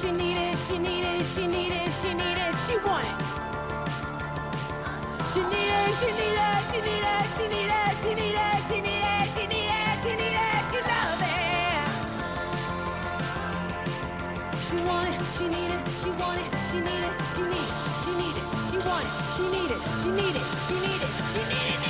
She 0.00 0.12
needed, 0.12 0.56
she 0.56 0.78
needed, 0.78 1.26
she 1.26 1.46
needed, 1.46 1.92
she 1.92 2.14
needed, 2.14 2.54
she 2.66 2.76
wanted. 2.86 3.18
She 5.32 5.40
needed, 5.42 5.94
she 5.98 6.06
needed, 6.18 6.62
she 6.70 6.80
needed, 6.86 7.26
she 7.34 7.44
needed, 7.48 7.96
she 8.02 8.14
needed, 8.14 8.58
she 8.68 8.80
needed, 8.80 9.28
she 9.34 9.46
needed, 9.46 9.96
she 10.02 10.12
needed, 10.20 10.62
she 10.70 10.80
loved 10.90 11.22
it. 11.26 11.88
She 14.68 14.76
wanted, 14.88 15.20
she 15.36 15.48
needed, 15.48 15.82
she 16.02 16.10
wanted, 16.10 16.50
she 16.70 16.78
needed, 16.80 17.14
she 17.34 17.42
needed, 17.42 17.74
she 18.04 18.12
needed, 18.20 18.46
she 18.70 18.78
wanted, 18.78 19.12
she 19.36 19.44
needed, 19.50 19.80
she 20.02 20.10
needed, 20.10 20.46
she 20.66 20.74
needed, 20.74 21.10
she 21.32 21.42
needed, 21.50 21.87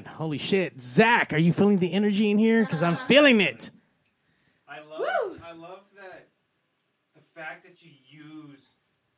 god! 0.00 0.06
Holy 0.06 0.38
shit, 0.38 0.80
Zach, 0.80 1.32
are 1.32 1.38
you 1.38 1.52
feeling 1.52 1.78
the 1.78 1.92
energy 1.92 2.30
in 2.30 2.38
here? 2.38 2.64
Because 2.64 2.82
I'm 2.82 2.96
feeling 3.08 3.40
it. 3.40 3.70
I 4.68 4.80
love 4.80 5.40
I 5.44 5.52
love 5.52 5.80
that 5.96 6.28
the 7.14 7.22
fact 7.34 7.64
that 7.64 7.82
you 7.82 7.90
use 8.08 8.68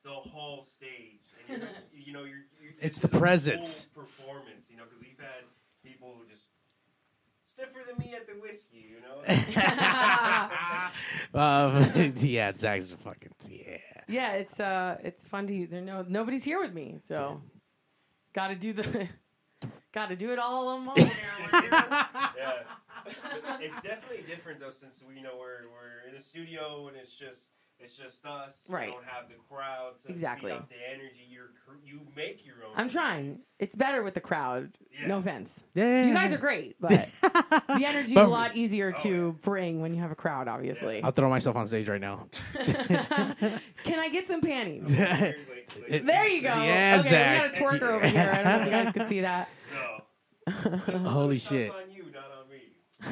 the 0.05 0.10
whole 0.10 0.62
stage. 0.76 1.20
And 1.48 1.62
you're, 1.62 1.70
you 2.06 2.12
know, 2.12 2.20
you're, 2.24 2.44
you're 2.62 2.72
It's 2.80 3.00
the 3.00 3.09
presence. 3.09 3.86
full 3.94 4.05
performance. 4.05 4.66
You 4.70 4.76
know, 4.76 4.84
because 4.84 5.00
we've 5.00 5.18
had 5.18 5.44
people 5.84 6.14
who 6.18 6.28
just 6.30 6.44
stiffer 7.46 7.80
than 7.86 7.98
me 7.98 8.14
at 8.14 8.26
the 8.26 8.34
Whisky. 8.34 8.86
You 8.90 9.00
know. 9.00 9.24
Um, 11.34 12.14
yeah, 12.16 12.52
Zach's 12.56 12.90
a 12.90 12.96
fucking 12.96 13.32
yeah. 13.50 13.76
Yeah, 14.09 14.32
it's 14.32 14.59
uh, 14.59 14.96
it's 15.05 15.22
fun 15.24 15.46
to. 15.46 15.55
Use 15.55 15.68
there 15.68 15.82
no 15.82 16.05
nobody's 16.09 16.42
here 16.42 16.59
with 16.59 16.72
me, 16.72 16.96
so 17.06 17.42
got 18.32 18.48
to 18.48 18.55
do 18.55 18.72
the, 18.72 19.09
got 19.93 20.09
to 20.09 20.16
do 20.16 20.32
it 20.32 20.39
all 20.39 20.64
alone. 20.64 20.90
yeah. 20.97 22.62
It's 23.60 23.80
definitely 23.82 24.24
different 24.26 24.60
though, 24.60 24.70
since 24.70 25.02
we 25.06 25.20
know 25.22 25.36
we're 25.39 25.68
we're 25.72 26.09
in 26.09 26.16
a 26.16 26.22
studio 26.22 26.89
and 26.89 26.97
it's 26.97 27.16
just 27.16 27.48
it's 27.80 27.96
just 27.96 28.24
us. 28.26 28.52
Right. 28.68 28.88
We 28.88 28.94
don't 28.94 29.05
have 29.05 29.28
the 29.28 29.34
crowd 29.48 29.92
to 30.06 30.10
Exactly. 30.12 30.50
feed 30.52 30.56
off 30.59 30.68
the 30.68 30.74
energy. 30.92 31.26
You're 31.30 31.50
you 31.84 32.00
make 32.16 32.44
your 32.46 32.56
own. 32.66 32.72
I'm 32.76 32.88
trying. 32.88 33.40
It's 33.59 33.76
better 33.76 34.02
with 34.02 34.14
the 34.14 34.20
crowd. 34.20 34.72
No 35.06 35.18
offense. 35.18 35.60
Yeah. 35.74 36.05
You 36.06 36.14
guys 36.14 36.32
are 36.32 36.38
great, 36.38 36.76
but 36.80 37.09
the 37.22 37.84
energy 37.86 38.14
But- 38.14 38.24
a 38.26 38.28
lot 38.28 38.56
easier 38.56 38.92
to 39.02 39.32
bring 39.42 39.80
when 39.80 39.94
you 39.94 40.00
have 40.00 40.10
a 40.10 40.14
crowd. 40.16 40.48
Obviously. 40.48 41.02
I'll 41.02 41.12
throw 41.12 41.28
myself 41.30 41.56
on 41.56 41.66
stage 41.66 41.88
right 41.88 42.00
now. 42.00 42.26
Can 42.55 43.98
I 43.98 44.09
get 44.10 44.26
some 44.28 44.40
panties? 44.40 44.84
It- 45.86 46.06
there 46.06 46.26
you 46.26 46.40
go. 46.40 46.48
Yeah, 46.48 46.96
okay, 47.00 47.09
Zach. 47.10 47.52
we 47.52 47.59
got 47.60 47.60
a 47.60 47.78
twerker 47.78 47.90
over 47.90 48.06
here. 48.09 48.30
I 48.32 48.36
don't 48.36 48.44
know 48.44 48.59
if 48.60 48.64
you 48.64 48.70
guys 48.70 48.92
could 48.92 49.06
see 49.09 49.20
that. 49.20 49.48
Holy 50.48 51.38
shit. 51.38 51.70
on 51.70 51.90
you, 51.90 52.05
not 52.10 52.30
on 52.40 52.48
me. 52.50 52.62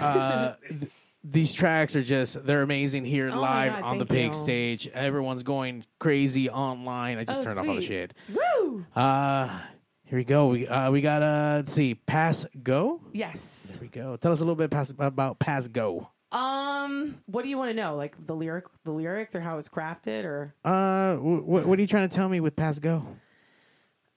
uh, 0.01 0.55
th- 0.69 0.91
these 1.29 1.53
tracks 1.53 1.97
are 1.97 2.03
just 2.03 2.45
they're 2.47 2.63
amazing 2.63 3.05
here 3.05 3.31
Oh 3.33 3.41
live 3.41 3.73
God, 3.73 3.83
on 3.83 3.99
the 3.99 4.07
pig 4.07 4.29
you. 4.29 4.33
stage. 4.33 4.87
Everyone's 4.89 5.43
going 5.43 5.85
crazy 5.99 6.49
online. 6.51 7.19
I 7.19 7.25
just 7.25 7.41
Oh, 7.41 7.45
turned 7.45 7.59
off 7.59 7.67
all 7.69 7.75
the 7.75 7.81
sweet. 7.81 7.89
shit. 7.89 8.15
Woo! 8.61 8.87
Uh 8.95 9.61
here 10.05 10.19
we 10.19 10.25
go. 10.25 10.49
We 10.49 10.69
uh, 10.69 10.91
we 10.93 11.01
got 11.01 11.23
uh 11.23 11.53
let's 11.57 11.73
see, 11.73 11.95
Pass 11.95 12.47
Go. 12.63 13.01
Yes. 13.13 13.67
There 13.71 13.79
we 13.81 13.89
go. 13.89 14.17
Tell 14.17 14.31
us 14.31 14.39
a 14.39 14.43
little 14.43 14.55
bit 14.55 14.71
pass, 14.71 14.91
about 14.91 15.39
Pass 15.41 15.67
Go. 15.67 16.09
Um, 16.33 17.19
what 17.27 17.43
do 17.43 17.49
you 17.49 17.57
want 17.59 17.71
to 17.71 17.75
know? 17.75 17.97
Like 17.97 18.15
the 18.27 18.35
lyric, 18.35 18.65
the 18.85 18.91
lyrics, 18.93 19.35
or 19.35 19.41
how 19.41 19.59
it's 19.59 19.69
crafted, 19.69 20.25
or 20.25 20.55
Uh, 20.65 21.15
w- 21.15 21.43
what 21.43 21.79
are 21.79 21.81
you 21.81 21.87
trying 21.89 22.09
to 22.09 22.15
tell 22.15 22.29
me 22.29 22.41
with 22.41 22.55
Pass 22.57 22.79
Go? 22.79 23.05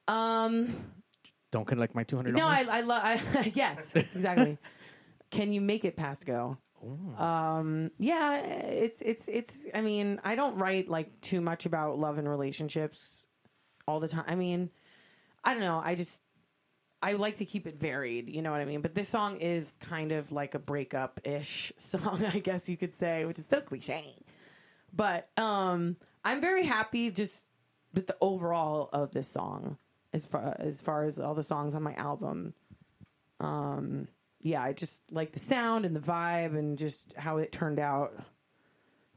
um, 0.08 0.76
Don't 1.52 1.66
collect 1.66 1.96
my 1.96 2.04
two 2.04 2.16
hundred 2.16 2.36
no. 2.36 2.48
I, 2.48 2.66
I 2.70 2.82
love. 2.82 3.02
I, 3.04 3.52
yes, 3.56 3.96
exactly. 3.96 4.58
Can 5.32 5.54
you 5.54 5.62
make 5.62 5.86
it 5.86 5.96
past 5.96 6.26
go? 6.26 6.58
Um, 7.18 7.92
yeah, 7.98 8.38
it's 8.38 9.02
it's 9.02 9.28
it's. 9.28 9.66
I 9.74 9.82
mean, 9.82 10.20
I 10.24 10.36
don't 10.36 10.56
write 10.56 10.90
like 10.90 11.20
too 11.22 11.42
much 11.42 11.66
about 11.66 12.00
love 12.00 12.18
and 12.18 12.28
relationships 12.28 13.28
all 13.88 14.00
the 14.00 14.08
time. 14.08 14.26
I 14.28 14.36
mean, 14.36 14.70
I 15.44 15.54
don't 15.54 15.64
know. 15.64 15.82
I 15.84 15.96
just 15.96 16.22
I 17.02 17.14
like 17.14 17.38
to 17.38 17.46
keep 17.46 17.66
it 17.68 17.80
varied. 17.80 18.30
You 18.30 18.42
know 18.42 18.52
what 18.52 18.62
I 18.62 18.66
mean? 18.66 18.82
But 18.82 18.94
this 18.94 19.10
song 19.10 19.38
is 19.38 19.78
kind 19.80 20.12
of 20.12 20.32
like 20.32 20.56
a 20.56 20.60
breakup 20.60 21.20
ish 21.24 21.72
song, 21.78 22.26
I 22.26 22.40
guess 22.40 22.68
you 22.68 22.78
could 22.78 22.98
say, 23.00 23.26
which 23.26 23.40
is 23.40 23.46
so 23.50 23.62
cliche. 23.62 24.16
But 24.94 25.30
um, 25.38 25.96
I'm 26.24 26.42
very 26.42 26.66
happy 26.66 27.12
just 27.12 27.46
with 27.94 28.08
the 28.08 28.18
overall 28.22 28.90
of 28.92 29.12
this 29.12 29.28
song, 29.28 29.78
as 30.14 30.26
far 30.26 30.56
as 30.60 30.82
far 30.82 31.06
as 31.06 31.20
all 31.20 31.36
the 31.36 31.44
songs 31.44 31.76
on 31.76 31.84
my 31.84 31.94
album. 31.94 32.54
Um, 33.40 34.08
yeah, 34.42 34.62
I 34.62 34.74
just 34.74 35.02
like 35.12 35.32
the 35.34 35.40
sound 35.40 35.86
and 35.86 35.96
the 35.96 36.00
vibe 36.00 36.58
and 36.58 36.78
just 36.78 37.14
how 37.18 37.38
it 37.38 37.52
turned 37.52 37.80
out. 37.80 38.14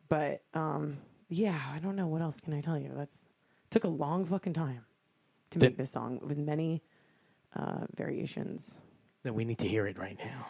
But 0.08 0.42
um, 0.54 0.98
yeah, 1.28 1.58
I 1.74 1.78
don't 1.78 1.96
know 1.96 2.06
what 2.06 2.22
else 2.22 2.40
can 2.40 2.52
I 2.52 2.60
tell 2.60 2.78
you. 2.78 2.92
That's 2.94 3.16
took 3.70 3.84
a 3.84 3.88
long 3.88 4.26
fucking 4.26 4.52
time 4.52 4.84
to 5.50 5.58
make 5.58 5.76
this 5.76 5.90
song 5.90 6.20
with 6.22 6.38
many 6.38 6.82
uh, 7.56 7.86
variations. 7.96 8.78
then 9.22 9.34
we 9.34 9.44
need 9.44 9.58
to 9.58 9.68
hear 9.68 9.86
it 9.86 9.98
right 9.98 10.18
now. 10.18 10.46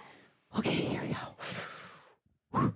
Okay, 0.59 0.71
here 0.71 1.03
we 1.03 2.61
go. 2.61 2.75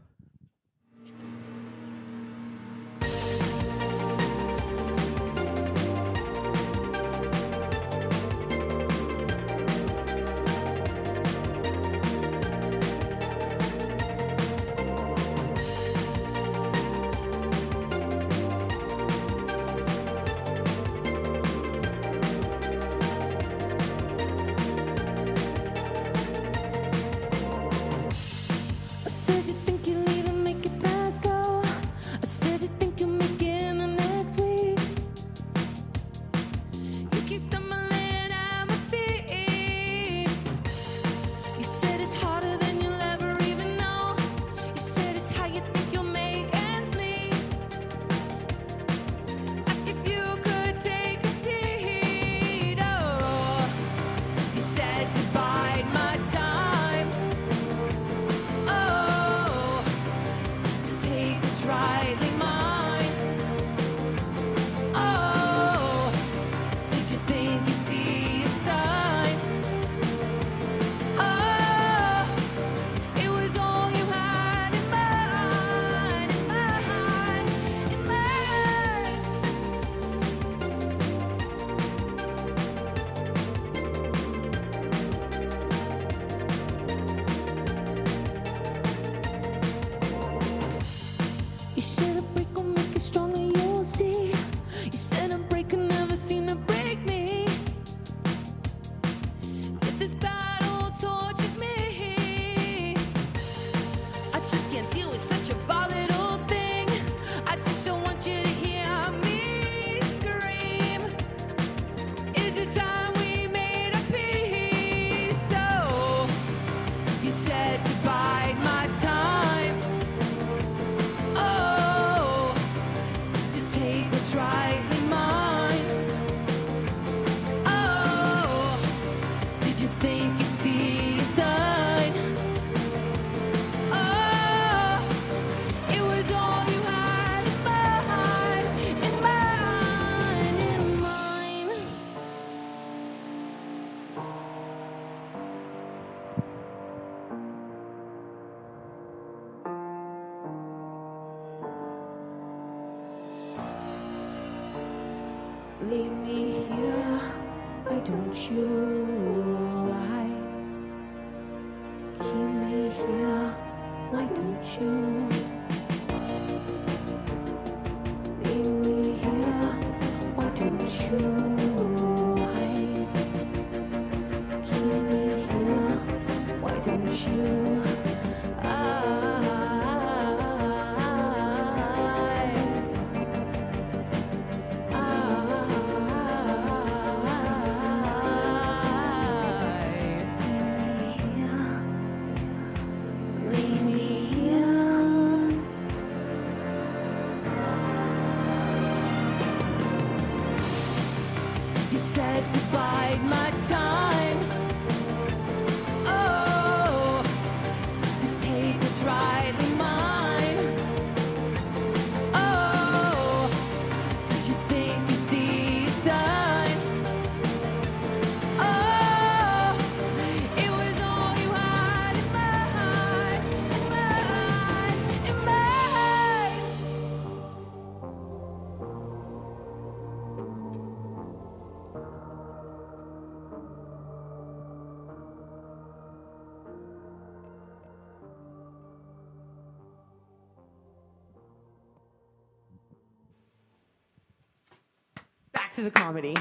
To 245.77 245.83
the 245.83 245.91
comedy. 245.91 246.35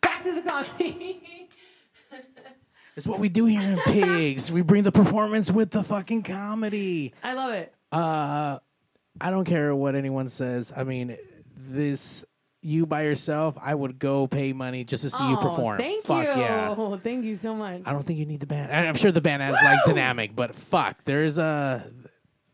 Back 0.00 0.22
to 0.22 0.34
the 0.34 0.42
comedy. 0.42 1.20
It's 2.96 3.06
what 3.06 3.18
we 3.18 3.28
do 3.28 3.44
here 3.44 3.60
in 3.60 3.78
Pigs. 3.80 4.50
we 4.50 4.62
bring 4.62 4.82
the 4.82 4.90
performance 4.92 5.50
with 5.50 5.70
the 5.70 5.82
fucking 5.82 6.22
comedy. 6.22 7.12
I 7.22 7.34
love 7.34 7.52
it. 7.52 7.74
Uh, 7.92 8.58
I 9.20 9.30
don't 9.30 9.44
care 9.44 9.74
what 9.74 9.94
anyone 9.94 10.30
says. 10.30 10.72
I 10.74 10.84
mean, 10.84 11.18
this 11.68 12.24
you 12.62 12.86
by 12.86 13.02
yourself, 13.02 13.58
I 13.60 13.74
would 13.74 13.98
go 13.98 14.26
pay 14.26 14.54
money 14.54 14.82
just 14.84 15.02
to 15.02 15.10
see 15.10 15.28
you 15.28 15.36
Oh, 15.36 15.42
perform. 15.42 15.76
Thank 15.78 16.04
Fuck 16.06 16.22
you. 16.24 16.28
yeah. 16.40 16.96
Thank 17.04 17.26
you 17.26 17.36
so 17.36 17.54
much. 17.54 17.82
I 17.84 17.92
don't 17.92 18.02
think 18.04 18.18
you 18.18 18.24
need 18.24 18.40
the 18.40 18.46
band. 18.46 18.72
I- 18.72 18.86
I'm 18.86 18.94
sure 18.96 19.12
the 19.12 19.20
band 19.20 19.42
has 19.42 19.54
like 19.54 19.78
dynamic, 19.84 20.34
but 20.34 20.54
fuck, 20.54 20.96
there's 21.04 21.36
a. 21.36 21.84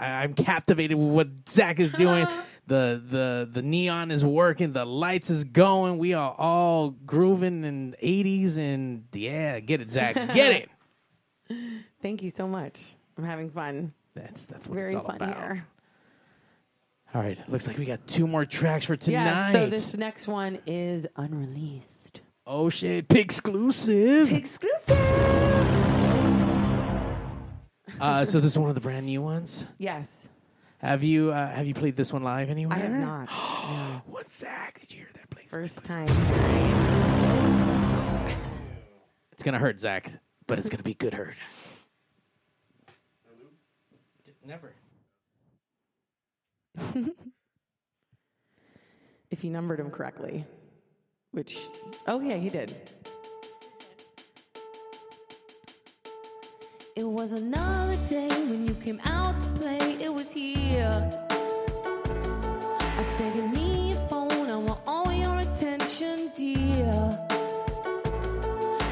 I- 0.00 0.24
I'm 0.24 0.34
captivated 0.34 0.98
with 0.98 1.08
what 1.08 1.28
Zach 1.48 1.78
is 1.78 1.92
doing. 1.92 2.26
the 2.72 3.02
the 3.10 3.48
the 3.52 3.62
neon 3.62 4.10
is 4.10 4.24
working. 4.24 4.72
The 4.72 4.86
lights 4.86 5.28
is 5.28 5.44
going. 5.44 5.98
We 5.98 6.14
are 6.14 6.34
all 6.38 6.90
grooving 7.04 7.64
in 7.64 7.94
80s 8.02 8.56
and 8.56 9.04
yeah, 9.12 9.60
get 9.60 9.82
it, 9.82 9.92
Zach, 9.92 10.14
get 10.34 10.68
it. 11.50 11.60
Thank 12.02 12.22
you 12.22 12.30
so 12.30 12.48
much. 12.48 12.80
I'm 13.18 13.24
having 13.24 13.50
fun. 13.50 13.92
That's 14.14 14.46
that's 14.46 14.66
what 14.66 14.74
Very 14.74 14.86
it's 14.86 14.94
all 14.94 15.04
fun 15.04 15.16
about. 15.16 15.36
here. 15.36 15.66
All 17.14 17.20
right, 17.20 17.38
looks 17.50 17.66
like 17.66 17.76
we 17.76 17.84
got 17.84 18.06
two 18.06 18.26
more 18.26 18.46
tracks 18.46 18.86
for 18.86 18.96
tonight. 18.96 19.24
Yeah, 19.24 19.52
so 19.52 19.68
this 19.68 19.94
next 19.94 20.26
one 20.26 20.58
is 20.66 21.06
unreleased. 21.16 22.22
Oh 22.46 22.70
shit, 22.70 23.06
pig 23.08 23.20
exclusive. 23.20 24.32
Exclusive. 24.32 24.98
Uh, 28.00 28.24
so 28.24 28.40
this 28.40 28.52
is 28.52 28.58
one 28.58 28.70
of 28.70 28.74
the 28.74 28.80
brand 28.80 29.04
new 29.04 29.20
ones. 29.20 29.66
Yes. 29.76 30.28
Have 30.82 31.04
you 31.04 31.30
uh, 31.30 31.48
have 31.48 31.66
you 31.66 31.74
played 31.74 31.96
this 31.96 32.12
one 32.12 32.24
live 32.24 32.50
anywhere? 32.50 32.76
I 32.76 32.80
have 32.80 32.92
not. 32.92 33.28
no. 33.68 34.02
What's 34.06 34.36
Zach? 34.36 34.80
Did 34.80 34.92
you 34.92 34.98
hear 34.98 35.08
that? 35.14 35.30
Please. 35.30 35.48
First 35.48 35.84
time. 35.84 36.08
It's 39.32 39.44
gonna 39.44 39.58
hurt 39.58 39.80
Zach, 39.80 40.08
but 40.46 40.60
it's 40.60 40.68
gonna 40.70 40.84
be 40.84 40.94
good 40.94 41.12
hurt. 41.14 41.34
Never. 44.46 44.72
if 49.32 49.40
he 49.40 49.48
numbered 49.48 49.80
him 49.80 49.90
correctly, 49.90 50.44
which, 51.32 51.58
oh 52.06 52.20
yeah, 52.20 52.36
he 52.36 52.48
did. 52.48 52.72
It 56.94 57.04
was 57.04 57.32
another 57.32 57.96
day 58.10 58.28
when 58.28 58.68
you 58.68 58.74
came 58.74 59.00
out 59.04 59.40
to 59.40 59.46
play. 59.60 59.96
It 59.98 60.12
was 60.12 60.30
here. 60.30 60.92
I 62.98 63.02
said, 63.02 63.34
Give 63.34 63.50
me 63.50 63.92
your 63.92 64.08
phone. 64.08 64.50
I 64.50 64.56
want 64.58 64.80
all 64.86 65.10
your 65.10 65.38
attention, 65.38 66.30
dear. 66.36 66.92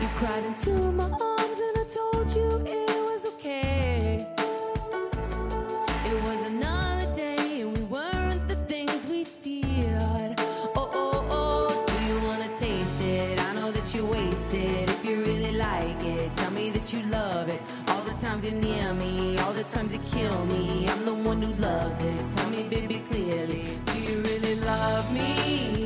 You 0.00 0.08
cried 0.16 0.46
into 0.46 0.70
my 0.92 1.10
arms 1.10 1.29
Near 18.50 18.94
me, 18.94 19.38
all 19.38 19.52
the 19.52 19.62
times 19.64 19.92
you 19.92 20.00
kill 20.10 20.44
me. 20.46 20.84
I'm 20.88 21.04
the 21.04 21.14
one 21.14 21.40
who 21.40 21.54
loves 21.62 22.02
it. 22.02 22.36
Tell 22.36 22.50
me, 22.50 22.64
baby, 22.64 23.00
clearly, 23.08 23.78
do 23.86 24.00
you 24.00 24.22
really 24.22 24.56
love 24.56 25.10
me? 25.12 25.79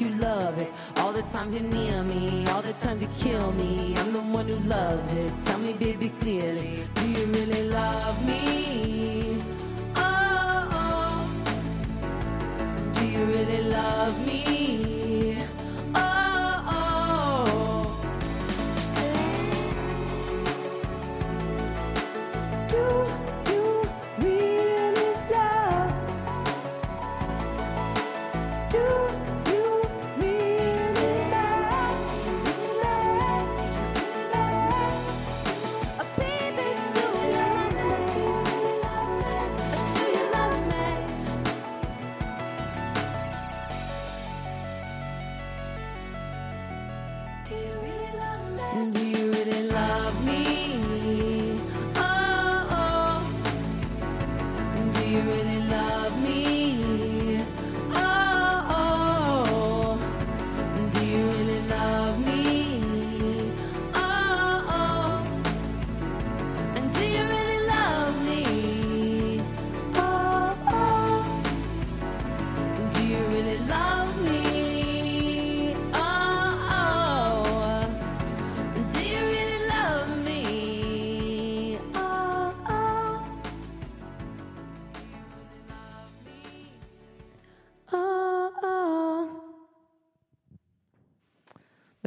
You 0.00 0.08
love 0.16 0.58
it. 0.58 0.72
All 0.96 1.12
the 1.12 1.22
times 1.22 1.54
you're 1.54 1.62
near 1.62 2.02
me, 2.02 2.46
all 2.48 2.62
the 2.62 2.72
times 2.74 3.02
you 3.02 3.08
kill 3.18 3.52
me. 3.52 3.94
I'm 3.96 4.12
the 4.12 4.20
one 4.20 4.48
who 4.48 4.56
loves 4.68 5.12
it. 5.12 5.32
Tell 5.44 5.58
me, 5.58 5.74
baby, 5.74 6.08
clearly, 6.20 6.84
do 6.94 7.10
you 7.10 7.26
really 7.26 7.68
love 7.68 8.24
me? 8.26 9.42
Oh, 9.96 10.68
oh. 10.72 11.30
do 12.94 13.04
you 13.04 13.24
really 13.24 13.62
love 13.64 14.26
me? 14.26 14.89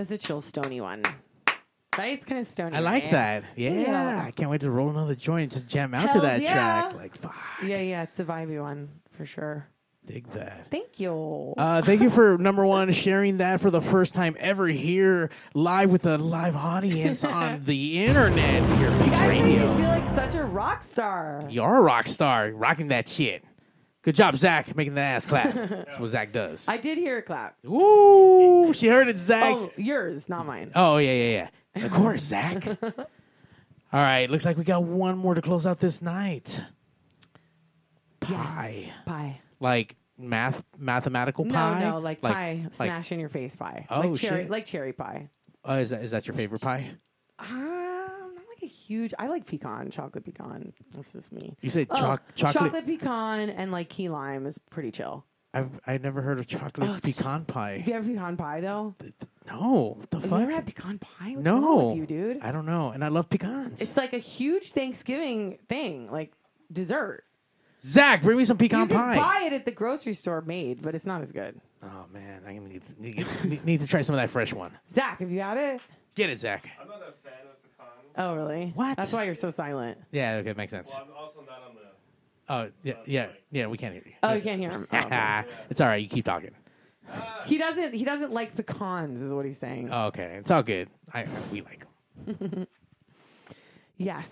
That's 0.04 0.22
a 0.22 0.28
chill 0.28 0.42
stony 0.42 0.82
one. 0.82 1.02
Right? 1.98 2.18
It's 2.18 2.26
kind 2.26 2.42
of 2.42 2.48
stony. 2.52 2.76
I 2.76 2.82
like 2.82 3.04
right? 3.04 3.12
that. 3.14 3.44
Yeah. 3.56 4.22
I 4.28 4.32
can't 4.32 4.50
wait 4.50 4.60
to 4.62 4.70
roll 4.70 4.90
another 4.90 5.16
joint 5.16 5.44
and 5.44 5.52
just 5.54 5.70
jam 5.70 5.94
out 5.94 6.08
to 6.08 6.08
Hells 6.10 6.24
that 6.24 6.42
yeah. 6.42 6.54
track. 6.54 6.96
Like, 6.96 7.16
fuck, 7.16 7.38
Yeah, 7.64 7.80
yeah, 7.80 8.04
it's 8.04 8.16
the 8.16 8.26
vibey 8.26 8.62
one 8.62 8.90
for 9.14 9.26
sure. 9.26 9.66
dig 10.06 10.30
that. 10.32 10.68
Thank 10.70 11.00
you. 11.00 11.54
Uh, 11.58 11.82
thank 11.84 12.02
you 12.02 12.10
for 12.10 12.38
number 12.38 12.66
one 12.66 12.92
sharing 12.92 13.38
that 13.38 13.62
for 13.62 13.72
the 13.72 13.80
first 13.80 14.14
time 14.14 14.36
ever 14.42 14.68
here 14.68 15.30
live 15.54 15.90
with 15.90 16.06
a 16.06 16.18
live 16.18 16.58
audience 16.58 17.24
on 17.24 17.64
the 17.64 18.04
internet 18.04 18.62
here, 18.78 18.90
I 18.90 19.28
Radio. 19.30 19.78
feel 19.78 19.86
like 19.86 20.16
such 20.18 20.36
a 20.36 20.44
rock 20.44 20.84
star. 20.84 21.48
You're 21.50 21.78
a 21.78 21.82
rock 21.82 22.08
star, 22.08 22.52
rocking 22.52 22.90
that 22.90 23.08
shit. 23.08 23.46
Good 24.04 24.16
job, 24.16 24.36
Zach, 24.36 24.76
making 24.76 24.96
that 24.96 25.16
ass 25.16 25.26
clap. 25.26 25.54
That's 25.56 25.98
what 25.98 26.10
Zach 26.10 26.32
does. 26.34 26.66
I 26.68 26.76
did 26.78 26.98
hear 26.98 27.18
a 27.20 27.22
clap. 27.22 27.56
Woo! 27.64 28.74
She 28.74 28.88
heard 28.88 29.08
it, 29.08 29.18
Zach. 29.18 29.56
Oh, 29.58 29.70
yours, 29.78 30.28
not 30.28 30.46
mine. 30.46 30.72
Oh 30.76 30.98
yeah, 30.98 31.12
yeah, 31.14 31.50
yeah. 31.76 31.86
Of 31.86 31.92
course, 31.94 32.22
Zach. 32.24 32.66
All 32.84 34.00
right, 34.02 34.30
looks 34.30 34.44
like 34.46 34.58
we 34.58 34.64
got 34.66 34.84
one 34.84 35.18
more 35.18 35.36
to 35.36 35.42
close 35.42 35.66
out 35.66 35.80
this 35.80 36.02
night. 36.02 36.62
Pie, 38.20 38.92
Pie. 39.06 39.40
like 39.60 39.96
math, 40.18 40.64
mathematical 40.78 41.46
pie. 41.46 41.82
No, 41.82 41.92
no, 41.92 42.00
like, 42.00 42.22
pie, 42.22 42.62
like- 42.64 42.74
smash 42.74 43.12
in 43.12 43.20
your 43.20 43.30
face 43.30 43.56
pie. 43.56 43.86
Oh, 43.90 44.02
like 44.02 44.20
cherry, 44.20 44.44
shit. 44.44 44.52
like 44.52 44.66
cherry 44.66 44.94
pie. 44.94 45.30
Oh, 45.66 45.78
is 45.78 45.92
that 45.92 46.04
is 46.04 46.12
that 46.12 46.28
your 46.28 46.36
favorite 46.36 46.62
pie? 46.62 46.90
Uh, 47.40 47.46
like 47.46 47.83
a 48.64 48.68
huge. 48.68 49.14
I 49.20 49.28
like 49.28 49.46
pecan, 49.46 49.92
chocolate 49.92 50.26
pecan. 50.26 50.74
This 50.96 51.16
is 51.16 51.32
me. 51.32 51.56
You 51.62 51.70
said 51.70 51.88
Oh, 51.90 51.96
chocolate- 51.96 52.36
chocolate 52.36 52.86
pecan 52.86 53.50
and 53.50 53.72
like 53.72 53.90
key 53.90 54.10
lime 54.10 54.46
is 54.46 54.58
pretty 54.70 54.92
chill. 54.92 55.26
I've 55.56 55.70
I 55.86 55.98
never 56.00 56.22
heard 56.22 56.40
of 56.40 56.48
chocolate 56.48 56.90
Oh, 56.90 56.96
it's- 56.96 57.16
pecan 57.16 57.46
pie. 57.46 57.82
Do 57.86 57.92
you 57.92 57.96
have 57.98 58.06
pecan 58.06 58.38
pie 58.38 58.62
though? 58.62 58.96
No, 59.48 59.98
what 60.00 60.10
the 60.10 60.20
Have 60.20 60.30
fuck? 60.30 60.40
you 60.40 60.44
ever 60.46 60.52
had 60.54 60.66
pecan 60.66 60.98
pie? 61.00 61.32
What's 61.32 61.44
no, 61.44 61.60
wrong 61.62 61.88
with 61.90 61.98
you, 61.98 62.06
dude? 62.08 62.42
I 62.42 62.52
don't 62.52 62.66
know, 62.66 62.90
and 62.92 63.04
I 63.04 63.10
love 63.10 63.30
pecans. 63.30 63.82
It's 63.82 63.98
like 63.98 64.14
a 64.14 64.18
huge 64.20 64.72
Thanksgiving 64.72 65.60
thing, 65.70 66.10
like 66.10 66.32
dessert. 66.72 67.26
Zach, 67.86 68.22
bring 68.22 68.38
me 68.38 68.46
some 68.46 68.58
pecan 68.58 68.82
you 68.84 68.88
can 68.88 68.96
pie. 68.98 69.16
buy 69.18 69.44
it 69.48 69.54
at 69.54 69.66
the 69.66 69.72
grocery 69.72 70.14
store 70.14 70.40
made, 70.42 70.82
but 70.82 70.96
it's 70.96 71.06
not 71.06 71.22
as 71.22 71.32
good. 71.34 71.60
Oh 71.84 72.06
man, 72.14 72.42
I 72.48 72.54
need, 72.54 72.82
need, 72.98 73.28
need, 73.44 73.66
need 73.66 73.80
to 73.82 73.88
try 73.88 74.02
some 74.02 74.16
of 74.16 74.22
that 74.22 74.30
fresh 74.30 74.54
one. 74.54 74.72
Zach, 74.94 75.20
have 75.20 75.30
you 75.30 75.42
had 75.42 75.58
it? 75.58 75.82
Get 76.16 76.30
it, 76.30 76.40
Zach. 76.40 76.70
I'm 76.82 76.88
not 76.88 76.98
a 76.98 77.00
fan 77.02 77.08
of 77.08 77.23
pecans. 77.23 77.23
Oh, 78.18 78.36
really? 78.36 78.72
What? 78.76 78.98
That's 78.98 79.12
why 79.12 79.24
you're 79.24 79.36
so 79.36 79.50
silent. 79.50 79.98
Yeah, 80.12 80.36
okay, 80.36 80.54
makes 80.54 80.72
sense. 80.72 80.92
Well, 80.92 81.08
I'm 81.10 81.18
also 81.18 81.40
not 81.42 81.64
on 81.68 81.76
the. 81.76 81.82
Oh 82.50 82.72
yeah, 82.84 82.94
yeah, 83.06 83.28
yeah. 83.52 83.68
We 83.68 83.78
can't 83.78 83.94
hear 83.94 84.04
you. 84.06 84.14
Oh, 84.22 84.34
you 84.34 84.42
can't 84.42 84.60
hear 84.60 84.70
him. 84.70 84.88
Oh, 84.92 84.98
okay. 84.98 85.44
it's 85.70 85.82
all 85.82 85.88
right. 85.88 86.02
You 86.02 86.10
keep 86.10 86.26
talking. 86.26 86.52
Ah. 87.12 87.44
He 87.46 87.58
doesn't. 87.58 87.94
He 87.94 88.04
doesn't 88.04 88.32
like 88.32 88.56
pecans, 88.56 89.22
is 89.22 89.34
what 89.34 89.46
he's 89.46 89.58
saying. 89.58 89.90
Oh, 89.92 90.08
okay, 90.08 90.38
it's 90.40 90.52
all 90.52 90.64
good. 90.64 90.90
I 91.14 91.26
we 91.52 91.62
like 91.62 91.86
them. 92.26 92.68
Yes, 93.98 94.28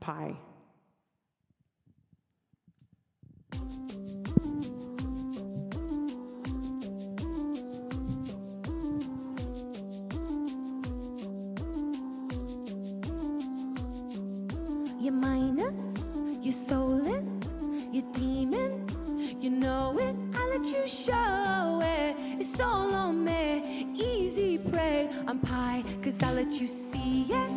pie. 0.00 0.34
You're 15.04 15.12
minus, 15.12 15.74
you're 16.40 16.54
soulless, 16.54 17.26
you're 17.92 18.10
demon. 18.14 18.88
You 19.38 19.50
know 19.50 19.98
it, 19.98 20.16
I 20.34 20.48
let 20.48 20.64
you 20.64 20.88
show 20.88 21.82
it. 21.84 22.16
It's 22.40 22.58
all 22.58 22.94
on 22.94 23.22
me, 23.22 23.92
easy 23.94 24.56
prey. 24.56 25.10
I'm 25.26 25.40
pie, 25.40 25.84
cause 26.02 26.22
I 26.22 26.32
let 26.32 26.58
you 26.58 26.66
see 26.66 27.26
it. 27.28 27.50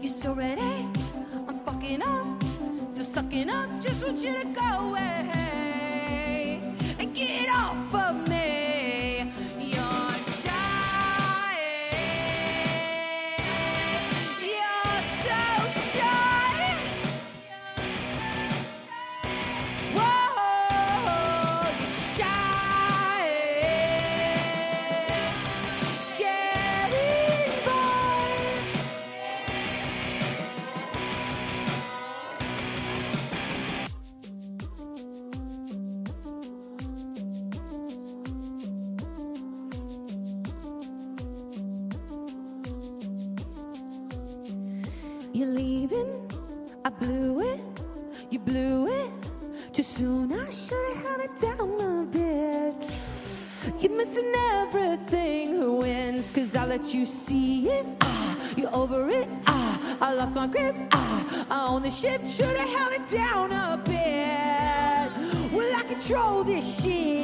You're 0.00 0.14
so 0.14 0.32
ready, 0.32 0.86
I'm 1.48 1.58
fucking 1.64 2.02
up. 2.02 2.44
Still 2.88 3.04
sucking 3.04 3.50
up, 3.50 3.68
just 3.80 4.06
want 4.06 4.18
you 4.18 4.34
to 4.34 4.44
go 4.44 4.88
away 4.88 6.60
and 7.00 7.12
get 7.16 7.30
it 7.42 7.50
off 7.50 7.94
the 61.86 61.92
ship. 61.92 62.20
Should've 62.28 62.68
held 62.68 62.92
it 62.94 63.08
down 63.10 63.52
a 63.52 63.76
bit. 63.84 65.52
Will 65.52 65.72
I 65.72 65.84
control 65.84 66.42
this 66.42 66.82
shit? 66.82 67.15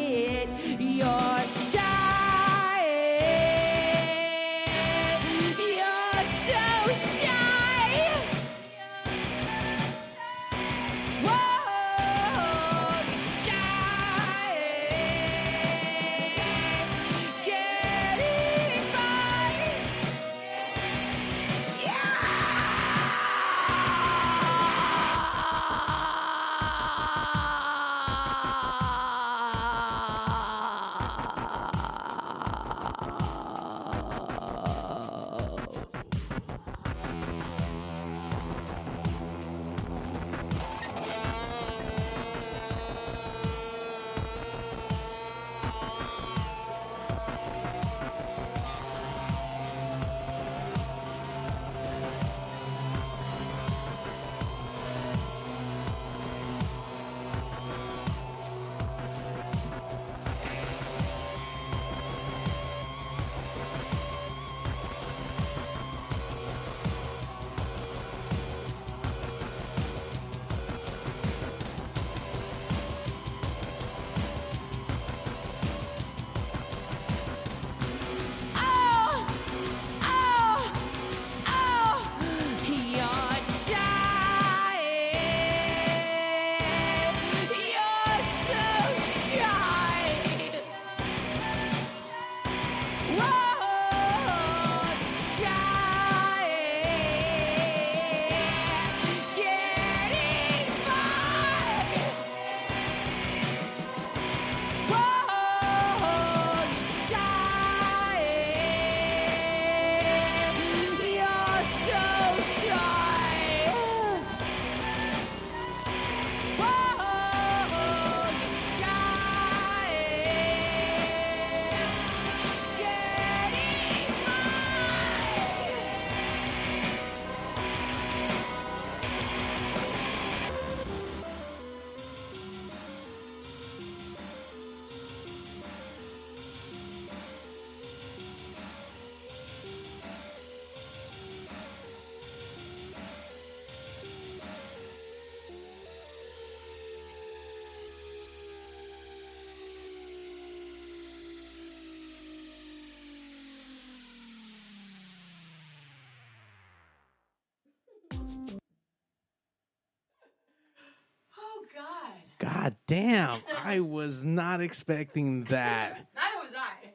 God 162.62 162.76
damn. 162.86 163.40
I 163.64 163.80
was 163.80 164.22
not 164.22 164.60
expecting 164.60 165.42
that. 165.44 166.06
Neither 166.14 166.38
was 166.38 166.54
I. 166.56 166.90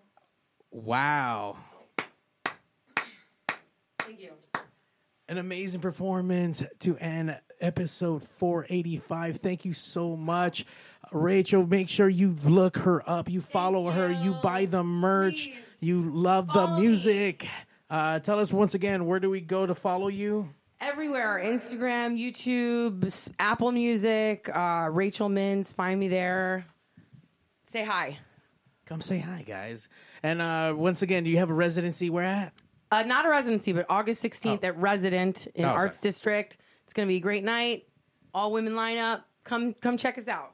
Wow. 0.72 1.58
Thank 4.00 4.22
you. 4.22 4.32
An 5.28 5.40
amazing 5.40 5.82
performance 5.82 6.64
to 6.80 6.98
end 7.00 7.38
episode 7.60 8.24
485. 8.24 9.40
Thank 9.42 9.66
you 9.66 9.74
so 9.74 10.16
much. 10.16 10.66
Rachel, 11.12 11.68
make 11.68 11.90
sure 11.90 12.08
you 12.08 12.38
look 12.46 12.78
her 12.78 13.04
up, 13.10 13.30
you 13.30 13.42
follow 13.42 13.90
her, 13.90 14.10
you 14.10 14.38
buy 14.42 14.68
the 14.68 14.86
merch, 14.86 15.50
you 15.82 16.02
love 16.02 16.48
the 16.54 16.68
music. 16.80 17.46
Uh, 17.90 18.20
tell 18.20 18.40
us 18.40 18.54
once 18.54 18.74
again, 18.74 19.06
where 19.06 19.20
do 19.20 19.30
we 19.30 19.42
go 19.42 19.66
to 19.66 19.76
follow 19.76 20.08
you? 20.08 20.48
Everywhere 21.18 21.58
Instagram, 21.58 22.16
YouTube, 22.16 23.32
Apple 23.40 23.72
Music, 23.72 24.48
uh, 24.56 24.88
Rachel 24.92 25.30
Mintz. 25.30 25.74
Find 25.74 26.00
me 26.00 26.08
there. 26.08 26.64
Say 27.64 27.84
hi. 27.84 28.20
Come 28.86 29.02
say 29.02 29.18
hi, 29.18 29.42
guys. 29.42 29.90
And 30.22 30.44
uh, 30.44 30.76
once 30.78 31.02
again, 31.02 31.24
do 31.24 31.32
you 31.32 31.38
have 31.38 31.50
a 31.50 31.56
residency 31.56 32.12
where 32.12 32.24
at? 32.24 32.54
Uh, 32.92 33.02
not 33.02 33.26
a 33.26 33.30
residency, 33.30 33.74
but 33.74 33.88
August 33.90 34.24
16th 34.24 34.64
at 34.64 34.78
Resident 34.78 35.48
in 35.56 35.66
Oh, 35.66 35.70
sorry. 35.70 35.80
Arts 35.80 36.00
District. 36.02 36.58
It's 36.84 36.94
going 36.94 37.08
to 37.08 37.12
be 37.12 37.18
a 37.18 37.22
great 37.22 37.44
night. 37.44 37.88
All 38.36 38.52
women 38.52 38.74
lineup. 38.74 39.24
Come, 39.44 39.74
come 39.74 39.98
check 39.98 40.20
us 40.20 40.28
out. 40.28 40.52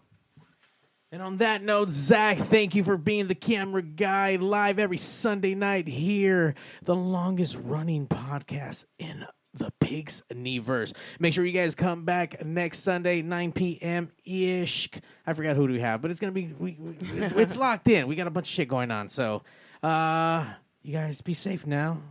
And 1.11 1.21
on 1.21 1.37
that 1.37 1.61
note, 1.61 1.89
Zach, 1.89 2.37
thank 2.37 2.73
you 2.73 2.85
for 2.85 2.95
being 2.95 3.27
the 3.27 3.35
camera 3.35 3.81
guy 3.81 4.37
live 4.37 4.79
every 4.79 4.97
Sunday 4.97 5.55
night 5.55 5.89
here, 5.89 6.55
the 6.83 6.95
longest 6.95 7.57
running 7.65 8.07
podcast 8.07 8.85
in 8.97 9.25
the 9.53 9.71
Pigs 9.79 10.23
Kneeverse. 10.31 10.93
Make 11.19 11.33
sure 11.33 11.45
you 11.45 11.51
guys 11.51 11.75
come 11.75 12.05
back 12.05 12.43
next 12.45 12.79
Sunday, 12.79 13.21
9 13.21 13.51
p.m. 13.51 14.11
ish. 14.25 14.89
I 15.25 15.33
forgot 15.33 15.55
who 15.55 15.67
do 15.67 15.73
we 15.73 15.79
have, 15.79 16.01
but 16.01 16.11
it's 16.11 16.19
gonna 16.19 16.31
be 16.31 16.53
we, 16.57 16.77
we, 16.79 16.95
it's, 17.21 17.33
it's 17.35 17.57
locked 17.57 17.87
in. 17.87 18.07
We 18.07 18.15
got 18.15 18.27
a 18.27 18.31
bunch 18.31 18.47
of 18.47 18.53
shit 18.53 18.67
going 18.67 18.91
on, 18.91 19.09
so 19.09 19.43
uh, 19.81 20.45
you 20.81 20.93
guys 20.93 21.21
be 21.21 21.33
safe 21.33 21.65
now. 21.65 22.01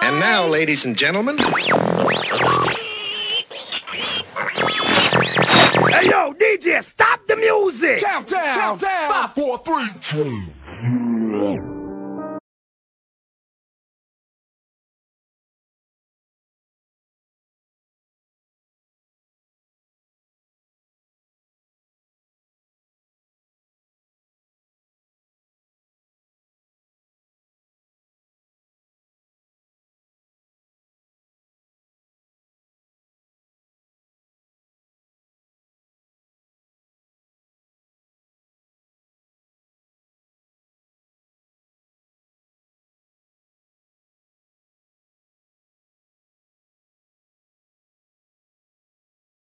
And 0.00 0.18
now, 0.20 0.46
ladies 0.48 0.86
and 0.86 0.96
gentlemen, 0.96 1.38
Hey 5.90 6.08
yo, 6.08 6.32
DJ, 6.32 6.82
stop 6.82 7.26
the 7.26 7.36
music! 7.36 8.00
Countdown! 8.00 8.54
Countdown! 8.54 9.10
Five, 9.10 9.32
four, 9.34 9.58
three, 9.58 9.88
two. 10.10 11.71